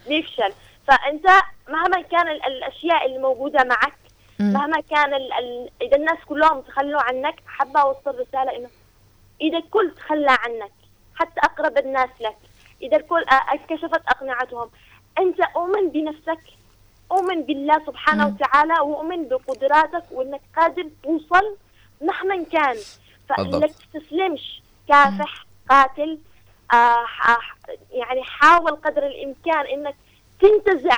بيفشل. 0.08 0.52
فأنت 0.88 1.26
مهما 1.68 2.02
كان 2.10 2.28
ال- 2.28 2.44
الأشياء 2.46 3.06
اللي 3.06 3.18
موجودة 3.18 3.64
معك. 3.64 3.92
مهما 4.40 4.80
كان 4.80 5.14
ال... 5.14 5.32
ال... 5.32 5.70
إذا 5.82 5.96
الناس 5.96 6.18
كلهم 6.26 6.60
تخلوا 6.60 7.00
عنك 7.02 7.34
حابة 7.46 7.80
أوصل 7.80 8.18
رسالة 8.20 8.56
إنه 8.56 8.68
إذا 9.40 9.58
الكل 9.58 9.90
تخلى 9.96 10.30
عنك 10.30 10.72
حتى 11.14 11.40
أقرب 11.40 11.78
الناس 11.78 12.10
لك 12.20 12.36
إذا 12.82 12.96
الكل 12.96 13.24
انكشفت 13.52 14.02
أقنعتهم 14.08 14.70
أنت 15.18 15.40
أؤمن 15.40 15.88
بنفسك 15.90 16.40
أؤمن 17.12 17.42
بالله 17.42 17.86
سبحانه 17.86 18.28
مم. 18.28 18.34
وتعالى 18.34 18.72
وأؤمن 18.80 19.28
بقدراتك 19.28 20.04
وإنك 20.10 20.40
قادر 20.56 20.90
توصل 21.02 21.56
مهما 22.00 22.44
كان 22.44 22.76
بالضبط. 23.38 23.70
تستسلمش 23.70 24.62
كافح 24.88 25.44
قاتل 25.70 26.18
آه 26.72 27.06
يعني 27.90 28.22
حاول 28.24 28.70
قدر 28.72 29.06
الإمكان 29.06 29.66
إنك 29.66 29.96
تنتزع 30.40 30.96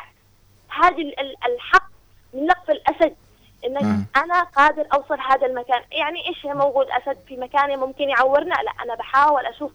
هذه 0.69 1.01
ال- 1.03 1.21
ال- 1.21 1.37
الحق 1.47 1.91
من 2.35 2.47
لقف 2.47 2.71
الأسد 2.71 3.17
إنك 3.67 3.83
مم. 3.83 4.05
أنا 4.17 4.43
قادر 4.43 4.87
أوصل 4.95 5.21
هذا 5.21 5.47
المكان. 5.47 5.83
يعني 5.91 6.19
هي 6.45 6.55
موجود 6.55 6.87
أسد 6.87 7.19
في 7.29 7.37
مكاني 7.37 7.77
ممكن 7.77 8.09
يعورنا؟ 8.09 8.55
لا 8.55 8.73
أنا 8.85 8.95
بحاول 8.95 9.47
أشوف 9.47 9.73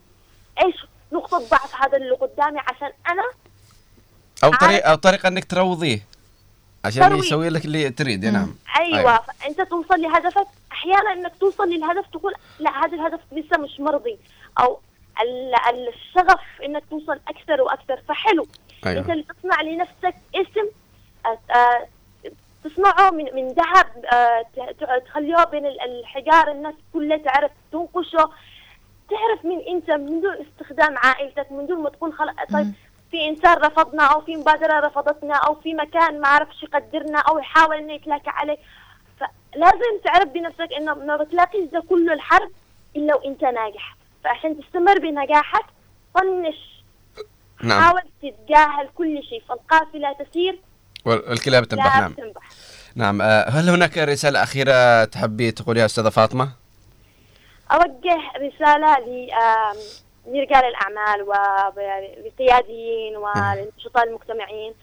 إيش 0.65 0.75
نقطة 1.11 1.37
ضعف 1.37 1.75
هذا 1.75 1.97
اللي 1.97 2.15
قدامي 2.15 2.59
عشان 2.59 2.91
أنا 3.09 3.23
أو 4.43 4.51
طريقه 4.51 4.91
أو 4.91 4.95
طريقة 4.95 5.27
إنك 5.27 5.45
تروضيه. 5.45 5.99
عشان 6.85 7.01
ترويض. 7.03 7.23
يسوي 7.23 7.49
لك 7.49 7.65
اللي 7.65 7.89
تريد. 7.89 8.25
نعم. 8.25 8.55
أيوة, 8.79 8.97
أيوة. 8.99 9.17
فأنت 9.21 9.61
توصل 9.61 10.01
لهدفك. 10.01 10.47
أحيانا 10.71 11.13
إنك 11.13 11.31
توصل 11.39 11.69
للهدف 11.69 12.05
تقول 12.13 12.33
لا 12.59 12.85
هذا 12.85 12.95
الهدف 12.95 13.19
لسه 13.31 13.57
مش 13.57 13.79
مرضي. 13.79 14.17
ال- 15.21 15.55
الشغف 15.87 16.41
إنك 16.63 16.83
توصل 16.89 17.19
أكثر 17.27 17.61
وأكثر. 17.61 18.01
فحلو. 18.07 18.47
أيوة. 18.85 19.01
أنت 19.01 19.09
اللي 19.09 19.23
تصنع 19.23 19.61
لنفسك 19.61 20.15
اسم 20.35 20.67
آه، 21.25 21.39
آه، 21.55 21.87
تصنعه 22.69 23.09
من 23.11 23.25
من 23.35 23.47
ذهب 23.47 24.05
آه، 24.13 24.45
تخليه 25.05 25.43
بين 25.43 25.65
ال- 25.65 25.81
الحجار 25.81 26.51
الناس 26.51 26.73
كلها 26.93 27.17
تعرف 27.17 27.51
تنقشه. 27.71 28.29
تعرف 29.09 29.45
مين 29.45 29.59
أنت 29.67 29.91
من 29.91 30.21
دون 30.21 30.35
استخدام 30.47 30.97
عائلتك 30.97 31.51
من 31.51 31.65
دون 31.67 31.79
ما 31.83 31.89
تقول 31.89 32.13
خلاص 32.13 32.35
طيب 32.53 32.73
في 33.11 33.29
إنسان 33.29 33.53
رفضنا 33.57 34.03
أو 34.03 34.21
في 34.21 34.35
مبادرة 34.35 34.79
رفضتنا 34.79 35.35
أو 35.35 35.55
في 35.55 35.73
مكان 35.73 36.21
ما 36.21 36.27
عرفش 36.27 36.63
يقدرنا 36.63 37.19
أو 37.19 37.37
يحاول 37.39 37.75
إنه 37.77 37.93
يتلاكى 37.93 38.29
عليك 38.29 38.59
فلازم 39.19 39.99
تعرف 40.03 40.27
بنفسك 40.29 40.73
إنه 40.77 40.93
ما 40.93 41.17
بتلاقيش 41.17 41.69
ده 41.69 41.83
كله 41.89 42.13
الحرب 42.13 42.51
إلا 42.95 43.15
وإنت 43.15 43.43
ناجح. 43.43 43.95
فعشان 44.23 44.61
تستمر 44.61 44.99
بنجاحك 44.99 45.65
طنش. 46.15 46.83
نعم. 47.63 47.81
حاول 47.81 48.01
تتجاهل 48.21 48.89
كل 48.95 49.23
شيء. 49.23 49.43
فالقافلة 49.49 50.13
تسير. 50.13 50.59
والكلاب 51.05 51.63
تنبح 51.65 51.99
نعم. 51.99 52.13
تنبح. 52.13 52.41
نعم 52.95 53.21
آه، 53.21 53.49
هل 53.49 53.69
هناك 53.69 53.97
رسالة 53.97 54.43
أخيرة 54.43 55.03
تحبي 55.03 55.51
تقوليها 55.51 55.85
أستاذة 55.85 56.09
فاطمة؟ 56.09 56.49
أوجه 57.71 58.17
رسالة 58.37 58.97
لرجال 60.27 60.63
الأعمال 60.65 61.21
وللقياديين 61.21 63.17
وللنشطاء 63.17 64.03
المجتمعين 64.07 64.73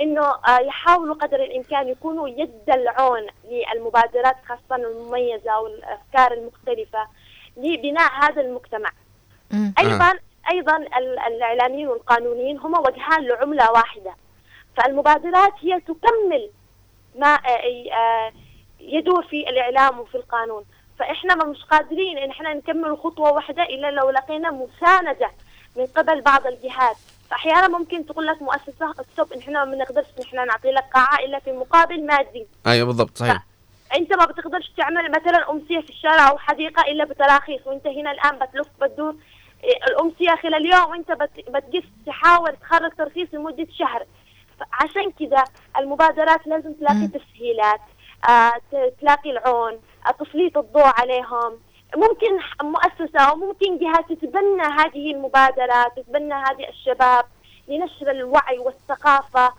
إنه 0.00 0.22
آه، 0.26 0.58
يحاولوا 0.66 1.14
قدر 1.14 1.44
الإمكان 1.44 1.88
يكونوا 1.88 2.28
يد 2.28 2.70
العون 2.70 3.26
للمبادرات 3.50 4.36
خاصة 4.48 4.76
المميزة 4.82 5.58
والأفكار 5.60 6.32
المختلفة 6.32 7.08
لبناء 7.56 8.10
هذا 8.22 8.40
المجتمع. 8.40 8.90
أيضا 9.78 10.12
أيضا 10.52 10.76
ال- 10.76 11.18
الإعلاميين 11.18 11.88
والقانونيين 11.88 12.58
هم 12.58 12.74
وجهان 12.74 13.24
لعملة 13.28 13.70
واحدة. 13.72 14.14
فالمبادرات 14.76 15.52
هي 15.60 15.80
تكمل 15.80 16.50
ما 17.18 17.34
آه، 17.34 17.92
آه، 17.92 18.32
يدور 18.80 19.22
في 19.26 19.48
الإعلام 19.48 20.00
وفي 20.00 20.14
القانون. 20.14 20.64
فإحنا 20.98 21.34
ما 21.34 21.44
مش 21.44 21.64
قادرين 21.64 22.18
إن 22.18 22.30
إحنا 22.30 22.54
نكمل 22.54 22.98
خطوة 22.98 23.32
واحدة 23.32 23.62
إلا 23.62 23.90
لو 23.90 24.10
لقينا 24.10 24.50
مساندة 24.50 25.30
من 25.76 25.86
قبل 25.86 26.20
بعض 26.20 26.46
الجهات. 26.46 26.96
فأحيانا 27.30 27.68
ممكن 27.68 28.06
تقول 28.06 28.26
لك 28.26 28.42
مؤسسة 28.42 28.92
ستوب 29.12 29.32
إن 29.32 29.38
إحنا 29.38 29.64
ما 29.64 29.72
بنقدرش 29.74 30.06
إن 30.18 30.22
إحنا 30.24 30.44
نعطي 30.44 30.70
لك 30.70 30.84
قاعة 30.94 31.18
إلا 31.18 31.38
في 31.38 31.52
مقابل 31.52 32.06
مادي. 32.06 32.46
أيوه 32.66 32.86
بالضبط 32.86 33.18
صحيح. 33.18 33.42
انت 33.96 34.12
ما 34.12 34.24
بتقدرش 34.24 34.70
تعمل 34.76 35.10
مثلا 35.10 35.50
أمسية 35.50 35.80
في 35.80 35.90
الشارع 35.90 36.28
أو 36.30 36.38
حديقة 36.38 36.82
إلا 36.90 37.04
بتراخيص 37.04 37.66
وأنت 37.66 37.86
هنا 37.86 38.10
الآن 38.12 38.38
بتلف 38.38 38.68
بتدور 38.82 39.14
الأمسية 39.88 40.36
خلال 40.42 40.66
يوم 40.74 40.90
وأنت 40.90 41.12
بت- 41.12 41.50
بتقف 41.50 41.84
تحاول 42.06 42.56
تخرج 42.56 42.90
ترخيص 42.98 43.28
لمدة 43.32 43.66
شهر. 43.78 44.06
عشان 44.72 45.12
كذا 45.20 45.44
المبادرات 45.78 46.46
لازم 46.46 46.72
تلاقي 46.72 47.08
تسهيلات 47.08 47.80
آه 48.28 48.52
تلاقي 49.00 49.30
العون 49.30 49.72
آه 50.06 50.24
تسليط 50.24 50.58
الضوء 50.58 50.86
عليهم. 51.00 51.52
ممكن 51.96 52.38
مؤسسة 52.62 53.20
أو 53.20 53.36
ممكن 53.36 53.78
جهات 53.78 54.12
تتبنى 54.12 54.62
هذه 54.62 55.10
المبادرات 55.14 55.92
تتبنى 55.96 56.34
هذه 56.34 56.68
الشباب 56.68 57.24
لنشر 57.68 58.10
الوعي 58.10 58.58
والثقافة. 58.58 59.52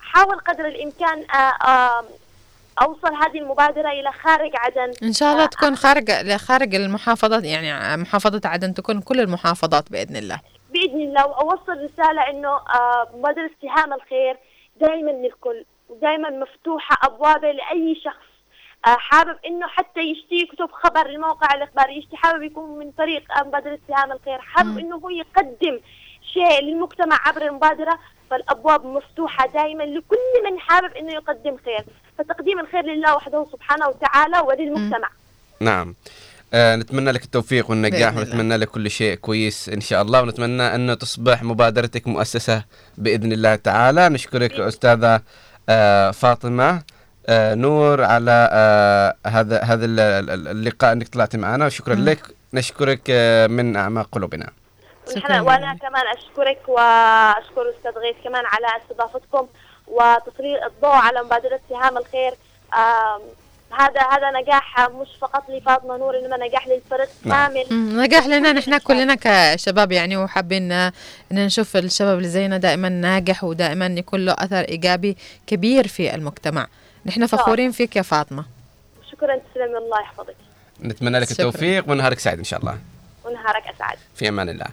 حاول 0.00 0.38
قدر 0.38 0.66
الإمكان 0.66 1.24
آه، 1.30 1.68
آم، 1.98 2.04
أوصل 2.82 3.14
هذه 3.14 3.38
المبادرة 3.38 3.88
إلى 3.88 4.12
خارج 4.12 4.50
عدن. 4.56 4.92
إن 5.02 5.12
شاء 5.12 5.32
الله 5.32 5.46
تكون 5.46 5.76
خارج 5.76 6.32
خارج 6.36 6.74
المحافظات 6.74 7.44
يعني 7.44 7.96
محافظة 8.02 8.40
عدن 8.44 8.74
تكون 8.74 9.00
كل 9.00 9.20
المحافظات 9.20 9.92
بإذن 9.92 10.16
الله. 10.16 10.40
بإذن 10.74 11.00
الله 11.00 11.26
وأوصل 11.26 11.84
رسالة 11.84 12.30
إنه 12.30 12.48
آه، 12.48 13.08
مبادرة 13.14 13.50
سهام 13.62 13.92
الخير. 13.92 14.36
دائما 14.80 15.10
للكل 15.10 15.64
ودائما 15.88 16.30
مفتوحة 16.30 16.96
أبوابها 17.08 17.52
لأي 17.52 17.94
شخص 18.04 18.26
آه، 18.86 18.96
حابب 18.96 19.38
إنه 19.46 19.66
حتى 19.66 20.00
يشتي 20.00 20.34
يكتب 20.34 20.70
خبر 20.72 21.06
الموقع 21.06 21.54
الإخباري 21.54 21.98
يشتي 21.98 22.16
حابب 22.16 22.42
يكون 22.42 22.78
من 22.78 22.90
طريق 22.90 23.32
آه، 23.32 23.42
مبادرة 23.42 23.78
سهام 23.88 24.12
الخير. 24.12 24.38
حابب 24.38 24.78
إنه 24.78 24.96
هو 24.96 25.10
يقدم 25.10 25.80
شيء 26.32 26.60
للمجتمع 26.62 27.18
عبر 27.26 27.42
المبادرة 27.42 27.98
فالأبواب 28.30 28.86
مفتوحة 28.86 29.46
دائما 29.46 29.82
لكل 29.82 30.16
من 30.44 30.60
حابب 30.60 30.96
إنه 30.96 31.12
يقدم 31.12 31.56
خير. 31.64 31.84
فتقديم 32.18 32.60
الخير 32.60 32.84
لله 32.84 33.14
وحده 33.16 33.46
سبحانه 33.52 33.88
وتعالى 33.88 34.38
وللمجتمع 34.40 35.08
نعم. 35.60 35.94
آه 36.54 36.76
نتمنى 36.76 37.10
لك 37.12 37.24
التوفيق 37.24 37.70
والنجاح. 37.70 38.16
ونتمنى 38.16 38.56
لك 38.56 38.68
كل 38.68 38.90
شيء 38.90 39.14
كويس 39.14 39.68
إن 39.68 39.80
شاء 39.80 40.02
الله. 40.02 40.22
ونتمنى 40.22 40.74
انه 40.74 40.94
تصبح 40.94 41.42
مبادرتك 41.42 42.06
مؤسسة 42.08 42.64
بإذن 42.98 43.32
الله 43.32 43.54
تعالى. 43.56 44.08
نشكرك 44.08 44.52
أستاذة 44.60 45.20
آه 45.68 46.10
فاطمة. 46.10 46.82
آه 47.26 47.54
نور 47.54 48.02
على 48.02 48.48
آه 48.52 49.16
هذا 49.26 49.62
هذا 49.62 49.84
ال- 49.84 50.00
ال- 50.00 50.48
اللقاء 50.48 50.92
إنك 50.92 51.08
طلعت 51.08 51.36
معنا. 51.36 51.66
وشكرا 51.66 51.94
لك. 51.94 52.20
نشكرك 52.54 53.00
آه 53.10 53.46
من 53.46 53.76
أعماق 53.76 54.08
قلوبنا. 54.12 54.50
ونحن 55.16 55.32
وأنا 55.40 55.74
كمان 55.74 56.02
أشكرك 56.16 56.68
وأشكر 56.68 57.70
أستاذ 57.78 57.92
غيث 58.02 58.16
كمان 58.24 58.44
على 58.46 58.66
استضافتكم 58.82 59.46
وتسليط 59.86 60.62
الضوء 60.62 60.90
على 60.90 61.22
مبادرة 61.22 61.60
سهام 61.70 61.98
الخير. 61.98 62.34
هذا 63.80 64.00
هذا 64.00 64.40
نجاح 64.40 64.90
مش 64.90 65.08
فقط 65.20 65.50
لفاطمة 65.50 65.96
نور 65.96 66.18
إنما 66.18 66.36
نجاح 66.46 66.68
للفريق 66.68 67.08
نعم. 67.24 67.52
كامل. 67.52 67.96
نجاح 67.96 68.26
لنا 68.26 68.52
نحن 68.52 68.78
كلنا 68.78 69.16
كشباب 69.20 69.92
يعني 69.92 70.16
وحابين 70.16 70.72
إن 70.72 70.92
نشوف 71.32 71.76
الشباب 71.76 72.18
اللي 72.18 72.28
زينا 72.28 72.58
دائما 72.58 72.88
ناجح 72.88 73.44
ودائما 73.44 73.86
يكون 73.86 74.24
له 74.24 74.32
أثر 74.38 74.60
إيجابي 74.60 75.16
كبير 75.46 75.88
في 75.88 76.14
المجتمع. 76.14 76.66
نحن 77.06 77.26
فخورين 77.26 77.70
فيك 77.70 77.96
يا 77.96 78.02
فاطمة. 78.02 78.44
شكرا 79.12 79.36
تسلمي 79.36 79.78
الله 79.78 80.00
يحفظك. 80.00 80.36
نتمنى 80.82 81.18
لك. 81.18 81.30
التوفيق 81.30 81.90
ونهارك 81.90 82.18
سعيد 82.18 82.38
إن 82.38 82.44
شاء 82.44 82.60
الله. 82.60 82.78
ونهارك 83.24 83.62
أسعد. 83.76 83.98
في 84.14 84.28
أمان 84.28 84.48
الله. 84.48 84.66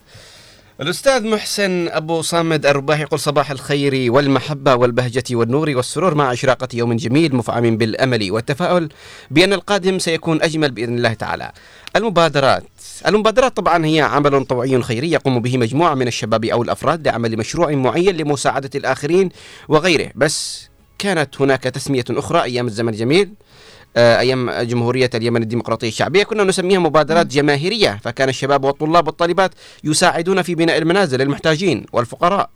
الأستاذ 0.81 1.27
محسن 1.27 1.87
أبو 1.87 2.21
صامد 2.21 2.65
الرباحي 2.65 3.01
يقول 3.01 3.19
صباح 3.19 3.51
الخير 3.51 4.11
والمحبة 4.11 4.75
والبهجة 4.75 5.23
والنور 5.31 5.69
والسرور 5.69 6.15
مع 6.15 6.33
إشراقة 6.33 6.67
يوم 6.73 6.93
جميل 6.93 7.35
مفعم 7.35 7.77
بالأمل 7.77 8.31
والتفاؤل 8.31 8.89
بأن 9.31 9.53
القادم 9.53 9.99
سيكون 9.99 10.41
أجمل 10.41 10.71
بإذن 10.71 10.97
الله 10.97 11.13
تعالى. 11.13 11.51
المبادرات 11.95 12.63
المبادرات 13.07 13.57
طبعا 13.57 13.85
هي 13.85 14.01
عمل 14.01 14.45
طوعي 14.45 14.81
خيري 14.81 15.11
يقوم 15.11 15.39
به 15.39 15.57
مجموعة 15.57 15.93
من 15.95 16.07
الشباب 16.07 16.45
أو 16.45 16.63
الأفراد 16.63 17.07
لعمل 17.07 17.37
مشروع 17.37 17.71
معين 17.71 18.17
لمساعدة 18.17 18.69
الآخرين 18.75 19.29
وغيره. 19.67 20.11
بس 20.15 20.69
كانت 20.99 21.41
هناك 21.41 21.63
تسمية 21.63 22.05
أخرى 22.09 22.43
أيام 22.43 22.67
الزمن 22.67 22.93
الجميل. 22.93 23.33
أيام 23.97 24.51
جمهورية 24.51 25.09
اليمن 25.15 25.43
الديمقراطية 25.43 25.87
الشعبية. 25.87 26.23
كنا 26.23 26.43
نسميها 26.43 26.79
مبادرات 26.79 27.27
جماهيرية 27.27 27.99
فكان 28.03 28.29
الشباب 28.29 28.63
والطلاب 28.63 29.07
والطالبات 29.07 29.51
يساعدون 29.83 30.41
في 30.41 30.55
بناء 30.55 30.77
المنازل 30.77 31.19
للمحتاجين 31.19 31.85
والفقراء 31.93 32.49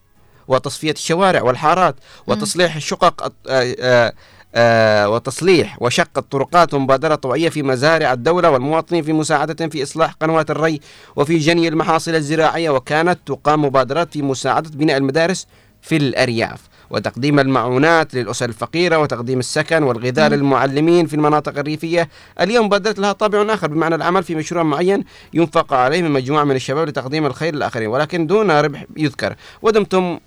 وتصفية 0.47 0.91
الشوارع 0.91 1.41
والحارات 1.41 1.95
وتصليح 2.27 2.75
الشقق 2.75 3.23
آه، 3.23 3.75
آه، 3.79 4.13
آه، 4.55 5.09
وتصليح 5.09 5.77
وشق 5.81 6.17
الطرقات 6.17 6.73
ومبادرة 6.73 7.15
طوعية 7.15 7.49
في 7.49 7.63
مزارع 7.63 8.13
الدولة 8.13 8.49
والمواطنين 8.49 9.03
في 9.03 9.13
مساعدة 9.13 9.67
في 9.67 9.83
إصلاح 9.83 10.11
قنوات 10.11 10.51
الري 10.51 10.79
وفي 11.15 11.37
جني 11.37 11.67
المحاصيل 11.67 12.15
الزراعية. 12.15 12.69
وكانت 12.69 13.19
تقام 13.25 13.65
مبادرات 13.65 14.13
في 14.13 14.21
مساعدة 14.21 14.69
بناء 14.69 14.97
المدارس 14.97 15.47
في 15.81 15.97
الأرياف. 15.97 16.61
وتقديم 16.89 17.39
المعونات 17.39 18.13
للأسر 18.13 18.49
الفقيرة 18.49 18.97
وتقديم 18.97 19.39
السكن 19.39 19.83
والغذاء. 19.83 20.29
للمعلمين 20.29 21.05
في 21.07 21.13
المناطق 21.13 21.57
الريفية 21.59 22.09
اليوم 22.41 22.69
بدأت 22.69 22.99
لها 22.99 23.11
طابع 23.11 23.53
آخر 23.53 23.67
بمعنى 23.67 23.95
العمل 23.95 24.23
في 24.23 24.35
مشروع 24.35 24.63
معين 24.63 25.03
ينفق 25.33 25.73
عليه 25.73 26.01
من 26.01 26.11
مجموعة 26.11 26.43
من 26.43 26.55
الشباب 26.55 26.87
لتقديم 26.87 27.25
الخير 27.25 27.55
للآخرين 27.55 27.87
ولكن 27.87 28.27
دون 28.27 28.51
ربح 28.51 28.85
يذكر 28.97 29.35
ودمتم 29.61 30.19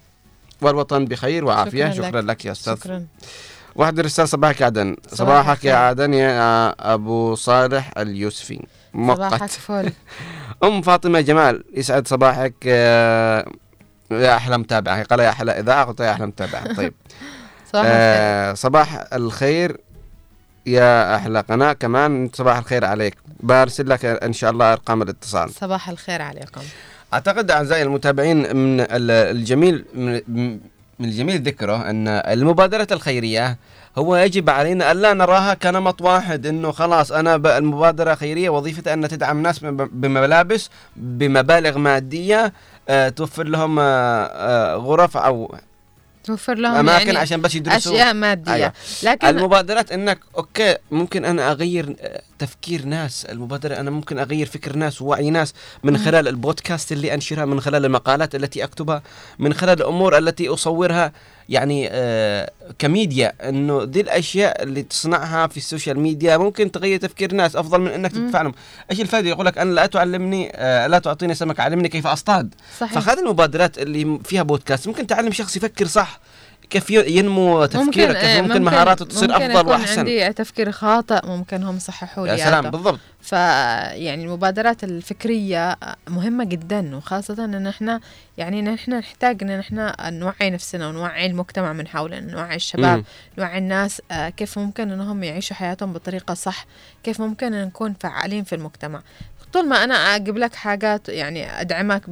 والوطن 0.60 1.04
بخير 1.04 1.44
وعافية 1.44 1.90
شكراً 1.90 2.08
شكرا, 2.08 2.20
لك. 2.20 2.30
لك. 2.30 2.44
يا 2.44 2.52
أستاذ 2.52 2.76
شكرا 2.76 3.06
واحد 3.76 4.00
رسالة 4.00 4.26
صباحك 4.26 4.60
يا 4.60 4.66
عدن 4.66 4.96
صباح 5.08 5.16
صباحك 5.18 5.64
يا. 5.64 5.74
عدن 5.74 6.14
يا 6.14 6.74
أبو 6.94 7.34
صالح 7.34 7.92
اليوسفي 7.98 8.54
صباحك 8.94 9.32
مؤقت 9.32 9.50
فل 9.50 9.92
أم 10.64 10.82
فاطمة 10.82 11.20
جمال 11.20 11.64
يسعد 11.74 12.08
صباحك 12.08 12.54
آه، 12.66 13.46
يا 14.10 14.36
أحلى 14.36 14.58
متابعة. 14.58 14.96
هي 14.96 15.02
قال 15.02 15.20
يا 15.20 15.28
أحلى 15.30 15.52
إذاعة 15.60 15.84
قلت 15.84 16.00
يا 16.00 16.10
أحلى 16.12 16.26
متابعة. 16.26 16.72
طيب. 16.78 16.94
صباح 17.72 17.84
آه، 17.86 18.54
صباح 18.54 19.04
الخير 19.12 19.76
يا 20.66 21.16
أحلى 21.16 21.40
قناة. 21.40 21.72
كمان 21.72 22.30
صباح 22.34 22.56
الخير 22.58 22.84
عليك. 22.84 23.16
برسل 23.40 23.88
لك 23.88 24.04
إن 24.04 24.32
شاء 24.32 24.50
الله 24.50 24.72
أرقام 24.72 25.02
الاتصال. 25.02 25.50
صباح 25.50 25.88
الخير 25.88 26.22
عليكم. 26.22 26.60
أعتقد 27.14 27.50
أعزائي 27.50 27.82
المتابعين 27.82 28.36
من 28.56 28.80
ال- 28.80 29.10
الجميل 29.36 29.84
من 29.94 30.60
الجميل 31.00 31.42
ذكره 31.42 31.90
أن 31.90 32.08
المبادرة 32.08 32.86
الخيرية 32.90 33.56
هو 33.98 34.16
يجب 34.16 34.50
علينا 34.50 34.92
ألا 34.92 35.14
نراها 35.14 35.54
كنمط 35.54 36.02
واحد 36.02 36.46
إنه 36.46 36.72
خلاص 36.72 37.12
أنا 37.12 37.36
ب- 37.36 37.46
المبادرة 37.46 38.14
خيرية 38.14 38.50
وظيفتها 38.50 38.94
أن 38.94 39.08
تدعم 39.08 39.42
ناس 39.42 39.58
بم- 39.58 39.88
بملابس 39.92 40.70
بمبالغ 40.96 41.78
مادية 41.78 42.44
آه، 42.44 42.52
توفر 43.16 43.44
لهم 43.44 43.78
آه، 43.78 43.84
آه، 43.84 44.74
غرف 44.76 45.16
أو 45.16 45.54
توفر 46.24 46.54
لهم 46.54 46.74
أماكن 46.74 47.06
يعني 47.06 47.18
عشان 47.18 47.40
بس 47.40 47.54
يدرسوا 47.54 47.92
أشياء 47.92 48.14
مادية 48.14 48.52
أيوة. 48.52 48.72
لكن 49.02 49.26
المبادرات 49.26 49.92
إنك 49.92 50.20
okay 50.36 50.76
ممكن 50.90 51.24
أنا 51.24 51.52
أغير 51.52 51.96
آه، 52.00 52.22
تفكير 52.38 52.84
ناس 52.84 53.24
المبادرة 53.24 53.74
أنا 53.74 53.90
ممكن 53.90 54.18
أغير 54.18 54.46
فكر 54.46 54.76
ناس 54.76 55.02
ووعي 55.02 55.30
ناس 55.30 55.54
من. 55.82 55.98
خلال 55.98 56.28
البودكاست 56.28 56.92
اللي 56.92 57.14
أنشرها 57.14 57.44
من 57.44 57.60
خلال 57.60 57.84
المقالات 57.84 58.34
التي 58.34 58.64
أكتبها 58.64 59.02
من 59.38 59.54
خلال 59.54 59.78
الأمور 59.78 60.18
التي 60.18 60.48
أصورها 60.48 61.12
يعني 61.48 61.88
آه 61.90 62.50
كميديا 62.78 63.32
إنه 63.48 63.84
دي 63.84 64.00
الأشياء 64.00 64.62
اللي 64.62 64.82
تصنعها 64.82 65.46
في 65.46 65.56
السوشيال 65.56 66.00
ميديا 66.00 66.36
ممكن 66.36 66.70
تغير 66.70 67.00
تفكير 67.00 67.34
ناس 67.34 67.56
أفضل 67.56 67.80
من 67.80 67.88
إنك. 67.88 68.12
تدفع 68.12 68.42
لهم 68.42 68.54
إيش 68.90 69.00
الفائده 69.00 69.28
يقول 69.28 69.46
لك 69.46 69.58
أنا 69.58 69.72
لا 69.72 69.86
تعلمني 69.86 70.50
آه 70.54 70.86
لا 70.86 70.98
تعطيني 70.98 71.34
سمك 71.34 71.60
علمني 71.60 71.88
كيف 71.88 72.06
أصطاد 72.06 72.54
صحيح. 72.80 72.98
فهذه 72.98 73.20
المبادرات 73.20 73.78
اللي 73.78 74.18
فيها 74.24 74.42
بودكاست 74.42 74.88
ممكن 74.88 75.06
تعلم 75.06 75.32
شخص 75.32 75.56
يفكر 75.56 75.86
صح 75.86 76.20
كيف 76.70 76.90
ينمو 76.90 77.66
تفكيره 77.66 78.12
كيف 78.12 78.24
آه، 78.24 78.40
ممكن, 78.40 78.62
مهاراته 78.62 79.04
تصير 79.04 79.28
ممكن 79.28 79.50
أفضل 79.50 79.68
وأحسن 79.70 79.98
عندي 79.98 80.32
تفكير 80.32 80.72
خاطئ 80.72 81.26
ممكن 81.26 81.62
هم 81.62 81.76
يصححوا 81.76 82.26
لي 82.26 82.32
يا 82.32 82.36
سلام 82.36 82.66
هذا. 82.66 82.70
بالضبط 82.70 82.98
ف 83.20 83.32
يعني 83.32 84.24
المبادرات 84.24 84.84
الفكرية 84.84 85.76
مهمة 86.08 86.44
جدا 86.44 86.96
وخاصة 86.96 87.44
إن 87.44 87.66
إحنا 87.66 88.00
يعني 88.38 88.62
نحن 88.62 88.94
نحتاج 88.94 89.42
إن 89.42 89.50
إحنا 89.50 90.10
نوعي 90.10 90.50
نفسنا 90.50 90.88
ونوعي 90.88 91.26
المجتمع 91.26 91.72
من 91.72 91.88
حولنا 91.88 92.20
نوعي 92.20 92.56
الشباب 92.56 92.96
مم. 92.98 93.04
نوعي 93.38 93.58
الناس 93.58 94.02
آه، 94.10 94.28
كيف 94.28 94.58
ممكن 94.58 94.90
إنهم 94.90 95.22
يعيشوا 95.24 95.56
حياتهم 95.56 95.92
بطريقة 95.92 96.34
صح 96.34 96.66
كيف 97.02 97.20
ممكن 97.20 97.54
أن 97.54 97.66
نكون 97.66 97.94
فعالين 98.00 98.44
في 98.44 98.54
المجتمع 98.54 99.02
طول 99.52 99.68
ما 99.68 99.84
أنا 99.84 99.94
أجيب 99.94 100.38
لك 100.38 100.54
حاجات 100.54 101.08
يعني 101.08 101.60
أدعمك 101.60 102.10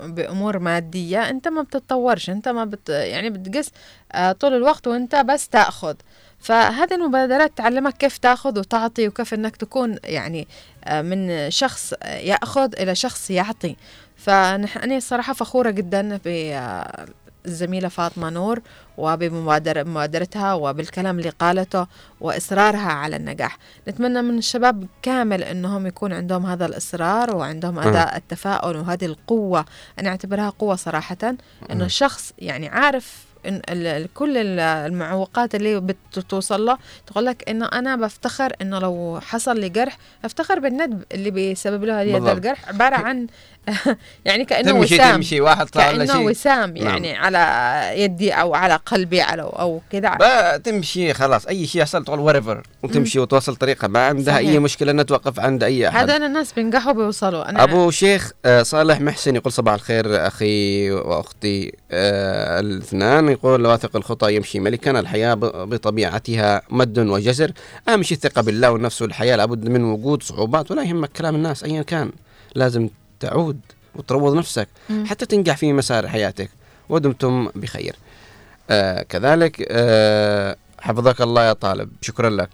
بأمور 0.00 0.58
مادية 0.58 1.30
أنت 1.30 1.48
ما 1.48 1.62
بتتطورش 1.62 2.30
أنت 2.30 2.48
ما 2.48 2.64
بت 2.64 2.88
يعني 2.88 3.30
بتقس 3.30 3.70
آه، 4.12 4.32
طول 4.32 4.54
الوقت 4.54 4.86
وأنت 4.86 5.16
بس 5.16 5.48
تأخذ. 5.48 5.94
فهذه 6.38 6.94
المبادرات 6.94 7.52
تعلمك 7.56 7.96
كيف 7.96 8.18
تأخذ 8.18 8.58
وتعطي 8.58 9.08
وكيف 9.08 9.34
إنك 9.34 9.56
تكون 9.56 9.98
يعني 10.04 10.48
آه، 10.84 11.02
من 11.02 11.50
شخص 11.50 11.94
يأخذ 12.04 12.80
إلى 12.80 12.94
شخص 12.94 13.30
يعطي. 13.30 13.76
فأنا 14.16 15.00
صراحة 15.00 15.32
فخورة 15.32 15.70
جدا 15.70 16.18
بالزميله 17.46 17.88
فاطمة 17.88 18.30
نور 18.30 18.60
وبمبادرة 18.98 19.82
مبادرتها 19.82 20.54
وبالكلام 20.54 21.18
اللي 21.18 21.30
قالته 21.30 21.86
وإصرارها 22.20 22.92
على 22.92 23.16
النجاح. 23.16 23.58
نتمنى 23.88 24.22
من 24.22 24.38
الشباب 24.38 24.86
كامل 25.02 25.42
أنهم 25.42 25.86
يكون 25.86 26.12
عندهم 26.12 26.46
هذا 26.46 26.66
الإصرار 26.66 27.36
وعندهم 27.36 27.78
هذا 27.78 28.16
التفاؤل 28.16 28.76
وهذه 28.76 29.04
القوة. 29.04 29.64
أنا 30.00 30.08
أعتبرها 30.08 30.50
قوة 30.50 30.76
صراحة 30.76 31.16
أنه 31.22 31.36
مم. 31.70 31.82
الشخص 31.82 32.32
يعني 32.38 32.68
عارف 32.68 33.25
كل 34.14 34.36
ال- 34.36 34.60
المعوقات 34.60 35.54
اللي 35.54 35.80
بتوصل 36.16 36.66
له 36.66 36.78
تقول 37.06 37.26
لك 37.26 37.48
إنه 37.50 37.66
أنا 37.66 37.96
بفتخر 37.96 38.52
إنه 38.62 38.78
لو 38.78 39.20
حصل 39.22 39.60
لي 39.60 39.68
جرح 39.68 39.98
افتخر 40.24 40.58
بالندب 40.58 41.02
اللي 41.12 41.30
بيسبب 41.30 41.84
له 41.84 42.02
هذا. 42.02 42.32
الجرح. 42.32 42.68
عبارة 42.68 42.96
عن 42.96 43.26
يعني 44.24 44.44
كأنه 44.44 44.72
تمشي 44.72 44.94
وسام. 44.94 45.14
تمشي 45.16 45.40
واحد 45.40 45.70
كأنه 45.70 46.06
شيء. 46.06 46.16
وسام 46.30 46.76
نعم. 46.76 46.86
يعني 46.86 47.16
على 47.16 47.92
يدي 48.02 48.32
أو 48.32 48.54
على 48.54 48.76
قلبي 48.86 49.20
على 49.20 49.42
أو 49.42 49.80
كذا 49.92 50.56
تمشي 50.64 51.14
خلاص. 51.14 51.46
أي 51.46 51.66
شيء 51.66 51.80
يحصل 51.82 52.04
تقول 52.04 52.18
وريفر 52.20 52.62
وتمشي 52.82 53.18
وتوصل 53.18 53.56
طريقها 53.56 53.88
ما 53.88 54.06
عندها 54.06 54.34
صحيح. 54.34 54.48
اي 54.50 54.58
مشكلة 54.58 54.90
إنها 54.92 55.04
توقف 55.04 55.40
عند 55.40 55.62
أي 55.62 55.88
أحد. 55.88 56.10
هذول 56.10 56.22
الناس 56.26 56.52
بينجحوا 56.52 56.92
بيوصلوا. 56.92 57.48
أنا 57.50 57.62
أبو 57.62 57.90
شيخ 57.90 58.30
آه، 58.44 58.62
صالح 58.62 59.00
محسن 59.00 59.36
يقول 59.36 59.52
صباح 59.52 59.74
الخير 59.74 60.26
أخي 60.26 60.90
وأختي. 60.90 61.72
آه، 61.90 62.60
الاثنان 62.60 63.28
يقول 63.36 63.66
واثق 63.66 63.96
الخطى 63.96 64.34
يمشي 64.34 64.60
ملكا 64.60 65.00
الحياة 65.00 65.34
ب- 65.34 65.68
بطبيعتها 65.74 66.62
مد 66.70 66.98
وجزر. 66.98 67.52
اهم 67.88 68.02
شيء 68.02 68.16
الثقة 68.16 68.42
بالله 68.42 68.70
والنفس 68.70 69.02
والحياة 69.02 69.36
لابد 69.36 69.68
من 69.68 69.84
وجود 69.84 70.22
صعوبات 70.22 70.70
ولا 70.70 70.82
يهمك 70.82 71.10
كلام 71.12 71.34
الناس 71.34 71.64
ايا 71.64 71.82
كان. 71.82 72.10
لازم 72.54 72.88
تعود 73.20 73.60
وتروض 73.94 74.34
نفسك. 74.36 74.68
حتى 75.06 75.26
تنجح 75.26 75.56
في 75.56 75.72
مسار 75.72 76.08
حياتك 76.08 76.50
ودمتم 76.88 77.48
بخير. 77.54 77.96
آه 78.70 79.02
كذلك 79.02 79.66
آه 79.70 80.56
حفظك 80.80 81.20
الله 81.20 81.44
يا 81.44 81.52
طالب. 81.52 81.88
شكرا 82.00 82.30
لك. 82.30 82.48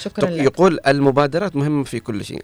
شكرا 0.00 0.30
لك. 0.30 0.44
يقول 0.44 0.78
المبادرات 0.86 1.56
مهمة 1.56 1.84
في 1.84 2.00
كل 2.00 2.24
شيء. 2.24 2.42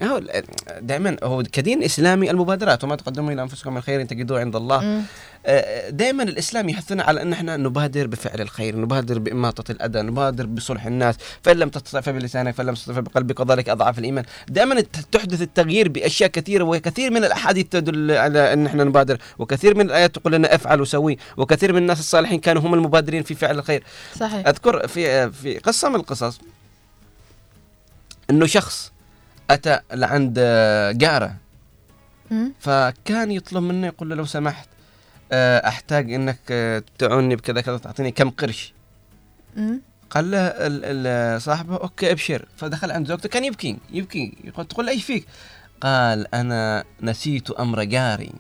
دائما 0.81 1.17
هو 1.23 1.43
كدين 1.43 1.83
إسلامي 1.83 2.31
المبادرات 2.31 2.85
وما 2.85 2.97
تقدموا 2.97 3.33
إلى 3.33 3.43
أنفسكم 3.43 3.75
من 3.75 3.81
خير 3.81 4.05
تجدوه 4.05 4.41
عند 4.41 4.57
الله. 4.57 4.81
مم. 4.81 5.03
دائما 5.91 6.23
الإسلام 6.23 6.69
يحثنا 6.69 7.03
على 7.03 7.23
أن 7.23 7.33
إحنا 7.33 7.57
نبادر 7.57 8.07
بفعل 8.07 8.41
الخير، 8.41 8.77
نبادر 8.77 9.19
بإماطة 9.19 9.73
الأذى، 9.73 10.03
نبادر 10.03 10.47
بصلح 10.47 10.87
الناس، 10.87 11.17
فإن 11.43 11.57
لم 11.57 11.69
تستطع 11.69 12.01
فبلسانك، 12.01 12.55
فإن 12.55 12.67
لم 12.67 12.75
تستطع 12.75 13.01
بقلبك 13.01 13.41
وذلك 13.41 13.69
أضعف 13.69 13.99
الإيمان، 13.99 14.25
دائما 14.49 14.81
تحدث 15.13 15.43
التغيير 15.43 15.89
بأشياء 15.89 16.31
كثيرة 16.31 16.65
وكثير 16.65 17.11
من 17.11 17.25
الأحاديث 17.25 17.67
تدل 17.67 18.11
على 18.11 18.53
أن 18.53 18.67
إحنا 18.67 18.85
نبادر، 18.85 19.19
وكثير 19.39 19.75
من 19.75 19.87
الآيات 19.87 20.15
تقول 20.15 20.33
لنا 20.33 20.55
افعل 20.55 20.81
وسوي، 20.81 21.19
وكثير 21.37 21.73
من 21.73 21.79
الناس 21.79 22.01
الصالحين 22.01 22.41
كانوا 22.41 22.63
هم 22.63 22.75
المبادرين 22.75 23.23
في 23.23 23.35
فعل 23.35 23.59
الخير. 23.59 23.85
صحيح. 24.17 24.49
أذكر 24.49 24.89
في 24.89 25.31
في 25.31 25.59
قصة 25.59 25.89
من 25.89 25.97
القصص. 25.97 26.41
إنه 28.31 28.47
شخص 28.47 28.93
أتى 29.51 29.81
لعند 29.93 30.35
جارة. 30.99 31.35
فكان 32.61 33.31
يطلب 33.31 33.63
منه 33.63 33.87
يقول 33.87 34.11
له 34.11 34.17
لو 34.17 34.25
سمحت. 34.25 34.69
أحتاج 35.33 36.13
إنك 36.13 36.39
آه، 36.51 36.83
تعوني 36.99 37.37
بكذا 37.37 37.61
كذا 37.61 37.79
تعطيني 37.79 38.11
كم 38.11 38.31
قرش. 38.31 38.73
مم. 39.57 39.81
قال 40.11 40.31
له 40.31 41.39
صاحبه 41.39 41.77
أوكي 41.77 42.13
أبشر. 42.13 42.45
فدخل 42.57 42.91
عند 42.91 43.07
زوجته 43.07 43.29
كان 43.29 43.45
يبكي 43.45 43.79
يبكي. 43.93 44.33
يقول 44.45 44.67
تقول 44.67 44.87
له 44.87 44.93
إيش 44.93 45.05
فيك؟ 45.05 45.27
قال 45.81 46.35
أنا 46.35 46.85
نسيت 47.03 47.51
أمر 47.51 47.85
جاري. 47.85 48.33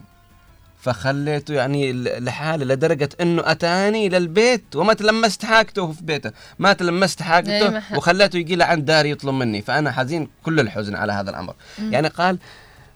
فخليته 0.80 1.54
يعني 1.54 1.92
لحاله 2.20 2.64
لدرجة 2.64 3.08
إنه 3.20 3.42
أتاني 3.46 4.08
للبيت 4.08 4.76
وما 4.76 4.94
تلمست 4.94 5.44
حاجته 5.44 5.92
في 5.92 6.04
بيته. 6.04 6.32
ما 6.58 6.72
تلمست 6.72 7.22
حاجته 7.22 7.70
مح- 7.70 7.92
وخلاته 7.92 8.36
يجي 8.36 8.56
لعند 8.56 8.84
داري 8.84 9.10
يطلب 9.10 9.34
مني. 9.34 9.62
فأنا 9.62 9.92
حزين 9.92 10.28
كل 10.42 10.60
الحزن 10.60 10.94
على 10.94 11.12
هذا 11.12 11.30
الأمر. 11.30 11.54
يعني 11.78 12.08
قال 12.08 12.38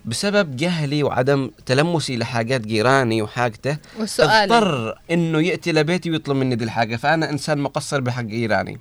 بسبب 0.05 0.57
جهلي 0.57 1.03
وعدم 1.03 1.51
تلمسي 1.67 2.17
لحاجات 2.17 2.61
جيراني 2.61 3.23
وحاجته 3.23 3.77
والسؤال 3.99 4.53
اضطر 4.53 4.99
إنه 5.11 5.41
يأتي 5.43 5.73
لبيتي 5.73 6.11
ويطلب 6.11 6.37
مني 6.37 6.55
دي 6.55 6.65
الحاجة. 6.65 6.97
فأنا 6.97 7.31
إنسان 7.31 7.59
مقصر 7.59 8.01
بحق 8.01 8.23
جيراني. 8.23 8.79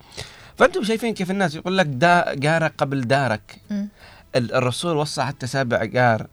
فأنتم 0.57 0.83
شايفين 0.83 1.13
كيف 1.13 1.31
الناس 1.31 1.55
يقول 1.55 1.77
لك 1.77 1.85
دا 1.85 2.33
جارك 2.33 2.73
قبل 2.77 3.01
دارك. 3.01 3.55
ال- 4.35 4.53
الرسول 4.53 4.97
وصى 4.97 5.23
حتى 5.23 5.47
سابع 5.47 5.83
جار. 5.83 6.27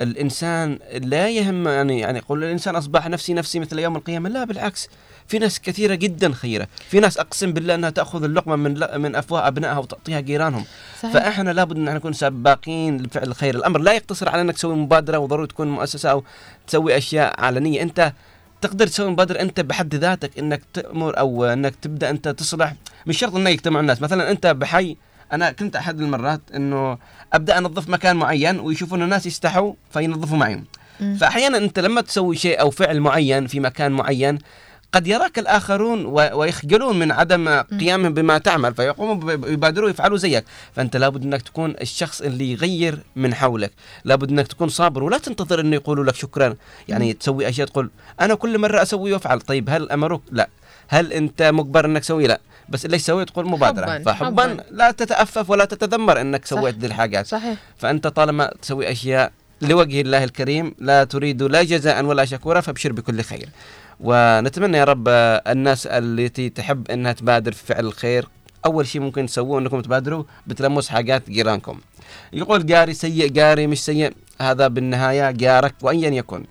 الإنسان 0.00 0.78
لا 0.94 1.28
يهم 1.28 1.68
يعني 1.68 2.00
يعني 2.00 2.18
يقول 2.18 2.44
الإنسان 2.44 2.76
أصبح 2.76 3.08
نفسي 3.08 3.34
نفسي 3.34 3.58
مثل 3.60 3.78
يوم 3.78 3.96
القيامة. 3.96 4.28
لا 4.28 4.44
بالعكس. 4.44 4.88
في 5.28 5.38
ناس 5.38 5.60
كثيرة 5.60 5.94
جدا 5.94 6.32
خيرة. 6.32 6.68
في 6.88 7.00
ناس 7.00 7.18
أقسم 7.18 7.52
بالله 7.52 7.74
أنها 7.74 7.90
تأخذ 7.90 8.24
اللقمة 8.24 8.56
من 8.56 9.00
من 9.00 9.16
افواه 9.16 9.48
أبنائها 9.48 9.78
وتعطيها 9.78 10.20
جيرانهم. 10.20 10.64
صحيح. 11.02 11.12
فإحنا 11.12 11.50
لابد 11.50 11.76
أن 11.76 11.84
نكون 11.84 12.12
سباقين 12.12 13.02
لفعل 13.02 13.28
الخير. 13.28 13.54
الأمر 13.54 13.80
لا 13.80 13.92
يقتصر 13.92 14.28
على 14.28 14.40
أنك 14.40 14.54
تسوي 14.54 14.76
مبادرة 14.76 15.18
وضروري 15.18 15.46
تكون 15.46 15.68
مؤسسة 15.68 16.10
أو 16.10 16.24
تسوي 16.66 16.96
أشياء 16.96 17.40
علنية. 17.40 17.82
أنت 17.82 18.12
تقدر 18.60 18.86
تسوي 18.86 19.10
مبادرة 19.10 19.40
أنت 19.40 19.60
بحد 19.60 19.94
ذاتك 19.94 20.38
إنك 20.38 20.62
تأمر 20.74 21.18
أو 21.18 21.44
أنك 21.44 21.74
تبدأ 21.82 22.10
أنت 22.10 22.28
تصلح. 22.28 22.74
مش 23.06 23.18
شرط 23.18 23.34
إنه 23.34 23.50
يجتمع 23.50 23.80
الناس. 23.80 24.02
مثلا 24.02 24.30
أنت 24.30 24.46
بحي 24.46 24.96
أنا 25.32 25.52
كنت 25.52 25.76
أحد 25.76 26.00
المرات 26.00 26.40
إنه 26.54 26.98
أبدأ 27.32 27.58
أنظف 27.58 27.88
مكان 27.88 28.16
معين 28.16 28.60
ويشوفون 28.60 29.02
الناس 29.02 29.26
يستحوا 29.26 29.72
فينظفوا 29.90 30.36
معي. 30.36 30.62
مم. 31.00 31.16
فاحيانا 31.16 31.58
أنت 31.58 31.78
لما 31.78 32.00
تسوي 32.00 32.36
شيء 32.36 32.60
أو 32.60 32.70
فعل 32.70 33.00
معين 33.00 33.46
في 33.46 33.60
مكان 33.60 33.92
معين 33.92 34.38
قد 34.94 35.06
يراك 35.06 35.38
الآخرون 35.38 36.06
و- 36.06 36.30
ويخجلون 36.38 36.98
من 36.98 37.12
عدم 37.12 37.48
قيامهم 37.80 38.14
بما 38.14 38.38
تعمل 38.38 38.74
فيقوموا 38.74 39.32
يبادروا 39.32 39.90
يفعلوا 39.90 40.16
زيك. 40.18 40.44
فأنت 40.76 40.96
لابد 40.96 41.22
أنك 41.24 41.42
تكون 41.42 41.74
الشخص 41.80 42.20
اللي 42.20 42.52
يغير 42.52 42.98
من 43.16 43.34
حولك. 43.34 43.72
لابد 44.04 44.30
أنك 44.30 44.46
تكون 44.46 44.68
صابر 44.68 45.02
ولا 45.02 45.18
تنتظر 45.18 45.60
أنه 45.60 45.76
يقولوا 45.76 46.04
لك 46.04 46.14
شكرا. 46.14 46.54
يعني 46.88 47.12
تسوي 47.12 47.48
أشياء 47.48 47.66
تقول 47.66 47.90
أنا 48.20 48.34
كل 48.34 48.58
مرة 48.58 48.82
أسوي 48.82 49.12
وأفعل. 49.12 49.40
طيب 49.40 49.70
هل 49.70 49.90
أمروك؟ 49.90 50.22
لا. 50.32 50.48
هل 50.88 51.12
أنت 51.12 51.42
مجبر 51.42 51.84
أنك 51.84 52.00
تسوي؟ 52.02 52.26
لا. 52.26 52.40
بس 52.68 52.84
اللي 52.84 52.98
سويت 52.98 53.28
تقول 53.30 53.46
مبادرة. 53.48 53.84
حباً، 53.86 54.02
فحبا 54.02 54.42
حباً. 54.42 54.64
لا 54.70 54.90
تتأفف 54.90 55.50
ولا 55.50 55.64
تتذمر 55.64 56.20
أنك. 56.20 56.46
سويت 56.46 56.78
ذي 56.78 56.86
الحاجات. 56.86 57.26
صحيح. 57.26 57.58
فأنت 57.78 58.06
طالما 58.06 58.50
تسوي 58.62 58.92
أشياء 58.92 59.32
لوجه 59.62 60.00
الله 60.00 60.24
الكريم 60.24 60.74
لا 60.78 61.04
تريد 61.04 61.42
لا 61.42 61.62
جزاء 61.62 62.04
ولا 62.04 62.24
شكورا 62.24 62.60
فابشر 62.60 62.92
بكل 62.92 63.22
خير. 63.22 63.48
ونتمنى 64.00 64.78
يا 64.78 64.84
رب 64.84 65.08
الناس 65.48 65.86
التي 65.86 66.48
تحب 66.48 66.90
إنها 66.90 67.12
تبادر 67.12 67.52
في 67.52 67.66
فعل 67.66 67.86
الخير 67.86 68.28
أول 68.66 68.86
شيء 68.86 69.00
ممكن 69.00 69.26
تسووه 69.26 69.58
إنكم 69.58 69.80
تبادروا 69.80 70.24
بتلمس 70.46 70.88
حاجات 70.88 71.30
جيرانكم. 71.30 71.80
يقول 72.32 72.66
جاري 72.66 72.94
سيء 72.94 73.28
جاري 73.28 73.66
مش 73.66 73.84
سيء 73.84 74.12
هذا 74.40 74.68
بالنهاية 74.68 75.30
جارك 75.30 75.74
وايا 75.82 76.10
يكن. 76.10 76.44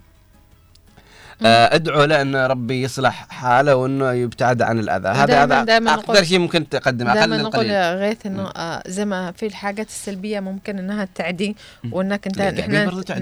أدعو 1.41 2.03
له 2.03 2.21
إن 2.21 2.35
ربي 2.35 2.81
يصلح 2.83 3.25
حاله 3.29 3.75
وإنه 3.75 4.11
يبتعد 4.11 4.61
عن 4.61 4.79
الأذى. 4.79 5.07
هذا 5.07 5.43
هذا 5.43 5.79
نقول- 5.79 6.25
شيء 6.27 6.39
ممكن 6.39 6.69
تقدمه 6.69 7.09
أقل 7.11 7.19
دائما 7.19 7.37
نقول 7.37 7.65
غيث 7.99 8.25
إنه 8.25 8.47
آه 8.47 8.83
زي 8.87 9.05
ما 9.05 9.31
في 9.31 9.45
الحاجات 9.45 9.87
السلبية 9.87 10.39
ممكن 10.39 10.79
إنها 10.79 11.07
تعدي 11.15 11.55
وإنك 11.91 12.27
أنت 12.27 12.37
نحن. 12.41 12.71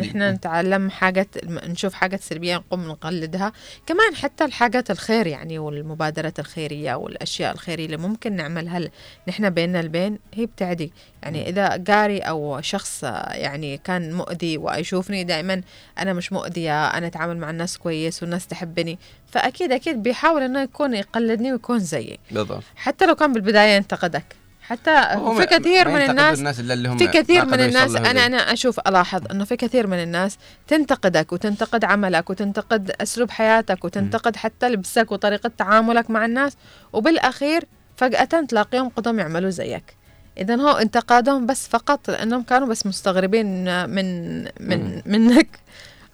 نحن 0.02 0.22
نتعلم 0.34 0.90
حاجات 0.90 1.28
نشوف 1.46 1.94
حاجات 1.94 2.22
سلبية 2.22 2.56
نقوم 2.56 2.88
نقلدها. 2.88 3.52
كمان 3.88 4.16
حتى 4.16 4.46
الحاجات 4.46 4.92
الخير 4.92 5.28
يعني 5.28 5.60
والمبادرات 5.60 6.40
الخيرية 6.40 6.94
والأشياء 6.96 7.54
الخيرية 7.54 7.86
اللي 7.86 7.98
ممكن 7.98 8.36
نعملها 8.36 8.82
نحن 9.28 9.50
بيننا 9.50 9.80
البين 9.80 10.20
هي 10.34 10.46
بتعدي. 10.46 10.94
يعني 11.24 11.50
إذا 11.50 11.78
جاري 11.78 12.20
أو 12.20 12.62
شخص 12.62 13.04
يعني 13.04 13.78
كان 13.78 14.14
مؤذي 14.14 14.58
ويشوفني 14.58 15.24
دائما 15.24 15.62
أنا 16.00 16.14
مش 16.14 16.34
مؤذية 16.34 16.88
أنا 16.88 17.08
أتعامل 17.08 17.38
مع 17.38 17.50
الناس 17.50 17.78
كويس 17.78 18.24
والناس 18.24 18.48
تحبني 18.48 19.00
فأكيد 19.32 19.72
أكيد 19.72 20.04
بيحاول 20.04 20.42
إنه 20.42 20.62
يكون 20.62 20.94
يقلدني 20.94 21.52
ويكون 21.52 21.80
زيي. 21.80 22.20
بالضبط. 22.32 22.64
حتى 22.76 23.06
لو 23.06 23.16
كان 23.16 23.34
بالبداية 23.34 23.76
ينتقدك 23.76 24.26
حتى 24.62 25.02
في 25.38 25.46
كثير 25.46 25.90
من 25.90 26.02
الناس 26.02 26.40
الناس 26.40 26.60
اللي 26.60 26.90
هم 26.90 26.98
في 26.98 27.08
كثير 27.08 27.46
من 27.46 27.60
الناس 27.60 27.96
أنا. 27.96 28.26
أنا 28.26 28.38
أشوف 28.38 28.80
ألاحظ 28.80 29.32
إنه 29.32 29.44
في 29.44 29.56
كثير 29.56 29.88
من 29.88 30.04
الناس 30.04 30.38
تنتقدك 30.68 31.34
وتنتقد 31.34 31.86
عملك 31.86 32.30
وتنتقد 32.30 32.92
أسلوب 33.02 33.32
حياتك 33.32 33.86
وتنتقد 33.86 34.36
حتى 34.36 34.70
لبسك 34.70 35.12
وطريقة 35.12 35.52
تعاملك 35.58 36.10
مع 36.10 36.26
الناس 36.26 36.58
وبالأخير 36.94 37.64
فجأة 37.98 38.24
تلاقيهم 38.24 38.90
قدام 38.90 39.20
يعملوا 39.20 39.50
زيك. 39.50 40.01
اذا 40.38 40.56
هو 40.56 40.70
انتقادهم 40.70 41.46
بس 41.46 41.68
فقط 41.68 42.10
لأنهم 42.10 42.44
كانوا 42.44 42.68
بس 42.68 42.86
مستغربين 42.86 43.90
من 43.90 44.42
من 44.44 45.02
منك 45.06 45.60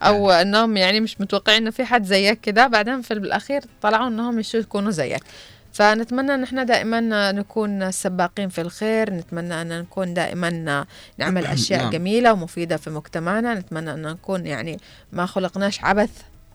أو 0.01 0.31
إنهم 0.31 0.77
يعني 0.77 0.99
مش 0.99 1.21
متوقعين 1.21 1.61
إنه 1.61 1.71
في 1.71 1.85
حد 1.85 2.03
زيك 2.05 2.41
كده. 2.41 2.67
بعدين 2.67 3.01
في 3.01 3.13
الأخير 3.13 3.63
طلعوا 3.81 4.07
إنهم 4.07 4.41
يكونوا 4.53 4.91
زيك. 4.91 5.23
فنتمنى 5.73 6.33
إن 6.33 6.43
إحنا 6.43 6.63
دائما 6.63 7.31
نكون 7.31 7.91
سباقين 7.91 8.49
في 8.49 8.61
الخير. 8.61 9.13
نتمنى 9.13 9.61
أن 9.61 9.79
نكون 9.79 10.13
دائما 10.13 10.85
نعمل 11.17 11.45
أشياء 11.45 11.81
نعم. 11.81 11.91
جميلة 11.91 12.33
ومفيدة 12.33 12.77
في 12.77 12.89
مجتمعنا. 12.89 13.53
نتمنى 13.53 13.93
أن 13.93 14.01
نكون 14.01 14.45
يعني 14.45 14.79
ما 15.11 15.25
خلقناش 15.25 15.83
عبث 15.83 16.11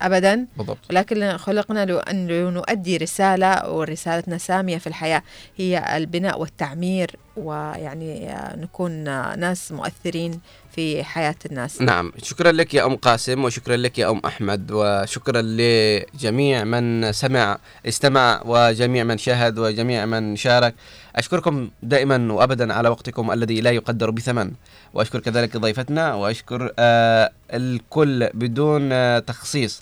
ابدا. 0.06 0.46
بالضبط. 0.56 0.78
ولكن 0.90 1.36
خلقنا 1.36 1.84
لأن 1.84 2.54
نؤدي 2.54 2.96
رسالة 2.96 3.70
ورسالتنا 3.70 4.38
سامية 4.38 4.78
في 4.78 4.86
الحياة. 4.86 5.22
هي 5.56 5.96
البناء 5.96 6.40
والتعمير 6.40 7.16
ويعني 7.36 8.34
نكون 8.56 9.04
ناس 9.38 9.72
مؤثرين 9.72 10.40
في 10.74 11.04
حياة 11.04 11.34
الناس. 11.46 11.82
نعم. 11.82 12.12
شكرا 12.22 12.52
لك 12.52 12.74
يا 12.74 12.86
أم 12.86 12.96
قاسم 12.96 13.44
وشكرا 13.44 13.76
لك 13.76 13.98
يا 13.98 14.10
أم 14.10 14.20
أحمد 14.26 14.70
وشكرا 14.72 15.42
لجميع 15.44 16.64
من 16.64 17.12
سمع 17.12 17.58
استمع 17.88 18.42
وجميع 18.44 19.04
من 19.04 19.18
شاهد 19.18 19.58
وجميع 19.58 20.06
من 20.06 20.36
شارك. 20.36 20.74
أشكركم 21.16 21.70
دائما 21.82 22.32
وابدا 22.32 22.72
على 22.72 22.88
وقتكم 22.88 23.32
الذي 23.32 23.60
لا 23.60 23.70
يقدر 23.70 24.10
بثمن. 24.10 24.50
وأشكر 24.94 25.20
كذلك 25.20 25.56
ضيفتنا 25.56 26.14
وأشكر 26.14 26.73
آه 26.78 27.31
الكل 27.52 28.28
بدون 28.35 28.93
آه 28.93 29.19
تخصيص. 29.19 29.81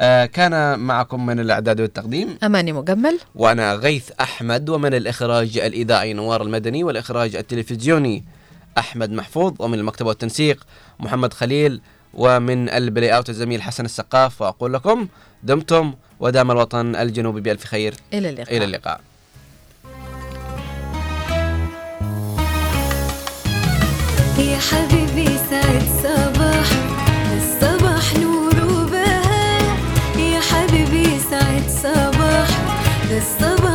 آه 0.00 0.26
كان 0.26 0.78
معكم 0.78 1.26
من 1.26 1.40
الأعداد 1.40 1.80
والتقديم. 1.80 2.38
أماني 2.42 2.72
مجمل. 2.72 3.18
وأنا 3.34 3.74
غيث 3.74 4.10
أحمد 4.20 4.68
ومن 4.68 4.94
الإخراج 4.94 5.58
الإذاعي 5.58 6.12
نوار 6.12 6.42
المدني 6.42 6.84
والإخراج 6.84 7.36
التلفزيوني 7.36 8.24
أحمد 8.78 9.10
محفوظ 9.10 9.54
ومن 9.58 9.78
المكتب 9.78 10.06
والتنسيق 10.06 10.66
محمد 11.00 11.34
خليل 11.34 11.80
ومن 12.14 12.68
البلاي 12.68 13.16
أوت 13.16 13.30
الزميل 13.30 13.62
حسن 13.62 13.84
السقاف. 13.84 14.42
وأقول 14.42 14.72
لكم 14.72 15.08
دمتم 15.42 15.94
ودام 16.20 16.50
الوطن 16.50 16.96
الجنوبي 16.96 17.40
بألف 17.40 17.64
خير. 17.64 17.94
إلى 18.12 18.28
اللقاء. 18.28 18.56
إلى 18.56 18.64
اللقاء. 18.64 19.00
يا 24.50 24.58
حبيبي 24.58 25.28
سعد 25.50 25.82
صباح 26.02 26.68
الصباح 27.36 28.12
الصباح 33.10 33.71